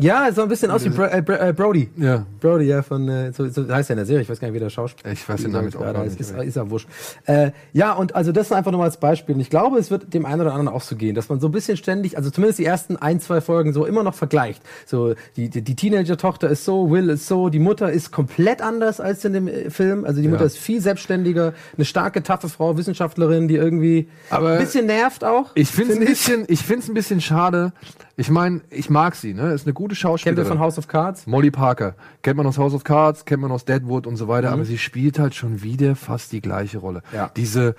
Ja, 0.00 0.32
so 0.32 0.42
ein 0.42 0.48
bisschen 0.48 0.70
aus 0.70 0.84
wie 0.84 0.88
Bro 0.88 1.04
äh, 1.04 1.22
Bro 1.22 1.34
äh, 1.34 1.52
Brody. 1.52 1.90
Ja. 1.96 2.24
Brody, 2.40 2.64
ja, 2.64 2.82
von, 2.82 3.08
äh, 3.08 3.32
so, 3.32 3.48
so 3.48 3.68
heißt 3.68 3.90
er 3.90 3.94
in 3.94 3.96
der 3.98 4.06
Serie, 4.06 4.22
ich 4.22 4.28
weiß 4.30 4.40
gar 4.40 4.48
nicht, 4.48 4.54
wie 4.54 4.60
der 4.60 4.70
Schauspieler 4.70 5.12
Ich 5.12 5.28
weiß 5.28 5.42
den 5.42 5.52
Namen 5.52 5.68
auch 5.74 5.78
gerade 5.78 6.04
Ist, 6.06 6.32
aber- 6.32 6.44
ist 6.44 6.56
ja 6.56 6.70
wurscht. 6.70 6.88
Äh, 7.26 7.50
ja, 7.72 7.92
und 7.92 8.14
also 8.14 8.32
das 8.32 8.50
einfach 8.52 8.70
nur 8.70 8.78
mal 8.78 8.84
als 8.86 8.98
Beispiel. 8.98 9.34
Und 9.34 9.40
ich 9.40 9.50
glaube, 9.50 9.78
es 9.78 9.90
wird 9.90 10.14
dem 10.14 10.24
einen 10.24 10.40
oder 10.40 10.52
anderen 10.52 10.68
auch 10.68 10.80
so 10.80 10.96
gehen, 10.96 11.14
dass 11.14 11.28
man 11.28 11.38
so 11.40 11.48
ein 11.48 11.52
bisschen 11.52 11.76
ständig, 11.76 12.16
also 12.16 12.30
zumindest 12.30 12.58
die 12.58 12.64
ersten 12.64 12.96
ein, 12.96 13.20
zwei 13.20 13.40
Folgen 13.40 13.72
so 13.72 13.84
immer 13.84 14.02
noch 14.02 14.14
vergleicht. 14.14 14.62
So, 14.86 15.14
die, 15.36 15.50
die, 15.50 15.62
die 15.62 15.76
Teenager-Tochter 15.76 16.48
ist 16.48 16.64
so, 16.64 16.90
Will 16.90 17.10
ist 17.10 17.26
so, 17.26 17.48
die 17.50 17.58
Mutter 17.58 17.92
ist 17.92 18.10
komplett 18.10 18.62
anders 18.62 19.00
als 19.00 19.24
in 19.24 19.32
dem 19.34 19.48
äh, 19.48 19.70
Film. 19.70 20.04
Also 20.04 20.22
die 20.22 20.28
Mutter 20.28 20.42
Ja. 20.42 20.46
ist 20.46 20.56
viel 20.58 20.80
selbstständiger, 20.80 21.52
eine 21.76 21.84
starke, 21.84 22.22
taffe 22.22 22.48
Frau, 22.48 22.76
Wissenschaftlerin, 22.76 23.48
die 23.48 23.56
irgendwie 23.56 24.08
Aber 24.30 24.52
ein 24.52 24.58
bisschen 24.60 24.86
nervt 24.86 25.24
auch. 25.24 25.50
Ich 25.54 25.68
finde 25.70 25.92
es 25.92 25.98
ein 25.98 26.06
find 26.06 26.10
bisschen, 26.10 26.44
ich 26.48 26.60
find's 26.62 26.88
ein 26.88 26.94
bisschen 26.94 27.20
schade. 27.20 27.72
Ich 28.20 28.28
meine, 28.28 28.60
ich 28.68 28.90
mag 28.90 29.14
sie, 29.14 29.32
ne? 29.32 29.54
Ist 29.54 29.66
eine 29.66 29.72
gute 29.72 29.94
Schauspielerin. 29.94 30.44
wir 30.44 30.46
von 30.46 30.58
House 30.58 30.76
of 30.76 30.88
Cards? 30.88 31.26
Molly 31.26 31.50
Parker. 31.50 31.94
Kennt 32.20 32.36
man 32.36 32.46
aus 32.46 32.58
House 32.58 32.74
of 32.74 32.84
Cards, 32.84 33.24
kennt 33.24 33.40
man 33.40 33.50
aus 33.50 33.64
Deadwood 33.64 34.06
und 34.06 34.16
so 34.16 34.28
weiter, 34.28 34.52
aber 34.52 34.66
sie 34.66 34.76
spielt 34.76 35.18
halt 35.18 35.34
schon 35.34 35.62
wieder 35.62 35.96
fast 35.96 36.30
die 36.30 36.42
gleiche 36.42 36.78
Rolle. 36.78 37.02
Ja. 37.14 37.30
Diese 37.34 37.74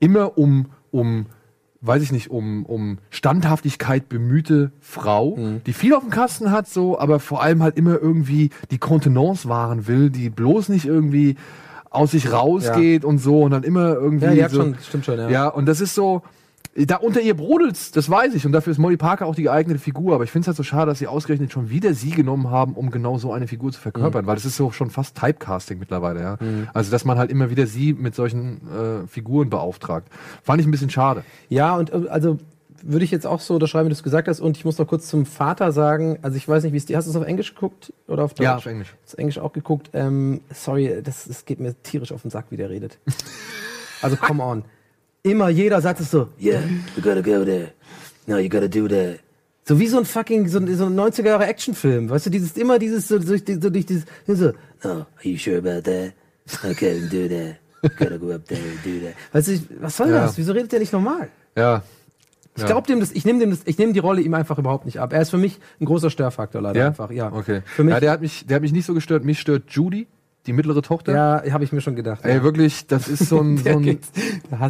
immer 0.00 0.36
um, 0.36 0.66
um, 0.90 1.26
weiß 1.80 2.02
ich 2.02 2.12
nicht, 2.12 2.30
um, 2.30 2.66
um 2.66 2.98
Standhaftigkeit 3.08 4.10
bemühte 4.10 4.70
Frau, 4.80 5.38
die 5.64 5.72
viel 5.72 5.94
auf 5.94 6.02
dem 6.02 6.10
Kasten 6.10 6.50
hat, 6.50 6.68
so, 6.68 6.98
aber 6.98 7.18
vor 7.18 7.42
allem 7.42 7.62
halt 7.62 7.78
immer 7.78 7.98
irgendwie 7.98 8.50
die 8.70 8.78
Kontenance 8.78 9.48
wahren 9.48 9.86
will, 9.86 10.10
die 10.10 10.28
bloß 10.28 10.68
nicht 10.68 10.84
irgendwie 10.84 11.36
aus 11.88 12.10
sich 12.10 12.30
rausgeht 12.30 13.02
und 13.02 13.16
so 13.16 13.44
und 13.44 13.52
dann 13.52 13.62
immer 13.62 13.94
irgendwie. 13.94 14.26
Ja, 14.26 14.32
die 14.34 14.44
hat 14.44 14.50
so, 14.50 14.60
schon, 14.60 14.76
stimmt 14.86 15.06
schon, 15.06 15.18
ja. 15.18 15.30
ja, 15.30 15.48
und 15.48 15.64
das 15.64 15.80
ist 15.80 15.94
so, 15.94 16.22
da 16.76 16.96
unter 16.96 17.20
ihr 17.20 17.34
brodelt's, 17.34 17.92
das 17.92 18.10
weiß 18.10 18.34
ich. 18.34 18.46
Und 18.46 18.52
dafür 18.52 18.72
ist 18.72 18.78
Molly 18.78 18.96
Parker 18.96 19.26
auch 19.26 19.34
die 19.34 19.44
geeignete 19.44 19.78
Figur. 19.78 20.14
Aber 20.14 20.24
ich 20.24 20.30
finde 20.30 20.44
es 20.44 20.48
halt 20.48 20.56
so 20.56 20.62
schade, 20.62 20.86
dass 20.86 20.98
sie 20.98 21.06
ausgerechnet 21.06 21.52
schon 21.52 21.70
wieder 21.70 21.94
sie 21.94 22.10
genommen 22.10 22.50
haben, 22.50 22.74
um 22.74 22.90
genau 22.90 23.18
so 23.18 23.32
eine 23.32 23.46
Figur 23.46 23.70
zu 23.72 23.80
verkörpern. 23.80 24.26
Weil 24.26 24.34
das 24.34 24.44
ist 24.44 24.56
so 24.56 24.72
schon 24.72 24.90
fast 24.90 25.16
Typecasting 25.16 25.78
mittlerweile, 25.78 26.20
ja. 26.20 26.38
Also, 26.72 26.90
dass 26.90 27.04
man 27.04 27.18
halt 27.18 27.30
immer 27.30 27.50
wieder 27.50 27.66
sie 27.66 27.92
mit 27.92 28.14
solchen 28.14 28.60
äh, 28.68 29.06
Figuren 29.06 29.50
beauftragt. 29.50 30.08
Fand 30.42 30.60
ich 30.60 30.66
ein 30.66 30.70
bisschen 30.70 30.90
schade. 30.90 31.24
Ja, 31.48 31.76
und 31.76 31.92
äh, 31.92 32.08
also 32.08 32.38
würde 32.86 33.04
ich 33.04 33.10
jetzt 33.10 33.26
auch 33.26 33.40
so 33.40 33.54
unterschreiben, 33.54 33.86
wie 33.86 33.90
du 33.90 33.94
es 33.94 34.02
gesagt 34.02 34.28
hast. 34.28 34.40
Und 34.40 34.56
ich 34.56 34.64
muss 34.64 34.78
noch 34.78 34.86
kurz 34.86 35.08
zum 35.08 35.26
Vater 35.26 35.72
sagen, 35.72 36.18
also 36.22 36.36
ich 36.36 36.46
weiß 36.46 36.64
nicht, 36.64 36.72
wie 36.72 36.76
es 36.76 36.86
dir, 36.86 36.96
hast 36.96 37.06
du 37.06 37.10
es 37.10 37.16
auf 37.16 37.24
Englisch 37.24 37.54
geguckt 37.54 37.92
oder 38.08 38.24
auf 38.24 38.34
Deutsch? 38.34 38.44
Ja, 38.44 38.56
auf 38.56 38.66
Englisch. 38.66 38.94
Du 39.10 39.16
Englisch 39.16 39.38
auch 39.38 39.52
geguckt? 39.52 39.90
Ähm, 39.94 40.40
sorry, 40.52 41.00
das, 41.02 41.24
das 41.24 41.44
geht 41.44 41.60
mir 41.60 41.74
tierisch 41.82 42.12
auf 42.12 42.22
den 42.22 42.30
Sack, 42.30 42.46
wie 42.50 42.56
der 42.56 42.70
redet. 42.70 42.98
also 44.02 44.16
come 44.16 44.42
on. 44.42 44.64
Immer 45.26 45.48
jeder 45.48 45.80
sagt 45.80 46.00
es 46.00 46.10
so, 46.10 46.28
yeah, 46.38 46.60
you 46.94 47.02
gotta 47.02 47.22
go 47.22 47.44
there. 47.46 47.72
No, 48.26 48.36
you 48.36 48.50
gotta 48.50 48.68
do 48.68 48.86
that. 48.88 49.20
So 49.66 49.80
wie 49.80 49.86
so 49.86 49.96
ein 49.98 50.04
fucking, 50.04 50.48
so, 50.48 50.58
ein- 50.58 50.76
so 50.76 50.84
ein 50.84 50.94
90er 50.94 51.28
Jahre 51.28 51.46
Actionfilm. 51.46 52.10
Weißt 52.10 52.26
du, 52.26 52.30
dieses, 52.30 52.54
immer 52.58 52.78
dieses, 52.78 53.08
so, 53.08 53.18
durch, 53.18 53.42
so 53.48 53.70
durch 53.70 53.86
dieses, 53.86 54.04
so, 54.26 54.52
no, 54.82 54.90
are 54.90 55.06
you 55.22 55.38
sure 55.38 55.56
about 55.56 55.80
that? 55.90 56.12
Okay, 56.70 57.00
do 57.10 57.26
that. 57.26 57.56
Gotta 57.98 58.18
go 58.18 58.32
up 58.32 58.44
there 58.46 58.60
and 58.60 58.84
do 58.84 59.06
that. 59.06 59.14
Weißt 59.32 59.48
du, 59.48 59.58
was 59.80 59.96
soll 59.96 60.10
Ja. 60.10 60.26
das? 60.26 60.36
Wieso 60.36 60.52
redet 60.52 60.72
der 60.72 60.80
nicht 60.80 60.92
normal? 60.92 61.30
Ja. 61.56 61.82
Ich 62.54 62.60
Ja. 62.60 62.66
glaube 62.68 62.86
dem 62.86 63.00
das, 63.00 63.10
ich 63.12 63.24
nehme 63.24 63.38
dem 63.40 63.48
das, 63.48 63.60
ich 63.64 63.78
nehme 63.78 63.94
die 63.94 64.00
Rolle 64.00 64.20
ihm 64.20 64.34
einfach 64.34 64.58
überhaupt 64.58 64.84
nicht 64.84 65.00
ab. 65.00 65.14
Er 65.14 65.22
ist 65.22 65.30
für 65.30 65.38
mich 65.38 65.58
ein 65.80 65.86
großer 65.86 66.10
Störfaktor 66.10 66.60
leider 66.60 66.80
Ja? 66.80 66.86
einfach, 66.88 67.10
ja. 67.10 67.32
Okay. 67.32 67.62
Für 67.64 67.82
mich, 67.82 67.94
ja, 67.94 68.00
der 68.00 68.10
hat 68.10 68.20
mich, 68.20 68.46
der 68.46 68.56
hat 68.56 68.62
mich 68.62 68.72
nicht 68.72 68.84
so 68.84 68.92
gestört. 68.92 69.24
Mich 69.24 69.40
stört 69.40 69.70
Judy, 69.70 70.06
die 70.46 70.52
mittlere 70.52 70.82
Tochter. 70.82 71.14
ja, 71.14 71.52
habe 71.52 71.64
ich 71.64 71.72
mir 71.72 71.80
schon 71.80 71.96
gedacht. 71.96 72.24
Ey, 72.24 72.42
wirklich, 72.42 72.86
das 72.86 73.08
ist 73.08 73.28
so 73.28 73.40
ein, 73.40 73.56
so 73.58 73.70
ein 73.70 73.98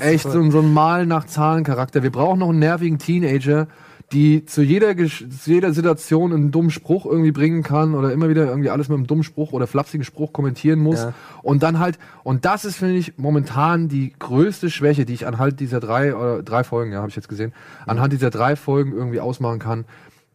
echt 0.00 0.30
so 0.30 0.40
ein, 0.40 0.50
so 0.50 0.60
ein 0.60 0.72
Mal 0.72 1.06
nach 1.06 1.24
Zahlen 1.26 1.64
Charakter. 1.64 2.02
Wir 2.02 2.12
brauchen 2.12 2.38
noch 2.38 2.50
einen 2.50 2.60
nervigen 2.60 2.98
Teenager, 2.98 3.66
die 4.12 4.44
zu 4.44 4.62
jeder, 4.62 4.96
zu 4.96 5.50
jeder 5.50 5.72
Situation 5.72 6.32
einen 6.32 6.50
dummen 6.50 6.70
Spruch 6.70 7.06
irgendwie 7.06 7.32
bringen 7.32 7.62
kann 7.62 7.94
oder 7.94 8.12
immer 8.12 8.28
wieder 8.28 8.46
irgendwie 8.46 8.70
alles 8.70 8.88
mit 8.88 8.96
einem 8.96 9.06
dummen 9.06 9.24
Spruch 9.24 9.52
oder 9.52 9.66
flapsigen 9.66 10.04
Spruch 10.04 10.32
kommentieren 10.32 10.78
muss. 10.78 11.00
Ja. 11.00 11.14
Und 11.42 11.62
dann 11.62 11.80
halt, 11.80 11.98
und 12.22 12.44
das 12.44 12.64
ist, 12.64 12.76
finde 12.76 12.96
ich, 12.96 13.18
momentan 13.18 13.88
die 13.88 14.12
größte 14.18 14.70
Schwäche, 14.70 15.04
die 15.04 15.14
ich 15.14 15.26
anhand 15.26 15.58
dieser 15.58 15.80
drei, 15.80 16.14
oder 16.14 16.42
drei 16.42 16.62
Folgen, 16.64 16.92
ja, 16.92 16.98
habe 16.98 17.08
ich 17.08 17.16
jetzt 17.16 17.28
gesehen, 17.28 17.52
anhand 17.86 18.12
dieser 18.12 18.30
drei 18.30 18.56
Folgen 18.56 18.92
irgendwie 18.92 19.20
ausmachen 19.20 19.58
kann. 19.58 19.84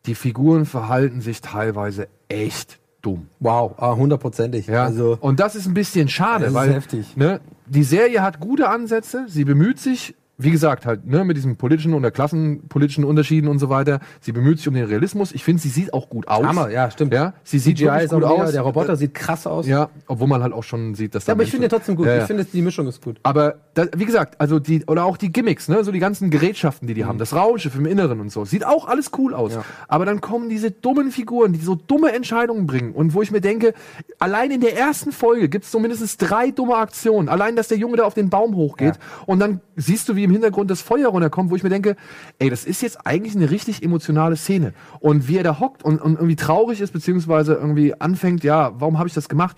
Die 0.05 0.15
Figuren 0.15 0.65
verhalten 0.65 1.21
sich 1.21 1.41
teilweise 1.41 2.07
echt 2.27 2.78
dumm. 3.01 3.27
Wow, 3.39 3.75
ah, 3.77 3.95
hundertprozentig. 3.95 4.67
Ja, 4.67 4.85
Also, 4.85 5.17
und 5.19 5.39
das 5.39 5.55
ist 5.55 5.67
ein 5.67 5.73
bisschen 5.73 6.07
schade, 6.09 6.53
weil 6.53 6.73
heftig. 6.73 7.15
Ne, 7.15 7.39
die 7.65 7.83
Serie 7.83 8.21
hat 8.21 8.39
gute 8.39 8.69
Ansätze, 8.69 9.25
sie 9.27 9.45
bemüht 9.45 9.79
sich, 9.79 10.15
wie 10.41 10.51
gesagt, 10.51 10.85
halt, 10.85 11.05
ne, 11.05 11.25
mit 11.25 11.35
diesen 11.35 11.57
politischen 11.57 11.93
oder 11.93 12.11
klassenpolitischen 12.11 13.03
Unterschieden 13.03 13.49
und 13.49 13.59
so 13.59 13.69
weiter, 13.69 13.99
sie 14.21 14.31
bemüht 14.31 14.57
sich 14.59 14.67
um 14.69 14.73
den 14.73 14.85
Realismus. 14.85 15.33
Ich 15.33 15.43
finde, 15.43 15.61
sie 15.61 15.67
sieht 15.67 15.93
auch 15.93 16.09
gut 16.09 16.29
aus. 16.29 16.45
Hammer, 16.45 16.69
ja, 16.69 16.89
stimmt. 16.89 17.13
Ja, 17.13 17.33
sie 17.43 17.59
sieht 17.59 17.77
CGI 17.77 18.07
gut 18.09 18.23
aus. 18.23 18.51
Der 18.53 18.61
Roboter 18.61 18.95
sieht 18.95 19.13
krass 19.13 19.45
aus. 19.45 19.67
Ja, 19.67 19.89
obwohl 20.07 20.27
man 20.29 20.41
halt 20.41 20.53
auch 20.53 20.63
schon 20.63 20.95
sieht, 20.95 21.13
dass 21.13 21.25
da 21.25 21.31
Ja, 21.31 21.33
aber 21.35 21.43
ich 21.43 21.47
Menschen- 21.47 21.51
finde 21.63 21.67
den 21.67 21.77
trotzdem 21.77 21.95
gut. 21.97 22.07
Ja. 22.07 22.17
Ich 22.19 22.23
finde, 22.23 22.45
die 22.45 22.61
Mischung 22.61 22.87
ist 22.87 23.03
gut. 23.03 23.19
Aber 23.23 23.55
da, 23.73 23.85
wie 23.95 24.05
gesagt, 24.05 24.39
also 24.39 24.59
die 24.59 24.85
oder 24.85 25.03
auch 25.03 25.17
die 25.17 25.31
Gimmicks, 25.31 25.67
ne, 25.67 25.83
so 25.83 25.91
die 25.91 25.99
ganzen 25.99 26.29
Gerätschaften, 26.29 26.87
die 26.87 26.93
die 26.93 27.03
haben, 27.03 27.17
das 27.17 27.35
Raumschiff 27.35 27.75
im 27.75 27.85
Inneren 27.85 28.21
und 28.21 28.31
so, 28.31 28.45
sieht 28.45 28.65
auch 28.65 28.87
alles 28.87 29.11
cool 29.17 29.33
aus. 29.33 29.53
Ja. 29.55 29.63
Aber 29.89 30.05
dann 30.05 30.21
kommen 30.21 30.47
diese 30.47 30.71
dummen 30.71 31.11
Figuren, 31.11 31.51
die 31.51 31.59
so 31.59 31.75
dumme 31.75 32.13
Entscheidungen 32.13 32.65
bringen 32.65 32.93
und 32.93 33.13
wo 33.13 33.21
ich 33.21 33.31
mir 33.31 33.41
denke, 33.41 33.73
allein 34.19 34.51
in 34.51 34.61
der 34.61 34.77
ersten 34.77 35.11
Folge 35.11 35.49
gibt 35.49 35.65
es 35.65 35.71
so 35.71 35.79
mindestens 35.79 36.15
drei 36.15 36.51
dumme 36.51 36.75
Aktionen. 36.75 37.27
Allein, 37.27 37.57
dass 37.57 37.67
der 37.67 37.77
Junge 37.77 37.97
da 37.97 38.03
auf 38.05 38.13
den 38.13 38.29
Baum 38.29 38.55
hochgeht 38.55 38.95
Ja. 38.95 39.01
und 39.25 39.39
dann 39.39 39.59
siehst 39.79 40.09
du, 40.09 40.15
wie 40.15 40.23
im 40.23 40.31
Hintergrund 40.31 40.69
das 40.69 40.81
Feuer 40.81 41.09
runterkommt, 41.09 41.49
wo 41.49 41.55
ich 41.55 41.63
mir 41.63 41.69
denke, 41.69 41.95
ey, 42.37 42.49
das 42.49 42.65
ist 42.65 42.81
jetzt 42.81 43.05
eigentlich 43.05 43.35
eine 43.35 43.49
richtig 43.49 43.83
emotionale 43.83 44.35
Szene. 44.35 44.73
Und 44.99 45.27
wie 45.27 45.37
er 45.37 45.43
da 45.43 45.59
hockt 45.59 45.83
und, 45.83 46.01
und 46.01 46.15
irgendwie 46.15 46.35
traurig 46.35 46.81
ist, 46.81 46.91
beziehungsweise 46.91 47.53
irgendwie 47.53 47.99
anfängt, 47.99 48.43
ja, 48.43 48.73
warum 48.79 48.97
habe 48.97 49.07
ich 49.07 49.13
das 49.13 49.29
gemacht? 49.29 49.57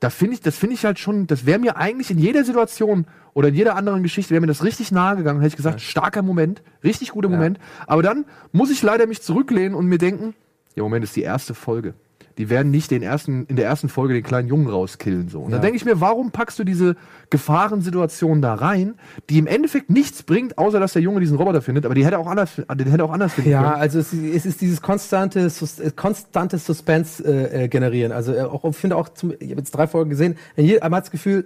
Da 0.00 0.10
finde 0.10 0.34
ich, 0.34 0.40
das 0.40 0.56
finde 0.56 0.74
ich 0.74 0.84
halt 0.84 0.98
schon, 0.98 1.26
das 1.26 1.46
wäre 1.46 1.58
mir 1.58 1.76
eigentlich 1.76 2.10
in 2.10 2.18
jeder 2.18 2.44
Situation 2.44 3.06
oder 3.32 3.48
in 3.48 3.54
jeder 3.54 3.76
anderen 3.76 4.02
Geschichte 4.02 4.30
wäre 4.30 4.40
mir 4.40 4.46
das 4.46 4.62
richtig 4.62 4.92
nahe 4.92 5.16
gegangen. 5.16 5.40
Hätte 5.40 5.48
ich 5.48 5.56
gesagt, 5.56 5.80
starker 5.80 6.22
Moment, 6.22 6.62
richtig 6.84 7.10
guter 7.10 7.28
Moment. 7.28 7.58
Aber 7.86 8.02
dann 8.02 8.26
muss 8.52 8.70
ich 8.70 8.82
leider 8.82 9.06
mich 9.06 9.22
zurücklehnen 9.22 9.74
und 9.74 9.86
mir 9.86 9.98
denken, 9.98 10.34
ja, 10.74 10.82
Moment, 10.82 11.04
ist 11.04 11.16
die 11.16 11.22
erste 11.22 11.54
Folge. 11.54 11.94
Die 12.38 12.50
werden 12.50 12.70
nicht 12.70 12.90
den 12.90 13.02
ersten, 13.02 13.46
in 13.46 13.56
der 13.56 13.66
ersten 13.66 13.88
Folge 13.88 14.12
den 14.14 14.22
kleinen 14.22 14.46
Jungen 14.48 14.66
rauskillen, 14.68 15.28
so. 15.28 15.40
Und 15.40 15.52
dann 15.52 15.60
Ja. 15.60 15.62
denke 15.62 15.76
ich 15.78 15.84
mir, 15.86 16.00
warum 16.02 16.30
packst 16.32 16.58
du 16.58 16.64
diese 16.64 16.94
Gefahrensituation 17.30 18.42
da 18.42 18.54
rein, 18.54 18.94
die 19.30 19.38
im 19.38 19.46
Endeffekt 19.46 19.88
nichts 19.90 20.22
bringt, 20.22 20.58
außer 20.58 20.78
dass 20.80 20.92
der 20.92 21.02
Junge 21.02 21.20
diesen 21.20 21.36
Roboter 21.36 21.62
findet, 21.62 21.84
aber 21.86 21.94
die 21.94 22.04
hätte 22.04 22.18
auch 22.18 22.26
anders, 22.26 22.50
den 22.56 22.90
hätte 22.90 23.04
auch 23.04 23.12
anders 23.12 23.34
finden 23.34 23.50
Ja, 23.50 23.62
können. 23.62 23.80
also 23.80 23.98
es, 23.98 24.12
es 24.12 24.44
ist 24.44 24.60
dieses 24.60 24.82
konstante, 24.82 25.48
Sus 25.48 25.78
äh, 25.78 25.90
konstante 25.94 26.58
Suspense 26.58 27.24
äh, 27.24 27.64
äh, 27.64 27.68
generieren. 27.68 28.12
Also 28.12 28.32
äh, 28.34 28.42
auch, 28.42 28.64
ich 28.64 28.76
finde 28.76 28.96
auch, 28.96 29.08
zum, 29.08 29.32
ich 29.38 29.50
habe 29.50 29.60
jetzt 29.60 29.70
drei 29.70 29.86
Folgen 29.86 30.10
gesehen, 30.10 30.36
man 30.56 30.94
hat 30.94 31.04
das 31.04 31.10
Gefühl, 31.10 31.44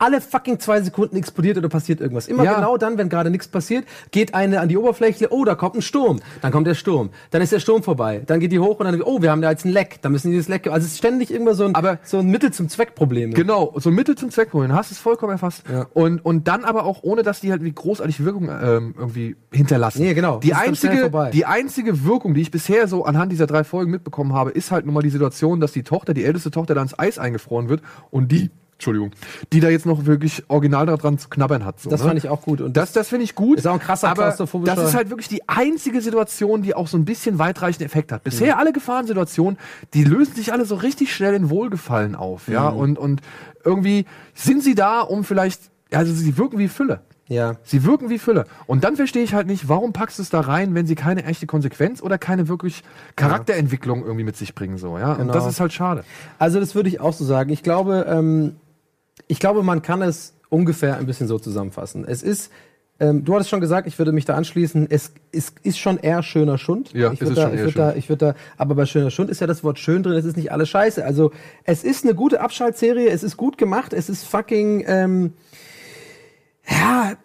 alle 0.00 0.20
fucking 0.20 0.60
zwei 0.60 0.80
Sekunden 0.80 1.16
explodiert 1.16 1.58
oder 1.58 1.68
passiert 1.68 2.00
irgendwas. 2.00 2.28
Immer 2.28 2.44
Ja. 2.44 2.54
genau 2.54 2.76
dann, 2.76 2.98
wenn 2.98 3.08
gerade 3.08 3.30
nichts 3.30 3.48
passiert, 3.48 3.84
geht 4.12 4.32
eine 4.32 4.60
an 4.60 4.68
die 4.68 4.76
Oberfläche, 4.76 5.32
oh, 5.32 5.44
da 5.44 5.56
kommt 5.56 5.74
ein 5.74 5.82
Sturm. 5.82 6.20
Dann 6.40 6.52
kommt 6.52 6.68
der 6.68 6.74
Sturm. 6.76 7.10
Dann 7.32 7.42
ist 7.42 7.50
der 7.52 7.58
Sturm 7.58 7.82
vorbei. 7.82 8.22
Dann 8.24 8.38
geht 8.38 8.52
die 8.52 8.60
hoch 8.60 8.78
und 8.78 8.86
dann, 8.86 9.02
oh, 9.02 9.20
wir 9.22 9.32
haben 9.32 9.42
da 9.42 9.50
jetzt 9.50 9.64
ein 9.64 9.70
Leck. 9.72 9.98
Dann 10.02 10.12
müssen 10.12 10.30
die 10.30 10.36
das 10.36 10.46
Leck, 10.46 10.68
also 10.68 10.86
es 10.86 10.92
ist 10.92 10.98
ständig 10.98 11.32
immer 11.34 11.54
so 11.54 11.64
ein, 11.64 11.74
Aber- 11.74 11.98
so 12.04 12.18
ein 12.18 12.26
Mittel 12.28 12.52
zum 12.52 12.68
Zweck-Problem. 12.68 13.34
Genau, 13.34 13.74
so 13.76 13.90
ein 13.90 13.94
Mittel 13.96 14.14
zum 14.14 14.30
Zweck 14.30 14.52
holen, 14.52 14.72
hast 14.72 14.92
es 14.92 14.98
vollkommen 14.98 15.32
erfasst. 15.32 15.64
Ja. 15.70 15.86
Und, 15.94 16.24
und 16.24 16.46
dann 16.46 16.64
aber 16.64 16.84
auch, 16.84 17.02
ohne 17.02 17.24
dass 17.24 17.40
die 17.40 17.50
halt 17.50 17.64
wie 17.64 17.72
großartig 17.72 18.24
Wirkung 18.24 18.44
ähm, 18.48 18.94
irgendwie 18.96 19.34
hinterlassen. 19.50 20.02
Nee, 20.02 20.14
genau. 20.14 20.38
Die 20.38 20.54
einzige, 20.54 21.10
die 21.32 21.44
einzige 21.44 22.04
Wirkung, 22.04 22.34
die 22.34 22.42
ich 22.42 22.52
bisher 22.52 22.86
so 22.86 23.04
anhand 23.04 23.32
dieser 23.32 23.48
drei 23.48 23.64
Folgen 23.64 23.90
mitbekommen 23.90 24.32
habe, 24.32 24.50
ist 24.52 24.70
halt 24.70 24.84
nun 24.86 24.94
mal 24.94 25.02
die 25.02 25.10
Situation, 25.10 25.58
dass 25.58 25.72
die 25.72 25.82
Tochter, 25.82 26.14
die 26.14 26.24
älteste 26.24 26.52
Tochter, 26.52 26.76
da 26.76 26.82
ins 26.82 26.96
Eis 26.96 27.18
eingefroren 27.18 27.68
wird 27.68 27.82
und 28.12 28.30
die, 28.30 28.50
Entschuldigung, 28.78 29.10
die 29.52 29.58
da 29.58 29.68
jetzt 29.70 29.86
noch 29.86 30.06
wirklich 30.06 30.44
original 30.46 30.86
daran 30.86 31.18
zu 31.18 31.28
knabbern 31.28 31.64
hat. 31.64 31.80
So, 31.80 31.90
Das 31.90 32.00
ne? 32.00 32.06
fand 32.06 32.18
ich 32.18 32.28
auch 32.28 32.42
gut. 32.42 32.60
Und 32.60 32.76
Das, 32.76 32.92
das 32.92 33.08
finde 33.08 33.24
ich 33.24 33.34
gut. 33.34 33.58
Ist 33.58 33.66
auch 33.66 33.72
ein 33.74 33.80
krasser 33.80 34.08
aber 34.08 34.28
klaustrophobischer- 34.30 34.66
Das 34.76 34.88
ist 34.90 34.94
halt 34.94 35.10
wirklich 35.10 35.26
die 35.26 35.48
einzige 35.48 36.00
Situation, 36.00 36.62
die 36.62 36.74
auch 36.74 36.86
so 36.86 36.96
ein 36.96 37.04
bisschen 37.04 37.40
weitreichenden 37.40 37.86
Effekt 37.86 38.12
hat. 38.12 38.22
Bisher 38.22 38.56
alle 38.56 38.72
Gefahrensituationen, 38.72 39.58
die 39.94 40.04
lösen 40.04 40.34
sich 40.36 40.52
alle 40.52 40.64
so 40.64 40.76
richtig 40.76 41.12
schnell 41.12 41.34
in 41.34 41.50
Wohlgefallen 41.50 42.14
auf, 42.14 42.46
ja. 42.46 42.68
Und, 42.68 42.98
und 42.98 43.20
irgendwie 43.64 44.06
sind 44.34 44.62
sie 44.62 44.76
da, 44.76 45.00
um 45.00 45.24
vielleicht, 45.24 45.60
also 45.92 46.12
sie 46.14 46.38
wirken 46.38 46.58
wie 46.60 46.68
Fülle. 46.68 47.00
ja. 47.26 47.56
Sie 47.64 47.82
wirken 47.84 48.08
wie 48.10 48.18
Fülle. 48.20 48.44
Und 48.68 48.84
dann 48.84 48.94
verstehe 48.94 49.24
ich 49.24 49.34
halt 49.34 49.48
nicht, 49.48 49.68
warum 49.68 49.92
packst 49.92 50.18
du 50.18 50.22
es 50.22 50.30
da 50.30 50.38
rein, 50.40 50.76
wenn 50.76 50.86
sie 50.86 50.94
keine 50.94 51.24
echte 51.24 51.46
Konsequenz 51.48 52.00
oder 52.00 52.16
keine 52.16 52.46
wirklich 52.46 52.84
Charakterentwicklung 53.16 54.02
irgendwie 54.04 54.24
mit 54.24 54.36
sich 54.36 54.54
bringen, 54.54 54.78
so, 54.78 54.98
ja. 54.98 55.12
Und 55.14 55.18
Genau. 55.18 55.32
das 55.32 55.46
ist 55.46 55.58
halt 55.60 55.72
schade. 55.72 56.04
Also 56.38 56.60
das 56.60 56.74
würde 56.76 56.88
ich 56.88 57.00
auch 57.00 57.12
so 57.12 57.24
sagen. 57.24 57.50
Ich 57.50 57.62
glaube, 57.64 58.06
ähm, 58.08 58.54
ich 59.26 59.40
glaube, 59.40 59.62
man 59.62 59.82
kann 59.82 60.02
es 60.02 60.34
ungefähr 60.48 60.96
ein 60.96 61.06
bisschen 61.06 61.28
so 61.28 61.38
zusammenfassen. 61.38 62.04
Es 62.06 62.22
ist, 62.22 62.50
ähm, 63.00 63.24
du 63.24 63.34
hattest 63.34 63.50
schon 63.50 63.60
gesagt, 63.60 63.86
ich 63.86 63.98
würde 63.98 64.12
mich 64.12 64.24
da 64.24 64.34
anschließen. 64.34 64.86
Es 64.90 65.12
ist, 65.30 65.54
ist 65.62 65.78
schon 65.78 65.98
eher 65.98 66.22
schöner 66.22 66.58
Schund. 66.58 66.92
Ja, 66.92 67.12
ich 67.12 67.20
es 67.20 67.28
würde 67.28 67.34
da, 67.34 67.52
ich 67.52 67.60
würde 67.60 67.72
da, 67.72 67.94
ich 67.94 68.08
würde 68.08 68.26
da, 68.26 68.34
aber 68.56 68.74
bei 68.74 68.86
schöner 68.86 69.10
Schund 69.10 69.30
ist 69.30 69.40
ja 69.40 69.46
das 69.46 69.62
Wort 69.62 69.78
schön 69.78 70.02
drin. 70.02 70.14
Es 70.14 70.24
ist 70.24 70.36
nicht 70.36 70.52
alles 70.52 70.68
Scheiße. 70.68 71.04
Also 71.04 71.32
es 71.64 71.84
ist 71.84 72.04
eine 72.04 72.14
gute 72.14 72.40
Abschaltserie. 72.40 73.08
Es 73.08 73.22
ist 73.22 73.36
gut 73.36 73.58
gemacht. 73.58 73.92
Es 73.92 74.08
ist 74.08 74.24
fucking, 74.24 74.84
ähm, 74.86 75.32
ja. 76.68 77.16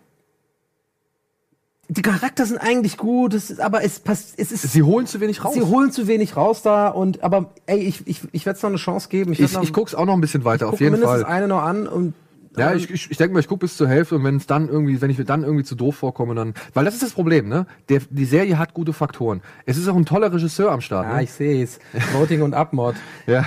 Die 1.96 2.02
Charakter 2.02 2.46
sind 2.46 2.58
eigentlich 2.58 2.98
gut, 2.98 3.34
es 3.34 3.52
ist, 3.52 3.60
aber 3.60 3.84
es 3.84 4.00
passt, 4.00 4.34
es 4.38 4.52
ist 4.52 4.64
Sie 4.64 4.82
holen 4.82 5.06
zu 5.06 5.20
wenig 5.20 5.46
raus. 5.46 5.54
Sie 5.54 5.62
holen 5.62 5.92
zu 5.92 6.08
wenig 6.08 6.36
raus 6.36 6.64
da 6.64 6.88
und 6.88 7.24
aber 7.24 7.52
ey, 7.68 7.80
ich, 7.80 8.08
ich, 8.08 8.22
ich 8.32 8.46
werde 8.46 8.58
es 8.58 8.64
noch 8.64 8.70
eine 8.70 8.80
Chance 8.80 9.10
geben. 9.10 9.34
ich, 9.34 9.40
werd 9.40 9.54
noch, 9.54 9.64
ich 9.64 9.74
guck's 9.74 9.94
auch 9.94 10.06
noch 10.06 10.14
ein 10.14 10.22
bisschen 10.22 10.44
weiter, 10.44 10.70
auf 10.70 10.80
jeden 10.80 10.94
mindestens 10.94 11.22
Fall. 11.22 11.32
eine 11.32 11.48
noch 11.48 11.62
an 11.62 11.88
und 11.88 12.14
Ja, 12.58 12.74
ich, 12.74 12.90
ich, 12.90 13.12
ich 13.12 13.18
denke 13.18 13.34
mal, 13.34 13.40
ich 13.40 13.48
gucke 13.48 13.62
bis 13.62 13.78
zur 13.78 13.88
Hälfte 13.88 14.16
und 14.16 14.24
wenn 14.24 14.38
es 14.38 14.46
dann 14.48 14.70
irgendwie, 14.70 15.02
wenn 15.02 15.10
ich 15.10 15.18
mir 15.18 15.26
dann 15.26 15.44
irgendwie 15.44 15.64
zu 15.64 15.76
doof 15.76 15.96
vorkomme, 15.96 16.36
dann. 16.36 16.54
Weil 16.74 16.86
das 16.86 16.94
ist 16.94 17.04
das 17.04 17.12
Problem, 17.12 17.48
ne? 17.48 17.66
Der, 17.90 18.02
die 18.10 18.26
Serie 18.26 18.58
hat 18.58 18.74
gute 18.74 18.94
Faktoren. 18.94 19.42
Es 19.66 19.78
ist 19.78 19.88
auch 19.88 19.96
ein 19.96 20.06
toller 20.06 20.32
Regisseur 20.32 20.72
am 20.72 20.82
Start. 20.82 21.08
ja, 21.08 21.16
ne? 21.18 21.24
ich 21.24 21.32
sehe 21.32 21.64
es. 21.64 21.80
Voting 22.14 22.42
und 22.42 22.54
Abmord. 22.54 22.96
Ja. 23.26 23.46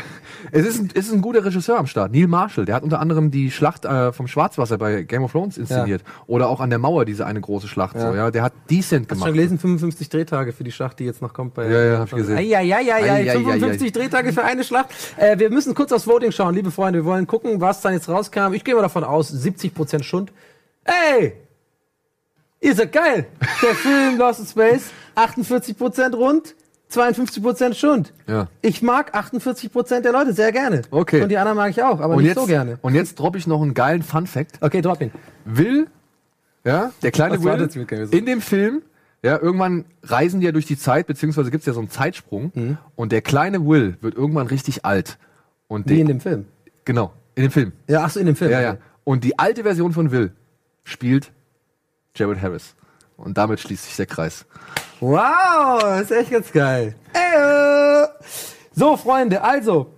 Es 0.52 0.66
ist, 0.66 0.80
ein, 0.80 0.88
es 0.94 1.08
ist 1.08 1.12
ein 1.12 1.20
guter 1.20 1.44
Regisseur 1.44 1.78
am 1.78 1.86
Start. 1.86 2.12
Neil 2.12 2.26
Marshall, 2.26 2.64
der 2.64 2.76
hat 2.76 2.82
unter 2.82 3.00
anderem 3.00 3.30
die 3.30 3.50
Schlacht 3.50 3.84
äh, 3.84 4.12
vom 4.12 4.26
Schwarzwasser 4.26 4.78
bei 4.78 5.02
Game 5.02 5.22
of 5.22 5.32
Thrones 5.32 5.58
inszeniert. 5.58 6.02
Oder 6.26 6.48
auch 6.48 6.60
an 6.60 6.70
der 6.70 6.78
Mauer 6.78 7.04
diese 7.04 7.26
eine 7.26 7.40
große 7.40 7.68
Schlacht. 7.68 7.96
Ja. 7.96 8.10
So, 8.10 8.16
ja. 8.16 8.30
Der 8.30 8.42
hat 8.42 8.52
decent 8.70 9.02
Hast 9.02 9.10
du 9.10 9.14
gemacht. 9.16 9.28
schon 9.28 9.34
gelesen, 9.34 9.58
55 9.58 10.08
Drehtage 10.08 10.52
für 10.52 10.64
die 10.64 10.72
Schlacht, 10.72 10.98
die 10.98 11.04
jetzt 11.04 11.20
noch 11.20 11.34
kommt 11.34 11.54
bei. 11.54 11.68
Ja, 11.68 11.84
ja, 11.84 11.98
hab 11.98 12.06
ich 12.06 12.16
gesehen. 12.16 12.38
Ja, 12.38 12.60
ja, 12.60 12.80
ja, 12.80 12.80
ja, 12.80 12.96
Ei, 12.96 13.10
ei, 13.10 13.30
ei, 13.30 13.32
55 13.32 13.92
Drehtage 13.92 14.32
für 14.32 14.44
eine 14.44 14.64
Schlacht. 14.64 14.88
Äh, 15.16 15.38
wir 15.38 15.50
müssen 15.50 15.74
kurz 15.74 15.92
aufs 15.92 16.06
Voting 16.06 16.32
schauen, 16.32 16.54
liebe 16.54 16.70
Freunde. 16.70 17.00
Wir 17.00 17.04
wollen 17.04 17.26
gucken, 17.26 17.60
was 17.60 17.80
dann 17.80 17.92
jetzt 17.92 18.08
rauskam. 18.08 18.52
Ich 18.52 18.64
gehe 18.64 18.74
mal 18.74 18.82
davon 18.82 18.95
aus, 19.04 19.32
70% 19.32 20.02
Schund. 20.02 20.32
Ey! 20.84 21.34
Ihr 22.60 22.74
seid 22.74 22.92
geil! 22.92 23.26
Der 23.62 23.74
Film 23.74 24.18
Lost 24.18 24.40
in 24.40 24.46
Space, 24.46 24.90
48% 25.14 26.14
rund, 26.14 26.54
52% 26.92 27.74
Schund. 27.74 28.12
Ja. 28.26 28.48
Ich 28.62 28.82
mag 28.82 29.14
48% 29.16 30.00
der 30.00 30.12
Leute 30.12 30.32
sehr 30.32 30.52
gerne. 30.52 30.82
Okay. 30.90 31.22
Und 31.22 31.28
die 31.28 31.36
anderen 31.36 31.56
mag 31.56 31.70
ich 31.70 31.82
auch, 31.82 32.00
aber 32.00 32.14
Und 32.14 32.22
nicht 32.22 32.28
jetzt, 32.28 32.38
so 32.38 32.46
gerne. 32.46 32.78
und 32.82 32.94
jetzt 32.94 33.18
droppe 33.18 33.38
ich 33.38 33.46
noch 33.46 33.60
einen 33.60 33.74
geilen 33.74 34.02
Fun 34.02 34.26
Fact. 34.26 34.58
Okay, 34.60 34.80
drop 34.80 35.00
ihn. 35.00 35.10
Will, 35.44 35.88
ja, 36.64 36.92
der 37.02 37.10
kleine 37.10 37.42
Was 37.44 37.74
Will, 37.76 38.08
in 38.12 38.26
dem 38.26 38.40
Film, 38.40 38.82
ja, 39.22 39.40
irgendwann 39.40 39.84
reisen 40.04 40.40
die 40.40 40.46
ja 40.46 40.52
durch 40.52 40.66
die 40.66 40.78
Zeit, 40.78 41.06
beziehungsweise 41.06 41.50
gibt's 41.50 41.66
ja 41.66 41.72
so 41.72 41.80
einen 41.80 41.90
Zeitsprung. 41.90 42.52
Mhm. 42.54 42.78
Und 42.94 43.12
der 43.12 43.22
kleine 43.22 43.66
Will 43.66 43.96
wird 44.00 44.14
irgendwann 44.14 44.46
richtig 44.46 44.84
alt. 44.84 45.18
Und 45.68 45.88
Wie 45.88 46.00
in 46.00 46.06
dem 46.06 46.20
Film. 46.20 46.46
Genau, 46.84 47.12
in 47.36 47.42
dem 47.42 47.52
Film. 47.52 47.72
Ja, 47.86 48.02
ach 48.04 48.10
so, 48.10 48.18
in 48.18 48.26
dem 48.26 48.34
Film. 48.34 48.50
Ja, 48.50 48.60
ja. 48.60 48.76
Und 49.04 49.22
die 49.22 49.38
alte 49.38 49.62
Version 49.62 49.92
von 49.92 50.10
Will 50.10 50.32
spielt 50.82 51.30
Jared 52.16 52.42
Harris. 52.42 52.74
Und 53.16 53.38
damit 53.38 53.60
schließt 53.60 53.84
sich 53.84 53.96
der 53.96 54.06
Kreis. 54.06 54.44
Wow, 55.00 56.00
ist 56.00 56.10
echt 56.10 56.30
ganz 56.32 56.50
geil. 56.50 56.96
Äh. 57.12 58.06
So, 58.74 58.96
Freunde, 58.96 59.42
also. 59.42 59.92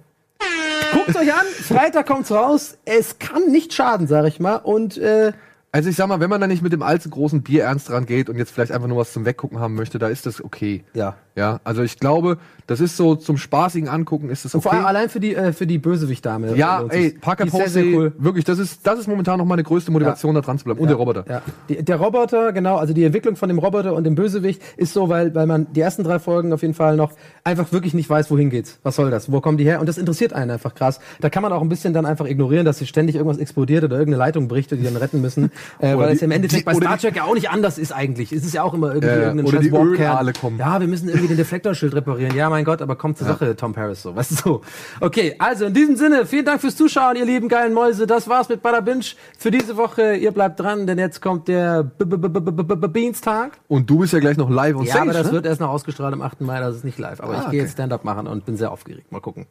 Guckt 0.92 1.16
euch 1.16 1.32
an, 1.32 1.46
Freitag 1.46 2.06
kommt's 2.06 2.30
raus. 2.30 2.78
Es 2.84 3.18
kann 3.18 3.50
nicht 3.50 3.72
schaden, 3.72 4.06
sag 4.06 4.26
ich 4.26 4.40
mal. 4.40 4.56
Und 4.56 4.96
äh, 4.98 5.32
Also 5.72 5.90
ich 5.90 5.96
sag 5.96 6.06
mal, 6.08 6.20
wenn 6.20 6.30
man 6.30 6.40
da 6.40 6.46
nicht 6.46 6.62
mit 6.62 6.72
dem 6.72 6.82
allzu 6.82 7.10
großen 7.10 7.42
Bier 7.42 7.64
ernst 7.64 7.88
dran 7.88 8.06
geht 8.06 8.28
und 8.28 8.36
jetzt 8.36 8.50
vielleicht 8.52 8.72
einfach 8.72 8.88
nur 8.88 8.98
was 8.98 9.12
zum 9.12 9.24
Weggucken 9.24 9.58
haben 9.58 9.74
möchte, 9.74 9.98
da 9.98 10.08
ist 10.08 10.26
das 10.26 10.42
okay. 10.42 10.84
ja. 10.94 11.16
Ja, 11.38 11.60
also 11.64 11.82
ich 11.82 11.98
glaube, 11.98 12.38
das 12.66 12.80
ist 12.80 12.96
so 12.96 13.14
zum 13.14 13.38
spaßigen 13.38 13.88
Angucken 13.88 14.28
ist 14.28 14.44
es 14.44 14.54
Und 14.54 14.60
vor 14.62 14.72
allem 14.72 14.80
okay. 14.82 14.88
allein 14.88 15.08
für 15.08 15.20
die, 15.20 15.34
äh, 15.34 15.52
für 15.52 15.66
die 15.66 15.78
Bösewicht-Dame. 15.78 16.54
Ja, 16.56 16.80
lohnt 16.80 16.92
ey. 16.92 17.10
Parker 17.18 17.46
ist 17.46 17.52
sehr, 17.54 17.68
sehr 17.70 17.82
Posey, 17.84 17.96
cool. 17.96 18.12
wirklich, 18.18 18.44
das 18.44 18.58
ist, 18.58 18.86
das 18.86 18.98
ist 18.98 19.06
momentan 19.08 19.38
noch 19.38 19.46
meine 19.46 19.62
größte 19.62 19.90
Motivation, 19.90 20.34
da 20.34 20.40
dran 20.40 20.58
zu 20.58 20.64
bleiben. 20.64 20.80
Und 20.80 20.88
der 20.88 20.96
Roboter. 20.96 21.24
Ja. 21.28 21.42
Die, 21.68 21.82
der 21.82 21.96
Roboter, 21.96 22.52
genau, 22.52 22.76
also 22.76 22.92
die 22.92 23.04
Entwicklung 23.04 23.36
von 23.36 23.48
dem 23.48 23.58
Roboter 23.58 23.94
und 23.94 24.04
dem 24.04 24.14
Bösewicht 24.16 24.60
ist 24.76 24.92
so, 24.92 25.08
weil, 25.08 25.34
weil 25.34 25.46
man 25.46 25.72
die 25.72 25.80
ersten 25.80 26.02
drei 26.04 26.18
Folgen 26.18 26.52
auf 26.52 26.62
jeden 26.62 26.74
Fall 26.74 26.96
noch 26.96 27.12
einfach 27.44 27.72
wirklich 27.72 27.94
nicht 27.94 28.10
weiß, 28.10 28.30
wohin 28.30 28.50
geht's. 28.50 28.78
Was 28.82 28.96
soll 28.96 29.10
das? 29.10 29.30
Wo 29.32 29.40
kommen 29.40 29.56
die 29.56 29.64
her? 29.64 29.80
Und 29.80 29.88
das 29.88 29.96
interessiert 29.96 30.32
einen 30.32 30.50
einfach 30.50 30.74
krass. 30.74 30.98
Da 31.20 31.30
kann 31.30 31.42
man 31.42 31.52
auch 31.52 31.62
ein 31.62 31.68
bisschen 31.68 31.94
dann 31.94 32.04
einfach 32.04 32.26
ignorieren, 32.26 32.66
dass 32.66 32.78
hier 32.78 32.86
ständig 32.88 33.14
irgendwas 33.16 33.38
explodiert 33.38 33.84
oder 33.84 33.96
irgendeine 33.96 34.18
Leitung 34.24 34.48
bricht 34.48 34.72
und 34.72 34.78
die 34.78 34.84
dann 34.84 34.96
retten 34.96 35.20
müssen. 35.20 35.50
äh, 35.78 35.96
weil 35.96 36.12
es 36.12 36.18
die- 36.18 36.24
im 36.24 36.32
Endeffekt 36.32 36.62
die- 36.62 36.64
bei 36.66 36.74
Star 36.74 36.98
Trek 36.98 37.16
ja 37.16 37.24
auch 37.24 37.34
nicht 37.34 37.48
anders 37.50 37.78
ist 37.78 37.92
eigentlich. 37.92 38.32
Es 38.32 38.44
ist 38.44 38.52
ja 38.54 38.62
auch 38.64 38.74
immer 38.74 38.88
irgendwie 38.88 39.06
Ja, 39.08 39.14
ja. 39.16 39.22
irgendein 39.28 39.46
Oder 39.46 39.60
die. 39.60 39.68
Ölale 39.70 40.32
kommen. 40.32 40.58
Ja, 40.58 40.80
wir 40.80 40.88
müssen 40.88 41.08
irgendwie 41.08 41.27
den 41.28 41.36
Deflektorschild 41.36 41.94
reparieren. 41.94 42.34
Ja, 42.34 42.50
mein 42.50 42.64
Gott, 42.64 42.82
aber 42.82 42.96
kommt 42.96 43.18
zur 43.18 43.26
Sache, 43.26 43.54
Tom 43.56 43.72
Paris 43.72 44.02
so. 44.02 44.14
Weißt 44.16 44.30
du 44.32 44.34
so. 44.36 44.62
Okay, 45.00 45.34
also 45.38 45.66
in 45.66 45.74
diesem 45.74 45.96
Sinne, 45.96 46.26
vielen 46.26 46.44
Dank 46.44 46.60
fürs 46.60 46.76
Zuschauen, 46.76 47.16
ihr 47.16 47.24
lieben 47.24 47.48
geilen 47.48 47.72
Mäuse. 47.74 48.06
Das 48.06 48.28
war's 48.28 48.48
mit 48.48 48.62
Bada 48.62 48.80
Binge 48.80 49.04
für 49.38 49.50
diese 49.50 49.76
Woche. 49.76 50.14
Ihr 50.16 50.32
bleibt 50.32 50.58
dran, 50.60 50.86
denn 50.86 50.98
jetzt 50.98 51.20
kommt 51.22 51.48
der 51.48 51.84
Beanstag. 51.84 53.58
Und 53.68 53.88
du 53.88 53.98
bist 53.98 54.12
ja 54.12 54.18
gleich 54.18 54.36
noch 54.36 54.50
live 54.50 54.76
und 54.76 54.86
Ja, 54.86 55.02
aber 55.02 55.12
das 55.12 55.26
ne? 55.28 55.32
wird 55.32 55.46
erst 55.46 55.60
noch 55.60 55.70
ausgestrahlt 55.70 56.12
am 56.14 56.22
8. 56.22 56.40
Mai, 56.40 56.60
das 56.60 56.76
ist 56.76 56.84
nicht 56.84 56.98
live. 56.98 57.20
Aber 57.20 57.34
Ah, 57.38 57.42
ich 57.44 57.50
gehe 57.50 57.62
jetzt 57.62 57.72
Stand-up 57.72 58.04
machen 58.04 58.26
und 58.26 58.44
bin 58.44 58.56
sehr 58.56 58.70
aufgeregt. 58.72 59.12
Mal 59.12 59.20
gucken. 59.20 59.46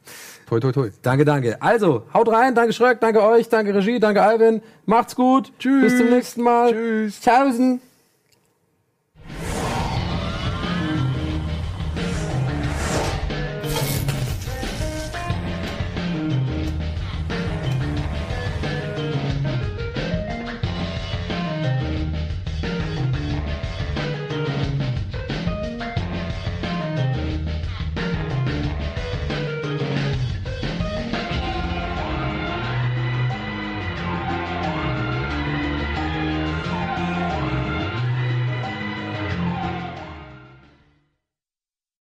Toi, 0.48 0.60
toi, 0.60 0.72
toi. 0.72 0.90
Danke, 1.02 1.24
danke. 1.24 1.60
Also, 1.62 2.02
haut 2.12 2.28
rein, 2.28 2.54
danke 2.54 2.72
Schröck, 2.72 3.00
danke 3.00 3.22
euch, 3.22 3.48
danke 3.48 3.74
Regie, 3.74 3.98
danke 4.00 4.22
Alvin. 4.22 4.60
Macht's 4.86 5.14
gut. 5.14 5.52
Tschüss. 5.58 5.82
Bis 5.82 5.98
zum 5.98 6.10
nächsten 6.10 6.42
Mal. 6.42 6.72
Tschüss. 6.72 7.20
Tschaußen. 7.20 7.80